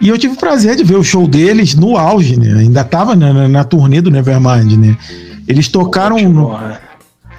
E 0.00 0.08
eu 0.08 0.16
tive 0.16 0.34
o 0.34 0.38
prazer 0.38 0.76
de 0.76 0.84
ver 0.84 0.96
o 0.96 1.04
show 1.04 1.26
deles 1.26 1.74
no 1.74 1.96
auge, 1.96 2.38
né? 2.38 2.60
Ainda 2.60 2.82
tava 2.84 3.14
na, 3.14 3.32
na, 3.32 3.48
na 3.48 3.64
turnê 3.64 4.00
do 4.00 4.10
Nevermind, 4.10 4.72
né? 4.78 4.96
Eles 5.46 5.68
tocaram. 5.68 6.16
No, 6.16 6.54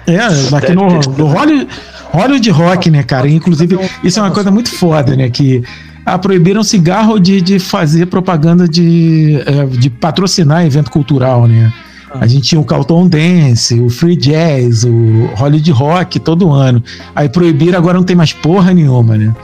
é, 0.06 0.56
aqui 0.56 0.72
no, 0.72 0.86
no 0.86 1.26
Hollywood, 1.26 1.68
Hollywood 2.12 2.50
Rock, 2.50 2.90
né, 2.90 3.02
cara? 3.02 3.28
Inclusive, 3.28 3.78
isso 4.04 4.20
é 4.20 4.22
uma 4.22 4.30
coisa 4.30 4.50
muito 4.50 4.70
foda, 4.70 5.16
né? 5.16 5.28
Que 5.28 5.62
ah, 6.04 6.18
proibiram 6.18 6.62
cigarro 6.62 7.18
de, 7.18 7.40
de 7.40 7.58
fazer 7.58 8.06
propaganda 8.06 8.68
de, 8.68 9.42
é, 9.46 9.66
de 9.66 9.90
patrocinar 9.90 10.64
evento 10.64 10.90
cultural, 10.90 11.46
né? 11.46 11.72
A 12.12 12.26
gente 12.26 12.48
tinha 12.48 12.60
o 12.60 12.64
Carlton 12.64 13.06
Dance, 13.06 13.78
o 13.78 13.88
Free 13.88 14.16
Jazz, 14.16 14.84
o 14.84 15.30
Hollywood 15.36 15.70
Rock 15.70 16.18
todo 16.18 16.50
ano. 16.50 16.82
Aí 17.14 17.28
proibiram, 17.28 17.78
agora 17.78 17.98
não 17.98 18.04
tem 18.04 18.16
mais 18.16 18.32
porra 18.32 18.72
nenhuma, 18.74 19.16
né? 19.16 19.34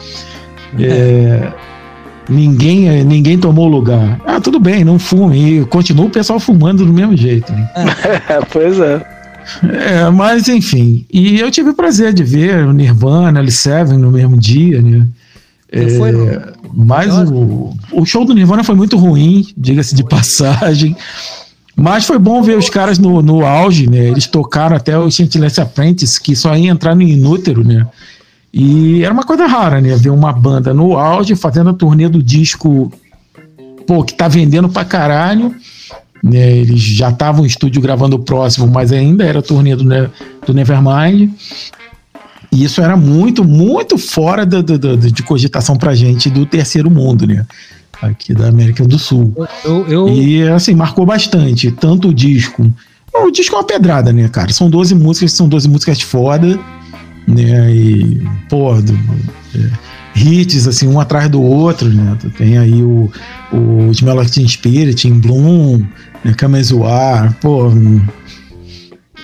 É. 0.78 0.84
É, 0.84 1.52
ninguém, 2.28 3.04
ninguém 3.04 3.38
tomou 3.38 3.68
lugar. 3.68 4.20
Ah, 4.26 4.40
tudo 4.40 4.58
bem, 4.58 4.84
não 4.84 4.98
fume. 4.98 5.60
E 5.60 5.64
continua 5.66 6.06
o 6.06 6.10
pessoal 6.10 6.40
fumando 6.40 6.84
do 6.84 6.92
mesmo 6.92 7.16
jeito. 7.16 7.52
Né? 7.52 7.70
pois 8.52 8.80
é. 8.80 9.16
É, 9.62 10.10
mas 10.10 10.48
enfim. 10.48 11.06
E 11.12 11.38
eu 11.38 11.50
tive 11.52 11.70
o 11.70 11.74
prazer 11.74 12.12
de 12.12 12.24
ver 12.24 12.66
o 12.66 12.72
Nirvana, 12.72 13.38
Alice 13.38 13.58
Seven 13.58 13.96
no 13.96 14.10
mesmo 14.10 14.36
dia, 14.36 14.82
né? 14.82 15.06
É, 15.70 15.88
foi, 15.90 16.12
mas 16.74 17.12
o, 17.30 17.76
o 17.92 18.04
show 18.04 18.24
do 18.24 18.34
Nirvana 18.34 18.62
foi 18.62 18.74
muito 18.74 18.96
ruim, 18.96 19.46
diga-se 19.56 19.94
de 19.94 20.04
passagem. 20.04 20.96
Mas 21.78 22.06
foi 22.06 22.18
bom 22.18 22.42
ver 22.42 22.56
os 22.56 22.70
caras 22.70 22.98
no, 22.98 23.20
no 23.20 23.44
auge, 23.44 23.88
né? 23.88 24.08
Eles 24.08 24.26
tocaram 24.26 24.74
até 24.74 24.98
o 24.98 25.10
Sentineless 25.10 25.60
Apprentice, 25.60 26.18
que 26.18 26.34
só 26.34 26.56
ia 26.56 26.70
entrar 26.70 26.94
no 26.94 27.02
inútero, 27.02 27.62
né? 27.62 27.86
E 28.50 29.04
era 29.04 29.12
uma 29.12 29.24
coisa 29.24 29.46
rara, 29.46 29.78
né? 29.82 29.94
Ver 29.94 30.08
uma 30.08 30.32
banda 30.32 30.72
no 30.72 30.96
auge 30.96 31.36
fazendo 31.36 31.68
a 31.68 31.74
turnê 31.74 32.08
do 32.08 32.22
disco, 32.22 32.90
pô, 33.86 34.02
que 34.02 34.14
tá 34.14 34.26
vendendo 34.26 34.70
pra 34.70 34.86
caralho. 34.86 35.54
Né? 36.24 36.56
Eles 36.56 36.80
já 36.80 37.10
estavam 37.10 37.44
em 37.44 37.46
estúdio 37.46 37.82
gravando 37.82 38.16
o 38.16 38.20
próximo, 38.20 38.66
mas 38.66 38.90
ainda 38.90 39.24
era 39.24 39.40
a 39.40 39.42
turnê 39.42 39.76
do, 39.76 39.84
do 40.46 40.54
Nevermind. 40.54 41.30
E 42.50 42.64
isso 42.64 42.80
era 42.80 42.96
muito, 42.96 43.44
muito 43.44 43.98
fora 43.98 44.46
do, 44.46 44.62
do, 44.62 44.78
do, 44.78 44.96
de 44.96 45.22
cogitação 45.22 45.76
pra 45.76 45.94
gente 45.94 46.30
do 46.30 46.46
terceiro 46.46 46.90
mundo, 46.90 47.26
né? 47.26 47.44
Aqui 48.02 48.34
da 48.34 48.48
América 48.48 48.86
do 48.86 48.98
Sul. 48.98 49.34
Eu, 49.64 49.86
eu... 49.88 50.08
E 50.08 50.48
assim, 50.48 50.74
marcou 50.74 51.06
bastante, 51.06 51.70
tanto 51.70 52.08
o 52.08 52.14
disco. 52.14 52.70
O 53.14 53.30
disco 53.30 53.54
é 53.54 53.58
uma 53.58 53.64
pedrada, 53.64 54.12
né, 54.12 54.28
cara? 54.28 54.52
São 54.52 54.68
12 54.68 54.94
músicas, 54.94 55.32
são 55.32 55.48
12 55.48 55.68
músicas 55.68 56.00
foda, 56.02 56.58
né? 57.26 57.74
E, 57.74 58.22
pô, 58.48 58.74
é, 58.74 59.70
hits, 60.14 60.66
assim, 60.66 60.86
um 60.86 61.00
atrás 61.00 61.28
do 61.30 61.42
outro, 61.42 61.88
né? 61.88 62.16
Tu 62.20 62.30
tem 62.30 62.58
aí 62.58 62.82
o, 62.82 63.10
o 63.52 63.90
Smell 63.92 64.24
Teen 64.26 64.46
Spirit, 64.46 65.08
In 65.08 65.18
Bloom, 65.18 65.78
né? 66.24 66.34
Kamezuar, 66.34 67.36
pô. 67.40 67.72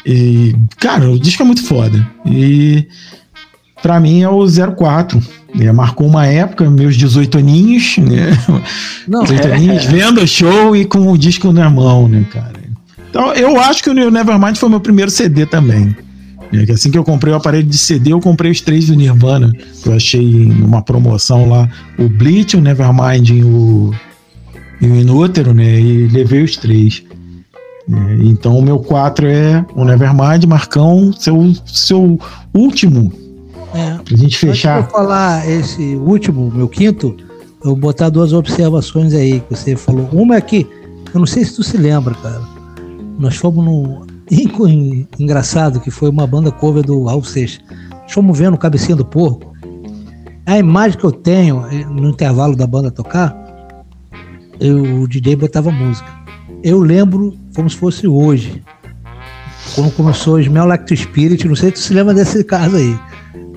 E, 0.07 0.57
cara, 0.79 1.11
o 1.11 1.19
disco 1.19 1.43
é 1.43 1.47
muito 1.47 1.63
foda. 1.65 2.09
E 2.27 2.87
pra 3.83 4.01
mim 4.01 4.23
é 4.23 4.29
o 4.29 4.47
04. 4.77 5.21
Ele 5.55 5.71
marcou 5.73 6.07
uma 6.07 6.27
época, 6.27 6.69
meus 6.71 6.97
18 6.97 7.39
aninhos, 7.39 7.99
né? 7.99 8.31
Não, 9.07 9.25
18 9.25 9.49
é, 9.49 9.55
aninhos, 9.55 9.85
vendo 9.85 10.23
o 10.23 10.27
show 10.27 10.75
e 10.75 10.85
com 10.85 11.11
o 11.11 11.19
disco 11.19 11.53
na 11.53 11.69
mão, 11.69 12.09
né, 12.09 12.25
cara? 12.31 12.63
Então, 13.11 13.35
eu 13.35 13.61
acho 13.61 13.83
que 13.83 13.91
o 13.91 14.11
Nevermind 14.11 14.57
foi 14.57 14.71
meu 14.71 14.81
primeiro 14.81 15.11
CD 15.11 15.45
também. 15.45 15.95
É, 16.51 16.73
assim 16.73 16.91
que 16.91 16.97
eu 16.97 17.05
comprei 17.05 17.33
o 17.33 17.37
aparelho 17.37 17.67
de 17.67 17.77
CD, 17.77 18.13
eu 18.13 18.21
comprei 18.21 18.51
os 18.51 18.63
três 18.63 18.87
do 18.87 18.95
Nirvana, 18.95 19.53
que 19.83 19.89
eu 19.89 19.95
achei 19.95 20.47
numa 20.47 20.81
promoção 20.83 21.49
lá, 21.49 21.69
o 21.99 22.09
Bleach, 22.09 22.57
o 22.57 22.61
Nevermind 22.61 23.29
e 23.31 23.43
o, 23.43 23.95
e 24.81 24.87
o 24.87 24.97
Inútero, 24.97 25.53
né? 25.53 25.79
E 25.79 26.09
levei 26.09 26.43
os 26.43 26.57
três. 26.57 27.03
É, 27.91 28.17
então 28.25 28.57
o 28.57 28.63
meu 28.63 28.79
4 28.79 29.27
é 29.27 29.65
o 29.75 29.85
Nevermind, 29.85 30.45
Marcão, 30.47 31.13
seu, 31.13 31.55
seu 31.67 32.19
último. 32.55 33.13
É. 33.75 33.99
Pra 33.99 34.17
gente 34.17 34.39
fechar. 34.39 34.79
Antes 34.79 34.89
de 34.89 34.95
eu 34.95 35.01
falar 35.01 35.49
esse 35.49 35.97
último, 35.97 36.51
meu 36.51 36.69
quinto, 36.69 37.17
eu 37.63 37.71
vou 37.71 37.77
botar 37.77 38.09
duas 38.09 38.33
observações 38.33 39.15
aí 39.15 39.41
que 39.41 39.57
você 39.57 39.77
falou. 39.77 40.09
Uma 40.13 40.37
é 40.37 40.41
que, 40.41 40.67
eu 41.15 41.21
não 41.21 41.27
sei 41.27 41.45
se 41.45 41.57
tu 41.57 41.63
se 41.63 41.77
lembra, 41.77 42.15
cara. 42.15 42.43
Nós 43.19 43.37
fomos 43.37 43.65
no. 43.65 44.07
Engraçado 45.19 45.81
que 45.81 45.91
foi 45.91 46.09
uma 46.09 46.27
banda 46.27 46.51
cover 46.51 46.83
do 46.83 47.05
Raul 47.05 47.25
Seixas. 47.25 47.61
Fomos 48.09 48.39
vendo 48.39 48.55
o 48.55 48.59
Cabecinha 48.59 48.97
do 48.97 49.05
Porco. 49.05 49.53
A 50.45 50.59
imagem 50.59 50.99
que 50.99 51.05
eu 51.05 51.13
tenho 51.13 51.65
eh, 51.71 51.85
no 51.85 52.11
intervalo 52.11 52.57
da 52.57 52.67
banda 52.67 52.91
tocar, 52.91 53.37
eu, 54.59 55.03
o 55.03 55.09
DJ 55.09 55.37
botava 55.37 55.71
música. 55.71 56.09
Eu 56.63 56.81
lembro 56.81 57.37
como 57.55 57.71
se 57.71 57.77
fosse 57.77 58.07
hoje. 58.07 58.63
Quando 59.75 59.93
começou 59.93 60.35
o 60.35 60.41
Smell 60.41 60.67
Like 60.67 60.97
Spirit, 60.97 61.47
não 61.47 61.57
sei 61.57 61.71
se 61.71 61.75
tu 61.75 61.81
se 61.81 61.95
lembra 61.95 62.13
desse 62.13 62.43
caso 62.45 62.77
aí. 62.77 62.99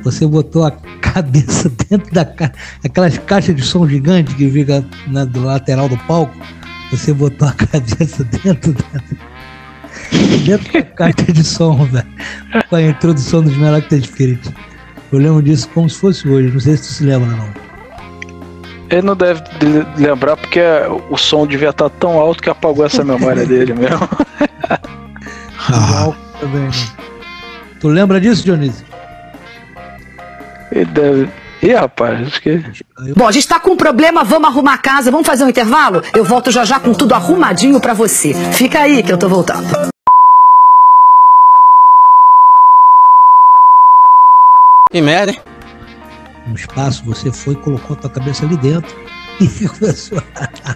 Você 0.05 0.27
botou 0.27 0.63
a 0.63 0.71
cabeça 1.01 1.67
dentro 1.89 2.13
da 2.13 2.23
caixa, 2.23 2.53
aquelas 2.83 3.17
caixas 3.17 3.55
de 3.55 3.63
som 3.63 3.87
gigante 3.89 4.35
que 4.35 4.49
fica 4.49 4.85
na, 5.07 5.25
do 5.25 5.43
lateral 5.43 5.89
do 5.89 5.97
palco. 5.97 6.33
Você 6.91 7.11
botou 7.11 7.47
a 7.47 7.51
cabeça 7.57 8.23
dentro 8.23 8.71
da, 8.73 9.01
dentro 10.45 10.71
da 10.71 10.83
caixa 10.83 11.33
de 11.33 11.43
som, 11.43 11.83
velho. 11.85 12.05
Com 12.69 12.75
a 12.75 12.81
introdução 12.83 13.41
do 13.41 13.49
Smell 13.49 13.71
Like 13.71 13.89
to 13.89 14.05
Spirit. 14.05 14.53
Eu 15.11 15.17
lembro 15.17 15.41
disso 15.41 15.67
como 15.73 15.89
se 15.89 15.99
fosse 15.99 16.29
hoje. 16.29 16.51
Não 16.51 16.59
sei 16.59 16.77
se 16.77 16.83
tu 16.83 16.93
se 16.93 17.03
lembra, 17.03 17.27
não. 17.27 17.49
Ele 18.91 19.01
não 19.01 19.15
deve 19.15 19.41
lembrar 19.97 20.37
porque 20.37 20.61
o 21.09 21.17
som 21.17 21.47
devia 21.47 21.69
estar 21.69 21.89
tão 21.89 22.19
alto 22.19 22.43
que 22.43 22.49
apagou 22.51 22.85
essa 22.85 23.03
memória 23.03 23.43
dele 23.47 23.73
mesmo. 23.73 24.07
ah. 25.67 26.13
Tu 27.79 27.87
lembra 27.87 28.21
disso, 28.21 28.43
Dionísio? 28.43 28.85
Ele 30.71 30.85
deve. 30.85 31.29
Ih, 31.61 31.73
rapaz, 31.73 32.27
acho 32.27 32.41
que. 32.41 32.63
Bom, 33.15 33.27
a 33.27 33.31
gente 33.31 33.47
tá 33.47 33.59
com 33.59 33.71
um 33.71 33.77
problema, 33.77 34.23
vamos 34.23 34.49
arrumar 34.49 34.73
a 34.73 34.77
casa, 34.77 35.09
vamos 35.09 35.25
fazer 35.25 35.43
um 35.43 35.49
intervalo? 35.49 36.01
Eu 36.13 36.23
volto 36.23 36.51
já 36.51 36.65
já 36.65 36.79
com 36.79 36.93
tudo 36.93 37.13
arrumadinho 37.13 37.79
para 37.79 37.93
você. 37.93 38.33
Fica 38.53 38.79
aí 38.79 39.01
que 39.01 39.11
eu 39.11 39.17
tô 39.17 39.27
voltando. 39.27 39.67
Que 44.91 45.01
merda, 45.01 45.31
hein? 45.31 45.39
um 46.47 46.53
espaço, 46.53 47.03
você 47.05 47.31
foi 47.31 47.53
e 47.53 47.57
colocou 47.57 47.95
a 47.95 47.99
tua 47.99 48.09
cabeça 48.09 48.45
ali 48.45 48.57
dentro 48.57 48.95
e 49.41 49.67
começou 49.67 50.21
a, 50.35 50.75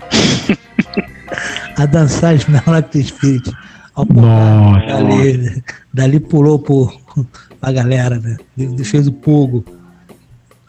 a 1.83 1.85
dançar 1.85 2.35
Smell 2.35 2.63
Like 2.65 2.89
the 2.89 3.03
Spirit. 3.03 3.51
Nossa. 3.95 4.87
Dali, 4.87 5.63
dali 5.93 6.19
pulou 6.19 6.59
por, 6.59 6.93
pra 7.59 7.71
galera, 7.71 8.19
né? 8.19 8.37
Fez 8.83 9.07
o 9.07 9.13
pogo. 9.13 9.63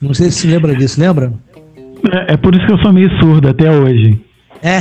Não 0.00 0.14
sei 0.14 0.30
se 0.30 0.40
você 0.40 0.48
lembra 0.48 0.74
disso, 0.74 1.00
lembra? 1.00 1.32
É, 2.10 2.34
é 2.34 2.36
por 2.36 2.54
isso 2.54 2.66
que 2.66 2.72
eu 2.72 2.78
sou 2.78 2.92
meio 2.92 3.10
surdo 3.18 3.48
até 3.48 3.70
hoje. 3.70 4.18
É. 4.62 4.78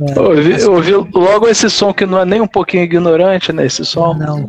É, 0.00 0.18
ouvi, 0.20 0.64
ouvi, 0.64 0.92
logo 1.14 1.48
esse 1.48 1.70
som 1.70 1.92
que 1.92 2.04
não 2.04 2.20
é 2.20 2.24
nem 2.24 2.40
um 2.40 2.46
pouquinho 2.46 2.82
ignorante, 2.84 3.52
né? 3.52 3.66
Esse 3.66 3.84
som. 3.84 4.14
Não, 4.14 4.38
não. 4.38 4.46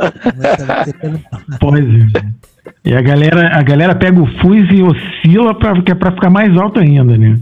Pois 1.59 1.85
é. 1.85 2.43
E 2.85 2.93
a 2.93 3.01
galera, 3.01 3.57
a 3.57 3.63
galera 3.63 3.95
pega 3.95 4.21
o 4.21 4.27
fuz 4.39 4.67
e 4.69 4.83
oscila 4.83 5.57
pra, 5.57 5.81
que 5.81 5.91
é 5.91 5.95
pra 5.95 6.11
ficar 6.11 6.29
mais 6.29 6.55
alto 6.57 6.79
ainda, 6.79 7.17
né? 7.17 7.39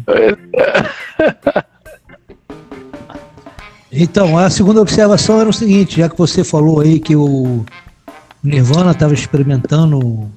Então, 3.92 4.38
a 4.38 4.50
segunda 4.50 4.82
observação 4.82 5.42
era 5.42 5.50
o 5.50 5.54
seguinte, 5.54 6.00
já 6.00 6.08
que 6.10 6.18
você 6.18 6.44
falou 6.44 6.80
aí 6.80 7.00
que 7.00 7.16
o 7.16 7.66
Nirvana 8.44 8.92
estava 8.92 9.14
experimentando 9.14 10.32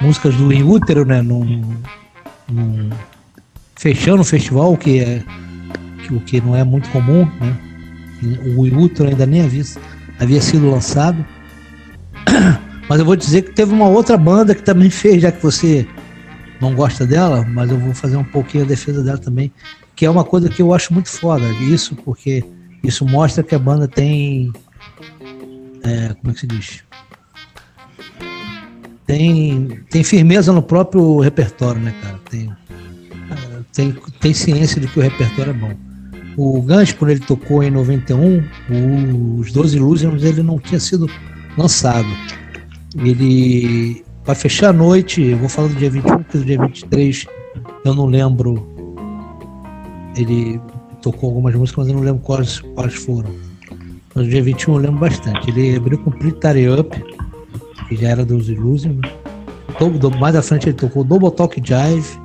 músicas 0.00 0.34
do 0.36 0.52
In 0.52 0.62
Útero, 0.62 1.04
né? 1.04 1.20
Num, 1.20 1.78
fechando 3.76 4.22
o 4.22 4.24
festival, 4.24 4.76
que 4.76 5.00
é 5.00 5.22
que, 6.02 6.14
o 6.14 6.20
que 6.20 6.40
não 6.40 6.54
é 6.56 6.64
muito 6.64 6.88
comum, 6.90 7.24
né? 7.40 7.56
O 8.56 8.66
In 8.66 8.76
Útero 8.76 9.08
ainda 9.08 9.26
nem 9.26 9.42
havia, 9.42 9.64
havia 10.20 10.40
sido 10.40 10.70
lançado. 10.70 11.24
Mas 12.88 13.00
eu 13.00 13.04
vou 13.04 13.16
dizer 13.16 13.42
que 13.42 13.52
teve 13.52 13.72
uma 13.72 13.88
outra 13.88 14.16
banda 14.16 14.54
que 14.54 14.62
também 14.62 14.88
fez, 14.88 15.20
já 15.20 15.30
que 15.30 15.42
você 15.42 15.86
não 16.60 16.74
gosta 16.74 17.06
dela, 17.06 17.44
mas 17.44 17.70
eu 17.70 17.78
vou 17.78 17.94
fazer 17.94 18.16
um 18.16 18.24
pouquinho 18.24 18.64
a 18.64 18.66
defesa 18.66 19.02
dela 19.02 19.18
também, 19.18 19.52
que 19.94 20.06
é 20.06 20.10
uma 20.10 20.24
coisa 20.24 20.48
que 20.48 20.62
eu 20.62 20.72
acho 20.72 20.92
muito 20.92 21.08
foda. 21.08 21.46
Isso 21.62 21.94
porque 21.96 22.44
isso 22.82 23.04
mostra 23.06 23.42
que 23.42 23.54
a 23.54 23.58
banda 23.58 23.86
tem. 23.86 24.52
É, 25.82 26.14
como 26.14 26.30
é 26.30 26.34
que 26.34 26.40
se 26.40 26.46
diz? 26.46 26.84
Tem, 29.06 29.80
tem 29.90 30.04
firmeza 30.04 30.52
no 30.52 30.62
próprio 30.62 31.20
repertório, 31.20 31.80
né, 31.80 31.94
cara? 32.02 32.20
Tem, 32.30 32.52
tem, 33.72 33.96
tem 34.20 34.34
ciência 34.34 34.80
de 34.80 34.86
que 34.86 34.98
o 34.98 35.02
repertório 35.02 35.50
é 35.50 35.54
bom. 35.54 35.74
O 36.36 36.60
Guns, 36.62 36.92
quando 36.92 37.12
ele 37.12 37.20
tocou 37.20 37.62
em 37.62 37.70
91, 37.70 39.38
os 39.40 39.50
12 39.50 39.76
Illusions 39.76 40.22
ele 40.22 40.42
não 40.42 40.58
tinha 40.58 40.78
sido 40.78 41.10
lançado. 41.56 42.06
Ele, 42.96 44.04
para 44.24 44.34
fechar 44.34 44.70
a 44.70 44.72
noite, 44.72 45.22
eu 45.22 45.38
vou 45.38 45.48
falar 45.48 45.68
do 45.68 45.74
dia 45.74 45.90
21, 45.90 46.18
porque 46.18 46.38
do 46.38 46.44
dia 46.44 46.60
23 46.60 47.26
eu 47.84 47.94
não 47.94 48.06
lembro. 48.06 48.68
Ele 50.16 50.60
tocou 51.02 51.30
algumas 51.30 51.54
músicas, 51.54 51.86
mas 51.86 51.88
eu 51.88 51.94
não 51.94 52.02
lembro 52.02 52.22
quais, 52.22 52.60
quais 52.60 52.94
foram. 52.94 53.47
Mas 54.18 54.26
no 54.26 54.32
dia 54.32 54.42
21 54.42 54.74
eu 54.74 54.78
lembro 54.80 54.98
bastante. 54.98 55.48
Ele 55.48 55.76
abriu 55.76 55.96
com 55.98 56.10
Pretty 56.10 56.68
Up, 56.68 57.04
que 57.88 57.94
já 57.94 58.08
era 58.08 58.24
dos 58.24 58.48
Illusion. 58.48 58.96
Mais 60.18 60.34
à 60.34 60.42
frente 60.42 60.68
ele 60.68 60.72
tocou 60.72 61.04
Double 61.04 61.30
Talk 61.30 61.62
Jive, 61.64 62.18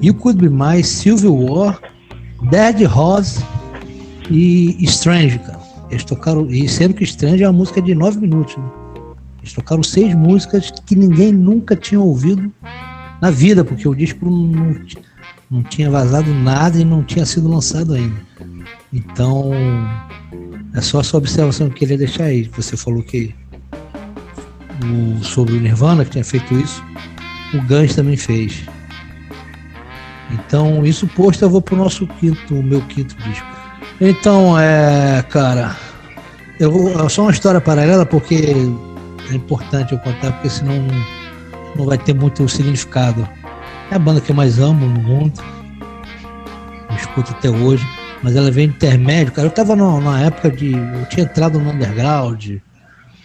You 0.00 0.14
Could 0.14 0.40
Be 0.40 0.48
My, 0.48 0.82
Civil 0.82 1.36
War, 1.36 1.78
Dead 2.50 2.86
Rose 2.86 3.44
e 4.30 4.74
Strange, 4.84 5.38
cara. 5.40 5.60
Eles 5.90 6.04
tocaram, 6.04 6.46
e 6.50 6.66
sendo 6.66 6.94
que 6.94 7.04
Strange 7.04 7.42
é 7.42 7.46
uma 7.46 7.58
música 7.58 7.82
de 7.82 7.94
9 7.94 8.20
minutos, 8.20 8.56
né? 8.56 8.64
Eles 9.40 9.52
tocaram 9.52 9.82
seis 9.82 10.14
músicas 10.14 10.70
que 10.86 10.96
ninguém 10.96 11.30
nunca 11.30 11.76
tinha 11.76 12.00
ouvido 12.00 12.50
na 13.20 13.30
vida, 13.30 13.62
porque 13.62 13.86
o 13.86 13.94
disco 13.94 14.24
não, 14.24 14.80
não 15.50 15.62
tinha 15.62 15.90
vazado 15.90 16.32
nada 16.32 16.78
e 16.78 16.84
não 16.86 17.02
tinha 17.02 17.26
sido 17.26 17.46
lançado 17.48 17.92
ainda. 17.92 18.16
Então, 18.94 19.50
é 20.72 20.80
só 20.80 21.00
essa 21.00 21.16
observação 21.16 21.66
que 21.68 21.74
eu 21.74 21.78
queria 21.80 21.98
deixar 21.98 22.24
aí. 22.24 22.48
Você 22.56 22.76
falou 22.76 23.02
que 23.02 23.34
o, 24.84 25.24
sobre 25.24 25.54
o 25.54 25.60
Nirvana, 25.60 26.04
que 26.04 26.12
tinha 26.12 26.24
feito 26.24 26.54
isso, 26.54 26.82
o 27.52 27.60
Guns 27.62 27.96
também 27.96 28.16
fez. 28.16 28.62
Então, 30.30 30.86
isso 30.86 31.08
posto, 31.08 31.44
eu 31.44 31.50
vou 31.50 31.60
pro 31.60 31.76
nosso 31.76 32.06
quinto, 32.06 32.54
meu 32.54 32.80
quinto 32.82 33.16
disco. 33.16 33.46
Então, 34.00 34.58
é, 34.58 35.22
cara, 35.28 35.76
eu 36.60 36.70
vou, 36.70 37.08
só 37.10 37.22
uma 37.22 37.32
história 37.32 37.60
paralela, 37.60 38.06
porque 38.06 38.54
é 39.30 39.34
importante 39.34 39.92
eu 39.92 39.98
contar, 39.98 40.32
porque 40.32 40.50
senão 40.50 40.74
não 41.76 41.84
vai 41.84 41.98
ter 41.98 42.14
muito 42.14 42.48
significado. 42.48 43.28
É 43.90 43.96
a 43.96 43.98
banda 43.98 44.20
que 44.20 44.30
eu 44.30 44.36
mais 44.36 44.58
amo 44.60 44.86
no 44.86 45.00
mundo. 45.00 45.42
Eu 46.88 46.96
escuto 46.96 47.32
até 47.32 47.50
hoje. 47.50 47.86
Mas 48.24 48.34
ela 48.34 48.50
vem 48.50 48.66
intermédio, 48.66 49.32
cara. 49.32 49.46
Eu 49.46 49.52
tava 49.52 49.76
numa 49.76 50.20
época 50.20 50.50
de. 50.50 50.72
Eu 50.72 51.06
tinha 51.10 51.24
entrado 51.24 51.60
no 51.60 51.70
underground, 51.70 52.56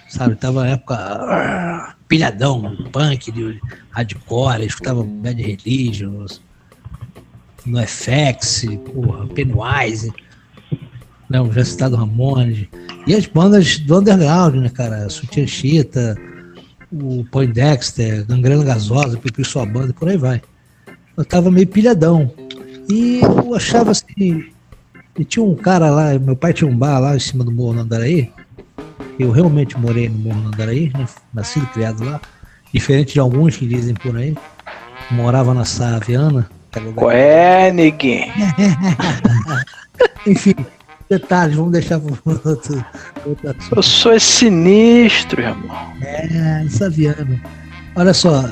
sabe? 0.09 0.35
Tava 0.35 0.63
na 0.63 0.69
época. 0.71 0.95
Uh, 0.95 1.95
pilhadão, 2.07 2.75
punk, 2.91 3.31
de 3.31 3.59
hardcore, 3.91 4.65
escutava 4.65 5.03
Bad 5.03 5.41
Religions, 5.41 6.41
no 7.65 7.79
FX, 7.81 8.65
porra, 8.93 9.25
Pennywise 9.27 10.11
né? 11.29 11.39
O 11.39 11.51
já 11.51 11.63
citado 11.63 11.95
Ramones. 11.95 12.67
E 13.05 13.13
as 13.13 13.25
bandas 13.25 13.77
do 13.79 13.99
underground, 13.99 14.55
né, 14.55 14.69
cara? 14.69 15.09
Sutiã 15.09 15.45
Chita, 15.45 16.17
o 16.91 17.23
Poindexter, 17.25 18.25
Gangrena 18.25 18.63
Gasosa, 18.63 19.17
Pipi 19.17 19.45
Sua 19.45 19.65
Banda, 19.65 19.93
por 19.93 20.09
aí 20.09 20.17
vai. 20.17 20.41
Eu 21.15 21.23
tava 21.23 21.51
meio 21.51 21.67
pilhadão. 21.67 22.33
E 22.89 23.19
eu 23.21 23.53
achava 23.53 23.91
assim, 23.91 24.47
E 25.19 25.25
tinha 25.25 25.43
um 25.43 25.53
cara 25.53 25.89
lá, 25.89 26.17
meu 26.17 26.33
pai 26.33 26.53
tinha 26.53 26.69
um 26.69 26.77
bar 26.77 26.97
lá 26.97 27.13
em 27.13 27.19
cima 27.19 27.43
do 27.43 27.51
Morro 27.51 27.77
Andaraí. 27.77 28.31
Eu 29.19 29.31
realmente 29.31 29.77
morei 29.77 30.07
no 30.07 30.17
Morro 30.17 30.47
Andaraí, 30.47 30.89
né? 30.97 31.05
nascido 31.33 31.65
e 31.65 31.73
criado 31.73 32.05
lá. 32.05 32.21
Diferente 32.73 33.15
de 33.15 33.19
alguns 33.19 33.57
que 33.57 33.67
dizem 33.67 33.93
por 33.95 34.15
aí. 34.15 34.33
Morava 35.11 35.53
na 35.53 35.65
Saviana. 35.65 36.49
Qual 36.95 37.11
é, 37.11 37.69
neguinho? 37.69 38.31
Enfim, 40.25 40.55
detalhes, 41.09 41.57
vamos 41.57 41.73
deixar 41.73 41.99
para 41.99 42.13
outro, 42.45 42.85
outro 43.25 43.55
Eu 43.75 43.83
sou 43.83 44.17
sinistro, 44.17 45.41
irmão. 45.41 45.93
É, 46.01 46.65
Saviano. 46.69 47.37
Olha 47.93 48.13
só. 48.13 48.49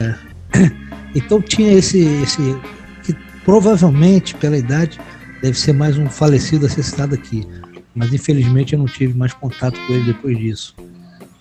É. 0.00 0.14
Então 1.16 1.40
tinha 1.40 1.72
esse, 1.74 2.04
esse. 2.24 2.58
que 3.04 3.14
provavelmente, 3.44 4.34
pela 4.34 4.58
idade, 4.58 4.98
deve 5.44 5.58
ser 5.58 5.74
mais 5.74 5.98
um 5.98 6.08
falecido 6.08 6.64
assassinado 6.64 7.14
aqui. 7.14 7.46
Mas 7.94 8.14
infelizmente 8.14 8.72
eu 8.72 8.78
não 8.78 8.86
tive 8.86 9.12
mais 9.12 9.34
contato 9.34 9.78
com 9.86 9.92
ele 9.92 10.04
depois 10.04 10.38
disso. 10.38 10.74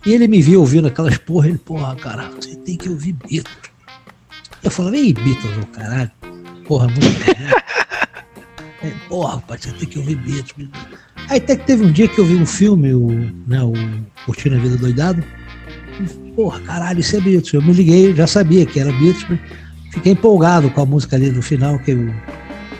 E 0.06 0.12
ele 0.12 0.28
me 0.28 0.42
viu 0.42 0.60
ouvindo 0.60 0.90
aquelas 0.90 1.18
porra, 1.20 1.48
ele, 1.48 1.58
porra, 1.58 1.96
cara, 1.96 2.30
você 2.32 2.54
tem 2.58 2.76
que 2.76 2.90
ouvir 2.90 3.14
Beatles. 3.14 3.72
Eu 4.62 4.70
falava, 4.70 4.98
ei, 4.98 5.14
Beatles, 5.14 5.58
ô 5.58 5.66
caralho. 5.68 6.12
Porra, 6.68 6.88
muito 6.88 7.08
é, 8.84 8.92
Porra, 9.08 9.36
rapaz, 9.36 9.62
você 9.62 9.72
tem 9.72 9.88
que 9.88 10.00
ouvir 10.00 10.16
Beatles. 10.16 10.68
Aí 11.30 11.38
até 11.38 11.56
que 11.56 11.66
teve 11.66 11.86
um 11.86 11.92
dia 11.92 12.10
que 12.10 12.20
eu 12.20 12.26
vi 12.26 12.36
um 12.36 12.46
filme, 12.46 12.94
o, 12.94 13.08
né, 13.48 13.64
o 13.64 13.74
Curtindo 14.26 14.58
a 14.58 14.60
Vida 14.60 14.76
Doidado. 14.76 15.24
Porra, 16.36 16.60
caralho, 16.60 17.00
isso 17.00 17.16
é 17.16 17.22
Beatles. 17.22 17.54
Eu 17.54 17.62
me 17.62 17.72
liguei, 17.72 18.14
já 18.14 18.28
sabia 18.28 18.66
que 18.66 18.82
era 18.82 18.92
Beatles. 18.92 19.40
Fiquei 19.94 20.12
empolgado 20.12 20.70
com 20.72 20.82
a 20.82 20.86
música 20.86 21.16
ali 21.16 21.32
no 21.32 21.42
final, 21.42 21.80
que 21.80 21.94
o 21.94 22.14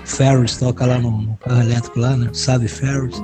Ferris 0.06 0.58
toca 0.58 0.86
lá 0.86 0.98
no, 1.00 1.12
no 1.22 1.38
carro 1.38 1.62
elétrico 1.62 2.00
lá, 2.00 2.16
né? 2.16 2.30
Sabe 2.34 2.68
Ferris. 2.68 3.22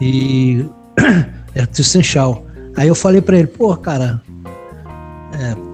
E 0.00 0.64
é 1.54 1.66
essencial. 1.78 2.46
Aí 2.76 2.88
eu 2.88 2.94
falei 2.94 3.20
para 3.20 3.38
ele, 3.38 3.48
pô, 3.48 3.76
cara. 3.76 4.22
É... 5.34 5.70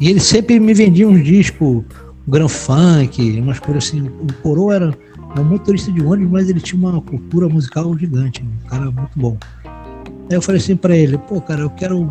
E 0.00 0.08
ele 0.08 0.20
sempre 0.20 0.60
me 0.60 0.72
vendia 0.72 1.08
uns 1.08 1.24
discos, 1.24 1.82
Grand 2.26 2.48
Funk, 2.48 3.40
umas 3.40 3.58
coisas 3.58 3.88
assim. 3.88 4.02
O 4.02 4.32
Coroa 4.42 4.74
era, 4.74 4.98
era 5.32 5.40
um 5.40 5.44
motorista 5.44 5.90
de 5.90 6.02
ônibus, 6.02 6.30
mas 6.30 6.48
ele 6.48 6.60
tinha 6.60 6.80
uma 6.80 7.00
cultura 7.00 7.48
musical 7.48 7.96
gigante, 7.98 8.42
um 8.42 8.68
cara 8.68 8.90
muito 8.90 9.10
bom. 9.16 9.36
Aí 9.64 10.36
eu 10.36 10.42
falei 10.42 10.60
assim 10.60 10.76
para 10.76 10.96
ele, 10.96 11.18
pô, 11.18 11.40
cara, 11.40 11.62
eu 11.62 11.70
quero. 11.70 12.08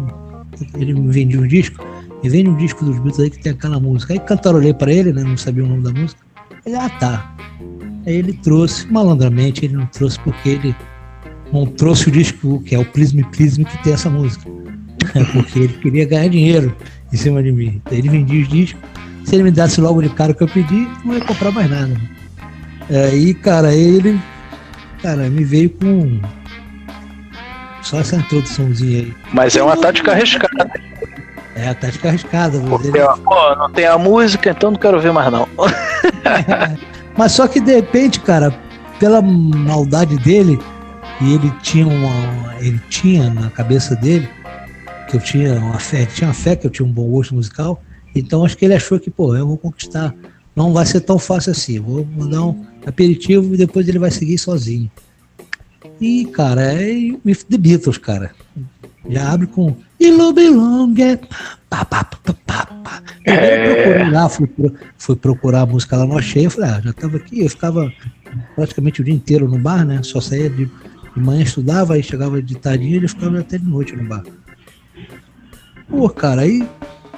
Ele 0.76 0.94
me 0.94 1.12
vendia 1.12 1.40
um 1.40 1.48
disco, 1.48 1.86
me 2.24 2.30
vende 2.30 2.50
um 2.50 2.58
disco 2.58 2.84
dos 2.84 2.96
Beatles 2.96 3.20
aí 3.20 3.30
que 3.30 3.40
tem 3.40 3.52
aquela 3.54 3.80
música. 3.80 4.14
Aí 4.14 4.20
cantarolei 4.20 4.74
para 4.74 4.92
ele, 4.92 5.14
né? 5.14 5.24
Não 5.24 5.38
sabia 5.38 5.64
o 5.64 5.68
nome 5.68 5.84
da 5.84 5.92
música. 5.92 6.27
Ele, 6.68 6.76
ah, 6.76 6.90
tá. 7.00 7.34
Aí 8.06 8.16
ele 8.16 8.34
trouxe, 8.34 8.86
malandramente, 8.92 9.64
ele 9.64 9.78
não 9.78 9.86
trouxe 9.86 10.20
porque 10.20 10.50
ele 10.50 10.76
não 11.54 11.66
trouxe 11.66 12.10
o 12.10 12.12
disco 12.12 12.62
que 12.64 12.76
é 12.76 12.80
o 12.80 12.84
Prism 12.84 13.22
Prism 13.32 13.64
que 13.64 13.82
tem 13.84 13.94
essa 13.94 14.10
música. 14.10 14.46
Porque 15.32 15.60
ele 15.60 15.74
queria 15.74 16.06
ganhar 16.06 16.28
dinheiro 16.28 16.76
em 17.12 17.16
cima 17.16 17.42
de 17.42 17.54
mim. 17.54 17.82
Então 17.86 17.98
ele 17.98 18.10
vendia 18.10 18.42
os 18.42 18.50
discos. 18.50 18.82
Se 19.24 19.36
ele 19.36 19.44
me 19.44 19.52
desse 19.52 19.80
logo 19.80 20.02
de 20.02 20.10
cara 20.10 20.34
que 20.34 20.44
eu 20.44 20.48
pedi, 20.48 20.88
não 21.06 21.14
ia 21.14 21.22
comprar 21.22 21.52
mais 21.52 21.70
nada. 21.70 21.96
Aí, 22.90 23.34
cara, 23.34 23.74
ele 23.74 24.20
cara, 25.02 25.30
me 25.30 25.46
veio 25.46 25.70
com 25.70 26.20
só 27.82 28.02
essa 28.02 28.18
introduçãozinha 28.18 29.04
aí. 29.04 29.14
Mas 29.32 29.56
é 29.56 29.64
uma 29.64 29.78
tática 29.78 30.12
arriscada. 30.12 30.70
É 31.58 31.74
tática 31.74 32.10
arriscada. 32.10 32.60
Porque, 32.60 32.92
não 32.92 33.72
tem 33.72 33.88
a 33.88 33.98
música, 33.98 34.52
então 34.52 34.72
não 34.72 34.78
quero 34.78 35.00
ver 35.00 35.12
mais 35.12 35.32
não. 35.32 35.48
Mas 37.18 37.32
só 37.32 37.48
que 37.48 37.60
de 37.60 37.74
repente, 37.74 38.20
cara, 38.20 38.56
pela 39.00 39.24
maldade 39.24 40.18
dele, 40.18 40.60
e 41.20 41.34
ele 41.34 41.52
tinha 41.64 41.88
uma. 41.88 42.56
Ele 42.60 42.80
tinha 42.90 43.34
na 43.34 43.50
cabeça 43.50 43.96
dele 43.96 44.30
que 45.10 45.16
eu 45.18 45.22
tinha 45.22 45.56
uma 45.56 45.80
fé, 45.80 46.06
tinha 46.06 46.28
uma 46.28 46.34
fé 46.34 46.56
que 46.56 46.68
eu 46.68 46.72
tinha 46.72 46.88
um 46.88 46.92
bom 46.92 47.10
gosto 47.10 47.34
musical. 47.34 47.82
Então 48.16 48.46
acho 48.46 48.56
que 48.56 48.66
ele 48.66 48.76
achou 48.76 49.00
que, 49.00 49.10
pô, 49.10 49.36
eu 49.36 49.48
vou 49.48 49.58
conquistar. 49.58 50.14
Não 50.56 50.74
vai 50.74 50.86
ser 50.86 51.02
tão 51.02 51.18
fácil 51.18 51.52
assim. 51.52 51.80
Vou 51.80 52.06
mandar 52.06 52.44
um 52.44 52.66
aperitivo 52.86 53.54
e 53.56 53.58
depois 53.58 53.88
ele 53.88 54.00
vai 54.00 54.12
seguir 54.12 54.38
sozinho. 54.38 54.92
E, 56.00 56.26
cara, 56.26 56.62
é 56.62 57.16
With 57.26 57.46
the 57.50 57.58
Beatles, 57.58 57.98
cara. 57.98 58.32
Já 59.10 59.32
abre 59.32 59.48
com 59.48 59.76
You 60.00 60.34
Belong. 60.34 60.96
Pá, 61.70 61.84
pá, 61.84 62.04
pá, 62.04 62.34
pá, 62.46 62.66
pá. 62.84 63.02
É... 63.26 64.10
lá, 64.10 64.30
fui, 64.30 64.50
fui 64.98 65.16
procurar 65.16 65.62
a 65.62 65.66
música 65.66 65.98
lá, 65.98 66.06
não 66.06 66.18
achei. 66.18 66.46
Eu 66.46 66.52
falei, 66.52 66.70
ah, 66.70 66.82
já 66.84 66.94
tava 66.94 67.18
aqui. 67.18 67.42
Eu 67.42 67.50
ficava 67.50 67.92
praticamente 68.56 69.02
o 69.02 69.04
dia 69.04 69.14
inteiro 69.14 69.48
no 69.48 69.58
bar, 69.58 69.86
né? 69.86 70.02
Só 70.04 70.22
saía 70.22 70.50
de 70.50 70.70
de 71.18 71.24
manhã 71.24 71.42
estudava, 71.42 71.96
aí 71.96 72.04
chegava 72.04 72.42
de 72.42 72.56
tardinha 72.56 72.98
e 72.98 73.08
ficava 73.08 73.40
até 73.40 73.58
de 73.58 73.66
noite 73.66 73.96
no 73.96 74.08
bar. 74.08 74.24
Pô, 75.90 76.08
cara, 76.10 76.42
aí. 76.42 76.68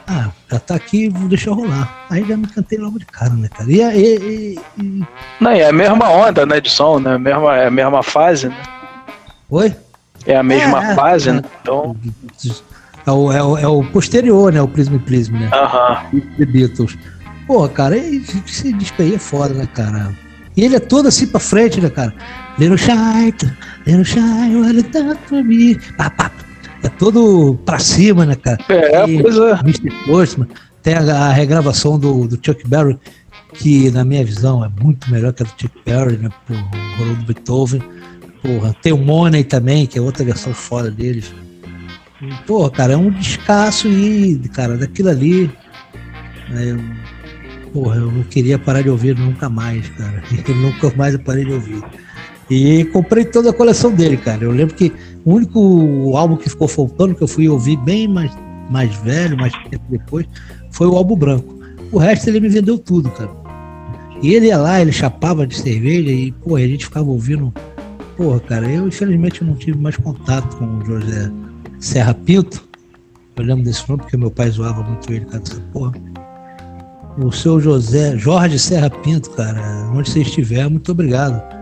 Ah, 0.08 0.32
já 0.50 0.60
tá 0.60 0.76
aqui, 0.76 1.10
vou 1.10 1.28
deixar 1.28 1.52
rolar. 1.52 2.08
Aí 2.10 2.26
já 2.26 2.36
me 2.36 2.48
cantei 2.48 2.80
logo 2.80 2.98
de 2.98 3.06
cara, 3.06 3.34
né, 3.34 3.48
cara? 3.48 3.70
E, 3.70 3.80
e, 3.82 4.60
e... 4.80 5.04
Não, 5.40 5.52
é 5.52 5.68
a 5.68 5.74
mesma 5.74 6.10
onda, 6.10 6.46
né, 6.46 6.60
de 6.60 6.70
som, 6.70 7.00
né? 7.00 7.18
Mesma, 7.18 7.58
é 7.58 7.68
a 7.68 7.72
mesma 7.72 8.02
fase, 8.02 8.48
né? 8.48 8.58
Oi? 9.50 9.76
É 10.26 10.36
a 10.36 10.42
mesma 10.42 10.84
é, 10.84 10.92
é 10.92 10.96
fase, 10.96 11.30
é, 11.30 11.34
né? 11.34 11.42
Então. 11.62 11.96
É 13.10 13.11
o, 13.11 13.31
é, 13.31 13.44
o, 13.44 13.57
é 13.57 13.68
o 13.68 13.84
posterior, 13.86 14.53
né? 14.53 14.61
O 14.61 14.68
Prism 14.68 14.99
Prism, 14.99 15.34
né? 15.34 15.49
Aham. 15.52 16.06
Uh 16.14 16.18
-huh. 16.18 16.38
The 16.38 16.45
Beatles. 16.45 16.98
Pô, 17.48 17.68
cara, 17.68 17.98
esse 17.98 18.72
disco 18.73 19.02
aí 19.02 19.15
é 19.15 19.18
foda, 19.18 19.56
né, 19.56 19.68
cara? 19.73 20.15
E 20.56 20.64
ele 20.64 20.76
é 20.76 20.80
todo 20.80 21.07
assim 21.07 21.26
pra 21.26 21.40
frente, 21.40 21.81
né, 21.81 21.90
cara? 21.90 22.14
Little 22.60 22.77
shy, 22.77 23.34
little 23.88 24.84
done 24.91 25.18
for 25.26 25.44
me. 25.44 25.76
Pá, 25.98 26.11
pá. 26.11 26.31
É 26.84 26.90
todo 26.90 27.57
pra 27.65 27.80
cima, 27.80 28.27
né, 28.27 28.36
cara? 28.36 28.60
É, 28.69 29.10
e, 29.10 29.22
pois 29.23 29.38
é. 29.38 29.60
Mr. 29.61 29.90
Postman. 30.06 30.48
Tem 30.84 30.94
a, 30.94 30.99
a, 30.99 31.31
regravação 31.31 31.98
do, 31.98 32.27
do 32.27 32.40
Chuck 32.41 32.68
Berry, 32.68 32.98
que 33.53 33.90
na 33.90 34.06
minha 34.06 34.23
visão 34.23 34.64
é 34.64 34.69
muito 34.81 35.10
melhor 35.10 35.34
que 35.34 35.41
a 35.41 35.45
do 35.48 35.52
Chuck 35.60 35.73
Berry, 35.84 36.18
né? 36.18 36.30
Por 36.45 36.56
Rolando 36.98 37.22
do 37.22 37.34
Beethoven. 37.34 37.81
Porra, 38.44 38.76
tem 38.84 38.94
o 38.94 38.98
Money 38.98 39.44
também, 39.44 39.88
que 39.88 39.98
é 39.98 40.02
outra 40.02 40.23
versão 40.23 40.53
fora 40.53 40.91
deles. 40.91 41.34
Porra, 42.46 42.70
cara, 42.70 42.94
é 42.94 42.98
um 42.98 43.10
descasso 43.10 43.88
e, 43.88 44.38
cara, 44.54 44.78
daquilo 44.78 45.10
ali. 45.10 45.50
Né, 46.50 46.98
porra, 47.72 47.98
eu 47.98 48.12
não 48.12 48.24
queria 48.24 48.60
parar 48.60 48.82
de 48.82 48.90
ouvir 48.90 49.18
nunca 49.18 49.50
mais, 49.50 49.88
cara. 49.90 50.22
Eu 50.48 50.56
nunca 50.56 50.91
mais 50.96 51.14
eu 51.14 51.20
parei 51.20 51.46
de 51.46 51.54
ouvir. 51.54 51.82
E 52.50 52.84
comprei 52.86 53.24
toda 53.26 53.52
a 53.52 53.54
coleção 53.54 53.91
dele, 53.91 54.18
cara. 54.18 54.44
Eu 54.44 54.52
lembro 54.52 54.76
que 54.76 54.91
o 55.24 55.36
único 55.36 56.18
álbum 56.18 56.36
que 56.36 56.50
ficou 56.50 56.68
faltando, 56.68 57.14
que 57.14 57.22
eu 57.22 57.28
fui 57.28 57.48
ouvir 57.48 57.78
bem 57.78 58.08
mais, 58.08 58.32
mais 58.72 58.94
velho, 58.96 59.38
mais 59.38 59.54
tempo 59.70 59.84
depois, 59.88 60.26
foi 60.72 60.88
o 60.88 60.96
álbum 60.96 61.16
branco. 61.16 61.60
O 61.91 62.00
resto 62.00 62.28
ele 62.28 62.40
me 62.40 62.50
vendeu 62.50 62.80
tudo, 62.80 63.12
cara. 63.12 63.30
E 64.22 64.34
ele 64.34 64.48
ia 64.48 64.58
lá, 64.58 64.82
ele 64.82 64.91
chapava 64.91 65.46
de 65.46 65.56
cerveja 65.56 66.10
e, 66.10 66.32
porra, 66.32 66.62
a 66.62 66.68
gente 66.68 66.86
ficava 66.86 67.08
ouvindo. 67.08 67.54
Porra, 68.18 68.40
cara, 68.40 68.70
eu 68.70 68.88
infelizmente 68.88 69.44
não 69.44 69.54
tive 69.54 69.78
mais 69.78 69.96
contato 69.96 70.58
com 70.58 70.66
o 70.66 70.86
José 70.86 71.32
Serra 71.80 72.14
Pinto. 72.14 72.68
Eu 73.36 73.46
lembro 73.46 73.64
desse 73.64 73.88
nome 73.88 74.02
porque 74.02 74.18
meu 74.18 74.32
pai 74.32 74.50
zoava 74.50 74.84
muito 74.84 75.12
ele, 75.12 75.26
cara, 75.26 75.40
dessa 75.40 75.62
porra. 75.74 75.94
O 77.18 77.32
seu 77.32 77.60
José, 77.60 78.18
Jorge 78.18 78.60
Serra 78.60 78.90
Pinto, 78.90 79.30
cara, 79.32 79.90
onde 79.94 80.10
você 80.10 80.22
estiver, 80.22 80.70
muito 80.70 80.92
obrigado 80.92 81.60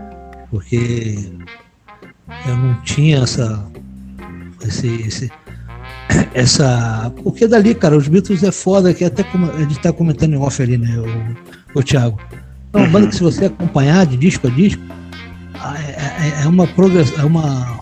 porque 0.50 1.30
eu 2.46 2.56
não 2.56 2.74
tinha 2.82 3.18
essa. 3.18 3.64
Esse, 4.64 4.86
esse, 5.02 5.32
essa. 6.34 7.12
Porque 7.22 7.46
dali, 7.46 7.74
cara, 7.74 7.96
os 7.96 8.08
Beatles 8.08 8.42
é 8.42 8.52
foda, 8.52 8.92
que 8.94 9.04
até 9.04 9.22
como 9.22 9.50
a 9.50 9.58
gente 9.60 9.78
tá 9.80 9.92
comentando 9.92 10.34
em 10.34 10.38
off 10.38 10.62
ali, 10.62 10.76
né, 10.76 10.96
o, 10.98 11.78
o 11.78 11.82
Thiago. 11.82 12.18
É 12.72 12.78
uma 12.78 12.86
banda 12.88 13.08
que 13.08 13.16
se 13.16 13.22
você 13.22 13.46
acompanhar 13.46 14.06
de 14.06 14.16
disco 14.16 14.46
a 14.46 14.50
disco, 14.50 14.82
é, 15.54 16.38
é, 16.40 16.42
é 16.44 16.46
uma, 16.46 16.66
progress, 16.66 17.12
é 17.18 17.24
uma, 17.24 17.77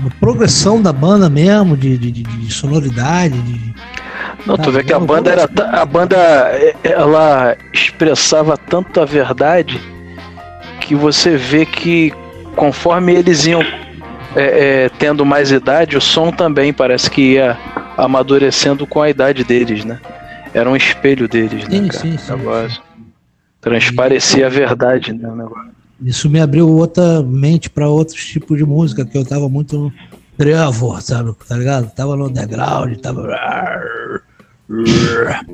uma 0.00 0.10
progressão 0.18 0.80
da 0.80 0.92
banda 0.92 1.28
mesmo, 1.28 1.76
de, 1.76 1.96
de, 1.96 2.10
de 2.10 2.52
sonoridade, 2.52 3.40
de, 3.40 3.74
não, 4.46 4.56
tu 4.56 4.70
vê 4.70 4.82
que 4.82 4.92
a 4.92 4.98
banda 4.98 5.30
era 5.30 5.48
a 5.72 5.84
banda 5.84 6.16
ela 6.82 7.56
expressava 7.72 8.56
tanto 8.56 9.00
a 9.00 9.04
verdade 9.04 9.80
que 10.80 10.94
você 10.94 11.36
vê 11.36 11.66
que 11.66 12.12
conforme 12.56 13.14
eles 13.14 13.46
iam 13.46 13.62
é, 14.34 14.84
é, 14.84 14.88
tendo 14.98 15.26
mais 15.26 15.50
idade, 15.50 15.96
o 15.96 16.00
som 16.00 16.30
também 16.30 16.72
parece 16.72 17.10
que 17.10 17.34
ia 17.34 17.58
amadurecendo 17.96 18.86
com 18.86 19.02
a 19.02 19.10
idade 19.10 19.44
deles, 19.44 19.84
né? 19.84 20.00
Era 20.54 20.70
um 20.70 20.76
espelho 20.76 21.28
deles, 21.28 21.68
né? 21.68 21.76
Sim, 21.76 21.90
sim, 21.90 22.18
sim, 22.18 22.32
negócio. 22.36 22.82
Transparecia 23.60 24.46
a 24.46 24.48
verdade, 24.48 25.12
né? 25.12 25.28
Negócio. 25.28 25.79
Isso 26.02 26.30
me 26.30 26.40
abriu 26.40 26.68
outra 26.68 27.22
mente 27.22 27.68
para 27.68 27.88
outros 27.88 28.24
tipos 28.24 28.56
de 28.56 28.64
música, 28.64 29.04
que 29.04 29.16
eu 29.16 29.24
tava 29.24 29.48
muito 29.48 29.92
trevo, 30.36 31.00
sabe? 31.00 31.34
Tá 31.46 31.56
ligado? 31.56 31.90
Tava 31.94 32.16
no 32.16 32.28
underground, 32.28 32.96
tava. 32.98 33.28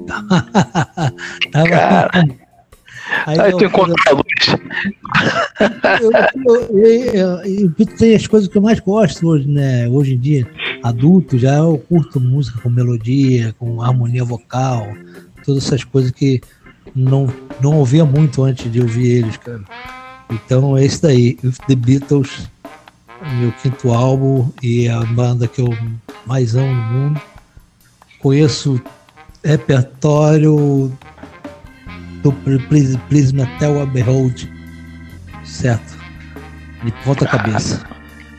tava... 1.53 1.69
Cara. 1.69 2.11
Aí, 3.25 3.39
Aí 3.41 3.53
tu 3.53 3.65
encontra 3.65 3.95
a 4.09 4.13
luz. 4.13 4.25
Eu, 6.73 7.87
tem 7.97 8.15
as 8.15 8.27
coisas 8.27 8.49
que 8.49 8.59
eu 8.59 8.63
mais 8.63 8.81
gosto 8.81 9.29
hoje, 9.29 9.47
né? 9.49 9.89
Hoje 9.89 10.15
em 10.15 10.19
dia, 10.19 10.47
adulto, 10.83 11.39
já 11.39 11.57
eu 11.57 11.79
curto 11.79 12.21
música 12.21 12.61
com 12.61 12.69
melodia, 12.69 13.55
com 13.59 13.81
harmonia 13.81 14.25
vocal, 14.25 14.89
todas 15.45 15.65
essas 15.65 15.85
coisas 15.85 16.11
que 16.11 16.41
não, 16.95 17.29
não 17.61 17.79
ouvia 17.79 18.05
muito 18.05 18.43
antes 18.43 18.71
de 18.71 18.81
ouvir 18.81 19.19
eles, 19.19 19.37
cara. 19.37 19.63
Então 20.31 20.77
é 20.77 20.85
isso 20.85 21.03
daí, 21.03 21.35
The 21.67 21.75
Beatles, 21.75 22.49
meu 23.39 23.53
quinto 23.53 23.93
álbum 23.93 24.51
e 24.63 24.89
a 24.89 25.01
banda 25.05 25.47
que 25.47 25.61
eu 25.61 25.69
mais 26.27 26.55
amo 26.55 26.75
no 26.75 26.83
mundo. 26.93 27.21
Conheço 28.21 28.81
repertório 29.45 30.93
do 32.23 32.33
Prisma 33.09 33.45
até 33.45 33.69
o 33.69 33.81
Aberhold, 33.81 34.53
certo? 35.45 35.97
De 36.85 36.91
ponta 37.05 37.27
cabeça. 37.27 37.85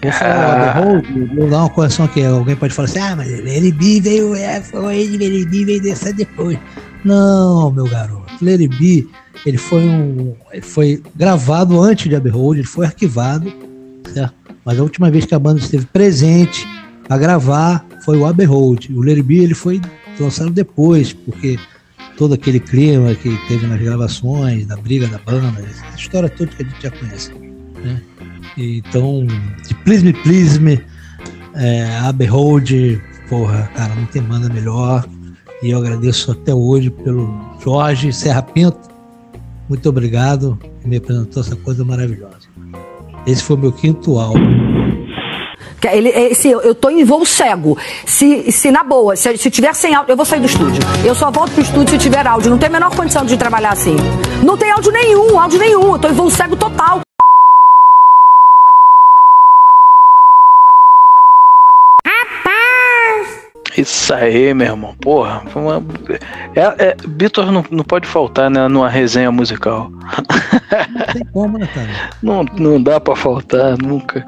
Vou 0.03 0.11
falar 0.11 0.79
Aberhold, 0.79 1.35
vou 1.35 1.49
dar 1.49 1.59
uma 1.59 1.69
correção 1.69 2.05
aqui. 2.05 2.23
Alguém 2.23 2.55
pode 2.55 2.73
falar 2.73 2.87
assim: 2.87 2.99
ah, 2.99 3.15
mas 3.15 3.29
ele 3.29 3.71
veio, 4.01 4.35
é, 4.35 4.61
foi 4.61 4.97
ele 4.97 5.45
veio 5.45 5.81
dessa 5.81 6.11
depois. 6.11 6.59
Não, 7.05 7.71
meu 7.71 7.87
garoto. 7.87 8.27
Larry 8.41 8.67
B, 8.67 9.07
ele 9.45 9.57
foi 9.57 9.83
um, 9.83 10.35
ele 10.51 10.61
foi 10.61 11.01
gravado 11.15 11.79
antes 11.81 12.09
de 12.09 12.15
Aberhold, 12.15 12.59
ele 12.59 12.67
foi 12.67 12.85
arquivado, 12.85 13.51
certo? 14.13 14.33
Mas 14.65 14.79
a 14.79 14.83
última 14.83 15.09
vez 15.09 15.25
que 15.25 15.33
a 15.33 15.39
banda 15.39 15.59
esteve 15.59 15.85
presente 15.85 16.67
a 17.09 17.17
gravar 17.17 17.85
foi 18.03 18.17
o 18.17 18.25
Aberhold. 18.25 18.93
O 18.93 19.01
Larry 19.01 19.23
B, 19.23 19.35
ele 19.35 19.53
foi 19.53 19.79
lançado 20.19 20.49
depois, 20.49 21.13
porque 21.13 21.57
todo 22.17 22.33
aquele 22.33 22.59
clima 22.59 23.13
que 23.15 23.37
teve 23.47 23.65
nas 23.67 23.79
gravações, 23.79 24.65
da 24.65 24.75
briga 24.75 25.07
da 25.07 25.19
banda, 25.19 25.61
essa 25.61 25.95
história 25.95 26.27
toda 26.29 26.51
que 26.51 26.63
a 26.63 26.65
gente 26.65 26.81
já 26.81 26.91
conhece. 26.91 27.31
Né? 27.83 28.01
Então, 28.57 29.25
de 29.67 29.73
Please 29.85 30.03
Me, 30.03 30.13
Please 30.13 30.59
Me, 30.59 30.81
é, 31.53 31.85
Aberhold, 31.99 33.01
porra, 33.29 33.69
cara, 33.75 33.93
não 33.95 34.05
tem 34.07 34.21
banda 34.21 34.49
melhor. 34.49 35.07
E 35.61 35.69
eu 35.69 35.79
agradeço 35.79 36.31
até 36.31 36.53
hoje 36.53 36.89
pelo 36.89 37.57
Jorge 37.63 38.11
Serra 38.11 38.41
Pinto. 38.41 38.96
Muito 39.69 39.89
obrigado, 39.89 40.57
me 40.85 40.97
apresentou 40.97 41.41
essa 41.41 41.55
coisa 41.55 41.83
maravilhosa. 41.83 42.47
Esse 43.25 43.43
foi 43.43 43.57
meu 43.57 43.71
quinto 43.71 44.17
álbum. 44.17 44.87
Ele, 45.91 46.33
se 46.33 46.49
eu, 46.49 46.61
eu 46.61 46.73
tô 46.73 46.89
em 46.89 47.03
voo 47.03 47.25
cego. 47.25 47.77
Se, 48.05 48.51
se 48.51 48.71
na 48.71 48.83
boa, 48.83 49.15
se, 49.15 49.37
se 49.37 49.51
tiver 49.51 49.73
sem 49.75 49.93
áudio, 49.93 50.13
eu 50.13 50.17
vou 50.17 50.25
sair 50.25 50.39
do 50.39 50.45
estúdio. 50.45 50.81
Eu 51.05 51.13
só 51.13 51.29
volto 51.29 51.51
pro 51.51 51.61
estúdio 51.61 51.89
se 51.89 51.97
tiver 51.97 52.25
áudio. 52.25 52.49
Não 52.49 52.57
tem 52.57 52.67
a 52.67 52.71
menor 52.71 52.95
condição 52.95 53.25
de 53.25 53.37
trabalhar 53.37 53.73
assim. 53.73 53.95
Não 54.43 54.57
tem 54.57 54.71
áudio 54.71 54.91
nenhum, 54.91 55.39
áudio 55.39 55.59
nenhum. 55.59 55.93
Eu 55.93 55.99
tô 55.99 56.07
em 56.07 56.13
voo 56.13 56.29
cego 56.29 56.55
total. 56.55 57.06
Isso 63.77 64.11
aí, 64.11 64.53
meu 64.55 64.67
irmão. 64.67 64.95
Porra. 64.99 65.43
Uma... 65.55 65.83
É, 66.55 66.87
é, 66.87 66.95
Beatles 67.07 67.51
não, 67.51 67.63
não 67.69 67.83
pode 67.83 68.07
faltar 68.07 68.49
né, 68.49 68.67
numa 68.67 68.89
resenha 68.89 69.31
musical. 69.31 69.91
Não 69.91 71.05
tem 71.13 71.25
como, 71.31 71.59
né, 71.59 71.69
cara? 71.73 71.87
Não, 72.21 72.43
não 72.43 72.81
dá 72.81 72.99
pra 72.99 73.15
faltar, 73.15 73.77
nunca. 73.77 74.25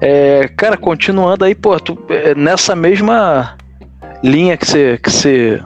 É, 0.00 0.48
cara, 0.56 0.76
continuando 0.76 1.44
aí, 1.44 1.54
pô, 1.54 1.78
tu, 1.78 1.96
é, 2.08 2.34
nessa 2.34 2.74
mesma 2.74 3.56
linha 4.22 4.56
que 4.56 4.66
você 4.66 4.98
que 4.98 5.62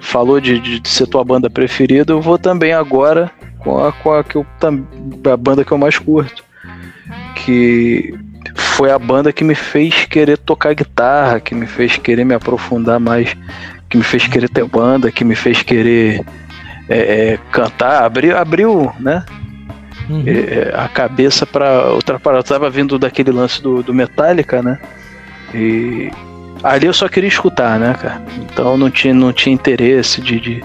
falou 0.00 0.40
de, 0.40 0.58
de, 0.58 0.80
de, 0.80 0.88
ser 0.88 1.06
tua 1.06 1.24
banda 1.24 1.48
preferida, 1.48 2.12
eu 2.12 2.20
vou 2.20 2.38
também 2.38 2.72
agora 2.72 3.30
com 3.60 3.84
a, 3.84 3.92
com 3.92 4.12
a, 4.12 4.24
que 4.24 4.36
eu, 4.36 4.46
a 5.32 5.36
banda 5.36 5.64
que 5.64 5.72
eu 5.72 5.78
mais 5.78 5.98
curto. 5.98 6.44
Que 7.36 8.14
foi 8.72 8.90
a 8.90 8.98
banda 8.98 9.32
que 9.32 9.44
me 9.44 9.54
fez 9.54 10.06
querer 10.06 10.38
tocar 10.38 10.74
guitarra, 10.74 11.40
que 11.40 11.54
me 11.54 11.66
fez 11.66 11.96
querer 11.96 12.24
me 12.24 12.34
aprofundar 12.34 12.98
mais, 12.98 13.36
que 13.88 13.96
me 13.96 14.02
fez 14.02 14.26
querer 14.26 14.48
ter 14.48 14.64
banda, 14.64 15.12
que 15.12 15.24
me 15.24 15.34
fez 15.34 15.62
querer 15.62 16.24
é, 16.88 16.98
é, 16.98 17.38
cantar, 17.50 18.02
abriu, 18.02 18.36
abriu 18.36 18.92
né? 18.98 19.24
Uhum. 20.08 20.24
É, 20.26 20.72
a 20.74 20.88
cabeça 20.88 21.46
para 21.46 21.90
outra 21.92 22.18
parada. 22.18 22.40
Eu 22.40 22.48
tava 22.48 22.70
vindo 22.70 22.98
daquele 22.98 23.30
lance 23.30 23.62
do, 23.62 23.82
do 23.82 23.94
Metallica, 23.94 24.62
né? 24.62 24.78
E 25.54 26.10
ali 26.62 26.86
eu 26.86 26.94
só 26.94 27.08
queria 27.08 27.28
escutar, 27.28 27.78
né, 27.78 27.94
cara? 27.94 28.22
Então 28.38 28.76
não 28.76 28.90
tinha, 28.90 29.14
não 29.14 29.32
tinha 29.32 29.54
interesse 29.54 30.20
de, 30.20 30.40
de 30.40 30.64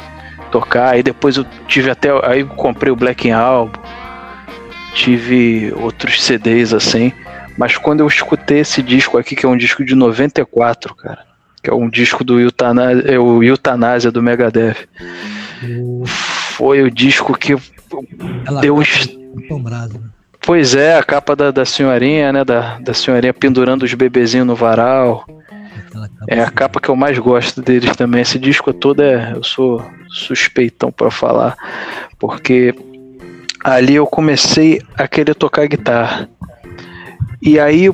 tocar. 0.50 0.94
Aí 0.94 1.04
depois 1.04 1.38
eu 1.38 1.46
tive 1.68 1.90
até. 1.92 2.10
Aí 2.24 2.44
comprei 2.44 2.92
o 2.92 2.96
Black 2.96 3.30
Album, 3.30 3.80
tive 4.94 5.74
outros 5.76 6.24
CDs 6.24 6.74
assim. 6.74 7.12
Mas 7.58 7.76
quando 7.78 8.02
eu 8.02 8.08
escutei 8.08 8.60
esse 8.60 8.84
disco 8.84 9.18
aqui, 9.18 9.36
que 9.36 9.46
é 9.46 9.50
um 9.50 9.58
disco 9.58 9.84
de 9.84 9.96
94, 9.96 10.96
cara, 10.96 11.26
que 11.64 11.70
é 11.70 11.74
um 11.74 11.90
disco 11.90 12.24
do 12.24 12.40
Eutanásia, 12.40 13.04
é 13.08 13.20
o 13.20 13.44
Eutanásia 13.44 14.12
do 14.12 14.22
Megadeth, 14.22 14.88
foi 16.52 16.84
o 16.84 16.92
disco 16.92 17.38
que 17.38 17.56
Ela 18.46 18.62
deu. 18.62 18.78
Né? 18.78 18.86
Pois 20.42 20.76
é, 20.76 20.98
a 20.98 21.04
capa 21.04 21.36
da, 21.36 21.52
da 21.52 21.66
senhorinha, 21.66 22.32
né? 22.32 22.46
Da, 22.46 22.80
da 22.80 22.94
senhorinha 22.94 23.34
pendurando 23.34 23.84
os 23.84 23.94
bebezinhos 23.94 24.48
no 24.48 24.56
varal. 24.56 25.26
É 26.28 26.42
a 26.42 26.50
capa 26.50 26.80
que 26.80 26.90
eu 26.90 26.96
mais 26.96 27.18
gosto 27.20 27.62
deles 27.62 27.96
também. 27.96 28.22
Esse 28.22 28.40
disco 28.40 28.74
todo 28.74 29.02
é. 29.02 29.34
Eu 29.36 29.44
sou 29.44 29.84
suspeitão 30.10 30.92
para 30.92 31.12
falar. 31.12 31.58
Porque 32.18 32.74
ali 33.64 33.96
eu 33.96 34.08
comecei 34.08 34.82
a 34.96 35.08
querer 35.08 35.36
tocar 35.36 35.68
guitarra. 35.68 36.30
E 37.42 37.60
aí, 37.60 37.92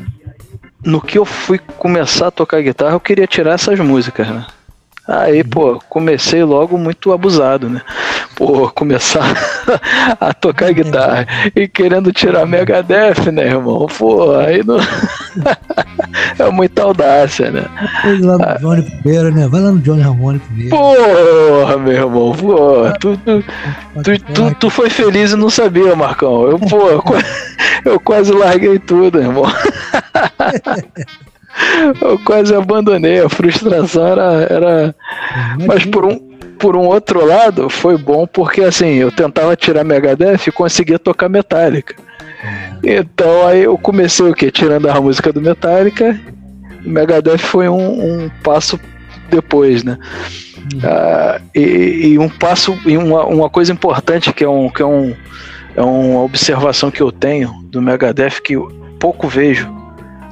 no 0.84 1.02
que 1.02 1.18
eu 1.18 1.26
fui 1.26 1.60
começar 1.78 2.28
a 2.28 2.32
tocar 2.32 2.62
guitarra, 2.62 2.94
eu 2.94 3.00
queria 3.00 3.28
tirar 3.28 3.54
essas 3.54 3.80
músicas, 3.80 4.28
né? 4.28 4.46
Aí, 5.06 5.44
pô, 5.44 5.82
comecei 5.90 6.44
logo 6.46 6.78
muito 6.78 7.12
abusado, 7.12 7.70
né? 7.70 7.82
Pô, 8.36 8.70
começar 8.70 9.36
a 10.20 10.34
tocar 10.34 10.72
guitarra 10.72 11.28
e 11.54 11.68
querendo 11.68 12.12
tirar 12.14 12.46
Megadeth, 12.46 13.30
né, 13.32 13.48
irmão? 13.48 13.86
Pô, 13.98 14.34
aí 14.36 14.64
não. 14.64 14.78
é 16.40 16.50
muita 16.52 16.84
audácia, 16.84 17.52
né? 17.52 17.66
Vai 18.02 18.18
lá 18.20 18.38
no 18.38 18.60
Johnny 18.60 18.82
primeiro, 18.84 19.36
né? 19.36 19.48
Vai 19.50 19.60
lá 19.60 19.72
no 19.72 19.80
Johnny 19.80 20.02
Ramone 20.02 20.40
primeiro. 20.40 20.70
Porra, 20.70 21.78
meu 21.78 21.94
irmão, 21.94 22.32
pô, 22.32 22.92
tu, 23.02 23.18
tu, 23.18 23.44
tu, 24.04 24.34
tu, 24.34 24.56
tu 24.56 24.70
foi 24.70 24.90
feliz 24.90 25.34
e 25.34 25.36
não 25.36 25.50
sabia, 25.50 25.96
Marcão. 25.98 26.50
Eu, 26.50 26.60
pô, 26.60 27.04
eu 27.84 28.00
quase 28.00 28.32
larguei 28.32 28.80
tudo, 28.80 29.20
irmão. 29.20 29.44
Eu 32.02 32.20
quase 32.20 32.54
abandonei, 32.56 33.20
a 33.20 33.30
frustração 33.30 34.08
era. 34.08 34.48
era... 34.50 34.96
Mas 35.66 35.86
por 35.86 36.06
um, 36.06 36.20
por 36.58 36.76
um 36.76 36.86
outro 36.86 37.26
lado, 37.26 37.70
foi 37.70 37.98
bom 37.98 38.26
porque 38.26 38.62
assim, 38.62 38.94
eu 38.94 39.12
tentava 39.12 39.56
tirar 39.56 39.84
Megadeth 39.84 40.48
e 40.48 40.52
conseguia 40.52 40.98
tocar 40.98 41.30
Metallica. 41.30 41.96
Então 42.84 43.48
aí 43.48 43.64
eu 43.64 43.78
comecei 43.78 44.26
o 44.26 44.34
que? 44.34 44.52
Tirando 44.52 44.90
a 44.90 45.00
música 45.00 45.32
do 45.32 45.42
Metallica, 45.42 46.20
o 46.86 46.90
Megadeth 46.90 47.40
foi 47.40 47.70
um, 47.70 48.24
um 48.24 48.32
passo 48.44 48.80
depois, 49.30 49.84
né? 49.84 49.98
Ah, 50.84 51.42
e, 51.54 52.14
e, 52.14 52.20
um 52.20 52.30
passo, 52.30 52.78
e 52.86 52.98
uma, 52.98 53.26
uma 53.26 53.50
coisa 53.50 53.72
importante 53.74 54.32
que 54.32 54.44
é 54.44 54.50
um, 54.50 54.70
que 54.70 54.82
é 54.82 54.86
um 54.86 55.14
é 55.76 55.82
uma 55.82 56.22
observação 56.22 56.92
que 56.92 57.02
eu 57.02 57.12
tenho 57.12 57.52
do 57.64 57.82
Megadeth 57.82 58.42
que 58.44 58.54
eu 58.54 58.72
pouco 59.00 59.28
vejo 59.28 59.83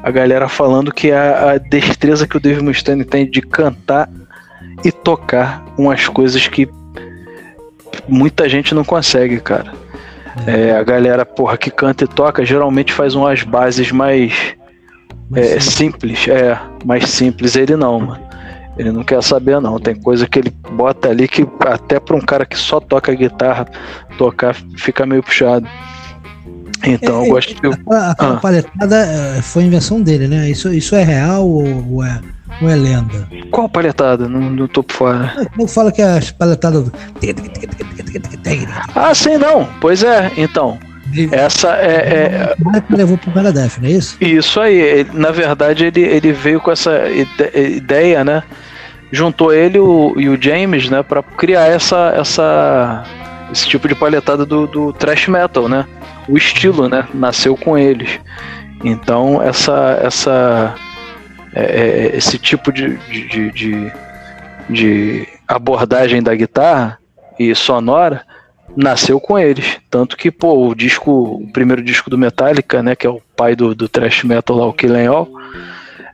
a 0.04 0.12
galera 0.12 0.50
falando 0.50 0.92
que 0.92 1.12
a, 1.12 1.52
a 1.52 1.58
destreza 1.58 2.28
que 2.28 2.38
o 2.38 2.40
Dave 2.40 2.62
Mustaine 2.62 3.06
tem 3.06 3.30
de 3.30 3.42
cantar 3.42 4.10
e 4.84 4.92
tocar 4.92 5.64
umas 5.78 6.08
coisas 6.08 6.48
que 6.48 6.68
muita 8.08 8.50
gente 8.50 8.74
não 8.74 8.84
consegue, 8.84 9.40
cara. 9.40 9.74
É, 10.48 10.72
a 10.72 10.84
galera, 10.84 11.26
porra, 11.26 11.58
que 11.58 11.70
canta 11.70 12.06
e 12.06 12.08
toca, 12.08 12.46
geralmente 12.46 12.94
faz 12.94 13.16
umas 13.16 13.44
bases 13.44 13.92
mais, 13.92 14.56
é, 15.36 15.60
simples, 15.60 16.28
é, 16.28 16.58
mais 16.86 17.10
simples. 17.10 17.56
Ele 17.56 17.76
não, 17.76 18.00
mano. 18.00 18.32
Ele 18.78 18.92
não 18.92 19.04
quer 19.04 19.22
saber, 19.22 19.60
não. 19.60 19.80
Tem 19.80 19.94
coisa 19.94 20.28
que 20.28 20.40
ele 20.40 20.50
bota 20.72 21.10
ali 21.10 21.28
que 21.28 21.46
até 21.60 22.00
para 22.00 22.16
um 22.16 22.22
cara 22.22 22.46
que 22.46 22.58
só 22.58 22.80
toca 22.80 23.14
guitarra, 23.14 23.68
tocar 24.18 24.56
fica 24.78 25.06
meio 25.06 25.22
puxado. 25.22 25.68
Então 26.86 27.26
eu 27.26 27.32
gosto 27.32 27.54
de. 27.54 27.68
Aquela, 27.68 28.12
aquela 28.12 28.34
ah. 28.36 28.40
palhetada 28.40 28.98
é, 28.98 29.42
foi 29.42 29.64
invenção 29.64 30.02
dele, 30.02 30.28
né? 30.28 30.50
Isso, 30.50 30.74
isso 30.74 30.96
é 30.96 31.04
real 31.04 31.48
ou 31.48 32.04
é, 32.04 32.20
ou 32.62 32.70
é 32.70 32.76
lenda? 32.76 33.28
Qual 33.52 33.70
não 34.30 34.68
tô 34.68 34.84
por 34.84 34.96
fora. 34.96 35.48
Como 35.56 35.68
fala 35.68 35.92
que 35.92 36.02
é 36.02 36.18
as 36.18 36.32
palhetadas. 36.32 36.92
Ah, 38.96 39.14
sim, 39.14 39.38
não. 39.38 39.68
Pois 39.80 40.04
é, 40.04 40.32
então. 40.38 40.78
Essa 41.32 41.76
é. 41.76 42.54
é... 42.56 42.82
Que 42.88 42.96
levou 42.96 43.18
pro 43.18 43.36
Megadeth, 43.36 43.80
não 43.82 43.88
é 43.88 43.92
isso? 43.92 44.18
Isso 44.22 44.60
aí. 44.60 44.80
Ele, 44.80 45.10
na 45.14 45.32
verdade, 45.32 45.86
ele, 45.86 46.02
ele 46.02 46.32
veio 46.32 46.62
com 46.62 46.72
essa 46.72 46.92
ideia, 47.10 48.24
né? 48.24 48.44
Juntou 49.12 49.54
ele 49.54 49.78
o, 49.78 50.14
e 50.18 50.30
o 50.30 50.42
James, 50.42 50.90
né? 50.90 51.04
Pra 51.04 51.22
criar 51.22 51.68
essa, 51.68 52.14
essa 52.16 53.04
esse 53.52 53.68
tipo 53.68 53.88
de 53.88 53.96
palhetada 53.96 54.46
do, 54.46 54.66
do 54.66 54.94
thrash 54.94 55.28
metal, 55.28 55.68
né? 55.68 55.86
O 56.32 56.38
estilo, 56.38 56.88
né? 56.90 57.08
Nasceu 57.14 57.56
com 57.58 57.78
eles. 57.78 58.20
Então 58.84 59.42
essa 59.42 60.00
essa 60.02 60.76
é, 61.54 61.64
é 61.64 62.18
esse 62.18 62.40
tipo 62.40 62.72
de, 62.72 62.98
de, 62.98 63.52
de, 63.52 63.92
de 64.70 65.28
abordagem 65.48 66.24
da 66.24 66.34
guitarra 66.34 66.98
e 67.38 67.54
sonora 67.54 68.26
nasceu 68.76 69.20
com 69.20 69.38
eles. 69.38 69.80
Tanto 69.90 70.16
que, 70.16 70.32
pô, 70.32 70.68
o 70.68 70.76
disco, 70.76 71.12
o 71.12 71.52
primeiro 71.52 71.84
disco 71.84 72.10
do 72.10 72.18
Metallica, 72.18 72.82
né, 72.82 72.96
que 72.96 73.06
é 73.06 73.10
o 73.10 73.22
pai 73.36 73.56
do, 73.56 73.76
do 73.76 73.90
thrash 73.90 74.24
metal 74.24 74.56
lá, 74.56 74.66
o 74.66 74.74
Kill 74.74 74.96
All, 75.12 75.28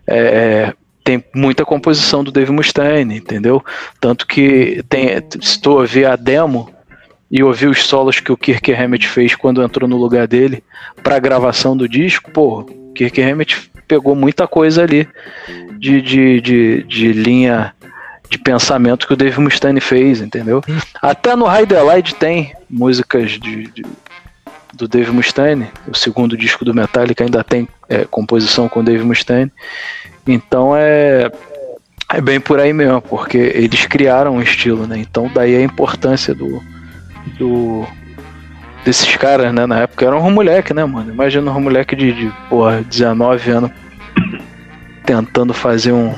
é, 0.08 0.74
tem 1.04 1.24
muita 1.34 1.64
composição 1.64 2.24
do 2.24 2.32
Dave 2.32 2.52
Mustaine, 2.52 3.18
entendeu? 3.18 3.64
Tanto 4.00 4.26
que 4.26 4.84
tem, 4.90 5.08
se 5.42 5.62
tu 5.62 5.72
ouvir 5.72 6.06
a 6.06 6.16
demo 6.16 6.70
e 7.30 7.44
ouvir 7.44 7.68
os 7.68 7.84
solos 7.84 8.20
que 8.20 8.32
o 8.32 8.38
Kirk 8.38 8.74
Hammett 8.74 9.08
fez 9.08 9.36
quando 9.36 9.62
entrou 9.62 9.88
no 9.88 9.98
lugar 9.98 10.28
dele 10.28 10.64
para 11.04 11.18
a 11.18 11.20
gravação 11.20 11.76
do 11.76 11.88
disco, 11.88 12.32
pô, 12.32 12.64
Kirk 12.96 13.22
Hammett 13.22 13.70
pegou 13.88 14.16
muita 14.16 14.48
coisa 14.48 14.84
ali 14.84 15.08
de, 15.78 16.02
de, 16.02 16.42
de, 16.42 16.84
de 16.84 17.14
linha 17.14 17.74
de 18.30 18.38
pensamento 18.38 19.08
que 19.08 19.14
o 19.14 19.18
Dave 19.18 19.40
Mustaine 19.40 19.80
fez, 19.80 20.22
entendeu? 20.22 20.62
Até 21.02 21.36
no 21.36 21.46
High 21.46 21.68
Light 21.86 22.16
tem 22.16 22.54
músicas 22.70 23.32
de, 23.32 23.68
de, 23.68 23.86
do 24.74 24.88
Dave 24.88 25.12
Mustaine, 25.12 25.68
o 25.88 25.96
segundo 25.96 26.36
disco 26.36 26.66
do 26.66 26.74
Metallica 26.74 27.24
ainda 27.24 27.44
tem 27.44 27.68
é, 27.88 28.06
composição 28.06 28.68
com 28.68 28.82
o 28.82 28.84
Dave 28.84 29.04
Mustaine, 29.04 29.52
então 30.26 30.76
é, 30.76 31.32
é 32.14 32.20
bem 32.20 32.40
por 32.40 32.60
aí 32.60 32.74
mesmo, 32.74 33.02
porque 33.02 33.38
eles 33.38 33.86
criaram 33.86 34.36
um 34.36 34.42
estilo, 34.42 34.86
né? 34.86 34.98
Então 34.98 35.32
daí 35.34 35.56
a 35.56 35.62
importância 35.62 36.36
do, 36.36 36.62
do 37.38 37.86
desses 38.86 39.16
caras, 39.18 39.54
né? 39.54 39.66
Na 39.66 39.80
época 39.80 40.06
eram 40.06 40.26
um 40.26 40.32
moleque, 40.32 40.74
né, 40.74 40.86
mano? 40.86 41.12
Imagina 41.12 41.52
um 41.52 41.60
moleque 41.60 41.96
de, 41.96 42.14
de 42.14 42.34
porra, 42.50 42.82
19 42.82 43.52
anos 43.52 43.72
tentando 45.06 45.54
fazer 45.54 45.94
um, 45.94 46.14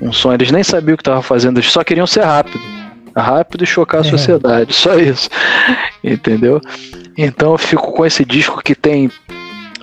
um 0.00 0.12
som. 0.12 0.32
Eles 0.32 0.50
nem 0.50 0.62
sabiam 0.62 0.94
o 0.94 0.96
que 0.96 1.02
estavam 1.02 1.22
fazendo, 1.22 1.58
eles 1.58 1.70
só 1.70 1.82
queriam 1.82 2.06
ser 2.06 2.22
rápido. 2.22 2.60
Rápido 3.16 3.62
e 3.62 3.66
chocar 3.66 4.02
a 4.02 4.06
é. 4.06 4.10
sociedade, 4.10 4.72
só 4.72 4.96
isso. 4.96 5.28
Entendeu? 6.02 6.60
Então 7.16 7.52
eu 7.52 7.58
fico 7.58 7.92
com 7.92 8.04
esse 8.04 8.24
disco 8.24 8.62
que 8.62 8.74
tem 8.74 9.10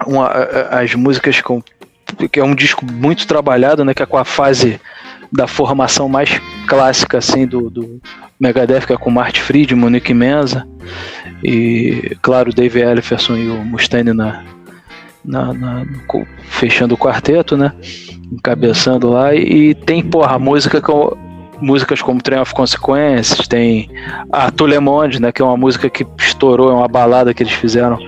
uma, 0.06 0.30
as 0.70 0.94
músicas 0.96 1.40
com. 1.42 1.62
que 2.32 2.40
é 2.40 2.44
um 2.44 2.56
disco 2.56 2.86
muito 2.86 3.26
trabalhado, 3.26 3.86
né? 3.86 3.94
Que 3.94 4.04
é 4.04 4.06
com 4.06 4.18
a 4.18 4.26
fase 4.26 4.80
da 5.32 5.48
formação 5.48 6.10
mais 6.10 6.42
clássica 6.68 7.20
assim 7.20 7.48
do, 7.48 7.70
do 7.70 8.02
Megadeth, 8.42 8.88
que 8.88 8.94
é 8.94 8.98
com 8.98 9.12
Marty 9.12 9.40
Friedman, 9.40 9.92
Nick 9.92 10.12
Menza 10.14 10.68
e 11.44 12.18
claro, 12.24 12.52
Dave 12.52 12.80
Ellefson 12.80 13.38
e 13.38 13.48
o 13.48 13.64
Mustaine 13.64 14.14
na, 14.14 14.44
na, 15.24 15.54
na, 15.54 15.86
fechando 16.50 16.96
o 16.96 16.98
quarteto, 16.98 17.56
né? 17.56 17.72
Encabeçando 18.32 19.12
lá. 19.12 19.36
E 19.36 19.76
tem, 19.76 20.04
porra, 20.04 20.40
música 20.40 20.82
com, 20.82 21.16
músicas 21.62 22.02
como 22.02 22.22
Train 22.22 22.42
of 22.42 22.54
Consequences, 22.54 23.48
tem 23.48 23.88
a 24.32 24.50
Tulemonde, 24.50 25.22
né? 25.22 25.32
Que 25.32 25.44
é 25.44 25.46
uma 25.46 25.58
música 25.58 25.88
que 25.88 26.04
estourou, 26.18 26.72
é 26.72 26.74
uma 26.74 26.88
balada 26.88 27.36
que 27.36 27.44
eles 27.44 27.54
fizeram, 27.54 28.00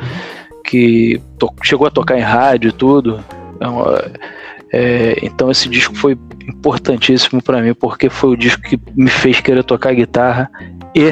que 0.66 1.22
chegou 1.62 1.86
a 1.86 1.92
tocar 1.92 2.18
em 2.18 2.22
rádio 2.22 2.70
e 2.70 2.74
tudo. 2.74 3.24
É 3.60 4.34
é, 4.76 5.20
então 5.22 5.52
esse 5.52 5.70
disco 5.70 5.94
foi 5.96 6.18
importantíssimo 6.48 7.42
para 7.42 7.62
mim, 7.62 7.74
porque 7.74 8.10
foi 8.10 8.32
o 8.32 8.38
disco 8.38 8.62
que 8.62 8.80
me 8.96 9.10
fez 9.10 9.40
querer 9.40 9.64
tocar 9.64 9.94
guitarra 9.94 10.50
e 10.96 11.12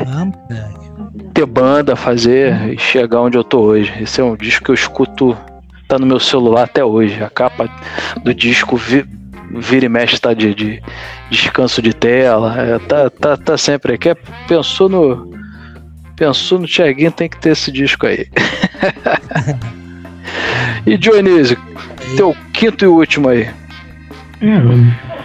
ter 1.33 1.45
banda, 1.45 1.95
fazer 1.95 2.73
e 2.73 2.77
chegar 2.77 3.21
onde 3.21 3.37
eu 3.37 3.43
tô 3.43 3.61
hoje. 3.61 3.91
Esse 4.01 4.21
é 4.21 4.23
um 4.23 4.35
disco 4.35 4.65
que 4.65 4.71
eu 4.71 4.75
escuto 4.75 5.37
tá 5.87 5.97
no 5.97 6.05
meu 6.05 6.19
celular 6.19 6.63
até 6.63 6.83
hoje. 6.83 7.21
A 7.23 7.29
capa 7.29 7.69
do 8.23 8.33
disco 8.33 8.77
vi, 8.77 9.05
vira 9.55 9.85
e 9.85 9.89
mexe 9.89 10.19
tá 10.19 10.33
de, 10.33 10.53
de 10.53 10.81
descanso 11.29 11.81
de 11.81 11.93
tela. 11.93 12.55
É, 12.59 12.79
tá, 12.79 13.09
tá, 13.09 13.37
tá 13.37 13.57
sempre 13.57 13.95
aqui. 13.95 14.09
É, 14.09 14.15
pensou 14.47 14.87
no. 14.87 15.31
Pensou 16.15 16.59
no 16.59 16.67
Tiaguinho, 16.67 17.11
tem 17.11 17.27
que 17.27 17.39
ter 17.39 17.51
esse 17.51 17.71
disco 17.71 18.05
aí. 18.05 18.27
e 20.85 20.95
Dionísio, 20.95 21.57
teu 22.15 22.35
quinto 22.53 22.85
e 22.85 22.87
último 22.87 23.27
aí. 23.27 23.49
É, 24.41 25.21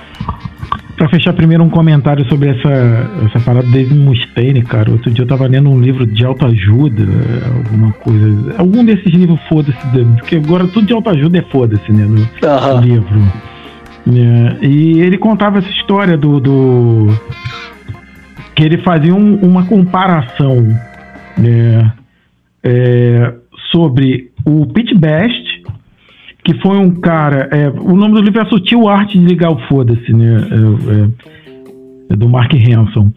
Pra 0.96 1.10
fechar 1.10 1.34
primeiro 1.34 1.62
um 1.62 1.68
comentário 1.68 2.26
sobre 2.26 2.48
essa, 2.48 2.70
essa 3.26 3.38
parada 3.40 3.68
Dave 3.68 3.92
Mustaine, 3.94 4.62
cara. 4.62 4.90
Outro 4.90 5.10
dia 5.10 5.24
eu 5.24 5.28
tava 5.28 5.46
lendo 5.46 5.68
um 5.68 5.78
livro 5.78 6.06
de 6.06 6.24
autoajuda, 6.24 7.02
alguma 7.54 7.92
coisa. 7.92 8.54
Algum 8.56 8.82
desses 8.82 9.12
livros, 9.12 9.38
foda-se, 9.46 9.78
porque 10.18 10.36
agora 10.36 10.66
tudo 10.66 10.86
de 10.86 10.94
autoajuda 10.94 11.38
é 11.38 11.42
foda-se, 11.42 11.92
né? 11.92 12.06
No, 12.06 12.16
uhum. 12.16 12.80
livro. 12.80 13.20
É, 14.08 14.64
e 14.64 15.00
ele 15.00 15.18
contava 15.18 15.58
essa 15.58 15.68
história 15.68 16.16
do. 16.16 16.40
do 16.40 17.08
que 18.54 18.62
ele 18.62 18.78
fazia 18.78 19.14
um, 19.14 19.34
uma 19.36 19.66
comparação 19.66 20.66
né, 21.36 21.92
é, 22.64 23.34
sobre 23.70 24.30
o 24.46 24.64
Pit 24.64 24.94
Best 24.94 25.45
que 26.46 26.54
foi 26.60 26.78
um 26.78 26.94
cara. 26.94 27.48
É, 27.50 27.68
o 27.68 27.96
nome 27.96 28.14
do 28.14 28.20
livro 28.20 28.38
é 28.38 28.44
A 28.44 28.48
Sutil 28.48 28.88
Arte 28.88 29.18
de 29.18 29.24
Ligar 29.24 29.50
o 29.50 29.58
Foda-se, 29.66 30.12
né? 30.12 30.36
É, 30.36 30.94
é, 30.94 32.12
é, 32.12 32.16
do 32.16 32.28
Mark 32.28 32.52
Hanson. 32.54 33.12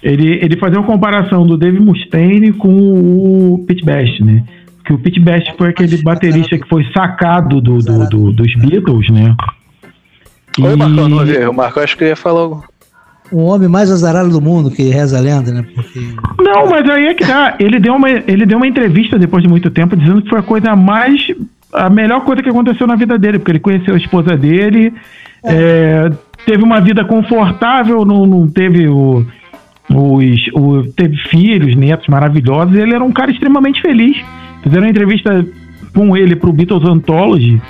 Ele, 0.00 0.38
ele 0.40 0.56
fazia 0.56 0.78
uma 0.78 0.86
comparação 0.86 1.44
do 1.44 1.58
Dave 1.58 1.80
Mustaine 1.80 2.52
com 2.52 2.72
o 2.72 3.64
Pete 3.66 3.84
Best, 3.84 4.22
né? 4.22 4.44
Que 4.84 4.92
o 4.92 4.98
Pete 4.98 5.18
Best 5.18 5.52
foi 5.58 5.70
aquele 5.70 6.00
baterista 6.02 6.56
que 6.56 6.68
foi 6.68 6.84
sacado 6.96 7.60
do, 7.60 7.78
do, 7.78 8.08
do 8.08 8.32
dos 8.32 8.54
Beatles, 8.54 9.10
né? 9.10 9.34
Oi, 10.60 10.76
Marcão, 10.76 11.08
não 11.08 11.18
ouvi. 11.18 11.36
O 11.44 11.52
Marco 11.52 11.80
acho 11.80 11.96
que 11.96 12.04
ia 12.04 12.16
falar 12.16 12.40
algo 12.40 12.64
o 13.32 13.44
homem 13.44 13.66
mais 13.66 13.90
azarado 13.90 14.28
do 14.28 14.42
mundo, 14.42 14.70
que 14.70 14.82
reza 14.90 15.16
a 15.16 15.20
lenda, 15.20 15.50
né? 15.50 15.64
Porque... 15.74 16.00
Não, 16.38 16.68
mas 16.68 16.86
aí 16.90 17.06
é 17.06 17.14
que 17.14 17.26
tá. 17.26 17.56
Ele 17.58 17.80
deu, 17.80 17.94
uma, 17.94 18.10
ele 18.10 18.44
deu 18.44 18.58
uma 18.58 18.66
entrevista 18.66 19.18
depois 19.18 19.42
de 19.42 19.48
muito 19.48 19.70
tempo 19.70 19.96
dizendo 19.96 20.20
que 20.20 20.28
foi 20.28 20.40
a 20.40 20.42
coisa 20.42 20.76
mais 20.76 21.28
a 21.72 21.88
melhor 21.88 22.22
coisa 22.24 22.42
que 22.42 22.48
aconteceu 22.48 22.86
na 22.86 22.96
vida 22.96 23.18
dele, 23.18 23.38
porque 23.38 23.52
ele 23.52 23.60
conheceu 23.60 23.94
a 23.94 23.98
esposa 23.98 24.36
dele, 24.36 24.92
é. 25.44 25.52
É, 25.52 26.10
teve 26.46 26.62
uma 26.62 26.80
vida 26.80 27.04
confortável, 27.04 28.04
não, 28.04 28.26
não 28.26 28.48
teve 28.48 28.86
o, 28.88 29.24
os, 29.90 30.48
o, 30.54 30.84
teve 30.94 31.16
filhos, 31.28 31.74
netos 31.74 32.06
maravilhosos, 32.08 32.74
ele 32.74 32.94
era 32.94 33.02
um 33.02 33.12
cara 33.12 33.30
extremamente 33.30 33.80
feliz. 33.80 34.16
Fizeram 34.62 34.84
uma 34.84 34.90
entrevista 34.90 35.44
com 35.94 36.16
ele 36.16 36.36
para 36.36 36.48
o 36.48 36.52
Beatles 36.52 36.84
Anthology, 36.84 37.60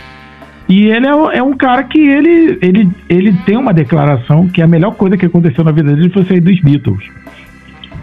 e 0.69 0.87
ele 0.87 1.07
é, 1.07 1.39
é, 1.39 1.43
um 1.43 1.55
cara 1.55 1.83
que 1.85 1.99
ele, 1.99 2.59
ele, 2.62 2.91
ele 3.09 3.33
tem 3.45 3.57
uma 3.57 3.73
declaração 3.73 4.49
que 4.49 4.62
a 4.62 4.66
melhor 4.66 4.95
coisa 4.95 5.16
que 5.16 5.27
aconteceu 5.27 5.65
na 5.65 5.73
vida 5.73 5.95
dele 5.95 6.11
foi 6.11 6.24
sair 6.24 6.41
dos 6.41 6.61
Beatles. 6.61 7.05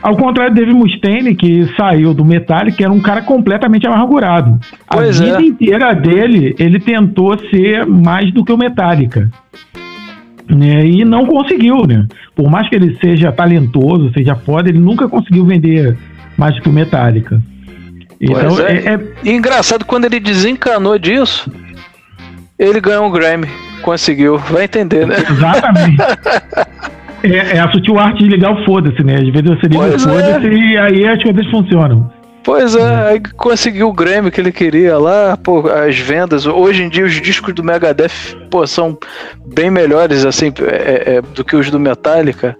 Ao 0.01 0.15
contrário 0.15 0.53
do 0.53 0.59
Dave 0.59 0.73
Mustaine, 0.73 1.35
que 1.35 1.67
saiu 1.75 2.13
do 2.13 2.23
Metallica, 2.23 2.77
que 2.77 2.83
era 2.83 2.91
um 2.91 3.01
cara 3.01 3.21
completamente 3.21 3.85
amargurado. 3.85 4.59
Pois 4.89 5.19
a 5.19 5.25
vida 5.25 5.41
é. 5.41 5.45
inteira 5.45 5.93
dele, 5.93 6.55
ele 6.57 6.79
tentou 6.79 7.37
ser 7.49 7.85
mais 7.85 8.31
do 8.33 8.45
que 8.45 8.51
o 8.51 8.57
Metallica. 8.57 9.29
Né? 10.49 10.85
E 10.85 11.05
não 11.05 11.25
conseguiu, 11.25 11.85
né? 11.85 12.07
Por 12.33 12.49
mais 12.49 12.69
que 12.69 12.75
ele 12.75 12.97
seja 12.99 13.31
talentoso, 13.31 14.11
seja 14.13 14.35
foda, 14.35 14.69
ele 14.69 14.79
nunca 14.79 15.07
conseguiu 15.07 15.45
vender 15.45 15.97
mais 16.37 16.55
do 16.55 16.61
que 16.61 16.69
o 16.69 16.73
Metallica. 16.73 17.41
Então, 18.19 18.59
é. 18.61 18.77
É, 18.77 18.99
é... 19.25 19.31
engraçado, 19.31 19.85
quando 19.85 20.05
ele 20.05 20.19
desencanou 20.19 20.97
disso, 20.97 21.51
ele 22.57 22.79
ganhou 22.79 23.05
um 23.05 23.11
Grammy. 23.11 23.47
Conseguiu, 23.81 24.37
vai 24.37 24.63
entender, 24.63 25.05
né? 25.05 25.15
Exatamente. 25.29 25.97
É, 27.23 27.57
é, 27.57 27.59
a 27.59 27.71
sutil 27.71 27.99
arte 27.99 28.23
de 28.23 28.29
ligar 28.29 28.51
o 28.51 28.65
foda-se, 28.65 29.03
né? 29.03 29.15
Às 29.15 29.29
vezes 29.29 29.49
você 29.49 29.67
liga 29.67 29.79
pois 29.79 30.05
o 30.05 30.09
foda-se 30.09 30.47
é. 30.47 30.53
e 30.53 30.77
aí 30.77 31.07
as 31.07 31.21
coisas 31.21 31.45
funcionam. 31.47 32.09
Pois 32.43 32.75
é, 32.75 33.07
aí 33.09 33.21
conseguiu 33.35 33.89
o 33.89 33.93
Grammy 33.93 34.31
que 34.31 34.39
ele 34.39 34.51
queria 34.51 34.97
lá, 34.97 35.37
pô, 35.37 35.67
as 35.69 35.97
vendas. 35.99 36.45
Hoje 36.45 36.83
em 36.83 36.89
dia 36.89 37.05
os 37.05 37.13
discos 37.21 37.53
do 37.53 37.63
Megadeth, 37.63 38.35
pô, 38.49 38.65
são 38.65 38.97
bem 39.45 39.69
melhores, 39.69 40.25
assim, 40.25 40.51
é, 40.61 41.17
é, 41.17 41.21
do 41.21 41.43
que 41.43 41.55
os 41.55 41.69
do 41.69 41.79
Metallica. 41.79 42.57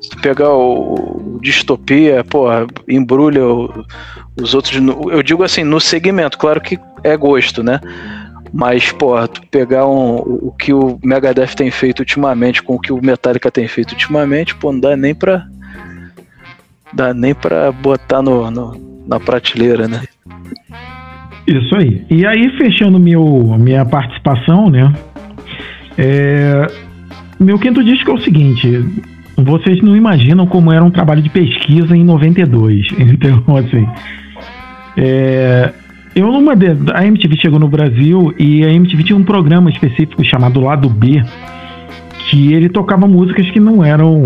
Se 0.00 0.10
tu 0.10 0.20
pegar 0.20 0.50
o, 0.50 1.36
o 1.36 1.38
Distopia, 1.40 2.22
pô, 2.24 2.46
embrulha 2.88 3.44
o, 3.44 3.84
os 4.40 4.54
outros. 4.54 4.74
Eu 5.10 5.22
digo 5.22 5.42
assim, 5.42 5.64
no 5.64 5.80
segmento, 5.80 6.38
claro 6.38 6.60
que 6.60 6.78
é 7.02 7.16
gosto, 7.16 7.62
né? 7.62 7.80
Mas, 8.52 8.92
porra, 8.92 9.26
tu 9.28 9.40
pegar 9.50 9.86
um, 9.86 10.16
o 10.16 10.54
que 10.58 10.74
o 10.74 10.98
Megadeth 11.02 11.54
tem 11.56 11.70
feito 11.70 12.00
ultimamente 12.00 12.62
com 12.62 12.74
o 12.74 12.80
que 12.80 12.92
o 12.92 13.02
Metallica 13.02 13.50
tem 13.50 13.66
feito 13.66 13.92
ultimamente, 13.92 14.54
pô, 14.54 14.72
não 14.72 14.80
dá 14.80 14.96
nem 14.96 15.14
pra. 15.14 15.46
Dá 16.92 17.14
nem 17.14 17.34
pra 17.34 17.72
botar 17.72 18.20
no, 18.20 18.50
no 18.50 18.92
na 19.06 19.18
prateleira, 19.18 19.88
né? 19.88 20.02
Isso 21.46 21.74
aí. 21.74 22.04
E 22.10 22.26
aí, 22.26 22.50
fechando 22.56 23.00
meu, 23.00 23.24
minha 23.58 23.84
participação, 23.84 24.70
né? 24.70 24.92
É, 25.98 26.66
meu 27.40 27.58
quinto 27.58 27.82
disco 27.82 28.10
é 28.10 28.14
o 28.14 28.20
seguinte: 28.20 28.84
vocês 29.36 29.82
não 29.82 29.96
imaginam 29.96 30.46
como 30.46 30.72
era 30.72 30.84
um 30.84 30.90
trabalho 30.90 31.22
de 31.22 31.30
pesquisa 31.30 31.96
em 31.96 32.04
92. 32.04 32.86
Então, 32.98 33.56
assim. 33.56 33.86
É, 34.96 35.72
eu 36.14 36.30
numa 36.30 36.54
de, 36.54 36.66
a 36.92 37.06
MTV 37.06 37.36
chegou 37.36 37.58
no 37.58 37.68
Brasil 37.68 38.34
e 38.38 38.64
a 38.64 38.72
MTV 38.72 39.04
tinha 39.04 39.16
um 39.16 39.24
programa 39.24 39.70
específico 39.70 40.22
chamado 40.24 40.60
Lado 40.60 40.88
B, 40.88 41.22
que 42.28 42.52
ele 42.52 42.68
tocava 42.68 43.06
músicas 43.06 43.50
que 43.50 43.58
não 43.58 43.84
eram 43.84 44.24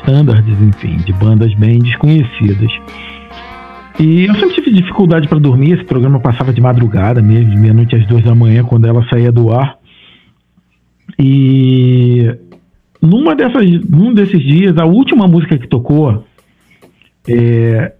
standards, 0.00 0.60
enfim, 0.60 0.96
de 0.98 1.12
bandas 1.12 1.54
bem 1.54 1.78
desconhecidas. 1.78 2.70
E 3.98 4.24
eu 4.24 4.34
sempre 4.34 4.54
tive 4.54 4.72
dificuldade 4.72 5.28
para 5.28 5.38
dormir, 5.38 5.72
esse 5.72 5.84
programa 5.84 6.20
passava 6.20 6.52
de 6.52 6.60
madrugada 6.60 7.22
mesmo, 7.22 7.50
de 7.50 7.56
meia-noite 7.56 7.96
às 7.96 8.06
duas 8.06 8.22
da 8.24 8.34
manhã, 8.34 8.64
quando 8.64 8.86
ela 8.86 9.06
saía 9.08 9.30
do 9.30 9.52
ar. 9.52 9.76
E 11.18 12.34
numa 13.00 13.34
dessas, 13.34 13.64
num 13.88 14.14
desses 14.14 14.40
dias, 14.40 14.76
a 14.78 14.84
última 14.84 15.26
música 15.26 15.58
que 15.58 15.66
tocou 15.66 16.24
é, 17.28 17.92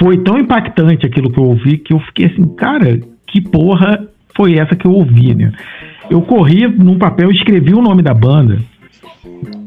foi 0.00 0.18
tão 0.18 0.38
impactante 0.38 1.06
aquilo 1.06 1.30
que 1.30 1.38
eu 1.38 1.44
ouvi 1.44 1.78
que 1.78 1.92
eu 1.92 2.00
fiquei 2.00 2.26
assim, 2.26 2.46
cara, 2.54 3.00
que 3.26 3.40
porra 3.40 4.06
foi 4.36 4.54
essa 4.54 4.76
que 4.76 4.86
eu 4.86 4.92
ouvi, 4.92 5.34
né? 5.34 5.52
Eu 6.08 6.22
corri 6.22 6.66
num 6.66 6.98
papel, 6.98 7.30
escrevi 7.30 7.74
o 7.74 7.82
nome 7.82 8.02
da 8.02 8.14
banda 8.14 8.58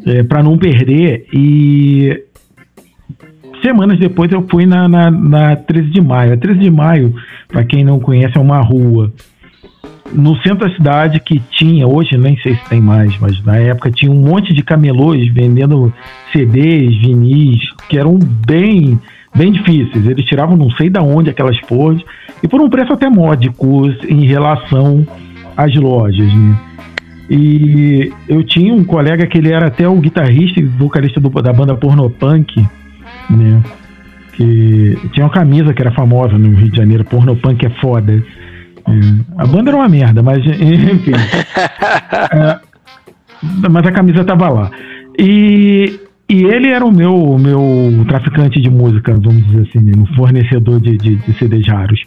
é, 0.05 0.23
para 0.23 0.41
não 0.41 0.57
perder 0.57 1.27
e 1.33 2.23
semanas 3.61 3.99
depois 3.99 4.31
eu 4.31 4.45
fui 4.49 4.65
na, 4.65 4.87
na, 4.87 5.11
na 5.11 5.55
13 5.55 5.89
de 5.89 6.01
maio. 6.01 6.33
A 6.33 6.37
13 6.37 6.59
de 6.59 6.71
maio, 6.71 7.13
para 7.47 7.63
quem 7.63 7.83
não 7.83 7.99
conhece, 7.99 8.37
é 8.37 8.41
uma 8.41 8.59
rua 8.59 9.11
no 10.13 10.35
centro 10.41 10.67
da 10.67 10.75
cidade 10.75 11.19
que 11.19 11.39
tinha, 11.51 11.87
hoje 11.87 12.17
nem 12.17 12.37
sei 12.37 12.55
se 12.55 12.69
tem 12.69 12.81
mais, 12.81 13.17
mas 13.19 13.41
na 13.45 13.57
época 13.57 13.91
tinha 13.91 14.11
um 14.11 14.19
monte 14.19 14.53
de 14.53 14.61
camelôs 14.61 15.25
vendendo 15.31 15.93
CDs, 16.31 16.97
vinis, 16.97 17.59
que 17.87 17.97
eram 17.97 18.19
bem 18.19 18.99
bem 19.35 19.51
difíceis. 19.51 20.05
Eles 20.05 20.25
tiravam 20.25 20.57
não 20.57 20.69
sei 20.71 20.89
da 20.89 21.01
onde 21.01 21.29
aquelas 21.29 21.59
porras 21.61 22.01
e 22.43 22.47
por 22.47 22.61
um 22.61 22.69
preço 22.69 22.93
até 22.93 23.09
módico 23.09 23.87
em 24.07 24.25
relação 24.25 25.05
às 25.55 25.73
lojas, 25.75 26.33
né? 26.33 26.59
E 27.33 28.11
eu 28.27 28.43
tinha 28.43 28.73
um 28.73 28.83
colega 28.83 29.25
que 29.25 29.37
ele 29.37 29.53
era 29.53 29.67
até 29.67 29.87
o 29.87 29.95
guitarrista 29.95 30.59
e 30.59 30.63
vocalista 30.63 31.17
do, 31.17 31.29
da 31.29 31.53
banda 31.53 31.73
Pornopunk, 31.75 32.59
né? 33.29 33.63
Que 34.33 34.97
tinha 35.13 35.25
uma 35.25 35.31
camisa 35.31 35.73
que 35.73 35.81
era 35.81 35.93
famosa 35.93 36.37
no 36.37 36.53
Rio 36.53 36.69
de 36.69 36.75
Janeiro, 36.75 37.05
Pornopunk 37.05 37.65
é 37.65 37.69
foda. 37.79 38.21
A 39.37 39.45
banda 39.45 39.69
era 39.69 39.77
uma 39.77 39.87
merda, 39.87 40.21
mas 40.21 40.39
enfim. 40.45 41.13
é, 42.33 42.59
mas 43.69 43.87
a 43.87 43.91
camisa 43.93 44.25
tava 44.25 44.49
lá. 44.49 44.71
E, 45.17 46.00
e 46.31 46.45
ele 46.45 46.69
era 46.69 46.85
o 46.85 46.91
meu, 46.93 47.37
meu 47.37 48.05
traficante 48.07 48.61
de 48.61 48.69
música, 48.69 49.13
vamos 49.13 49.45
dizer 49.47 49.67
assim, 49.67 49.91
um 49.99 50.05
fornecedor 50.15 50.79
de, 50.79 50.97
de, 50.97 51.15
de 51.17 51.33
CDs 51.33 51.67
raros. 51.67 52.05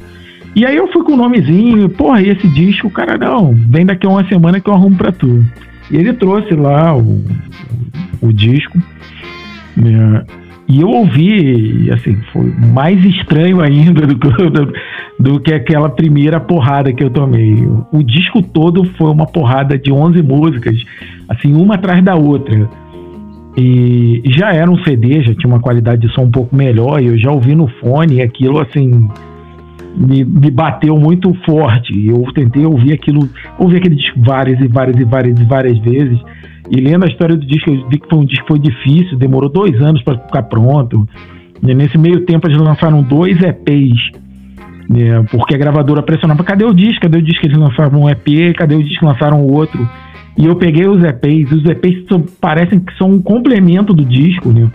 E 0.57 0.65
aí 0.65 0.77
eu 0.77 0.91
fui 0.91 1.05
com 1.05 1.13
o 1.13 1.17
nomezinho, 1.17 1.91
porra, 1.91 2.23
e 2.23 2.31
esse 2.31 2.49
disco, 2.49 2.89
cara, 2.89 3.19
não, 3.19 3.53
vem 3.53 3.85
daqui 3.85 4.07
a 4.07 4.09
uma 4.11 4.27
semana 4.27 4.59
que 4.61 4.71
eu 4.71 4.73
arrumo 4.73 4.97
pra 4.97 5.13
tu. 5.13 5.45
E 5.91 5.97
ele 5.97 6.15
trouxe 6.15 6.55
lá 6.55 6.97
o, 6.97 7.23
o 8.23 8.33
disco. 8.33 8.79
Né? 9.77 10.25
E 10.67 10.81
eu 10.81 10.89
ouvi, 10.89 11.91
assim, 11.91 12.17
foi 12.33 12.51
mais 12.73 13.05
estranho 13.05 13.61
ainda 13.61 14.07
do 14.07 14.17
que, 14.17 14.29
do, 14.31 14.73
do, 15.21 15.41
que 15.41 15.53
aquela 15.53 15.91
primeira 15.91 16.41
porrada 16.41 16.91
que 16.95 17.05
eu 17.05 17.11
tomei. 17.11 17.55
O, 17.93 18.03
disco 18.03 18.41
todo 18.41 18.85
foi 18.97 19.11
uma 19.11 19.27
porrada 19.27 19.77
de 19.77 19.93
11 19.93 20.23
músicas, 20.23 20.83
assim, 21.29 21.53
uma 21.53 21.75
atrás 21.75 22.03
da 22.03 22.15
outra. 22.15 22.71
E 23.57 24.23
já 24.27 24.53
era 24.53 24.69
um 24.71 24.83
CD, 24.83 25.23
já 25.23 25.35
tinha 25.35 25.47
uma 25.47 25.61
qualidade 25.61 26.07
de 26.07 26.13
som 26.13 26.23
um 26.23 26.31
pouco 26.31 26.55
melhor, 26.55 27.01
e 27.01 27.07
eu 27.07 27.19
já 27.19 27.31
ouvi 27.31 27.55
no 27.55 27.69
fone, 27.69 28.17
e 28.17 28.23
aquilo, 28.23 28.61
assim, 28.61 29.09
me, 29.97 30.25
me 30.25 30.51
bateu 30.51 30.99
muito 30.99 31.33
forte. 31.45 32.07
Eu 32.07 32.25
tentei 32.33 32.67
ouvir 32.67 32.93
aquilo, 32.93 33.29
ouvi 33.59 33.77
aquele 33.77 33.95
disco 33.95 34.19
várias 34.21 34.61
e 34.61 34.67
várias 34.67 34.99
e 34.99 35.05
várias 35.05 35.39
e 35.39 35.45
várias 35.45 35.79
vezes. 35.79 36.19
E 36.71 36.81
lendo 36.81 37.05
a 37.05 37.09
história 37.09 37.37
do 37.37 37.47
disco, 37.47 37.71
eu 37.71 37.89
vi 37.89 37.99
que 37.99 38.09
foi 38.09 38.19
um 38.19 38.25
disco 38.25 38.47
foi 38.49 38.59
difícil, 38.59 39.19
demorou 39.19 39.49
dois 39.49 39.81
anos 39.81 40.03
para 40.03 40.19
ficar 40.19 40.43
pronto. 40.45 41.07
E 41.63 41.75
nesse 41.75 41.97
meio 41.97 42.25
tempo 42.25 42.47
eles 42.47 42.59
lançaram 42.59 43.03
dois 43.03 43.41
EPs, 43.41 44.11
né, 44.89 45.25
porque 45.31 45.55
a 45.55 45.59
gravadora 45.59 46.03
pressionava, 46.03 46.43
cadê 46.43 46.65
o 46.65 46.75
disco? 46.75 47.03
Cadê 47.03 47.19
o 47.19 47.23
disco? 47.23 47.47
Eles 47.47 47.57
lançaram 47.57 48.03
um 48.03 48.09
EP, 48.09 48.55
cadê 48.57 48.75
o 48.75 48.83
disco? 48.83 49.05
Lançaram 49.05 49.43
outro. 49.43 49.89
E 50.37 50.47
eu 50.47 50.57
peguei 50.57 50.87
os 50.87 51.03
EPs, 51.03 51.53
os 51.53 51.65
EPs 51.65 52.07
são, 52.09 52.21
parecem 52.41 52.81
que 52.81 52.97
são 52.97 53.11
um 53.11 53.23
complemento 53.23 53.93
do 53.93 54.05
disco, 54.05 54.51
né? 54.51 54.69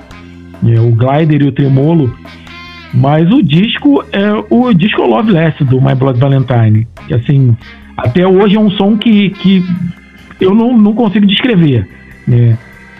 É, 0.66 0.80
o 0.80 0.92
Glider 0.92 1.42
e 1.42 1.48
o 1.48 1.52
Tremolo. 1.52 2.14
Mas 2.94 3.32
o 3.32 3.44
disco 3.44 4.04
é 4.12 4.32
o 4.50 4.74
disco 4.74 5.04
Love 5.04 5.32
do 5.66 5.82
My 5.82 5.94
Blood 5.96 6.20
Valentine. 6.20 6.88
Que 7.08 7.14
assim, 7.14 7.56
até 7.98 8.26
hoje 8.26 8.56
é 8.56 8.60
um 8.60 8.72
som 8.72 8.98
que, 8.98 9.30
que 9.32 9.64
eu 10.40 10.56
não, 10.56 10.78
não 10.78 10.94
consigo 10.94 11.26
descrever. 11.26 11.88
Né? 12.28 12.58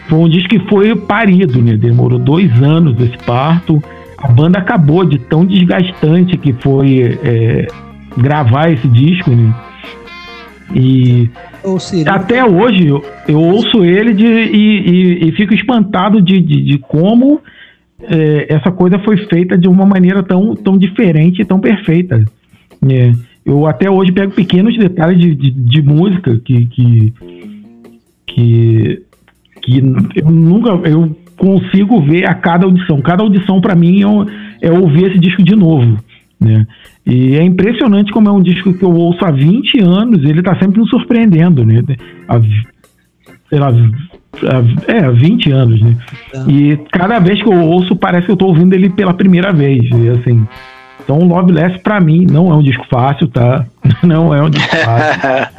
Foi 0.08 0.18
um 0.18 0.28
disco 0.28 0.48
que 0.48 0.58
foi 0.68 0.94
parido, 0.94 1.60
né? 1.62 1.76
Demorou 1.76 2.18
dois 2.18 2.50
anos 2.62 3.00
esse 3.00 3.16
parto. 3.24 3.82
A 4.18 4.28
banda 4.28 4.58
acabou 4.58 5.04
de 5.04 5.18
tão 5.18 5.46
desgastante 5.46 6.36
que 6.36 6.52
foi 6.52 7.18
é, 7.22 7.66
gravar 8.16 8.70
esse 8.70 8.86
disco, 8.88 9.30
né? 9.30 9.54
E 10.74 11.30
até 12.06 12.44
hoje 12.44 12.86
eu, 12.86 13.04
eu 13.28 13.40
ouço 13.40 13.84
ele 13.84 14.12
de, 14.14 14.24
e, 14.24 14.90
e, 14.90 15.28
e, 15.28 15.32
fico 15.32 15.54
espantado 15.54 16.20
de, 16.20 16.40
de, 16.40 16.62
de 16.62 16.78
como 16.78 17.40
é, 18.02 18.46
essa 18.52 18.70
coisa 18.70 18.98
foi 18.98 19.16
feita 19.26 19.56
de 19.56 19.68
uma 19.68 19.84
maneira 19.84 20.22
tão, 20.22 20.54
tão 20.54 20.76
diferente 20.78 21.42
e 21.42 21.44
tão 21.44 21.60
perfeita. 21.60 22.24
Né? 22.80 23.12
Eu 23.44 23.66
até 23.66 23.90
hoje 23.90 24.12
pego 24.12 24.32
pequenos 24.32 24.76
detalhes 24.76 25.18
de, 25.18 25.34
de, 25.34 25.50
de 25.50 25.82
música 25.82 26.40
que, 26.44 26.66
que, 26.66 27.12
que, 28.26 29.02
que 29.62 29.78
eu 30.16 30.30
nunca 30.30 30.70
eu 30.88 31.16
consigo 31.36 32.00
ver 32.02 32.28
a 32.28 32.34
cada 32.34 32.66
audição. 32.66 33.00
Cada 33.00 33.22
audição 33.22 33.60
para 33.60 33.74
mim 33.74 34.02
é, 34.60 34.68
é, 34.68 34.72
ouvir 34.72 35.10
esse 35.10 35.18
disco 35.18 35.42
de 35.42 35.56
novo, 35.56 35.98
né? 36.40 36.66
E 37.06 37.36
é 37.36 37.42
impressionante 37.42 38.12
como 38.12 38.28
é 38.28 38.32
um 38.32 38.42
disco 38.42 38.72
que 38.72 38.84
eu 38.84 38.92
ouço 38.92 39.24
há 39.24 39.30
20 39.30 39.80
anos, 39.80 40.24
ele 40.24 40.42
tá 40.42 40.56
sempre 40.58 40.80
me 40.80 40.88
surpreendendo, 40.88 41.64
né? 41.64 41.82
Há, 42.28 42.40
sei 43.48 43.58
lá, 43.58 43.68
há, 43.68 44.92
é, 44.92 45.10
20 45.10 45.52
anos, 45.52 45.80
né? 45.80 45.96
É. 46.34 46.50
E 46.50 46.76
cada 46.92 47.18
vez 47.18 47.42
que 47.42 47.48
eu 47.48 47.58
ouço, 47.58 47.94
parece 47.96 48.26
que 48.26 48.32
eu 48.32 48.36
tô 48.36 48.46
ouvindo 48.46 48.74
ele 48.74 48.88
pela 48.90 49.14
primeira 49.14 49.52
vez, 49.52 49.84
e 49.90 50.08
assim... 50.08 50.46
Então, 51.02 51.26
Loveless, 51.26 51.80
para 51.80 51.98
mim, 51.98 52.24
não 52.30 52.52
é 52.52 52.54
um 52.54 52.62
disco 52.62 52.86
fácil, 52.88 53.26
tá? 53.26 53.66
Não 54.04 54.32
é 54.32 54.42
um 54.42 54.50
disco 54.50 54.76
fácil. 54.76 55.50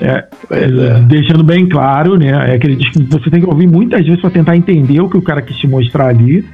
É, 0.00 0.24
é, 0.50 1.00
deixando 1.06 1.42
bem 1.42 1.68
claro, 1.68 2.16
né? 2.16 2.30
É 2.50 2.54
aquele 2.54 2.76
disco 2.76 2.94
que 2.94 3.10
você 3.10 3.30
tem 3.30 3.40
que 3.40 3.46
ouvir 3.46 3.66
muitas 3.66 4.04
vezes 4.04 4.20
para 4.20 4.30
tentar 4.30 4.56
entender 4.56 5.00
o 5.00 5.08
que 5.08 5.16
o 5.16 5.22
cara 5.22 5.42
quis 5.42 5.56
te 5.56 5.66
mostrar 5.66 6.08
ali. 6.08 6.44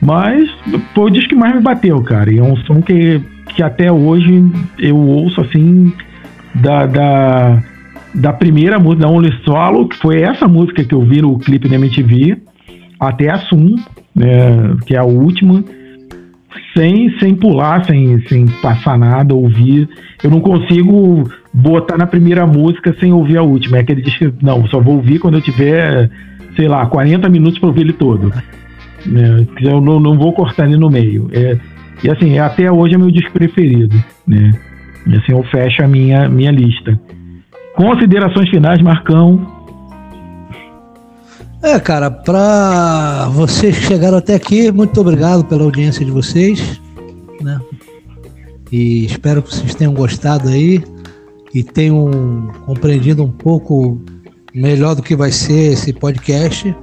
Mas 0.00 0.48
foi 0.94 1.04
o 1.04 1.10
disco 1.10 1.30
que 1.30 1.34
mais 1.34 1.54
me 1.54 1.60
bateu, 1.60 2.02
cara. 2.02 2.32
E 2.32 2.38
é 2.38 2.42
um 2.42 2.56
som 2.58 2.80
que, 2.80 3.20
que 3.54 3.62
até 3.62 3.92
hoje 3.92 4.42
eu 4.78 4.96
ouço 4.96 5.40
assim 5.40 5.92
da, 6.54 6.86
da, 6.86 7.62
da 8.14 8.32
primeira 8.32 8.78
música, 8.78 9.02
da 9.02 9.08
Only 9.08 9.32
Solo, 9.44 9.88
que 9.88 9.96
foi 9.98 10.22
essa 10.22 10.48
música 10.48 10.82
que 10.82 10.94
eu 10.94 11.02
vi 11.02 11.20
no 11.20 11.38
clipe 11.38 11.68
da 11.68 11.76
MTV, 11.76 12.38
até 12.98 13.30
a 13.30 13.38
Sum, 13.38 13.76
né, 14.14 14.76
que 14.86 14.94
é 14.94 14.98
a 14.98 15.04
última 15.04 15.62
sem, 16.76 17.10
sem 17.18 17.34
pular, 17.34 17.84
sem, 17.84 18.20
sem 18.26 18.46
passar 18.62 18.98
nada, 18.98 19.34
ouvir. 19.34 19.88
Eu 20.22 20.30
não 20.30 20.40
consigo 20.40 21.30
botar 21.52 21.96
na 21.96 22.06
primeira 22.06 22.46
música 22.46 22.94
sem 22.98 23.12
ouvir 23.12 23.36
a 23.36 23.42
última. 23.42 23.76
É 23.76 23.80
aquele 23.80 24.02
disco, 24.02 24.32
não, 24.42 24.66
só 24.68 24.80
vou 24.80 24.96
ouvir 24.96 25.18
quando 25.18 25.34
eu 25.34 25.40
tiver, 25.40 26.10
sei 26.56 26.68
lá, 26.68 26.86
40 26.86 27.28
minutos 27.28 27.58
para 27.58 27.68
ouvir 27.68 27.82
ele 27.82 27.92
todo. 27.92 28.32
É, 29.06 29.66
eu 29.68 29.80
não, 29.80 29.98
não 29.98 30.18
vou 30.18 30.32
cortar 30.32 30.66
ele 30.66 30.76
no 30.76 30.90
meio. 30.90 31.28
É, 31.32 31.58
e 32.02 32.10
assim, 32.10 32.38
até 32.38 32.70
hoje 32.70 32.94
é 32.94 32.98
meu 32.98 33.10
disco 33.10 33.32
preferido, 33.32 34.02
né? 34.26 34.52
E 35.06 35.16
assim 35.16 35.32
eu 35.32 35.42
fecho 35.44 35.82
a 35.82 35.88
minha, 35.88 36.28
minha 36.28 36.50
lista. 36.50 36.98
Considerações 37.74 38.48
finais, 38.50 38.80
Marcão. 38.82 39.60
É, 41.62 41.78
cara, 41.78 42.10
para 42.10 43.28
vocês 43.28 43.78
que 43.78 43.84
chegaram 43.84 44.16
até 44.16 44.34
aqui, 44.34 44.72
muito 44.72 44.98
obrigado 45.00 45.44
pela 45.44 45.62
audiência 45.62 46.04
de 46.04 46.10
vocês, 46.10 46.80
né? 47.40 47.60
E 48.72 49.04
espero 49.04 49.42
que 49.42 49.54
vocês 49.54 49.74
tenham 49.74 49.92
gostado 49.92 50.48
aí 50.48 50.82
e 51.52 51.62
tenham 51.62 52.50
compreendido 52.64 53.22
um 53.22 53.30
pouco 53.30 54.00
melhor 54.54 54.94
do 54.94 55.02
que 55.02 55.14
vai 55.14 55.30
ser 55.30 55.72
esse 55.72 55.92
podcast, 55.92 56.74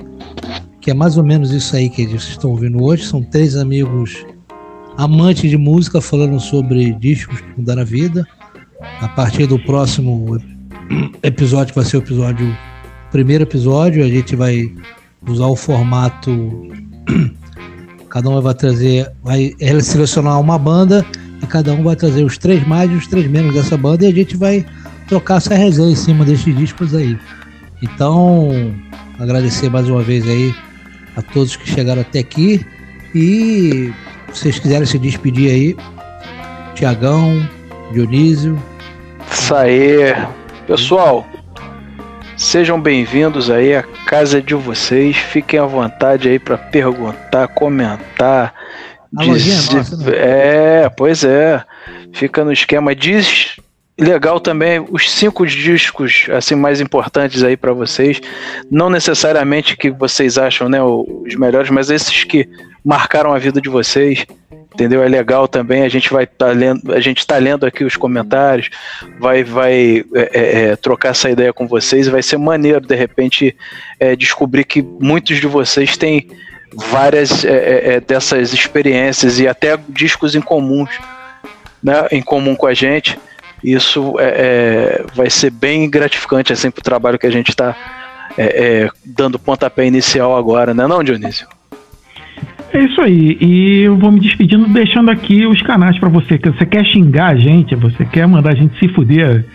que 0.88 0.92
é 0.92 0.94
mais 0.94 1.18
ou 1.18 1.24
menos 1.26 1.52
isso 1.52 1.76
aí 1.76 1.90
que 1.90 2.06
vocês 2.06 2.30
estão 2.30 2.52
ouvindo 2.52 2.82
hoje. 2.82 3.06
São 3.06 3.22
três 3.22 3.58
amigos 3.58 4.26
amantes 4.96 5.50
de 5.50 5.58
música 5.58 6.00
falando 6.00 6.40
sobre 6.40 6.94
discos 6.94 7.42
que 7.42 7.58
mudaram 7.58 7.82
a 7.82 7.84
vida. 7.84 8.26
A 9.02 9.10
partir 9.10 9.48
do 9.48 9.60
próximo 9.60 10.40
episódio, 11.22 11.74
que 11.74 11.76
vai 11.76 11.84
ser 11.84 11.98
o 11.98 12.00
episódio 12.00 12.58
primeiro 13.12 13.44
episódio, 13.44 14.02
a 14.02 14.08
gente 14.08 14.34
vai 14.34 14.74
usar 15.28 15.48
o 15.48 15.58
formato. 15.58 16.32
Cada 18.10 18.30
um 18.30 18.40
vai 18.40 18.54
trazer, 18.54 19.12
vai 19.22 19.54
selecionar 19.82 20.40
uma 20.40 20.58
banda 20.58 21.06
e 21.44 21.48
cada 21.48 21.74
um 21.74 21.84
vai 21.84 21.98
trazer 21.98 22.24
os 22.24 22.38
três 22.38 22.66
mais 22.66 22.90
e 22.90 22.94
os 22.94 23.08
três 23.08 23.30
menos 23.30 23.54
dessa 23.54 23.76
banda 23.76 24.06
e 24.06 24.08
a 24.08 24.16
gente 24.16 24.38
vai 24.38 24.66
trocar 25.10 25.36
essa 25.36 25.54
resenha 25.54 25.92
em 25.92 25.96
cima 25.96 26.24
desses 26.24 26.56
discos 26.56 26.96
aí. 26.96 27.20
Então, 27.84 28.74
agradecer 29.20 29.70
mais 29.70 29.90
uma 29.90 30.02
vez 30.02 30.26
aí 30.26 30.56
a 31.18 31.22
todos 31.22 31.56
que 31.56 31.68
chegaram 31.68 32.02
até 32.02 32.20
aqui 32.20 32.64
e 33.14 33.92
se 34.32 34.42
vocês 34.42 34.60
quiserem 34.60 34.86
se 34.86 35.00
despedir 35.00 35.52
aí, 35.52 35.78
Tiagão, 36.76 37.50
Dionísio. 37.92 38.62
Isso 39.32 39.56
aí. 39.56 40.14
Pessoal, 40.68 41.28
sejam 42.38 42.80
bem-vindos 42.80 43.50
aí 43.50 43.76
à 43.76 43.82
casa 44.06 44.40
de 44.40 44.54
vocês. 44.54 45.18
Fiquem 45.18 45.60
à 45.60 45.66
vontade 45.66 46.30
aí 46.30 46.38
para 46.38 46.58
perguntar, 46.58 47.48
comentar. 47.48 48.54
A 49.18 49.24
diz, 49.24 49.74
nossa, 49.74 49.98
né? 49.98 50.12
É, 50.18 50.90
pois 50.90 51.24
é. 51.24 51.64
Fica 52.14 52.44
no 52.44 52.52
esquema. 52.52 52.94
Diz 52.94 53.58
legal 53.98 54.40
também 54.40 54.86
os 54.92 55.10
cinco 55.10 55.46
discos 55.46 56.28
assim 56.32 56.56
mais 56.56 56.80
importantes 56.80 57.44
aí 57.44 57.58
para 57.58 57.74
vocês, 57.74 58.22
não 58.70 58.90
necessariamente 58.90 59.76
que 59.76 59.90
vocês 59.90 60.38
acham, 60.38 60.70
né, 60.70 60.82
os 60.82 61.36
melhores, 61.36 61.70
mas 61.70 61.90
esses 61.90 62.24
que 62.24 62.48
marcaram 62.84 63.34
a 63.34 63.40
vida 63.40 63.60
de 63.60 63.70
vocês. 63.70 64.26
Entendeu? 64.74 65.02
É 65.02 65.08
legal 65.08 65.48
também. 65.48 65.82
A 65.82 65.90
gente 65.90 66.14
vai 66.14 66.28
tá 66.28 66.50
lendo, 66.50 66.94
a 66.94 67.00
gente 67.00 67.18
está 67.18 67.38
lendo 67.38 67.66
aqui 67.66 67.84
os 67.84 67.96
comentários, 67.96 68.70
vai, 69.20 69.44
vai 69.44 70.06
é, 70.14 70.22
é, 70.22 70.66
é, 70.66 70.76
trocar 70.76 71.10
essa 71.10 71.32
ideia 71.32 71.52
com 71.52 71.68
vocês 71.68 72.08
vai 72.08 72.22
ser 72.22 72.38
maneiro 72.38 72.82
de 72.82 72.96
repente 72.96 73.58
é, 74.00 74.16
descobrir 74.16 74.66
que 74.66 74.84
muitos 74.84 75.38
de 75.38 75.48
vocês 75.48 75.98
têm 75.98 76.28
várias 76.76 77.44
é, 77.44 77.96
é, 77.96 78.00
dessas 78.00 78.54
experiências 78.54 79.40
e 79.40 79.48
até 79.48 79.80
discos 79.90 80.36
em 80.36 80.42
comuns, 80.42 80.92
né, 81.82 82.08
em 82.12 82.22
comum 82.22 82.56
com 82.56 82.68
a 82.68 82.74
gente. 82.76 83.18
Isso 83.64 84.16
vai 85.16 85.30
ser 85.30 85.50
bem 85.50 85.90
gratificante 85.90 86.54
assim 86.54 86.70
para 86.70 86.82
o 86.82 86.84
trabalho 86.84 87.20
que 87.20 87.28
a 87.28 87.32
gente 87.32 87.50
está 87.50 87.76
dando 89.06 89.40
pontapé 89.40 89.88
inicial 89.88 90.38
agora, 90.38 90.74
né, 90.74 90.86
não, 90.86 91.04
Dionísio? 91.04 91.48
É 92.74 92.84
isso 92.84 93.02
aí. 93.02 93.38
E 93.40 93.82
eu 93.82 93.98
vou 93.98 94.12
me 94.12 94.20
despedindo, 94.20 94.68
deixando 94.68 95.10
aqui 95.10 95.46
os 95.46 95.62
canais 95.62 95.98
para 95.98 96.10
você. 96.10 96.38
Que 96.38 96.50
você 96.50 96.66
quer 96.66 96.86
xingar 96.86 97.28
a 97.28 97.36
gente, 97.36 97.76
você 97.76 98.06
quer 98.06 98.28
mandar 98.28 98.52
a 98.52 98.56
gente 98.56 98.78
se 98.78 98.88
fuder, 98.90 99.46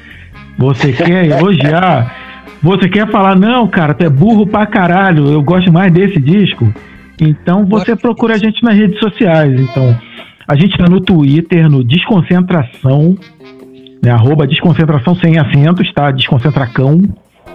você 0.58 0.92
quer 0.92 1.26
elogiar, 1.30 2.14
você 2.62 2.88
quer 2.88 3.08
falar, 3.10 3.36
não, 3.36 3.68
cara, 3.68 3.94
tu 3.94 4.04
é 4.04 4.08
burro 4.08 4.46
pra 4.46 4.66
caralho, 4.66 5.30
eu 5.30 5.42
gosto 5.42 5.70
mais 5.70 5.92
desse 5.92 6.18
disco. 6.18 6.72
Então 7.20 7.64
você 7.66 7.94
procura 7.94 8.34
a 8.34 8.38
gente 8.38 8.62
nas 8.62 8.76
redes 8.76 8.98
sociais. 8.98 9.60
Então, 9.60 9.96
a 10.48 10.56
gente 10.56 10.76
tá 10.76 10.88
no 10.88 11.00
Twitter, 11.00 11.70
no 11.70 11.84
Desconcentração, 11.84 13.16
né, 14.02 14.10
arroba 14.10 14.46
Desconcentração 14.46 15.14
sem 15.16 15.38
acentos, 15.38 15.92
tá? 15.92 16.10
Desconcentracão, 16.10 17.02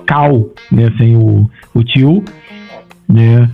cal, 0.05 0.49
né, 0.71 0.93
sem 0.97 1.17
o, 1.17 1.49
o 1.73 1.83
tio, 1.83 2.23
né? 3.07 3.49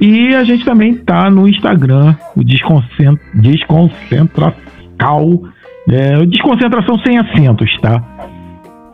e 0.00 0.34
a 0.34 0.42
gente 0.44 0.64
também 0.64 0.94
tá 0.94 1.28
no 1.30 1.46
Instagram, 1.46 2.16
o 2.34 2.42
Desconcentracal, 2.42 5.42
é, 5.88 6.24
Desconcentração 6.26 6.98
sem 7.00 7.18
acentos, 7.18 7.70
tá? 7.80 8.02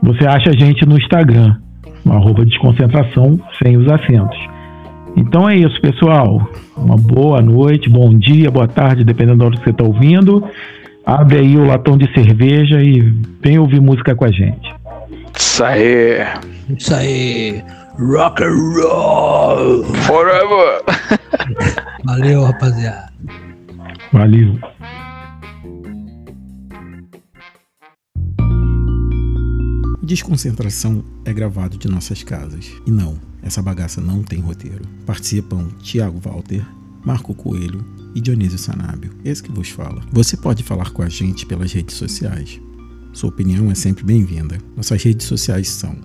Você 0.02 0.26
acha 0.26 0.50
a 0.50 0.52
gente 0.52 0.84
no 0.84 0.98
Instagram, 0.98 1.56
arroba 2.08 2.44
Desconcentração 2.44 3.40
sem 3.62 3.76
os 3.76 3.88
acentos. 3.88 4.55
Então 5.16 5.48
é 5.48 5.56
isso, 5.56 5.80
pessoal. 5.80 6.46
Uma 6.76 6.96
boa 6.96 7.40
noite, 7.40 7.88
bom 7.88 8.10
dia, 8.10 8.50
boa 8.50 8.68
tarde, 8.68 9.02
dependendo 9.02 9.38
da 9.38 9.46
hora 9.46 9.56
que 9.56 9.64
você 9.64 9.70
está 9.70 9.82
ouvindo. 9.82 10.44
Abre 11.06 11.38
aí 11.38 11.56
o 11.56 11.64
latão 11.64 11.96
de 11.96 12.12
cerveja 12.12 12.82
e 12.82 13.00
vem 13.40 13.58
ouvir 13.58 13.80
música 13.80 14.14
com 14.14 14.26
a 14.26 14.30
gente. 14.30 14.74
Isso 15.34 15.64
aí. 15.64 16.18
Isso 16.68 16.94
aí. 16.94 17.64
Rock 17.98 18.42
and 18.42 18.56
roll. 18.82 19.84
Forever. 19.84 20.82
Valeu, 22.04 22.44
rapaziada. 22.44 23.08
Valeu. 24.12 24.58
Desconcentração 30.02 31.02
é 31.24 31.32
gravado 31.32 31.78
de 31.78 31.88
nossas 31.88 32.22
casas. 32.22 32.70
E 32.86 32.90
não, 32.90 33.16
essa 33.46 33.62
bagaça 33.62 34.00
não 34.00 34.24
tem 34.24 34.40
roteiro. 34.40 34.82
Participam 35.06 35.68
Tiago 35.80 36.18
Walter, 36.18 36.66
Marco 37.04 37.32
Coelho 37.32 37.84
e 38.12 38.20
Dionísio 38.20 38.58
Sanábio, 38.58 39.12
esse 39.24 39.40
que 39.40 39.52
vos 39.52 39.68
fala. 39.68 40.02
Você 40.10 40.36
pode 40.36 40.64
falar 40.64 40.90
com 40.90 41.02
a 41.02 41.08
gente 41.08 41.46
pelas 41.46 41.72
redes 41.72 41.94
sociais. 41.94 42.60
Sua 43.12 43.28
opinião 43.28 43.70
é 43.70 43.74
sempre 43.76 44.02
bem-vinda. 44.02 44.58
Nossas 44.76 45.00
redes 45.00 45.28
sociais 45.28 45.68
são 45.68 45.96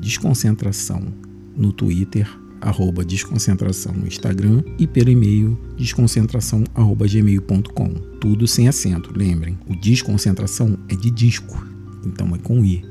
desconcentração 0.00 1.12
no 1.56 1.72
Twitter, 1.72 2.30
arroba 2.60 3.04
desconcentração 3.04 3.92
no 3.92 4.06
Instagram 4.06 4.62
e 4.78 4.86
pelo 4.86 5.10
e-mail 5.10 5.58
desconcentração.gmail.com. 5.76 7.94
Tudo 8.20 8.46
sem 8.46 8.68
acento, 8.68 9.10
lembrem. 9.12 9.58
O 9.66 9.74
desconcentração 9.74 10.78
é 10.88 10.94
de 10.94 11.10
disco, 11.10 11.66
então 12.06 12.32
é 12.32 12.38
com 12.38 12.64
I. 12.64 12.84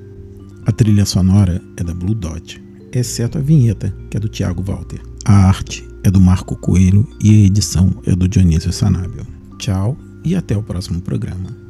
A 0.66 0.74
trilha 0.74 1.06
sonora 1.06 1.62
é 1.78 1.84
da 1.84 1.94
Blue 1.94 2.14
Dot, 2.14 2.62
exceto 2.92 3.38
a 3.38 3.42
vinheta, 3.42 3.94
que 4.10 4.18
é 4.18 4.20
do 4.20 4.30
Thiago 4.30 4.64
Walter. 4.64 5.02
A 5.26 5.34
arte 5.48 5.88
é 6.04 6.10
do 6.10 6.20
Marco 6.20 6.56
Coelho 6.56 7.08
e 7.22 7.30
a 7.30 7.46
edição 7.46 7.92
é 8.06 8.16
do 8.16 8.28
Dionísio 8.28 8.72
Sanábio. 8.72 9.26
Tchau 9.58 9.98
e 10.24 10.36
até 10.36 10.56
o 10.56 10.64
próximo 10.64 11.02
programa. 11.02 11.69